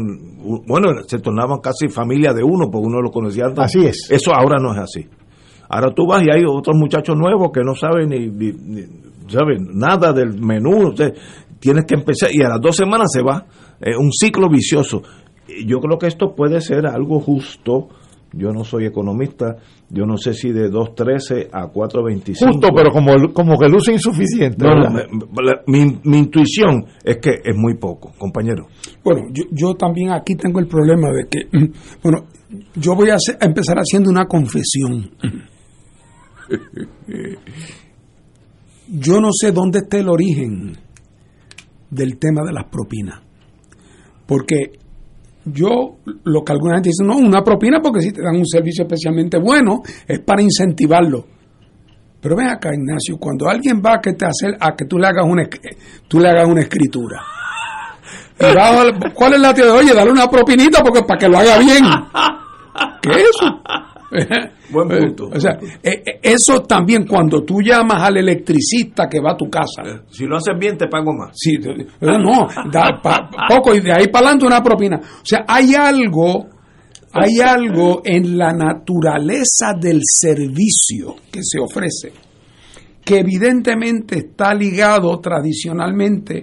bueno, 0.67 0.89
se 1.07 1.19
tornaban 1.19 1.61
casi 1.61 1.89
familia 1.89 2.33
de 2.33 2.43
uno, 2.43 2.71
porque 2.71 2.87
uno 2.87 3.01
lo 3.01 3.11
conocía 3.11 3.47
antes. 3.47 3.65
Así 3.65 3.87
es. 3.87 4.09
Eso 4.11 4.35
ahora 4.35 4.57
no 4.61 4.73
es 4.73 4.79
así. 4.79 5.07
Ahora 5.69 5.93
tú 5.95 6.07
vas 6.07 6.23
y 6.23 6.31
hay 6.31 6.43
otros 6.47 6.77
muchachos 6.77 7.17
nuevos 7.17 7.51
que 7.53 7.63
no 7.65 7.75
saben 7.75 8.09
ni, 8.11 8.85
saben 9.29 9.69
nada 9.73 10.13
del 10.13 10.39
menú. 10.39 10.95
tienes 11.59 11.85
que 11.87 11.95
empezar 11.95 12.31
y 12.33 12.43
a 12.43 12.49
las 12.51 12.61
dos 12.61 12.77
semanas 12.77 13.09
se 13.13 13.23
va. 13.23 13.47
Es 13.81 13.97
un 13.97 14.13
ciclo 14.13 14.49
vicioso 14.49 15.03
yo 15.65 15.81
creo 15.81 15.99
que 15.99 16.07
esto 16.07 16.35
puede 16.35 16.61
ser 16.61 16.87
algo 16.87 17.21
justo. 17.21 17.89
Yo 18.33 18.51
no 18.51 18.65
soy 18.65 18.87
economista, 18.87 19.57
yo 19.89 20.05
no 20.05 20.17
sé 20.17 20.35
si 20.35 20.51
de 20.51 20.71
2.13 20.71 21.49
a 21.53 21.67
4.25. 21.73 22.37
Justo, 22.39 22.69
pero 22.75 22.91
como, 22.91 23.33
como 23.33 23.57
que 23.57 23.69
luce 23.69 23.93
insuficiente. 23.93 24.67
mi, 25.67 25.99
mi, 26.03 26.19
intuición 26.19 26.87
es 27.05 27.19
que 27.19 27.41
es 27.45 27.57
muy 27.57 27.75
poco, 27.75 28.13
compañero. 28.19 28.67
Bueno, 29.05 29.23
yo, 29.33 29.45
yo 29.53 29.75
también 29.75 30.11
aquí 30.11 30.35
tengo 30.35 30.59
el 30.59 30.67
problema 30.67 31.11
de 31.13 31.29
que, 31.29 31.49
bueno, 32.03 32.27
yo 32.75 32.95
voy 32.95 33.11
a, 33.11 33.15
a 33.15 33.45
empezar 33.45 33.77
haciendo 33.79 34.11
una 34.11 34.27
confesión. 34.27 35.11
Yo 38.89 39.21
no 39.21 39.31
sé 39.33 39.51
dónde 39.51 39.81
está 39.81 39.99
el 39.99 40.09
origen 40.09 40.77
del 41.91 42.19
tema 42.19 42.43
de 42.47 42.53
las 42.53 42.67
propinas. 42.67 43.21
Porque 44.27 44.79
yo, 45.47 45.99
lo 46.25 46.45
que 46.45 46.53
alguna 46.53 46.75
gente 46.75 46.91
dice, 46.91 47.05
no, 47.05 47.17
una 47.17 47.43
propina 47.43 47.81
porque 47.81 48.01
si 48.01 48.13
te 48.13 48.23
dan 48.23 48.37
un 48.37 48.47
servicio 48.47 48.85
especialmente 48.85 49.39
bueno, 49.39 49.83
es 50.07 50.21
para 50.21 50.43
incentivarlo. 50.43 51.25
Pero 52.21 52.37
ven 52.37 52.49
acá, 52.49 52.71
Ignacio, 52.75 53.17
cuando 53.19 53.49
alguien 53.49 53.81
va 53.85 53.95
a 53.95 54.01
que 54.01 54.13
te 54.15 54.27
hace, 54.27 54.49
a 54.59 54.75
que 54.75 54.87
tú 54.87 54.99
le 54.99 55.07
hagas 55.07 55.25
una, 55.25 55.49
tú 56.09 56.19
le 56.19 56.29
hagas 56.29 56.49
una 56.49 56.63
escritura. 56.63 57.23
¿Cuál 59.15 59.35
es 59.35 59.41
la 59.41 59.55
teoría? 59.55 59.75
Oye, 59.75 59.95
dale 59.95 60.11
una 60.11 60.29
propinita 60.29 60.83
porque 60.83 61.03
para 61.03 61.19
que 61.19 61.29
lo 61.29 61.39
haga 61.39 61.59
bien. 61.59 61.85
¿Qué 63.01 63.11
es 63.11 63.25
eso? 63.31 63.63
Buen 64.71 64.89
punto. 64.89 65.29
O 65.33 65.41
sea, 65.41 65.59
eh, 65.83 66.03
eh, 66.05 66.21
eso 66.23 66.63
también 66.63 67.07
cuando 67.07 67.43
tú 67.45 67.61
llamas 67.61 68.03
al 68.03 68.17
electricista 68.19 69.09
que 69.09 69.21
va 69.21 69.33
a 69.33 69.37
tu 69.37 69.49
casa. 69.49 69.83
Eh, 69.85 70.01
si 70.11 70.25
lo 70.25 70.37
haces 70.37 70.55
bien, 70.59 70.77
te 70.77 70.89
pago 70.89 71.13
más. 71.13 71.33
Sí, 71.35 71.59
no, 72.01 72.49
da 72.73 73.01
poco 73.49 73.75
y 73.75 73.81
de 73.81 73.93
ahí 73.93 74.09
para 74.09 74.29
adelante 74.29 74.47
una 74.47 74.63
propina. 74.63 74.97
O 74.97 75.25
sea, 75.25 75.45
hay 75.47 75.75
algo, 75.75 76.47
hay 77.13 77.41
algo 77.41 78.03
en 78.05 78.37
la 78.37 78.53
naturaleza 78.53 79.73
del 79.79 80.01
servicio 80.03 81.17
que 81.31 81.41
se 81.43 81.61
ofrece 81.61 82.13
que 83.05 83.21
evidentemente 83.21 84.19
está 84.19 84.53
ligado 84.53 85.21
tradicionalmente 85.21 86.43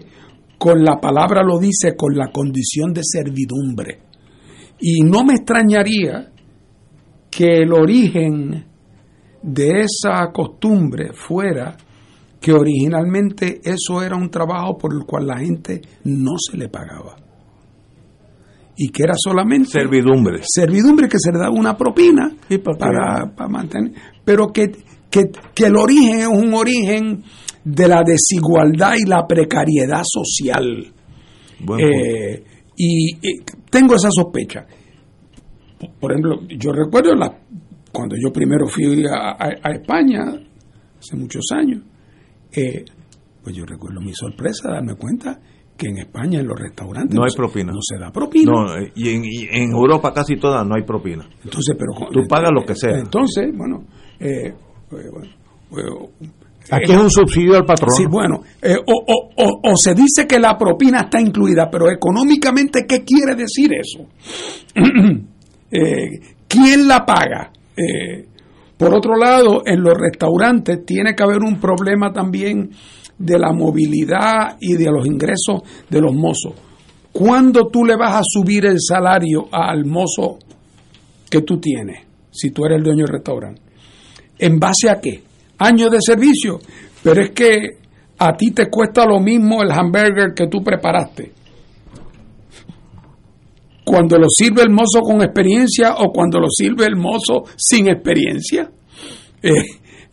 con 0.57 0.81
la 0.81 0.97
palabra 0.97 1.43
lo 1.43 1.59
dice, 1.59 1.93
con 1.93 2.15
la 2.15 2.31
condición 2.31 2.93
de 2.93 3.01
servidumbre. 3.03 3.99
Y 4.79 5.01
no 5.01 5.25
me 5.25 5.33
extrañaría 5.33 6.31
que 7.35 7.63
el 7.63 7.73
origen 7.73 8.65
de 9.41 9.81
esa 9.81 10.31
costumbre 10.31 11.13
fuera 11.13 11.75
que 12.39 12.51
originalmente 12.51 13.61
eso 13.63 14.03
era 14.03 14.15
un 14.15 14.29
trabajo 14.29 14.77
por 14.77 14.93
el 14.93 15.05
cual 15.05 15.27
la 15.27 15.39
gente 15.39 15.81
no 16.03 16.33
se 16.37 16.57
le 16.57 16.69
pagaba. 16.69 17.15
Y 18.75 18.89
que 18.89 19.03
era 19.03 19.13
solamente 19.15 19.69
servidumbre. 19.69 20.41
Servidumbre 20.43 21.07
que 21.07 21.17
se 21.19 21.31
le 21.31 21.39
daba 21.39 21.51
una 21.51 21.77
propina 21.77 22.35
para, 22.77 23.33
para, 23.33 23.49
mantener. 23.49 23.93
Pero 24.25 24.47
que, 24.47 24.71
que, 25.09 25.31
que 25.53 25.65
el 25.65 25.77
origen 25.77 26.19
es 26.19 26.27
un 26.27 26.53
origen 26.53 27.23
de 27.63 27.87
la 27.87 28.03
desigualdad 28.03 28.95
y 28.99 29.07
la 29.07 29.25
precariedad 29.25 30.01
social. 30.03 30.91
Eh, 31.79 32.43
y, 32.75 33.15
y, 33.15 33.39
tengo 33.69 33.95
esa 33.95 34.09
sospecha. 34.11 34.65
Por 35.99 36.11
ejemplo, 36.11 36.41
yo 36.47 36.71
recuerdo 36.71 37.15
la, 37.15 37.37
cuando 37.91 38.15
yo 38.15 38.31
primero 38.31 38.67
fui 38.67 39.05
a, 39.05 39.35
a, 39.39 39.71
España, 39.71 40.23
hace 40.99 41.15
muchos 41.15 41.43
años, 41.51 41.83
eh, 42.51 42.83
pues 43.43 43.55
yo 43.55 43.65
recuerdo 43.65 44.01
mi 44.01 44.13
sorpresa 44.13 44.69
de 44.69 44.73
darme 44.75 44.95
cuenta 44.95 45.39
que 45.77 45.87
en 45.87 45.97
España 45.97 46.39
en 46.39 46.47
los 46.47 46.59
restaurantes 46.59 47.15
no 47.15 47.23
hay 47.23 47.35
propina. 47.35 47.71
No 47.71 47.79
se 47.81 47.97
da 47.99 48.11
propina. 48.11 48.51
No, 48.51 48.77
eh, 48.77 48.91
y, 48.95 49.09
en, 49.09 49.25
y 49.25 49.47
en 49.51 49.71
Europa 49.71 50.13
casi 50.13 50.37
todas 50.37 50.65
no 50.65 50.75
hay 50.75 50.83
propina. 50.83 51.27
Entonces, 51.43 51.75
pero 51.77 52.09
tú 52.11 52.27
pagas 52.27 52.51
lo 52.53 52.63
que 52.65 52.75
sea. 52.75 52.97
Entonces, 52.97 53.51
bueno, 53.55 53.83
eh, 54.19 54.53
bueno 55.69 56.09
Aquí 56.71 56.91
es 56.91 56.97
un 56.97 57.09
subsidio 57.09 57.55
al 57.57 57.65
patrón. 57.65 57.91
Sí, 57.91 58.05
bueno, 58.05 58.41
eh, 58.61 58.75
o, 58.75 59.03
o, 59.05 59.29
o, 59.35 59.71
o, 59.71 59.75
se 59.75 59.93
dice 59.93 60.25
que 60.27 60.39
la 60.39 60.57
propina 60.57 61.01
está 61.01 61.19
incluida, 61.19 61.69
pero 61.69 61.91
económicamente, 61.91 62.85
¿qué 62.87 63.03
quiere 63.03 63.35
decir 63.35 63.71
eso? 63.73 64.07
eh, 65.73 66.19
¿Quién 66.47 66.87
la 66.87 67.03
paga? 67.03 67.51
Eh, 67.75 68.27
por 68.77 68.93
otro 68.93 69.17
lado, 69.17 69.63
en 69.65 69.81
los 69.81 69.97
restaurantes 69.97 70.85
tiene 70.85 71.15
que 71.15 71.23
haber 71.23 71.39
un 71.39 71.59
problema 71.59 72.13
también 72.13 72.69
de 73.17 73.39
la 73.39 73.51
movilidad 73.51 74.57
y 74.59 74.73
de 74.73 74.91
los 74.91 75.05
ingresos 75.05 75.63
de 75.89 76.01
los 76.01 76.13
mozos. 76.13 76.53
¿Cuándo 77.11 77.67
tú 77.67 77.85
le 77.85 77.95
vas 77.95 78.17
a 78.17 78.21
subir 78.23 78.65
el 78.65 78.77
salario 78.79 79.47
al 79.51 79.85
mozo 79.85 80.37
que 81.29 81.41
tú 81.41 81.59
tienes, 81.59 82.05
si 82.31 82.51
tú 82.51 82.65
eres 82.65 82.77
el 82.77 82.83
dueño 82.83 83.05
del 83.05 83.13
restaurante? 83.13 83.61
¿En 84.37 84.59
base 84.59 84.89
a 84.89 84.99
qué? 84.99 85.23
Años 85.59 85.89
de 85.91 85.99
servicio. 86.01 86.59
Pero 87.01 87.21
es 87.21 87.31
que 87.31 87.77
a 88.17 88.35
ti 88.35 88.51
te 88.51 88.69
cuesta 88.69 89.05
lo 89.05 89.19
mismo 89.19 89.61
el 89.61 89.71
hamburger 89.71 90.33
que 90.35 90.47
tú 90.47 90.63
preparaste. 90.63 91.31
Cuando 93.85 94.17
lo 94.17 94.29
sirve 94.29 94.61
el 94.61 94.69
mozo 94.69 95.01
con 95.01 95.21
experiencia 95.21 95.95
o 95.97 96.11
cuando 96.11 96.39
lo 96.39 96.47
sirve 96.49 96.85
el 96.85 96.95
mozo 96.95 97.43
sin 97.57 97.87
experiencia. 97.87 98.69
Eh, 99.41 99.63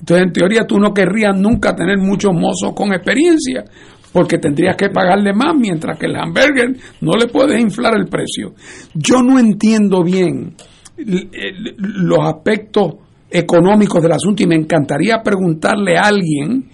entonces, 0.00 0.26
en 0.26 0.32
teoría, 0.32 0.66
tú 0.66 0.78
no 0.78 0.92
querrías 0.92 1.36
nunca 1.36 1.74
tener 1.74 1.98
muchos 1.98 2.32
mozos 2.32 2.72
con 2.74 2.92
experiencia, 2.92 3.64
porque 4.12 4.38
tendrías 4.38 4.74
que 4.76 4.88
pagarle 4.88 5.32
más, 5.34 5.54
mientras 5.54 5.98
que 5.98 6.06
el 6.06 6.16
hamburger 6.16 6.74
no 7.02 7.12
le 7.12 7.26
puedes 7.28 7.60
inflar 7.60 7.94
el 7.96 8.06
precio. 8.06 8.54
Yo 8.94 9.22
no 9.22 9.38
entiendo 9.38 10.02
bien 10.02 10.54
los 10.96 12.18
aspectos 12.26 12.94
económicos 13.30 14.02
del 14.02 14.12
asunto 14.12 14.42
y 14.42 14.46
me 14.46 14.56
encantaría 14.56 15.22
preguntarle 15.22 15.96
a 15.96 16.08
alguien 16.08 16.68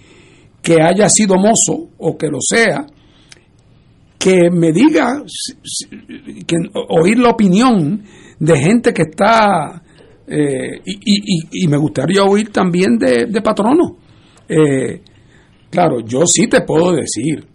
que 0.61 0.81
haya 0.81 1.07
sido 1.09 1.35
mozo 1.35 1.89
o 1.97 2.17
que 2.17 2.27
lo 2.27 2.39
sea, 2.41 2.85
que 4.17 4.49
me 4.49 4.71
diga, 4.71 5.23
que, 6.45 6.55
oír 6.89 7.19
la 7.19 7.29
opinión 7.29 8.03
de 8.39 8.57
gente 8.57 8.93
que 8.93 9.03
está, 9.03 9.81
eh, 10.27 10.81
y, 10.85 11.67
me 11.67 11.77
gustaría 11.77 12.23
oír 12.23 12.49
también 12.51 12.97
de, 12.97 13.25
de. 13.27 13.41
Eh, 14.49 15.01
claro, 15.69 15.99
yo 16.01 16.25
sí 16.25 16.47
te 16.47 16.61
puedo 16.61 16.93
decir 16.93 17.45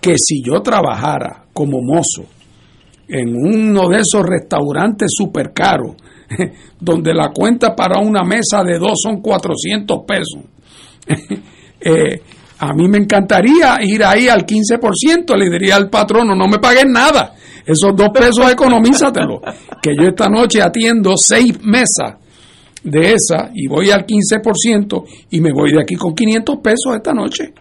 que 0.00 0.16
si 0.18 0.42
yo 0.42 0.60
trabajara 0.60 1.46
como 1.52 1.80
mozo 1.80 2.26
en 3.08 3.34
uno 3.34 3.88
de 3.88 4.00
esos 4.00 4.24
restaurantes 4.26 5.10
super 5.16 5.52
caros, 5.52 5.96
donde 6.80 7.14
la 7.14 7.30
cuenta 7.30 7.74
para 7.74 8.00
una 8.00 8.22
mesa 8.22 8.62
de 8.64 8.78
dos 8.78 9.00
son 9.02 9.20
400 9.20 9.98
pesos. 10.06 10.40
eh, 11.80 12.20
a 12.58 12.72
mí 12.72 12.88
me 12.88 12.98
encantaría 12.98 13.78
ir 13.82 14.04
ahí 14.04 14.28
al 14.28 14.46
15%, 14.46 15.36
le 15.36 15.50
diría 15.50 15.76
al 15.76 15.90
patrono, 15.90 16.34
no 16.34 16.46
me 16.46 16.58
paguen 16.58 16.92
nada, 16.92 17.34
esos 17.66 17.94
dos 17.96 18.08
pesos 18.12 18.50
economízatelo, 18.50 19.40
que 19.82 19.94
yo 19.98 20.08
esta 20.08 20.28
noche 20.28 20.62
atiendo 20.62 21.14
seis 21.16 21.58
mesas 21.62 22.14
de 22.82 23.14
esa 23.14 23.50
y 23.54 23.66
voy 23.66 23.90
al 23.90 24.06
15% 24.06 25.04
y 25.30 25.40
me 25.40 25.52
voy 25.52 25.72
de 25.72 25.82
aquí 25.82 25.96
con 25.96 26.14
500 26.14 26.56
pesos 26.62 26.94
esta 26.94 27.12
noche. 27.12 27.52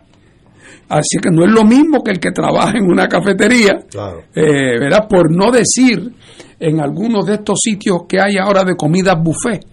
Así 0.89 1.17
que 1.21 1.29
no 1.31 1.45
es 1.45 1.51
lo 1.51 1.63
mismo 1.63 2.03
que 2.03 2.11
el 2.11 2.19
que 2.19 2.31
trabaja 2.31 2.77
en 2.77 2.83
una 2.83 3.07
cafetería, 3.07 3.85
eh, 4.35 4.79
¿verdad? 4.79 5.07
Por 5.09 5.31
no 5.35 5.49
decir 5.49 6.11
en 6.59 6.81
algunos 6.81 7.25
de 7.25 7.35
estos 7.35 7.59
sitios 7.63 8.01
que 8.07 8.19
hay 8.19 8.37
ahora 8.37 8.63
de 8.63 8.75
comida 8.75 9.15
buffet, 9.15 9.65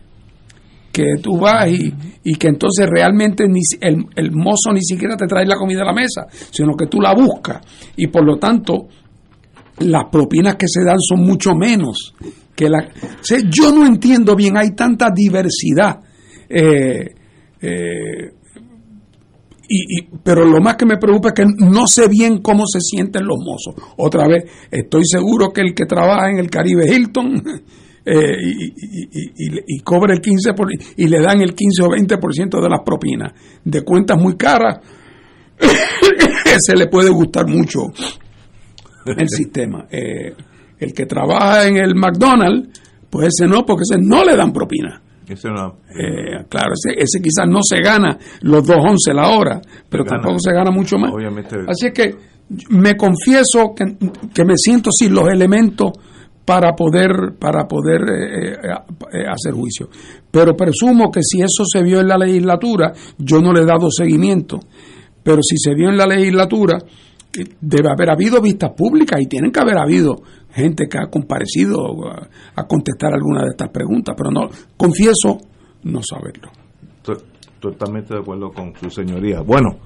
que 0.93 1.15
tú 1.23 1.39
vas 1.39 1.69
y, 1.71 1.93
y 2.25 2.35
que 2.35 2.49
entonces 2.49 2.87
realmente 2.91 3.47
ni, 3.49 3.61
el, 3.81 4.05
el, 4.17 4.33
mozo 4.33 4.73
ni 4.73 4.83
siquiera 4.83 5.17
te 5.17 5.27
trae 5.27 5.47
la 5.47 5.57
comida 5.57 5.83
a 5.83 5.87
la 5.87 5.93
mesa, 5.93 6.27
sino 6.51 6.75
que 6.77 6.87
tú 6.87 7.01
la 7.01 7.15
buscas 7.15 7.61
y 7.97 8.09
por 8.09 8.25
lo 8.25 8.39
tanto 8.39 8.89
las 9.79 10.05
propinas 10.11 10.57
que 10.57 10.67
se 10.69 10.85
dan 10.85 10.99
son 11.01 11.21
mucho 11.21 11.55
menos 11.55 12.15
que 12.55 12.69
la... 12.69 12.79
O 12.81 13.25
sea, 13.25 13.39
yo 13.39 13.73
no 13.73 13.87
entiendo 13.87 14.37
bien, 14.37 14.57
hay 14.57 14.75
tanta 14.75 15.09
diversidad. 15.15 16.01
Eh, 16.49 17.15
eh, 17.63 18.33
y, 19.69 19.99
y, 19.99 20.09
pero 20.23 20.45
lo 20.45 20.61
más 20.61 20.77
que 20.77 20.85
me 20.85 20.99
preocupa 20.99 21.29
es 21.29 21.35
que 21.35 21.47
no 21.47 21.87
sé 21.87 22.09
bien 22.09 22.43
cómo 22.43 22.65
se 22.67 22.81
sienten 22.81 23.25
los 23.25 23.39
mozos. 23.39 23.75
Otra 23.97 24.27
vez, 24.27 24.45
estoy 24.71 25.05
seguro 25.05 25.53
que 25.53 25.63
el 25.63 25.75
que 25.75 25.87
trabaja 25.87 26.29
en 26.31 26.39
el 26.39 26.51
Caribe 26.51 26.85
Hilton 26.93 27.43
eh, 28.05 28.37
y, 28.41 29.77
y, 29.77 29.81
cobra 29.81 30.15
el 30.15 30.21
15% 30.21 30.55
por, 30.55 30.69
y 30.73 31.07
le 31.07 31.21
dan 31.21 31.43
el 31.43 31.55
15 31.55 31.83
o 31.83 31.89
20% 31.89 32.63
de 32.63 32.69
las 32.69 32.81
propinas 32.85 33.33
de 33.65 33.83
cuentas 33.83 34.19
muy 34.19 34.37
caras, 34.37 34.79
se 36.59 36.75
le 36.75 36.87
puede 36.87 37.11
gustar 37.11 37.47
mucho 37.47 37.81
el 39.05 39.29
sistema. 39.29 39.87
Eh, 39.91 40.35
el 40.79 40.95
que 40.95 41.05
trabaja 41.05 41.67
en 41.67 41.77
el 41.77 41.95
McDonald's, 41.95 42.81
pues 43.11 43.29
ese 43.29 43.47
no, 43.47 43.67
porque 43.67 43.83
ese 43.83 44.01
no 44.01 44.25
le 44.25 44.35
dan 44.35 44.53
propina. 44.53 45.03
Ese 45.29 45.49
no. 45.51 45.81
Eh, 45.91 46.45
claro, 46.49 46.73
ese, 46.73 46.99
ese, 46.99 47.21
quizás 47.23 47.47
no 47.47 47.61
se 47.63 47.81
gana 47.81 48.19
los 48.41 48.67
2.11 48.67 49.15
la 49.15 49.29
hora, 49.29 49.61
pero 49.89 50.05
se 50.05 50.09
tampoco 50.09 50.39
se 50.41 50.53
gana 50.53 50.71
mucho 50.71 50.97
más. 50.97 51.13
Obviamente. 51.13 51.57
Así 51.69 51.87
es 51.87 51.93
que 51.93 52.17
me 52.71 52.97
confieso 52.97 53.75
que, 53.77 53.97
que 54.35 54.45
me 54.45 54.55
siento 54.57 54.91
sin 54.91 55.15
los 55.15 55.29
elementos 55.29 55.93
para 56.51 56.75
poder 56.75 57.39
para 57.39 57.69
poder 57.69 58.01
eh, 58.11 58.57
eh, 59.13 59.25
hacer 59.25 59.53
juicio. 59.53 59.89
Pero 60.33 60.57
presumo 60.57 61.09
que 61.09 61.21
si 61.23 61.41
eso 61.41 61.63
se 61.65 61.81
vio 61.81 62.01
en 62.01 62.09
la 62.09 62.19
legislatura, 62.19 62.93
yo 63.19 63.41
no 63.41 63.53
le 63.53 63.63
he 63.63 63.65
dado 63.65 63.89
seguimiento, 63.89 64.59
pero 65.23 65.43
si 65.43 65.57
se 65.59 65.77
vio 65.77 65.91
en 65.91 65.97
la 65.97 66.07
legislatura, 66.07 66.79
debe 67.61 67.89
haber 67.89 68.11
habido 68.11 68.41
vistas 68.41 68.73
públicas 68.77 69.21
y 69.21 69.27
tienen 69.27 69.53
que 69.53 69.61
haber 69.61 69.79
habido 69.79 70.23
gente 70.51 70.89
que 70.89 70.99
ha 70.99 71.07
comparecido 71.07 71.87
a, 72.09 72.29
a 72.57 72.67
contestar 72.67 73.15
alguna 73.15 73.43
de 73.43 73.51
estas 73.51 73.69
preguntas, 73.69 74.17
pero 74.19 74.33
no 74.33 74.49
confieso 74.77 75.39
no 75.85 76.01
saberlo. 76.03 76.51
Totalmente 77.61 78.15
de 78.15 78.21
acuerdo 78.23 78.51
con 78.51 78.75
su 78.75 78.91
señoría. 78.91 79.43
Bueno, 79.43 79.77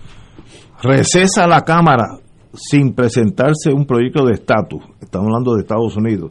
recesa 0.82 1.47
la 1.47 1.61
Cámara 1.61 2.20
sin 2.55 2.95
presentarse 2.95 3.70
un 3.70 3.85
proyecto 3.85 4.24
de 4.24 4.32
estatus. 4.32 4.82
Estamos 5.01 5.27
hablando 5.27 5.55
de 5.55 5.62
Estados 5.62 5.97
Unidos. 5.97 6.31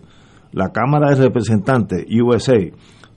La 0.54 0.72
Cámara 0.72 1.10
de 1.10 1.16
Representantes, 1.16 2.06
USA, 2.10 2.58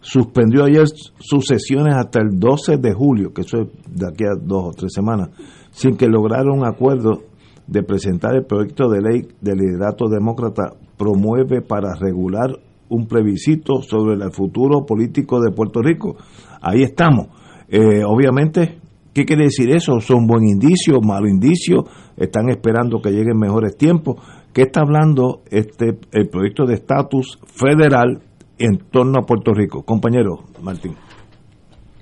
suspendió 0.01 0.65
ayer 0.65 0.87
sus 1.19 1.47
sesiones 1.47 1.95
hasta 1.95 2.21
el 2.21 2.39
12 2.39 2.79
de 2.79 2.93
julio, 2.93 3.33
que 3.33 3.43
eso 3.43 3.63
es 3.63 3.69
de 3.89 4.07
aquí 4.09 4.25
a 4.25 4.35
dos 4.41 4.65
o 4.65 4.71
tres 4.73 4.93
semanas, 4.93 5.31
sin 5.71 5.97
que 5.97 6.09
lograra 6.09 6.51
un 6.53 6.67
acuerdo 6.67 7.23
de 7.67 7.83
presentar 7.83 8.35
el 8.37 8.47
proyecto 8.47 8.89
de 8.89 9.03
ley 9.03 9.29
del 9.41 9.59
liderato 9.59 10.09
demócrata 10.09 10.73
promueve 10.97 11.61
para 11.61 11.95
regular 11.95 12.51
un 12.89 13.07
plebiscito 13.07 13.83
sobre 13.83 14.15
el 14.15 14.33
futuro 14.33 14.87
político 14.87 15.41
de 15.41 15.51
Puerto 15.51 15.83
Rico. 15.83 16.17
Ahí 16.61 16.83
estamos. 16.83 17.27
Eh, 17.69 18.05
obviamente, 18.05 18.79
¿qué 19.13 19.25
quiere 19.25 19.45
decir 19.45 19.71
eso? 19.71 19.99
¿Son 20.01 20.27
buen 20.27 20.45
indicio, 20.45 21.01
malo 21.01 21.29
indicio? 21.29 21.85
¿Están 22.17 22.49
esperando 22.49 23.01
que 23.03 23.11
lleguen 23.11 23.39
mejores 23.39 23.77
tiempos? 23.77 24.17
¿Qué 24.57 24.63
está 24.63 24.81
hablando 24.81 25.43
este 25.51 25.99
el 26.13 26.31
proyecto 26.31 26.65
de 26.65 26.77
estatus 26.77 27.39
federal 27.45 28.23
en 28.57 28.79
torno 28.91 29.19
a 29.19 29.27
Puerto 29.27 29.53
Rico? 29.53 29.83
Compañero 29.83 30.45
Martín. 30.63 30.95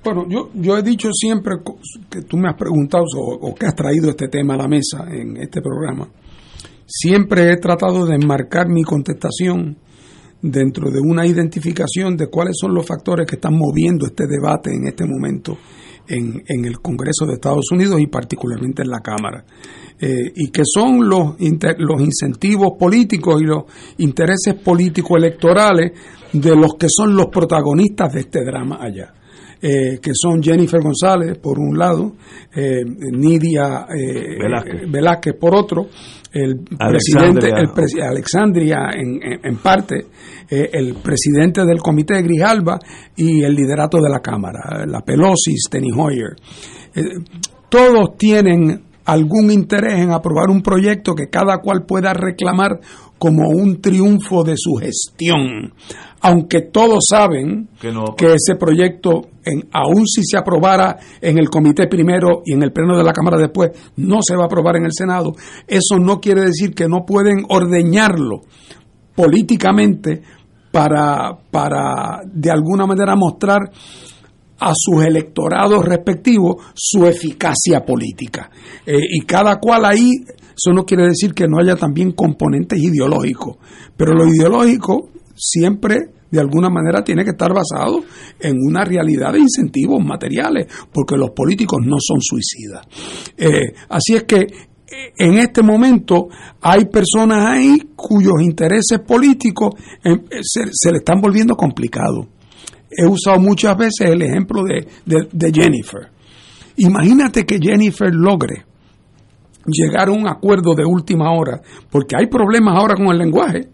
Bueno, 0.04 0.24
yo, 0.28 0.76
he 0.76 0.82
dicho 0.84 1.08
siempre 1.12 1.56
que 2.08 2.22
tú 2.22 2.36
me 2.36 2.48
has 2.48 2.54
preguntado 2.54 3.02
o, 3.18 3.48
o 3.48 3.54
que 3.56 3.66
has 3.66 3.74
traído 3.74 4.08
este 4.08 4.28
tema 4.28 4.54
a 4.54 4.58
la 4.58 4.68
mesa 4.68 5.04
en 5.10 5.36
este 5.38 5.60
programa. 5.60 6.06
Siempre 6.86 7.50
he 7.50 7.56
tratado 7.56 8.06
de 8.06 8.14
enmarcar 8.14 8.68
mi 8.68 8.84
contestación 8.84 9.76
dentro 10.40 10.92
de 10.92 11.00
una 11.00 11.26
identificación 11.26 12.16
de 12.16 12.28
cuáles 12.28 12.54
son 12.60 12.72
los 12.72 12.86
factores 12.86 13.26
que 13.26 13.34
están 13.34 13.58
moviendo 13.58 14.06
este 14.06 14.28
debate 14.28 14.70
en 14.70 14.86
este 14.86 15.04
momento 15.04 15.58
en, 16.08 16.42
en 16.46 16.64
el 16.64 16.80
Congreso 16.80 17.26
de 17.26 17.34
Estados 17.34 17.70
Unidos 17.72 18.00
y 18.00 18.06
particularmente 18.06 18.82
en 18.82 18.90
la 18.90 19.00
Cámara. 19.00 19.44
Eh, 20.00 20.32
y 20.34 20.50
que 20.50 20.62
son 20.64 21.08
los, 21.08 21.36
los 21.78 22.00
incentivos 22.02 22.72
políticos 22.78 23.40
y 23.40 23.44
los 23.44 23.64
intereses 23.98 24.54
políticos 24.54 25.16
electorales 25.16 25.92
de 26.32 26.56
los 26.56 26.74
que 26.74 26.88
son 26.88 27.14
los 27.14 27.26
protagonistas 27.26 28.12
de 28.12 28.20
este 28.20 28.44
drama 28.44 28.78
allá. 28.80 29.14
Eh, 29.60 29.98
que 30.00 30.10
son 30.12 30.42
Jennifer 30.42 30.80
González 30.82 31.38
por 31.38 31.58
un 31.58 31.78
lado, 31.78 32.12
eh, 32.54 32.84
Nidia 32.84 33.86
eh, 33.88 34.36
Velázquez. 34.88 35.34
por 35.40 35.54
otro, 35.54 35.86
el 36.30 36.64
presidente, 36.66 37.48
el 37.48 38.02
Alexandria 38.02 38.90
en, 38.92 39.20
en, 39.42 39.56
parte, 39.58 40.06
el 40.50 40.96
presidente 40.96 41.64
del 41.64 41.78
comité 41.78 42.14
de 42.14 42.22
Grijalba 42.24 42.78
y 43.16 43.42
el 43.42 43.54
liderato 43.54 43.98
de 43.98 44.10
la 44.10 44.20
Cámara, 44.20 44.84
la 44.86 45.00
Pelosi, 45.00 45.56
Steny 45.56 45.92
Hoyer. 45.96 46.34
todos 47.70 48.18
tienen 48.18 48.82
algún 49.04 49.50
interés 49.50 50.00
en 50.00 50.10
aprobar 50.10 50.50
un 50.50 50.62
proyecto 50.62 51.14
que 51.14 51.28
cada 51.30 51.58
cual 51.58 51.84
pueda 51.86 52.12
reclamar 52.12 52.80
como 53.18 53.48
un 53.48 53.80
triunfo 53.80 54.42
de 54.44 54.54
su 54.56 54.74
gestión. 54.74 55.72
Aunque 56.26 56.62
todos 56.62 57.04
saben 57.06 57.68
que, 57.78 57.90
ese 58.32 58.56
proyecto, 58.58 59.26
en, 59.44 59.68
aun 59.72 60.06
si 60.06 60.22
se 60.24 60.38
aprobara 60.38 60.96
en 61.20 61.36
el 61.36 61.50
comité 61.50 61.86
primero 61.86 62.40
y 62.46 62.54
en 62.54 62.62
el 62.62 62.72
pleno 62.72 62.96
de 62.96 63.04
la 63.04 63.12
Cámara 63.12 63.36
después, 63.36 63.72
no 63.96 64.20
se 64.26 64.34
va 64.34 64.44
a 64.44 64.46
aprobar 64.46 64.76
en 64.76 64.86
el 64.86 64.92
Senado, 64.94 65.34
eso 65.68 65.98
no 65.98 66.22
quiere 66.22 66.40
decir 66.40 66.74
que 66.74 66.88
no 66.88 67.04
pueden 67.04 67.44
ordeñarlo 67.50 68.40
políticamente 69.14 70.22
para, 70.72 71.36
para 71.50 72.22
de 72.24 72.50
alguna 72.50 72.86
manera 72.86 73.14
mostrar 73.16 73.70
a 74.60 74.72
sus 74.74 75.04
electorados 75.04 75.84
respectivos 75.84 76.56
su 76.74 77.06
eficacia 77.06 77.84
política. 77.84 78.50
Eh, 78.86 78.96
y 79.10 79.20
cada 79.26 79.56
cual 79.56 79.84
ahí, 79.84 80.10
eso 80.56 80.72
no 80.72 80.86
quiere 80.86 81.04
decir 81.04 81.34
que 81.34 81.46
no 81.46 81.58
haya 81.58 81.76
también 81.76 82.12
componentes 82.12 82.78
ideológicos, 82.78 83.58
pero 83.94 84.14
lo 84.14 84.26
ideológico 84.26 85.10
siempre 85.34 86.10
de 86.30 86.40
alguna 86.40 86.68
manera 86.68 87.04
tiene 87.04 87.24
que 87.24 87.30
estar 87.30 87.52
basado 87.52 88.02
en 88.40 88.56
una 88.58 88.84
realidad 88.84 89.32
de 89.32 89.40
incentivos 89.40 90.04
materiales, 90.04 90.66
porque 90.92 91.16
los 91.16 91.30
políticos 91.30 91.80
no 91.84 91.96
son 92.00 92.20
suicidas. 92.20 92.86
Eh, 93.36 93.72
así 93.88 94.14
es 94.14 94.24
que 94.24 94.40
eh, 94.40 95.12
en 95.16 95.38
este 95.38 95.62
momento 95.62 96.28
hay 96.60 96.86
personas 96.86 97.46
ahí 97.46 97.78
cuyos 97.94 98.40
intereses 98.40 98.98
políticos 99.00 99.74
se, 100.02 100.64
se 100.72 100.90
le 100.90 100.98
están 100.98 101.20
volviendo 101.20 101.54
complicados 101.54 102.26
he 102.96 103.06
usado 103.06 103.40
muchas 103.40 103.76
veces 103.76 104.08
el 104.08 104.22
ejemplo 104.22 104.62
de, 104.62 104.86
de, 105.04 105.52
Jennifer. 105.52 106.08
Imagínate 106.76 107.44
que 107.44 107.58
Jennifer 107.60 108.12
logre 108.12 108.64
llegar 109.66 110.08
a 110.08 110.12
un 110.12 110.28
acuerdo 110.28 110.74
de 110.74 110.84
última 110.84 111.32
hora, 111.32 111.60
porque 111.90 112.16
hay 112.16 112.26
problemas 112.26 112.76
ahora 112.76 112.94
con 112.94 113.06
el 113.06 113.18
lenguaje. 113.18 113.68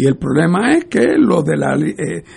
Y 0.00 0.06
el 0.06 0.16
problema 0.16 0.72
es 0.72 0.86
que 0.86 1.18
lo 1.18 1.42
de 1.42 1.58
la 1.58 1.74
eh, 1.74 1.94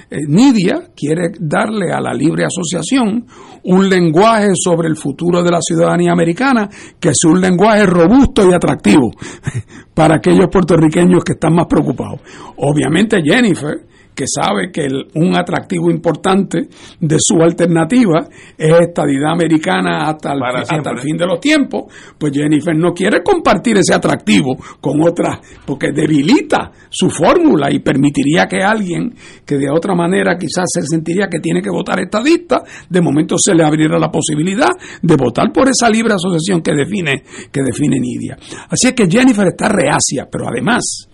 eh, 0.10 0.18
Nidia 0.28 0.90
quiere 0.94 1.32
darle 1.40 1.94
a 1.94 2.02
la 2.02 2.14
libre 2.14 2.44
asociación 2.44 3.26
un 3.64 3.88
lenguaje 3.88 4.50
sobre 4.54 4.90
el 4.90 4.98
futuro 4.98 5.42
de 5.42 5.50
la 5.50 5.62
ciudadanía 5.62 6.12
americana 6.12 6.70
que 7.00 7.12
es 7.12 7.24
un 7.24 7.40
lenguaje 7.40 7.86
robusto 7.86 8.46
y 8.50 8.54
atractivo 8.54 9.12
para 9.94 10.16
aquellos 10.16 10.50
puertorriqueños 10.52 11.24
que 11.24 11.34
están 11.34 11.56
más 11.56 11.68
preocupados. 11.68 12.20
Obviamente 12.58 13.22
Jennifer 13.24 13.93
que 14.16 14.26
sabe 14.28 14.72
que 14.72 14.88
un 15.16 15.36
atractivo 15.36 15.90
importante 15.90 16.68
de 17.00 17.18
su 17.20 17.42
alternativa 17.42 18.28
es 18.58 18.74
estadidad 18.80 19.32
americana 19.32 20.10
hasta, 20.10 20.34
el, 20.34 20.44
hasta 20.44 20.92
el 20.92 21.00
fin 21.00 21.18
de 21.18 21.26
los 21.26 21.40
tiempos, 21.40 21.84
pues 22.18 22.32
Jennifer 22.34 22.76
no 22.76 22.94
quiere 22.94 23.24
compartir 23.24 23.78
ese 23.78 23.94
atractivo 23.94 24.56
con 24.80 25.02
otras, 25.02 25.40
porque 25.66 25.92
debilita 25.92 26.72
su 26.90 27.10
fórmula 27.10 27.72
y 27.72 27.80
permitiría 27.80 28.46
que 28.46 28.62
alguien 28.62 29.14
que 29.46 29.58
de 29.58 29.70
otra 29.70 29.96
manera 29.96 30.38
quizás 30.38 30.66
se 30.68 30.82
sentiría 30.84 31.28
que 31.28 31.40
tiene 31.40 31.62
que 31.62 31.70
votar 31.70 32.00
estadista, 32.00 32.62
de 32.90 33.02
momento 33.02 33.38
se 33.38 33.56
le 33.56 33.64
abriera 33.64 33.98
la 33.98 34.12
posibilidad 34.12 34.72
de 35.02 35.16
votar 35.16 35.52
por 35.52 35.68
esa 35.68 35.90
libre 35.90 36.14
asociación 36.14 36.62
que 36.62 36.74
define, 36.74 37.24
que 37.52 37.62
define 37.62 38.00
Nidia. 38.00 38.38
Así 38.70 38.88
es 38.88 38.94
que 38.94 39.10
Jennifer 39.10 39.48
está 39.48 39.70
reacia, 39.70 40.28
pero 40.32 40.48
además 40.48 41.08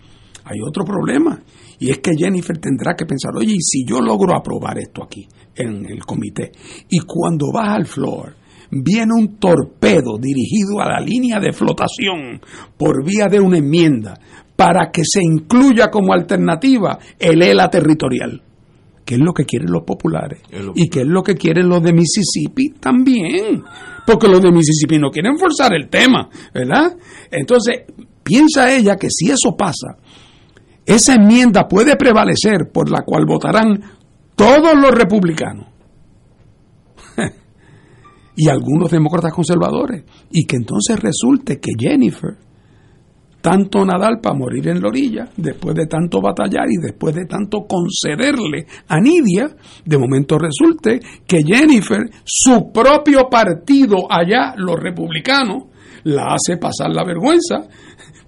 hay 0.44 0.60
otro 0.62 0.84
problema 0.84 1.40
y 1.80 1.92
es 1.92 2.00
que 2.00 2.12
Jennifer 2.18 2.58
tendrá 2.58 2.94
que 2.96 3.06
pensar, 3.06 3.32
oye, 3.36 3.54
¿y 3.54 3.62
si 3.62 3.86
yo 3.86 4.02
logro 4.02 4.36
aprobar 4.36 4.78
esto 4.78 5.04
aquí 5.04 5.28
en 5.56 5.86
el 5.86 6.06
comité? 6.06 6.52
Y 6.90 7.00
cuando 7.00 7.52
vas 7.54 7.70
al 7.70 7.86
floor, 7.86 8.36
viene 8.72 9.14
un 9.18 9.38
torpedo 9.38 10.18
dirigido 10.20 10.82
a 10.82 10.90
la 10.90 11.00
línea 11.00 11.40
de 11.40 11.54
flotación 11.54 12.42
por 12.78 13.06
vía 13.06 13.28
de 13.28 13.40
una 13.40 13.58
enmienda 13.58 14.20
para 14.56 14.92
que 14.92 15.04
se 15.06 15.22
incluya 15.24 15.90
como 15.90 16.14
alternativa 16.14 17.00
el 17.18 17.42
ELA 17.42 17.70
territorial 17.70 18.44
que 19.10 19.16
es 19.16 19.22
lo 19.22 19.34
que 19.34 19.46
quieren 19.46 19.72
los 19.72 19.82
populares 19.86 20.40
y 20.76 20.88
que 20.88 21.00
es 21.00 21.08
lo 21.08 21.24
que 21.24 21.34
quieren 21.34 21.68
los 21.68 21.82
de 21.82 21.94
Mississippi 21.94 22.76
también, 22.80 23.64
porque 24.06 24.28
los 24.28 24.40
de 24.40 24.52
Mississippi 24.52 25.00
no 25.00 25.10
quieren 25.10 25.36
forzar 25.36 25.74
el 25.74 25.90
tema, 25.90 26.30
¿verdad? 26.54 26.96
Entonces, 27.32 27.86
piensa 28.24 28.72
ella 28.72 28.98
que 28.98 29.08
si 29.10 29.32
eso 29.32 29.56
pasa, 29.58 29.98
esa 30.90 31.14
enmienda 31.14 31.68
puede 31.68 31.96
prevalecer 31.96 32.72
por 32.74 32.90
la 32.90 33.04
cual 33.04 33.26
votarán 33.28 33.80
todos 34.36 34.74
los 34.76 34.92
republicanos. 34.92 35.68
Y 38.36 38.48
algunos 38.48 38.90
demócratas 38.90 39.34
conservadores. 39.34 40.06
Y 40.32 40.46
que 40.46 40.56
entonces 40.56 40.98
resulte 40.98 41.60
que 41.60 41.74
Jennifer 41.78 42.38
tanto 43.42 43.86
Nadal 43.86 44.20
para 44.20 44.36
morir 44.36 44.68
en 44.68 44.82
la 44.82 44.88
orilla, 44.88 45.30
después 45.38 45.76
de 45.76 45.86
tanto 45.86 46.22
batallar 46.22 46.66
y 46.70 46.82
después 46.82 47.16
de 47.16 47.26
tanto 47.26 47.68
concederle 47.68 48.66
a 48.88 49.00
Nidia, 49.00 49.56
de 49.86 49.98
momento 49.98 50.38
resulte 50.38 51.00
que 51.28 51.44
Jennifer, 51.46 52.10
su 52.24 52.72
propio 52.72 53.30
partido 53.30 54.08
allá, 54.10 54.54
los 54.58 54.80
republicanos, 54.80 55.66
la 56.04 56.34
hace 56.34 56.58
pasar 56.58 56.90
la 56.92 57.04
vergüenza 57.04 57.68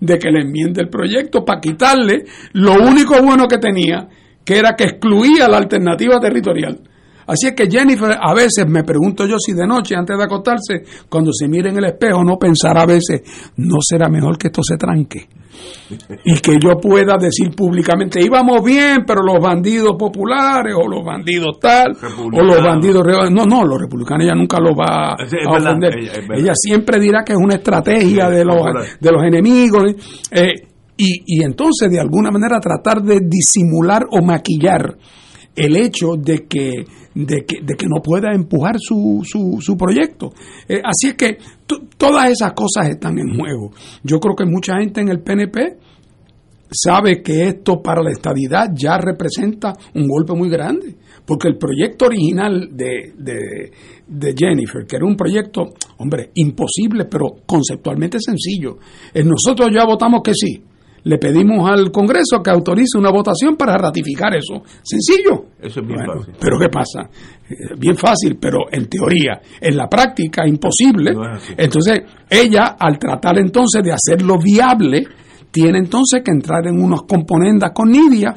de 0.02 0.18
que 0.19 0.32
le 0.32 0.41
enmiende 0.41 0.82
el 0.82 0.90
proyecto 0.90 1.45
para 1.45 1.61
quitarle 1.61 2.26
lo 2.53 2.73
único 2.73 3.22
bueno 3.22 3.48
que 3.48 3.60
tenía, 3.60 4.10
que 4.44 4.57
era 4.57 4.76
que 4.76 4.86
excluía 4.86 5.48
la 5.48 5.57
alternativa 5.57 6.19
territorial. 6.19 6.80
Así 7.27 7.48
es 7.48 7.53
que 7.53 7.69
Jennifer, 7.69 8.18
a 8.19 8.34
veces 8.34 8.65
me 8.68 8.84
pregunto 8.84 9.26
yo 9.26 9.38
si 9.39 9.53
de 9.53 9.68
noche, 9.68 9.95
antes 9.95 10.18
de 10.18 10.23
acostarse, 10.23 10.84
cuando 11.07 11.31
se 11.34 11.48
mire 11.48 11.69
en 11.69 11.77
el 11.77 11.85
espejo, 11.85 12.23
no 12.23 12.38
pensará 12.38 12.81
a 12.81 12.85
veces, 12.85 13.22
no 13.57 13.77
será 13.81 14.10
mejor 14.10 14.38
que 14.38 14.48
esto 14.48 14.61
se 14.64 14.77
tranque. 14.77 15.27
Y 16.23 16.39
que 16.39 16.57
yo 16.61 16.80
pueda 16.80 17.18
decir 17.18 17.53
públicamente, 17.56 18.22
íbamos 18.23 18.64
bien, 18.64 19.03
pero 19.06 19.22
los 19.22 19.39
bandidos 19.41 19.95
populares, 19.98 20.73
o 20.76 20.88
los 20.88 21.03
bandidos 21.03 21.60
tal, 21.60 21.95
o 22.18 22.41
los 22.41 22.64
bandidos... 22.64 23.06
No, 23.30 23.45
no, 23.45 23.64
los 23.64 23.80
republicanos 23.80 24.26
ella 24.26 24.35
nunca 24.35 24.60
lo 24.60 24.73
va 24.76 25.14
a 25.14 25.57
ofender. 25.57 25.93
Ella, 26.35 26.53
siempre 26.56 26.99
dirá 26.99 27.23
que 27.23 27.34
es 27.34 27.39
una 27.39 27.56
estrategia 27.56 28.30
de, 28.30 28.45
los, 28.45 28.61
de 28.99 29.11
los 29.11 29.23
enemigos. 29.23 29.93
Eh, 30.31 30.53
y, 30.98 31.38
y 31.38 31.43
entonces, 31.43 31.91
de 31.91 31.99
alguna 31.99 32.31
manera, 32.31 32.60
tratar 32.60 33.02
de 33.02 33.19
disimular 33.22 34.06
o 34.11 34.22
maquillar 34.22 34.95
el 35.56 35.76
hecho 35.76 36.15
de 36.18 36.45
que 36.48 36.85
de 37.13 37.45
que, 37.45 37.61
de 37.61 37.75
que 37.75 37.88
no 37.88 38.01
pueda 38.01 38.33
empujar 38.33 38.75
su, 38.79 39.21
su, 39.23 39.57
su 39.61 39.77
proyecto. 39.77 40.31
Eh, 40.67 40.81
así 40.83 41.09
es 41.09 41.13
que 41.15 41.38
todas 41.97 42.29
esas 42.29 42.53
cosas 42.53 42.89
están 42.89 43.17
en 43.19 43.38
juego. 43.38 43.71
Yo 44.03 44.19
creo 44.19 44.35
que 44.35 44.45
mucha 44.45 44.77
gente 44.79 45.01
en 45.01 45.09
el 45.09 45.21
PNP 45.21 45.77
sabe 46.71 47.21
que 47.21 47.47
esto 47.47 47.81
para 47.81 48.01
la 48.01 48.11
estabilidad 48.11 48.69
ya 48.73 48.97
representa 48.97 49.73
un 49.93 50.07
golpe 50.07 50.33
muy 50.33 50.49
grande, 50.49 50.95
porque 51.25 51.49
el 51.49 51.57
proyecto 51.57 52.05
original 52.05 52.69
de, 52.71 53.13
de, 53.17 53.71
de, 54.07 54.35
Jennifer, 54.38 54.85
que 54.88 54.95
era 54.95 55.05
un 55.05 55.17
proyecto, 55.17 55.73
hombre, 55.97 56.31
imposible, 56.35 57.05
pero 57.05 57.35
conceptualmente 57.45 58.19
sencillo, 58.19 58.77
eh, 59.13 59.23
nosotros 59.23 59.69
ya 59.73 59.85
votamos 59.85 60.21
que 60.23 60.33
sí, 60.33 60.63
le 61.03 61.18
pedimos 61.18 61.69
al 61.69 61.91
Congreso 61.91 62.41
que 62.44 62.52
autorice 62.52 62.98
una 62.98 63.11
votación 63.11 63.56
para 63.56 63.78
ratificar 63.78 64.36
eso. 64.36 64.61
Sencillo. 64.84 65.45
Eso 65.60 65.80
es 65.82 65.88
bien 65.88 65.99
fácil. 66.06 66.34
Pero 66.40 66.60
¿qué 66.60 66.69
pasa? 66.69 67.10
Eh, 67.49 67.76
bien 67.78 67.95
fácil, 67.95 68.38
pero 68.40 68.60
en 68.72 68.88
teoría, 68.88 69.41
en 69.60 69.78
la 69.78 69.88
práctica 69.88 70.48
imposible. 70.48 71.14
entonces, 71.57 72.02
ella, 72.30 72.76
al 72.80 72.99
tratar 72.99 73.40
entonces 73.40 73.82
de 73.84 73.91
hacerlo 73.91 74.38
viable, 74.38 75.03
tiene 75.49 75.80
entonces 75.80 76.22
que 76.23 76.32
entrar 76.32 76.68
en 76.68 76.82
unos 76.82 77.03
componendas 77.03 77.72
con 77.73 77.90
Nidia 77.90 78.36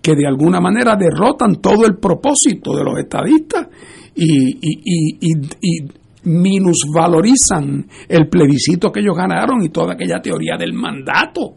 que 0.00 0.14
de 0.14 0.26
alguna 0.26 0.60
manera 0.60 0.96
derrotan 0.96 1.56
todo 1.56 1.86
el 1.86 1.96
propósito 1.96 2.76
de 2.76 2.84
los 2.84 2.98
estadistas 2.98 3.66
y, 4.14 4.50
y, 4.60 5.18
y, 5.20 5.32
y 5.60 5.88
minusvalorizan 6.24 7.86
el 8.08 8.28
plebiscito 8.28 8.92
que 8.92 9.00
ellos 9.00 9.16
ganaron 9.16 9.62
y 9.62 9.70
toda 9.70 9.94
aquella 9.94 10.20
teoría 10.20 10.56
del 10.58 10.72
mandato 10.72 11.54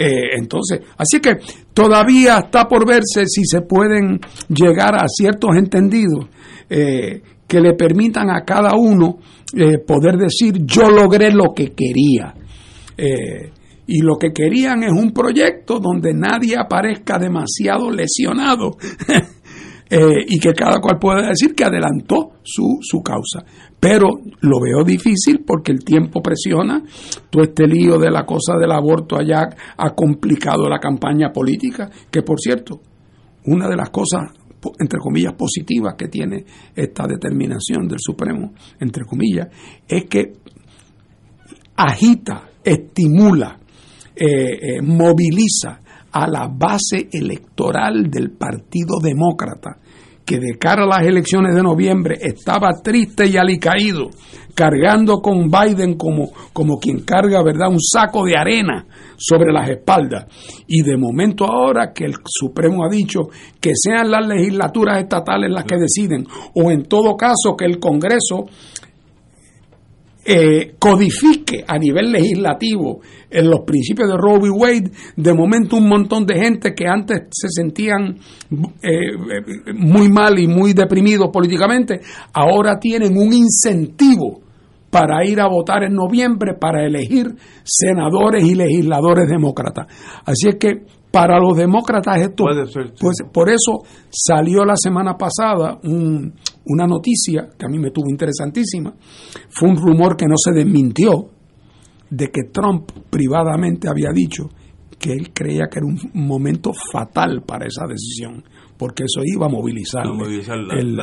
Eh, 0.00 0.36
entonces, 0.38 0.82
así 0.96 1.18
que 1.18 1.38
todavía 1.74 2.38
está 2.38 2.68
por 2.68 2.86
verse 2.86 3.26
si 3.26 3.44
se 3.44 3.62
pueden 3.62 4.20
llegar 4.48 4.94
a 4.94 5.08
ciertos 5.08 5.56
entendidos 5.56 6.26
eh, 6.70 7.20
que 7.48 7.60
le 7.60 7.74
permitan 7.74 8.30
a 8.30 8.44
cada 8.44 8.76
uno 8.76 9.18
eh, 9.56 9.78
poder 9.84 10.16
decir 10.16 10.64
yo 10.64 10.88
logré 10.88 11.32
lo 11.32 11.52
que 11.52 11.72
quería. 11.72 12.32
y 13.90 14.02
lo 14.02 14.16
que 14.16 14.32
querían 14.32 14.84
es 14.84 14.92
un 14.92 15.12
proyecto 15.12 15.80
donde 15.80 16.12
nadie 16.14 16.56
aparezca 16.56 17.18
demasiado 17.18 17.90
lesionado 17.90 18.76
y 19.90 20.38
que 20.38 20.52
cada 20.52 20.80
cual 20.80 20.98
pueda 20.98 21.28
decir 21.28 21.54
que 21.54 21.64
adelantó 21.64 22.32
su, 22.42 22.78
su 22.82 23.00
causa. 23.02 23.44
Pero 23.80 24.08
lo 24.40 24.60
veo 24.60 24.84
difícil 24.84 25.44
porque 25.46 25.72
el 25.72 25.84
tiempo 25.84 26.20
presiona. 26.20 26.82
Todo 27.30 27.42
este 27.42 27.66
lío 27.66 27.98
de 27.98 28.10
la 28.10 28.26
cosa 28.26 28.54
del 28.60 28.72
aborto 28.72 29.16
allá 29.16 29.48
ha 29.76 29.94
complicado 29.94 30.68
la 30.68 30.78
campaña 30.78 31.32
política, 31.32 31.90
que 32.10 32.22
por 32.22 32.38
cierto, 32.38 32.80
una 33.46 33.68
de 33.68 33.76
las 33.76 33.90
cosas 33.90 34.32
entre 34.78 34.98
comillas 34.98 35.34
positivas 35.34 35.94
que 35.96 36.08
tiene 36.08 36.44
esta 36.74 37.06
determinación 37.06 37.86
del 37.86 37.98
Supremo, 38.00 38.52
entre 38.80 39.04
comillas, 39.04 39.48
es 39.86 40.04
que 40.06 40.32
agita, 41.76 42.50
estimula, 42.64 43.58
eh, 44.14 44.26
eh, 44.26 44.82
moviliza 44.82 45.80
a 46.12 46.28
la 46.28 46.48
base 46.48 47.08
electoral 47.12 48.10
del 48.10 48.30
Partido 48.30 48.98
Demócrata 49.02 49.78
que 50.28 50.38
de 50.38 50.58
cara 50.58 50.82
a 50.84 50.86
las 50.86 51.06
elecciones 51.06 51.54
de 51.54 51.62
noviembre 51.62 52.18
estaba 52.20 52.68
triste 52.82 53.26
y 53.26 53.38
alicaído, 53.38 54.10
cargando 54.54 55.22
con 55.22 55.50
Biden 55.50 55.94
como, 55.94 56.30
como 56.52 56.78
quien 56.78 57.00
carga, 57.00 57.42
¿verdad?, 57.42 57.70
un 57.70 57.80
saco 57.80 58.26
de 58.26 58.36
arena 58.36 58.86
sobre 59.16 59.50
las 59.50 59.70
espaldas. 59.70 60.26
Y 60.66 60.82
de 60.82 60.98
momento 60.98 61.46
ahora 61.46 61.94
que 61.94 62.04
el 62.04 62.16
Supremo 62.26 62.84
ha 62.84 62.90
dicho 62.90 63.30
que 63.58 63.72
sean 63.74 64.10
las 64.10 64.28
legislaturas 64.28 65.00
estatales 65.00 65.50
las 65.50 65.64
que 65.64 65.78
deciden, 65.78 66.26
o 66.54 66.70
en 66.70 66.82
todo 66.82 67.16
caso 67.16 67.56
que 67.56 67.64
el 67.64 67.78
Congreso 67.78 68.44
eh, 70.30 70.74
codifique 70.78 71.64
a 71.66 71.78
nivel 71.78 72.12
legislativo 72.12 73.00
en 73.30 73.48
los 73.48 73.60
principios 73.60 74.10
de 74.10 74.16
Roe 74.18 74.38
v. 74.38 74.50
Wade, 74.50 74.90
de 75.16 75.32
momento 75.32 75.76
un 75.76 75.88
montón 75.88 76.26
de 76.26 76.38
gente 76.38 76.74
que 76.74 76.86
antes 76.86 77.28
se 77.30 77.48
sentían 77.48 78.18
eh, 78.82 79.72
muy 79.74 80.10
mal 80.10 80.38
y 80.38 80.46
muy 80.46 80.74
deprimidos 80.74 81.30
políticamente, 81.32 82.00
ahora 82.34 82.78
tienen 82.78 83.16
un 83.16 83.32
incentivo 83.32 84.42
para 84.90 85.24
ir 85.24 85.40
a 85.40 85.48
votar 85.48 85.84
en 85.84 85.94
noviembre 85.94 86.52
para 86.60 86.84
elegir 86.84 87.34
senadores 87.64 88.44
y 88.44 88.54
legisladores 88.54 89.30
demócratas. 89.30 89.86
Así 90.26 90.48
es 90.48 90.56
que 90.56 90.84
para 91.10 91.38
los 91.38 91.56
demócratas 91.56 92.20
esto 92.20 92.44
pues, 93.00 93.16
por 93.32 93.48
eso 93.48 93.82
salió 94.10 94.62
la 94.66 94.76
semana 94.76 95.16
pasada 95.16 95.78
una 96.68 96.86
noticia 96.86 97.48
que 97.58 97.66
a 97.66 97.68
mí 97.68 97.78
me 97.78 97.90
tuvo 97.90 98.10
interesantísima. 98.10 98.94
Fue 99.48 99.68
un 99.68 99.76
rumor 99.76 100.16
que 100.16 100.26
no 100.26 100.36
se 100.36 100.52
desmintió 100.52 101.30
de 102.10 102.28
que 102.28 102.44
Trump 102.52 102.90
privadamente 103.10 103.88
había 103.88 104.10
dicho 104.12 104.48
que 104.98 105.12
él 105.12 105.30
creía 105.32 105.66
que 105.70 105.78
era 105.78 105.86
un 105.86 106.26
momento 106.26 106.72
fatal 106.92 107.42
para 107.46 107.66
esa 107.66 107.86
decisión, 107.86 108.42
porque 108.76 109.04
eso 109.04 109.22
iba 109.24 109.46
a 109.46 109.48
movilizar. 109.48 110.04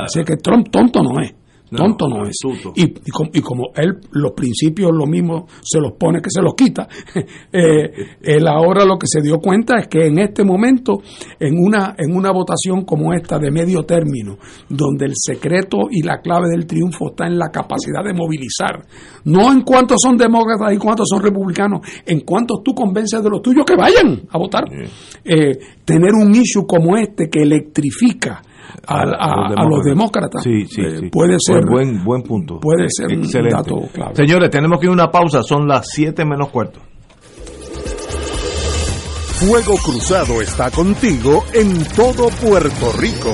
así 0.03 0.23
que 0.23 0.37
Trump 0.37 0.67
tonto 0.69 1.01
no 1.01 1.21
es. 1.21 1.33
Tonto 1.75 2.07
no, 2.07 2.25
es. 2.25 2.37
Y, 2.75 2.83
y, 2.83 3.41
como, 3.41 3.69
él 3.75 3.99
los 4.11 4.31
principios 4.33 4.91
lo 4.93 5.05
mismo 5.05 5.47
se 5.61 5.79
los 5.79 5.93
pone 5.93 6.21
que 6.21 6.29
se 6.29 6.41
los 6.41 6.53
quita, 6.55 6.87
eh, 7.51 7.91
él 8.21 8.47
ahora 8.47 8.85
lo 8.85 8.97
que 8.97 9.07
se 9.07 9.21
dio 9.21 9.39
cuenta 9.39 9.77
es 9.79 9.87
que 9.87 10.07
en 10.07 10.19
este 10.19 10.43
momento, 10.43 11.01
en 11.39 11.57
una, 11.57 11.95
en 11.97 12.15
una 12.15 12.31
votación 12.31 12.85
como 12.85 13.13
esta 13.13 13.39
de 13.39 13.51
medio 13.51 13.83
término, 13.83 14.37
donde 14.69 15.05
el 15.05 15.13
secreto 15.15 15.87
y 15.89 16.01
la 16.01 16.21
clave 16.21 16.49
del 16.49 16.65
triunfo 16.65 17.09
está 17.09 17.27
en 17.27 17.37
la 17.37 17.49
capacidad 17.49 18.03
de 18.03 18.13
movilizar, 18.13 18.85
no 19.25 19.51
en 19.51 19.61
cuántos 19.61 20.01
son 20.01 20.17
demócratas 20.17 20.73
y 20.73 20.77
cuántos 20.77 21.07
son 21.09 21.21
republicanos, 21.21 21.81
en 22.05 22.21
cuántos 22.21 22.63
tú 22.63 22.73
convences 22.73 23.23
de 23.23 23.29
los 23.29 23.41
tuyos 23.41 23.65
que 23.65 23.75
vayan 23.75 24.21
a 24.29 24.37
votar. 24.37 24.63
Eh, 25.23 25.57
tener 25.83 26.13
un 26.13 26.33
issue 26.33 26.65
como 26.65 26.97
este 26.97 27.29
que 27.29 27.41
electrifica 27.41 28.41
a, 28.87 29.65
los, 29.65 29.83
demócratas. 29.83 30.45
Eh, 30.45 31.09
puede 31.11 31.37
ser. 31.39 31.65
Buen, 31.65 32.03
buen 32.03 32.21
punto. 32.21 32.59
Puede 32.59 32.87
ser 32.89 33.17
un 33.17 33.49
dato 33.49 33.87
clave. 33.93 34.15
Señores, 34.15 34.49
tenemos 34.49 34.79
que 34.79 34.85
ir 34.85 34.89
a 34.89 34.93
una 34.93 35.11
pausa. 35.11 35.41
Son 35.43 35.67
las 35.67 35.87
7 35.89 36.25
menos 36.25 36.49
cuarto. 36.49 36.79
Fuego 39.35 39.75
Cruzado 39.83 40.41
está 40.41 40.71
contigo 40.71 41.43
en 41.53 41.83
todo 41.95 42.29
Puerto 42.29 42.91
Rico. 42.97 43.33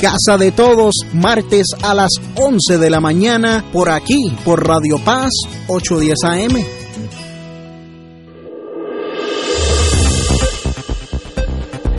Casa 0.00 0.38
de 0.38 0.50
Todos, 0.50 0.94
martes 1.12 1.66
a 1.82 1.94
las 1.94 2.08
11 2.34 2.78
de 2.78 2.88
la 2.88 3.00
mañana, 3.00 3.62
por 3.70 3.90
aquí, 3.90 4.34
por 4.46 4.66
Radio 4.66 4.96
Paz 5.04 5.28
810 5.68 6.24
AM. 6.24 6.56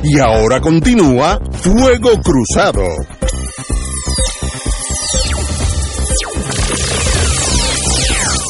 Y 0.03 0.17
ahora 0.17 0.59
continúa 0.59 1.39
Fuego 1.51 2.09
Cruzado. 2.23 2.87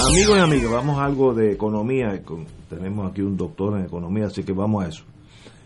Amigos 0.07 0.37
y 0.37 0.39
amigas, 0.39 0.71
vamos 0.71 0.97
a 0.97 1.03
algo 1.03 1.33
de 1.33 1.51
economía. 1.51 2.21
Tenemos 2.69 3.11
aquí 3.11 3.21
un 3.21 3.35
doctor 3.35 3.77
en 3.77 3.85
economía, 3.85 4.27
así 4.27 4.43
que 4.43 4.53
vamos 4.53 4.85
a 4.85 4.87
eso. 4.87 5.03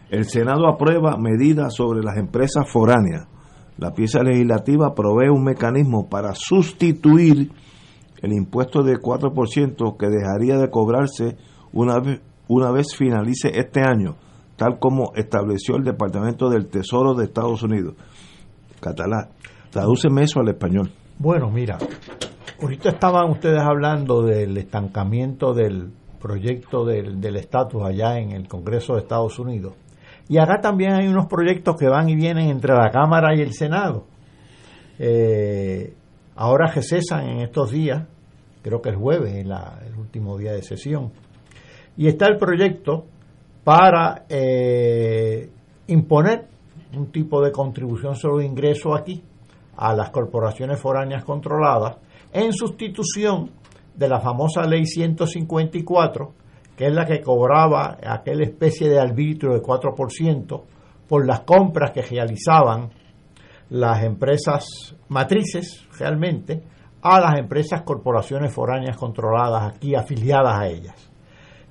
El 0.10 0.28
Senado 0.28 0.68
aprueba 0.68 1.18
medidas 1.18 1.76
sobre 1.76 2.02
las 2.02 2.18
empresas 2.18 2.68
foráneas 2.68 3.28
la 3.78 3.92
pieza 3.92 4.24
legislativa 4.24 4.94
provee 4.94 5.30
un 5.30 5.44
mecanismo 5.44 6.08
para 6.08 6.34
sustituir 6.34 7.52
el 8.22 8.34
impuesto 8.34 8.84
de 8.84 8.96
4% 8.98 9.98
que 9.98 10.08
dejaría 10.08 10.58
de 10.58 10.70
cobrarse 10.70 11.38
una 11.74 12.00
vez, 12.00 12.22
una 12.48 12.72
vez 12.72 12.96
finalice 12.96 13.52
este 13.60 13.82
año, 13.82 14.16
tal 14.56 14.80
como 14.80 15.12
estableció 15.16 15.76
el 15.76 15.84
Departamento 15.84 16.50
del 16.50 16.68
Tesoro 16.68 17.14
de 17.14 17.26
Estados 17.26 17.64
Unidos. 17.64 17.96
Catalá, 18.80 19.30
tradúceme 19.72 20.24
eso 20.24 20.40
al 20.40 20.50
español. 20.50 20.92
Bueno, 21.20 21.50
mira, 21.50 21.78
ahorita 22.62 22.90
estaban 22.90 23.30
ustedes 23.30 23.62
hablando 23.62 24.24
del 24.24 24.58
estancamiento 24.58 25.54
del 25.54 25.92
proyecto 26.22 26.86
del 26.86 27.36
estatus 27.36 27.84
allá 27.84 28.20
en 28.20 28.32
el 28.32 28.48
Congreso 28.48 28.94
de 28.94 29.02
Estados 29.02 29.38
Unidos. 29.38 29.74
Y 30.28 30.38
acá 30.38 30.60
también 30.62 30.94
hay 30.94 31.08
unos 31.08 31.28
proyectos 31.28 31.76
que 31.78 31.88
van 31.88 32.10
y 32.10 32.16
vienen 32.16 32.50
entre 32.50 32.74
la 32.74 32.90
Cámara 32.90 33.36
y 33.36 33.42
el 33.42 33.54
Senado. 33.54 34.06
Eh, 34.98 35.94
ahora 36.36 36.72
que 36.74 36.82
cesan 36.82 37.28
en 37.30 37.42
estos 37.42 37.72
días, 37.72 38.04
creo 38.62 38.82
que 38.82 38.90
el 38.90 38.96
jueves 38.96 39.34
es 39.34 39.46
el 39.46 39.96
último 39.98 40.38
día 40.38 40.54
de 40.54 40.64
sesión. 40.64 41.12
Y 41.98 42.08
está 42.08 42.28
el 42.28 42.38
proyecto 42.38 43.06
para 43.64 44.26
eh, 44.30 45.50
imponer 45.88 46.48
un 46.96 47.12
tipo 47.12 47.42
de 47.42 47.52
contribución 47.52 48.16
sobre 48.16 48.46
ingreso 48.46 48.96
aquí 48.96 49.24
a 49.78 49.94
las 49.94 50.10
corporaciones 50.10 50.80
foráneas 50.80 51.24
controladas 51.24 51.98
en 52.32 52.54
sustitución 52.54 53.52
de 53.94 54.10
la 54.10 54.20
famosa 54.20 54.64
ley 54.64 54.86
154 54.86 56.34
que 56.76 56.88
es 56.88 56.94
la 56.94 57.06
que 57.06 57.22
cobraba 57.22 57.98
aquella 58.06 58.44
especie 58.44 58.90
de 58.90 59.00
arbitrio 59.00 59.54
de 59.54 59.62
4% 59.62 60.64
por 61.08 61.26
las 61.26 61.42
compras 61.42 61.92
que 61.92 62.02
realizaban 62.02 62.90
las 63.70 64.04
empresas 64.04 64.96
matrices 65.10 65.88
realmente 65.98 66.62
a 67.02 67.20
las 67.20 67.38
empresas 67.38 67.84
corporaciones 67.84 68.52
foráneas 68.54 68.98
controladas 68.98 69.74
aquí, 69.76 69.96
afiliadas 69.96 70.60
a 70.60 70.68
ellas. 70.68 71.12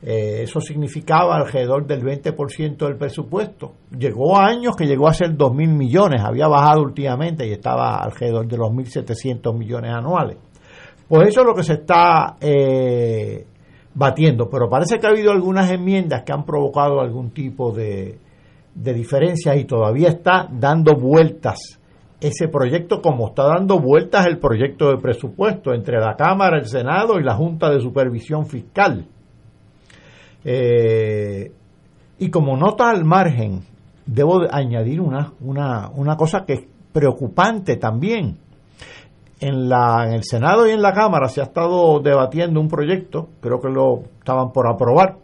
Eh, 0.06 0.43
eso 0.43 0.60
significaba 0.60 1.35
alrededor 1.36 1.86
del 1.86 2.02
20% 2.02 2.76
del 2.76 2.97
presupuesto. 2.97 3.72
Llegó 3.98 4.36
a 4.36 4.47
años 4.47 4.76
que 4.76 4.86
llegó 4.86 5.09
a 5.09 5.14
ser 5.14 5.35
2 5.35 5.55
mil 5.55 5.70
millones, 5.70 6.22
había 6.22 6.47
bajado 6.47 6.82
últimamente 6.82 7.47
y 7.47 7.52
estaba 7.52 7.97
alrededor 7.97 8.47
de 8.47 8.56
los 8.59 8.68
1.700 8.70 9.56
millones 9.56 9.93
anuales. 9.93 10.36
Pues 11.09 11.28
eso 11.28 11.40
es 11.40 11.47
lo 11.47 11.55
que 11.55 11.62
se 11.62 11.74
está 11.74 12.36
eh, 12.40 13.47
batiendo, 13.95 14.49
pero 14.51 14.69
parece 14.69 14.99
que 14.99 15.07
ha 15.07 15.11
habido 15.11 15.31
algunas 15.31 15.71
enmiendas 15.71 16.23
que 16.23 16.33
han 16.33 16.45
provocado 16.45 17.01
algún 17.01 17.31
tipo 17.31 17.73
de, 17.73 18.19
de 18.75 18.95
diferencias 18.95 19.57
y 19.57 19.65
todavía 19.65 20.09
está 20.09 20.49
dando 20.51 20.97
vueltas 20.97 21.79
ese 22.21 22.49
proyecto 22.49 23.03
como 23.03 23.29
está 23.29 23.45
dando 23.45 23.79
vueltas 23.79 24.27
el 24.27 24.39
proyecto 24.39 24.89
de 24.89 24.97
presupuesto 24.97 25.75
entre 25.75 25.99
la 25.99 26.16
Cámara, 26.16 26.59
el 26.59 26.66
Senado 26.66 27.19
y 27.21 27.23
la 27.23 27.35
Junta 27.35 27.71
de 27.71 27.81
Supervisión 27.81 28.47
Fiscal. 28.47 29.07
Eh, 30.43 31.53
y 32.19 32.31
como 32.31 32.57
nota 32.57 32.89
al 32.89 33.05
margen, 33.05 33.62
debo 34.07 34.43
añadir 34.51 35.01
una, 35.01 35.35
una, 35.41 35.91
una 35.91 36.16
cosa 36.16 36.45
que 36.47 36.53
es 36.55 36.65
preocupante 36.93 37.77
también 37.77 38.39
en, 39.45 39.69
la, 39.69 40.05
en 40.07 40.15
el 40.15 40.25
Senado 40.25 40.66
y 40.66 40.71
en 40.71 40.81
la 40.81 40.95
Cámara 40.95 41.29
se 41.29 41.43
ha 41.43 41.45
estado 41.45 42.01
debatiendo 42.01 42.61
un 42.61 42.69
proyecto, 42.69 43.29
creo 43.43 43.61
que 43.61 43.69
lo 43.69 44.05
estaban 44.19 44.53
por 44.53 44.66
aprobar, 44.66 45.19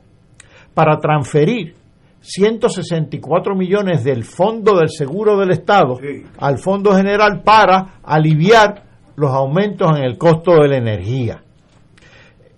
para 0.74 0.98
transferir 0.98 1.74
164 2.20 3.54
millones 3.54 4.04
del 4.04 4.24
Fondo 4.24 4.76
del 4.76 4.90
Seguro 4.90 5.38
del 5.38 5.52
Estado 5.52 5.98
al 6.38 6.58
Fondo 6.58 6.94
General 6.94 7.40
para 7.42 8.00
aliviar 8.02 8.82
los 9.16 9.30
aumentos 9.30 9.90
en 9.96 10.04
el 10.04 10.18
costo 10.18 10.52
de 10.60 10.68
la 10.68 10.76
energía. 10.76 11.42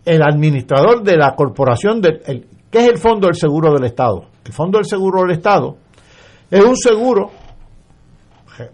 El 0.05 0.21
administrador 0.21 1.05
de 1.05 1.17
la 1.17 1.37
corporación, 1.37 2.01
de, 2.01 2.23
el, 2.27 2.47
¿qué 2.73 2.81
es 2.81 2.89
el 2.89 2.99
Fondo 2.99 3.29
del 3.29 3.37
Seguro 3.37 3.73
del 3.73 3.85
Estado? 3.85 4.25
El 4.45 4.53
Fondo 4.53 4.79
del 4.79 4.87
Seguro 4.87 5.23
del 5.23 5.31
Estado 5.31 5.77
es 6.51 6.65
un 6.65 6.77
seguro 6.77 7.31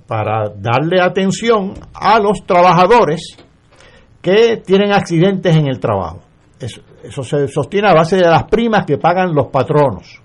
para 0.06 0.50
darle 0.56 1.00
atención 1.00 1.74
a 1.94 2.18
los 2.18 2.44
trabajadores 2.46 3.36
que 4.20 4.59
tienen 4.59 4.92
accidentes 4.92 5.56
en 5.56 5.68
el 5.68 5.78
trabajo. 5.78 6.20
Eso, 6.59 7.22
se 7.22 7.46
sostiene 7.48 7.88
a 7.88 7.94
base 7.94 8.16
de 8.16 8.28
las 8.28 8.44
primas 8.44 8.84
que 8.84 8.98
pagan 8.98 9.32
los 9.32 9.46
patronos. 9.48 10.20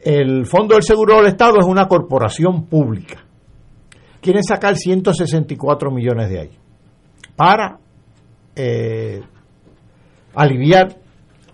El 0.00 0.46
Fondo 0.46 0.74
del 0.74 0.82
Seguro 0.82 1.16
del 1.16 1.26
Estado 1.26 1.58
es 1.60 1.66
una 1.66 1.86
corporación 1.86 2.66
pública. 2.66 3.24
Quieren 4.20 4.42
sacar 4.42 4.76
164 4.76 5.90
millones 5.90 6.30
de 6.30 6.40
ahí 6.40 6.58
para 7.36 7.78
eh, 8.56 9.20
aliviar 10.34 10.96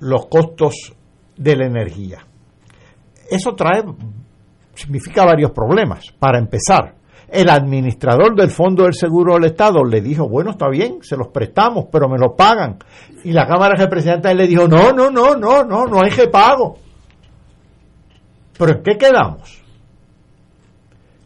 los 0.00 0.26
costos 0.26 0.94
de 1.36 1.56
la 1.56 1.66
energía. 1.66 2.26
Eso 3.30 3.54
trae 3.54 3.82
significa 4.78 5.24
varios 5.24 5.50
problemas. 5.50 6.04
Para 6.18 6.38
empezar, 6.38 6.94
el 7.30 7.50
administrador 7.50 8.34
del 8.34 8.50
Fondo 8.50 8.84
del 8.84 8.94
Seguro 8.94 9.34
del 9.34 9.46
Estado 9.46 9.84
le 9.84 10.00
dijo, 10.00 10.28
bueno, 10.28 10.52
está 10.52 10.68
bien, 10.68 10.98
se 11.02 11.16
los 11.16 11.28
prestamos, 11.28 11.86
pero 11.92 12.08
me 12.08 12.18
lo 12.18 12.34
pagan. 12.34 12.78
Y 13.24 13.32
la 13.32 13.46
Cámara 13.46 13.74
de 13.76 13.84
Representantes 13.84 14.36
le 14.36 14.46
dijo, 14.46 14.66
no, 14.66 14.92
no, 14.92 15.10
no, 15.10 15.34
no, 15.34 15.64
no, 15.64 15.84
no 15.84 16.02
hay 16.02 16.10
pago 16.30 16.78
¿Pero 18.58 18.72
en 18.72 18.82
qué 18.82 18.98
quedamos? 18.98 19.62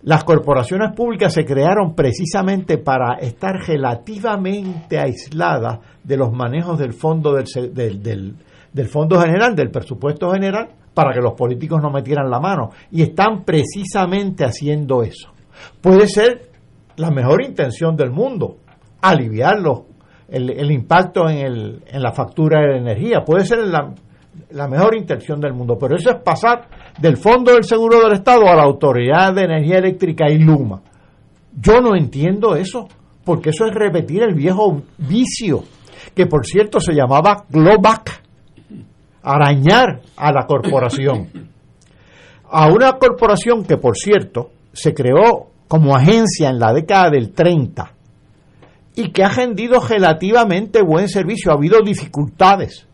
Las 0.02 0.24
corporaciones 0.24 0.94
públicas 0.96 1.32
se 1.32 1.44
crearon 1.44 1.94
precisamente 1.94 2.76
para 2.76 3.14
estar 3.20 3.54
relativamente 3.66 4.98
aisladas 4.98 5.78
de 6.02 6.16
los 6.16 6.32
manejos 6.32 6.78
del 6.78 6.92
fondo 6.92 7.32
del, 7.32 8.02
del, 8.02 8.36
del 8.72 8.88
fondo 8.88 9.20
general, 9.20 9.54
del 9.54 9.70
presupuesto 9.70 10.32
general, 10.32 10.70
para 10.94 11.12
que 11.12 11.20
los 11.20 11.34
políticos 11.34 11.80
no 11.82 11.90
metieran 11.90 12.30
la 12.30 12.40
mano. 12.40 12.70
Y 12.90 13.02
están 13.02 13.44
precisamente 13.44 14.44
haciendo 14.44 15.02
eso. 15.02 15.30
Puede 15.80 16.06
ser 16.06 16.50
la 16.96 17.10
mejor 17.10 17.44
intención 17.44 17.96
del 17.96 18.10
mundo, 18.10 18.58
aliviarlo, 19.00 19.86
el, 20.28 20.70
impacto 20.70 21.28
en, 21.28 21.38
el, 21.38 21.82
en 21.86 22.02
la 22.02 22.12
factura 22.12 22.60
de 22.60 22.78
energía. 22.78 23.22
Puede 23.24 23.44
ser 23.44 23.58
la, 23.66 23.94
la 24.50 24.68
mejor 24.68 24.96
intención 24.96 25.40
del 25.40 25.52
mundo, 25.52 25.76
pero 25.78 25.96
eso 25.96 26.10
es 26.10 26.16
pasar 26.22 26.68
del 26.98 27.16
Fondo 27.16 27.52
del 27.52 27.64
Seguro 27.64 28.00
del 28.00 28.12
Estado 28.12 28.48
a 28.48 28.56
la 28.56 28.62
Autoridad 28.62 29.34
de 29.34 29.42
Energía 29.42 29.78
Eléctrica 29.78 30.30
y 30.30 30.38
Luma. 30.38 30.80
Yo 31.54 31.80
no 31.80 31.94
entiendo 31.94 32.56
eso, 32.56 32.88
porque 33.24 33.50
eso 33.50 33.66
es 33.66 33.74
repetir 33.74 34.22
el 34.22 34.34
viejo 34.34 34.82
vicio, 34.98 35.64
que 36.14 36.26
por 36.26 36.46
cierto 36.46 36.80
se 36.80 36.94
llamaba 36.94 37.44
Globac 37.50 38.21
arañar 39.22 40.00
a 40.16 40.32
la 40.32 40.46
corporación. 40.46 41.28
A 42.50 42.68
una 42.68 42.92
corporación 42.98 43.64
que, 43.64 43.76
por 43.76 43.96
cierto, 43.96 44.50
se 44.72 44.92
creó 44.92 45.48
como 45.68 45.96
agencia 45.96 46.50
en 46.50 46.58
la 46.58 46.72
década 46.72 47.10
del 47.10 47.32
30 47.32 47.92
y 48.94 49.10
que 49.10 49.24
ha 49.24 49.28
rendido 49.28 49.80
relativamente 49.80 50.82
buen 50.82 51.08
servicio. 51.08 51.50
Ha 51.50 51.54
habido 51.54 51.80
dificultades, 51.80 52.86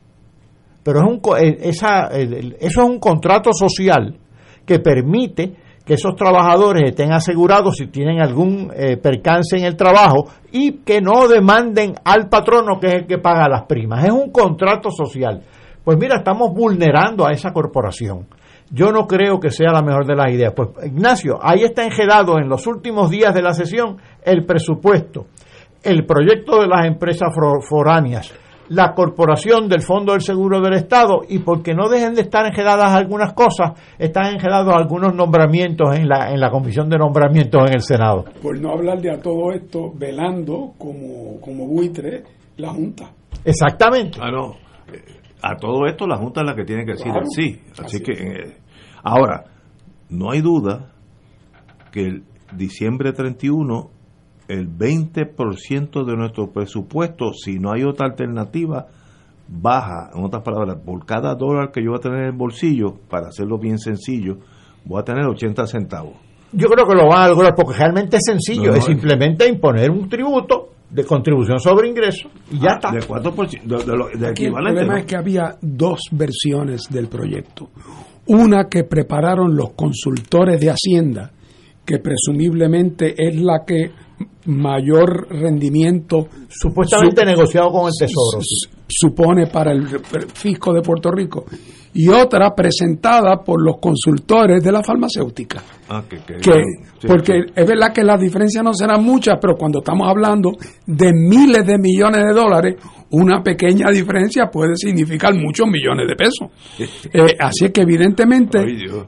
pero 0.83 1.01
es 1.01 1.07
un, 1.07 1.21
eh, 1.39 1.59
esa, 1.63 2.07
eso 2.07 2.57
es 2.61 2.77
un 2.77 2.99
contrato 3.01 3.53
social 3.53 4.17
que 4.65 4.79
permite 4.79 5.57
que 5.85 5.95
esos 5.95 6.15
trabajadores 6.15 6.91
estén 6.91 7.13
asegurados 7.13 7.79
si 7.79 7.87
tienen 7.87 8.21
algún 8.21 8.71
eh, 8.77 8.99
percance 8.99 9.57
en 9.57 9.65
el 9.65 9.75
trabajo 9.75 10.29
y 10.53 10.85
que 10.85 11.01
no 11.01 11.27
demanden 11.27 11.95
al 12.05 12.29
patrono 12.29 12.79
que 12.79 12.89
es 12.89 12.95
el 12.95 13.07
que 13.07 13.17
paga 13.17 13.49
las 13.49 13.63
primas. 13.63 14.05
Es 14.05 14.11
un 14.11 14.31
contrato 14.31 14.91
social. 14.91 15.43
Pues 15.89 15.97
mira, 15.99 16.17
estamos 16.17 16.53
vulnerando 16.53 17.27
a 17.27 17.33
esa 17.33 17.51
corporación. 17.51 18.27
Yo 18.71 18.93
no 18.93 19.07
creo 19.07 19.41
que 19.41 19.49
sea 19.49 19.73
la 19.73 19.81
mejor 19.81 20.05
de 20.05 20.15
las 20.15 20.31
ideas. 20.31 20.53
Pues 20.55 20.69
Ignacio, 20.85 21.39
ahí 21.41 21.63
está 21.63 21.83
enjedado 21.83 22.39
en 22.39 22.47
los 22.47 22.67
últimos 22.67 23.09
días 23.09 23.33
de 23.33 23.41
la 23.41 23.55
sesión 23.55 23.97
el 24.23 24.45
presupuesto, 24.45 25.29
el 25.83 26.05
proyecto 26.05 26.61
de 26.61 26.67
las 26.67 26.85
empresas 26.85 27.31
foráneas, 27.67 28.35
la 28.69 28.93
corporación 28.93 29.67
del 29.67 29.81
Fondo 29.81 30.13
del 30.13 30.21
Seguro 30.21 30.61
del 30.61 30.75
Estado 30.75 31.23
y 31.27 31.39
porque 31.39 31.73
no 31.73 31.89
dejen 31.89 32.13
de 32.13 32.21
estar 32.21 32.45
enjedadas 32.45 32.93
algunas 32.93 33.33
cosas, 33.33 33.73
están 33.99 34.35
enjedados 34.35 34.75
algunos 34.75 35.15
nombramientos 35.15 35.97
en 35.97 36.07
la, 36.07 36.31
en 36.31 36.39
la 36.39 36.51
Comisión 36.51 36.91
de 36.91 36.99
Nombramientos 36.99 37.63
en 37.67 37.73
el 37.73 37.81
Senado. 37.81 38.27
Por 38.43 38.61
no 38.61 38.73
hablar 38.73 39.01
de 39.01 39.11
a 39.11 39.19
todo 39.23 39.53
esto, 39.53 39.91
velando 39.95 40.75
como, 40.77 41.41
como 41.41 41.67
buitre 41.67 42.25
la 42.59 42.75
Junta. 42.75 43.11
Exactamente. 43.43 44.19
Claro, 44.19 44.57
a 45.43 45.57
todo 45.57 45.87
esto 45.87 46.07
la 46.07 46.17
Junta 46.17 46.41
es 46.41 46.47
la 46.47 46.55
que 46.55 46.65
tiene 46.65 46.85
que 46.85 46.93
decir 46.93 47.13
sí. 47.35 47.61
Así, 47.83 48.01
que, 48.01 48.13
eh, 48.13 48.57
ahora, 49.03 49.45
no 50.11 50.31
hay 50.31 50.41
duda 50.41 50.93
que 51.93 52.07
el 52.07 52.25
diciembre 52.53 53.13
31 53.13 53.91
el 54.49 54.67
20% 54.67 56.05
de 56.05 56.17
nuestro 56.17 56.51
presupuesto, 56.51 57.33
si 57.35 57.59
no 57.59 57.73
hay 57.73 57.85
otra 57.85 58.07
alternativa, 58.07 58.87
baja. 59.47 60.11
En 60.15 60.25
otras 60.25 60.43
palabras, 60.43 60.79
por 60.85 61.05
cada 61.05 61.35
dólar 61.35 61.71
que 61.71 61.83
yo 61.83 61.91
voy 61.91 61.99
a 61.99 62.03
tener 62.03 62.21
en 62.21 62.27
el 62.27 62.33
bolsillo, 62.33 62.95
para 63.09 63.29
hacerlo 63.29 63.59
bien 63.59 63.79
sencillo, 63.79 64.39
voy 64.85 65.01
a 65.01 65.05
tener 65.05 65.27
80 65.27 65.67
centavos. 65.67 66.15
Yo 66.53 66.67
creo 66.69 66.87
que 66.87 66.95
lo 66.95 67.09
van 67.09 67.25
a 67.25 67.29
lograr 67.29 67.55
porque 67.55 67.77
realmente 67.79 68.17
es 68.17 68.23
sencillo, 68.25 68.75
es 68.75 68.85
simplemente 68.85 69.47
imponer 69.47 69.91
un 69.91 70.09
tributo 70.09 70.71
de 70.91 71.05
contribución 71.05 71.61
sobre 71.61 71.89
ingresos 71.89 72.31
y 72.51 72.59
ya 72.59 72.73
ah, 72.73 72.75
está. 72.75 72.91
De 72.93 73.01
4%, 73.01 73.63
de, 73.63 74.19
de, 74.19 74.29
el 74.29 74.53
problema 74.53 74.99
es 75.01 75.05
que 75.05 75.17
había 75.17 75.57
dos 75.61 76.01
versiones 76.13 76.83
del 76.91 77.09
proyecto. 77.09 77.69
Una 78.27 78.69
que 78.69 78.85
prepararon 78.85 79.57
los 79.57 79.71
consultores 79.71 80.61
de 80.61 80.71
Hacienda, 80.71 81.31
que 81.85 81.99
presumiblemente 81.99 83.15
es 83.17 83.37
la 83.37 83.65
que 83.67 83.91
mayor 84.47 85.29
rendimiento 85.31 86.29
supuestamente 86.49 87.25
negociado 87.25 87.71
con 87.71 87.87
el 87.87 87.93
Tesoro 87.99 88.41
supone 88.89 89.47
para 89.47 89.73
el 89.73 89.87
fisco 90.33 90.73
de 90.73 90.81
Puerto 90.81 91.11
Rico 91.11 91.45
y 91.95 92.09
otra 92.09 92.55
presentada 92.55 93.43
por 93.45 93.63
los 93.63 93.77
consultores 93.79 94.63
de 94.63 94.73
la 94.73 94.83
farmacéutica 94.83 95.63
ah, 95.89 96.03
que, 96.09 96.19
porque 97.07 97.41
es 97.55 97.67
verdad 97.67 97.93
que 97.93 98.03
las 98.03 98.21
diferencias 98.21 98.63
no 98.63 98.73
serán 98.75 99.03
muchas 99.03 99.39
pero 99.41 99.55
cuando 99.57 99.79
estamos 99.79 100.09
hablando 100.09 100.53
de 100.87 101.13
miles 101.13 101.67
de 101.67 101.79
millones 101.79 102.25
de 102.27 102.33
dólares 102.33 102.77
una 103.11 103.43
pequeña 103.43 103.91
diferencia 103.91 104.47
puede 104.51 104.77
significar 104.77 105.35
muchos 105.35 105.67
millones 105.67 106.07
de 106.07 106.17
pesos 106.17 106.49
eh, 107.13 107.37
así 107.39 107.71
que 107.71 107.83
evidentemente 107.83 108.65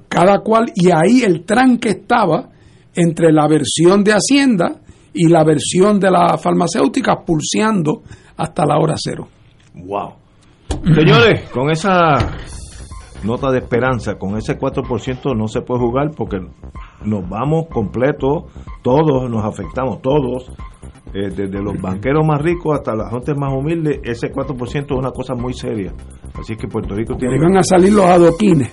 cada 0.08 0.38
cual 0.38 0.66
y 0.74 0.90
ahí 0.90 1.22
el 1.22 1.44
tranque 1.44 1.90
estaba 1.90 2.48
entre 2.94 3.32
la 3.32 3.46
versión 3.46 4.02
de 4.02 4.12
Hacienda 4.12 4.80
y 5.12 5.28
la 5.28 5.44
versión 5.44 5.98
de 5.98 6.10
la 6.10 6.36
farmacéutica 6.38 7.24
pulseando 7.24 8.02
hasta 8.36 8.64
la 8.64 8.78
hora 8.78 8.94
cero. 8.96 9.28
Wow. 9.74 10.14
Señores, 10.94 11.48
con 11.50 11.70
esa 11.70 12.36
nota 13.24 13.50
de 13.50 13.58
esperanza, 13.58 14.16
con 14.18 14.36
ese 14.36 14.58
4% 14.58 15.36
no 15.36 15.48
se 15.48 15.62
puede 15.62 15.80
jugar 15.80 16.10
porque 16.16 16.38
nos 17.04 17.28
vamos 17.28 17.66
completos, 17.72 18.44
todos 18.82 19.30
nos 19.30 19.44
afectamos, 19.44 20.00
todos, 20.02 20.50
eh, 21.12 21.28
desde 21.28 21.62
los 21.62 21.80
banqueros 21.80 22.26
más 22.26 22.40
ricos 22.40 22.78
hasta 22.78 22.94
la 22.94 23.10
gente 23.10 23.34
más 23.34 23.52
humilde, 23.52 24.00
ese 24.04 24.32
4% 24.32 24.84
es 24.84 24.90
una 24.90 25.10
cosa 25.10 25.34
muy 25.34 25.52
seria. 25.54 25.92
Así 26.38 26.56
que 26.56 26.68
Puerto 26.68 26.94
Rico 26.94 27.16
tiene... 27.16 27.38
van 27.38 27.56
a 27.56 27.62
salir 27.62 27.92
los 27.92 28.04
adoquines. 28.06 28.70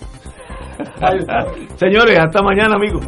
Señores, 1.75 2.19
hasta 2.19 2.43
mañana 2.43 2.75
amigos. 2.75 3.07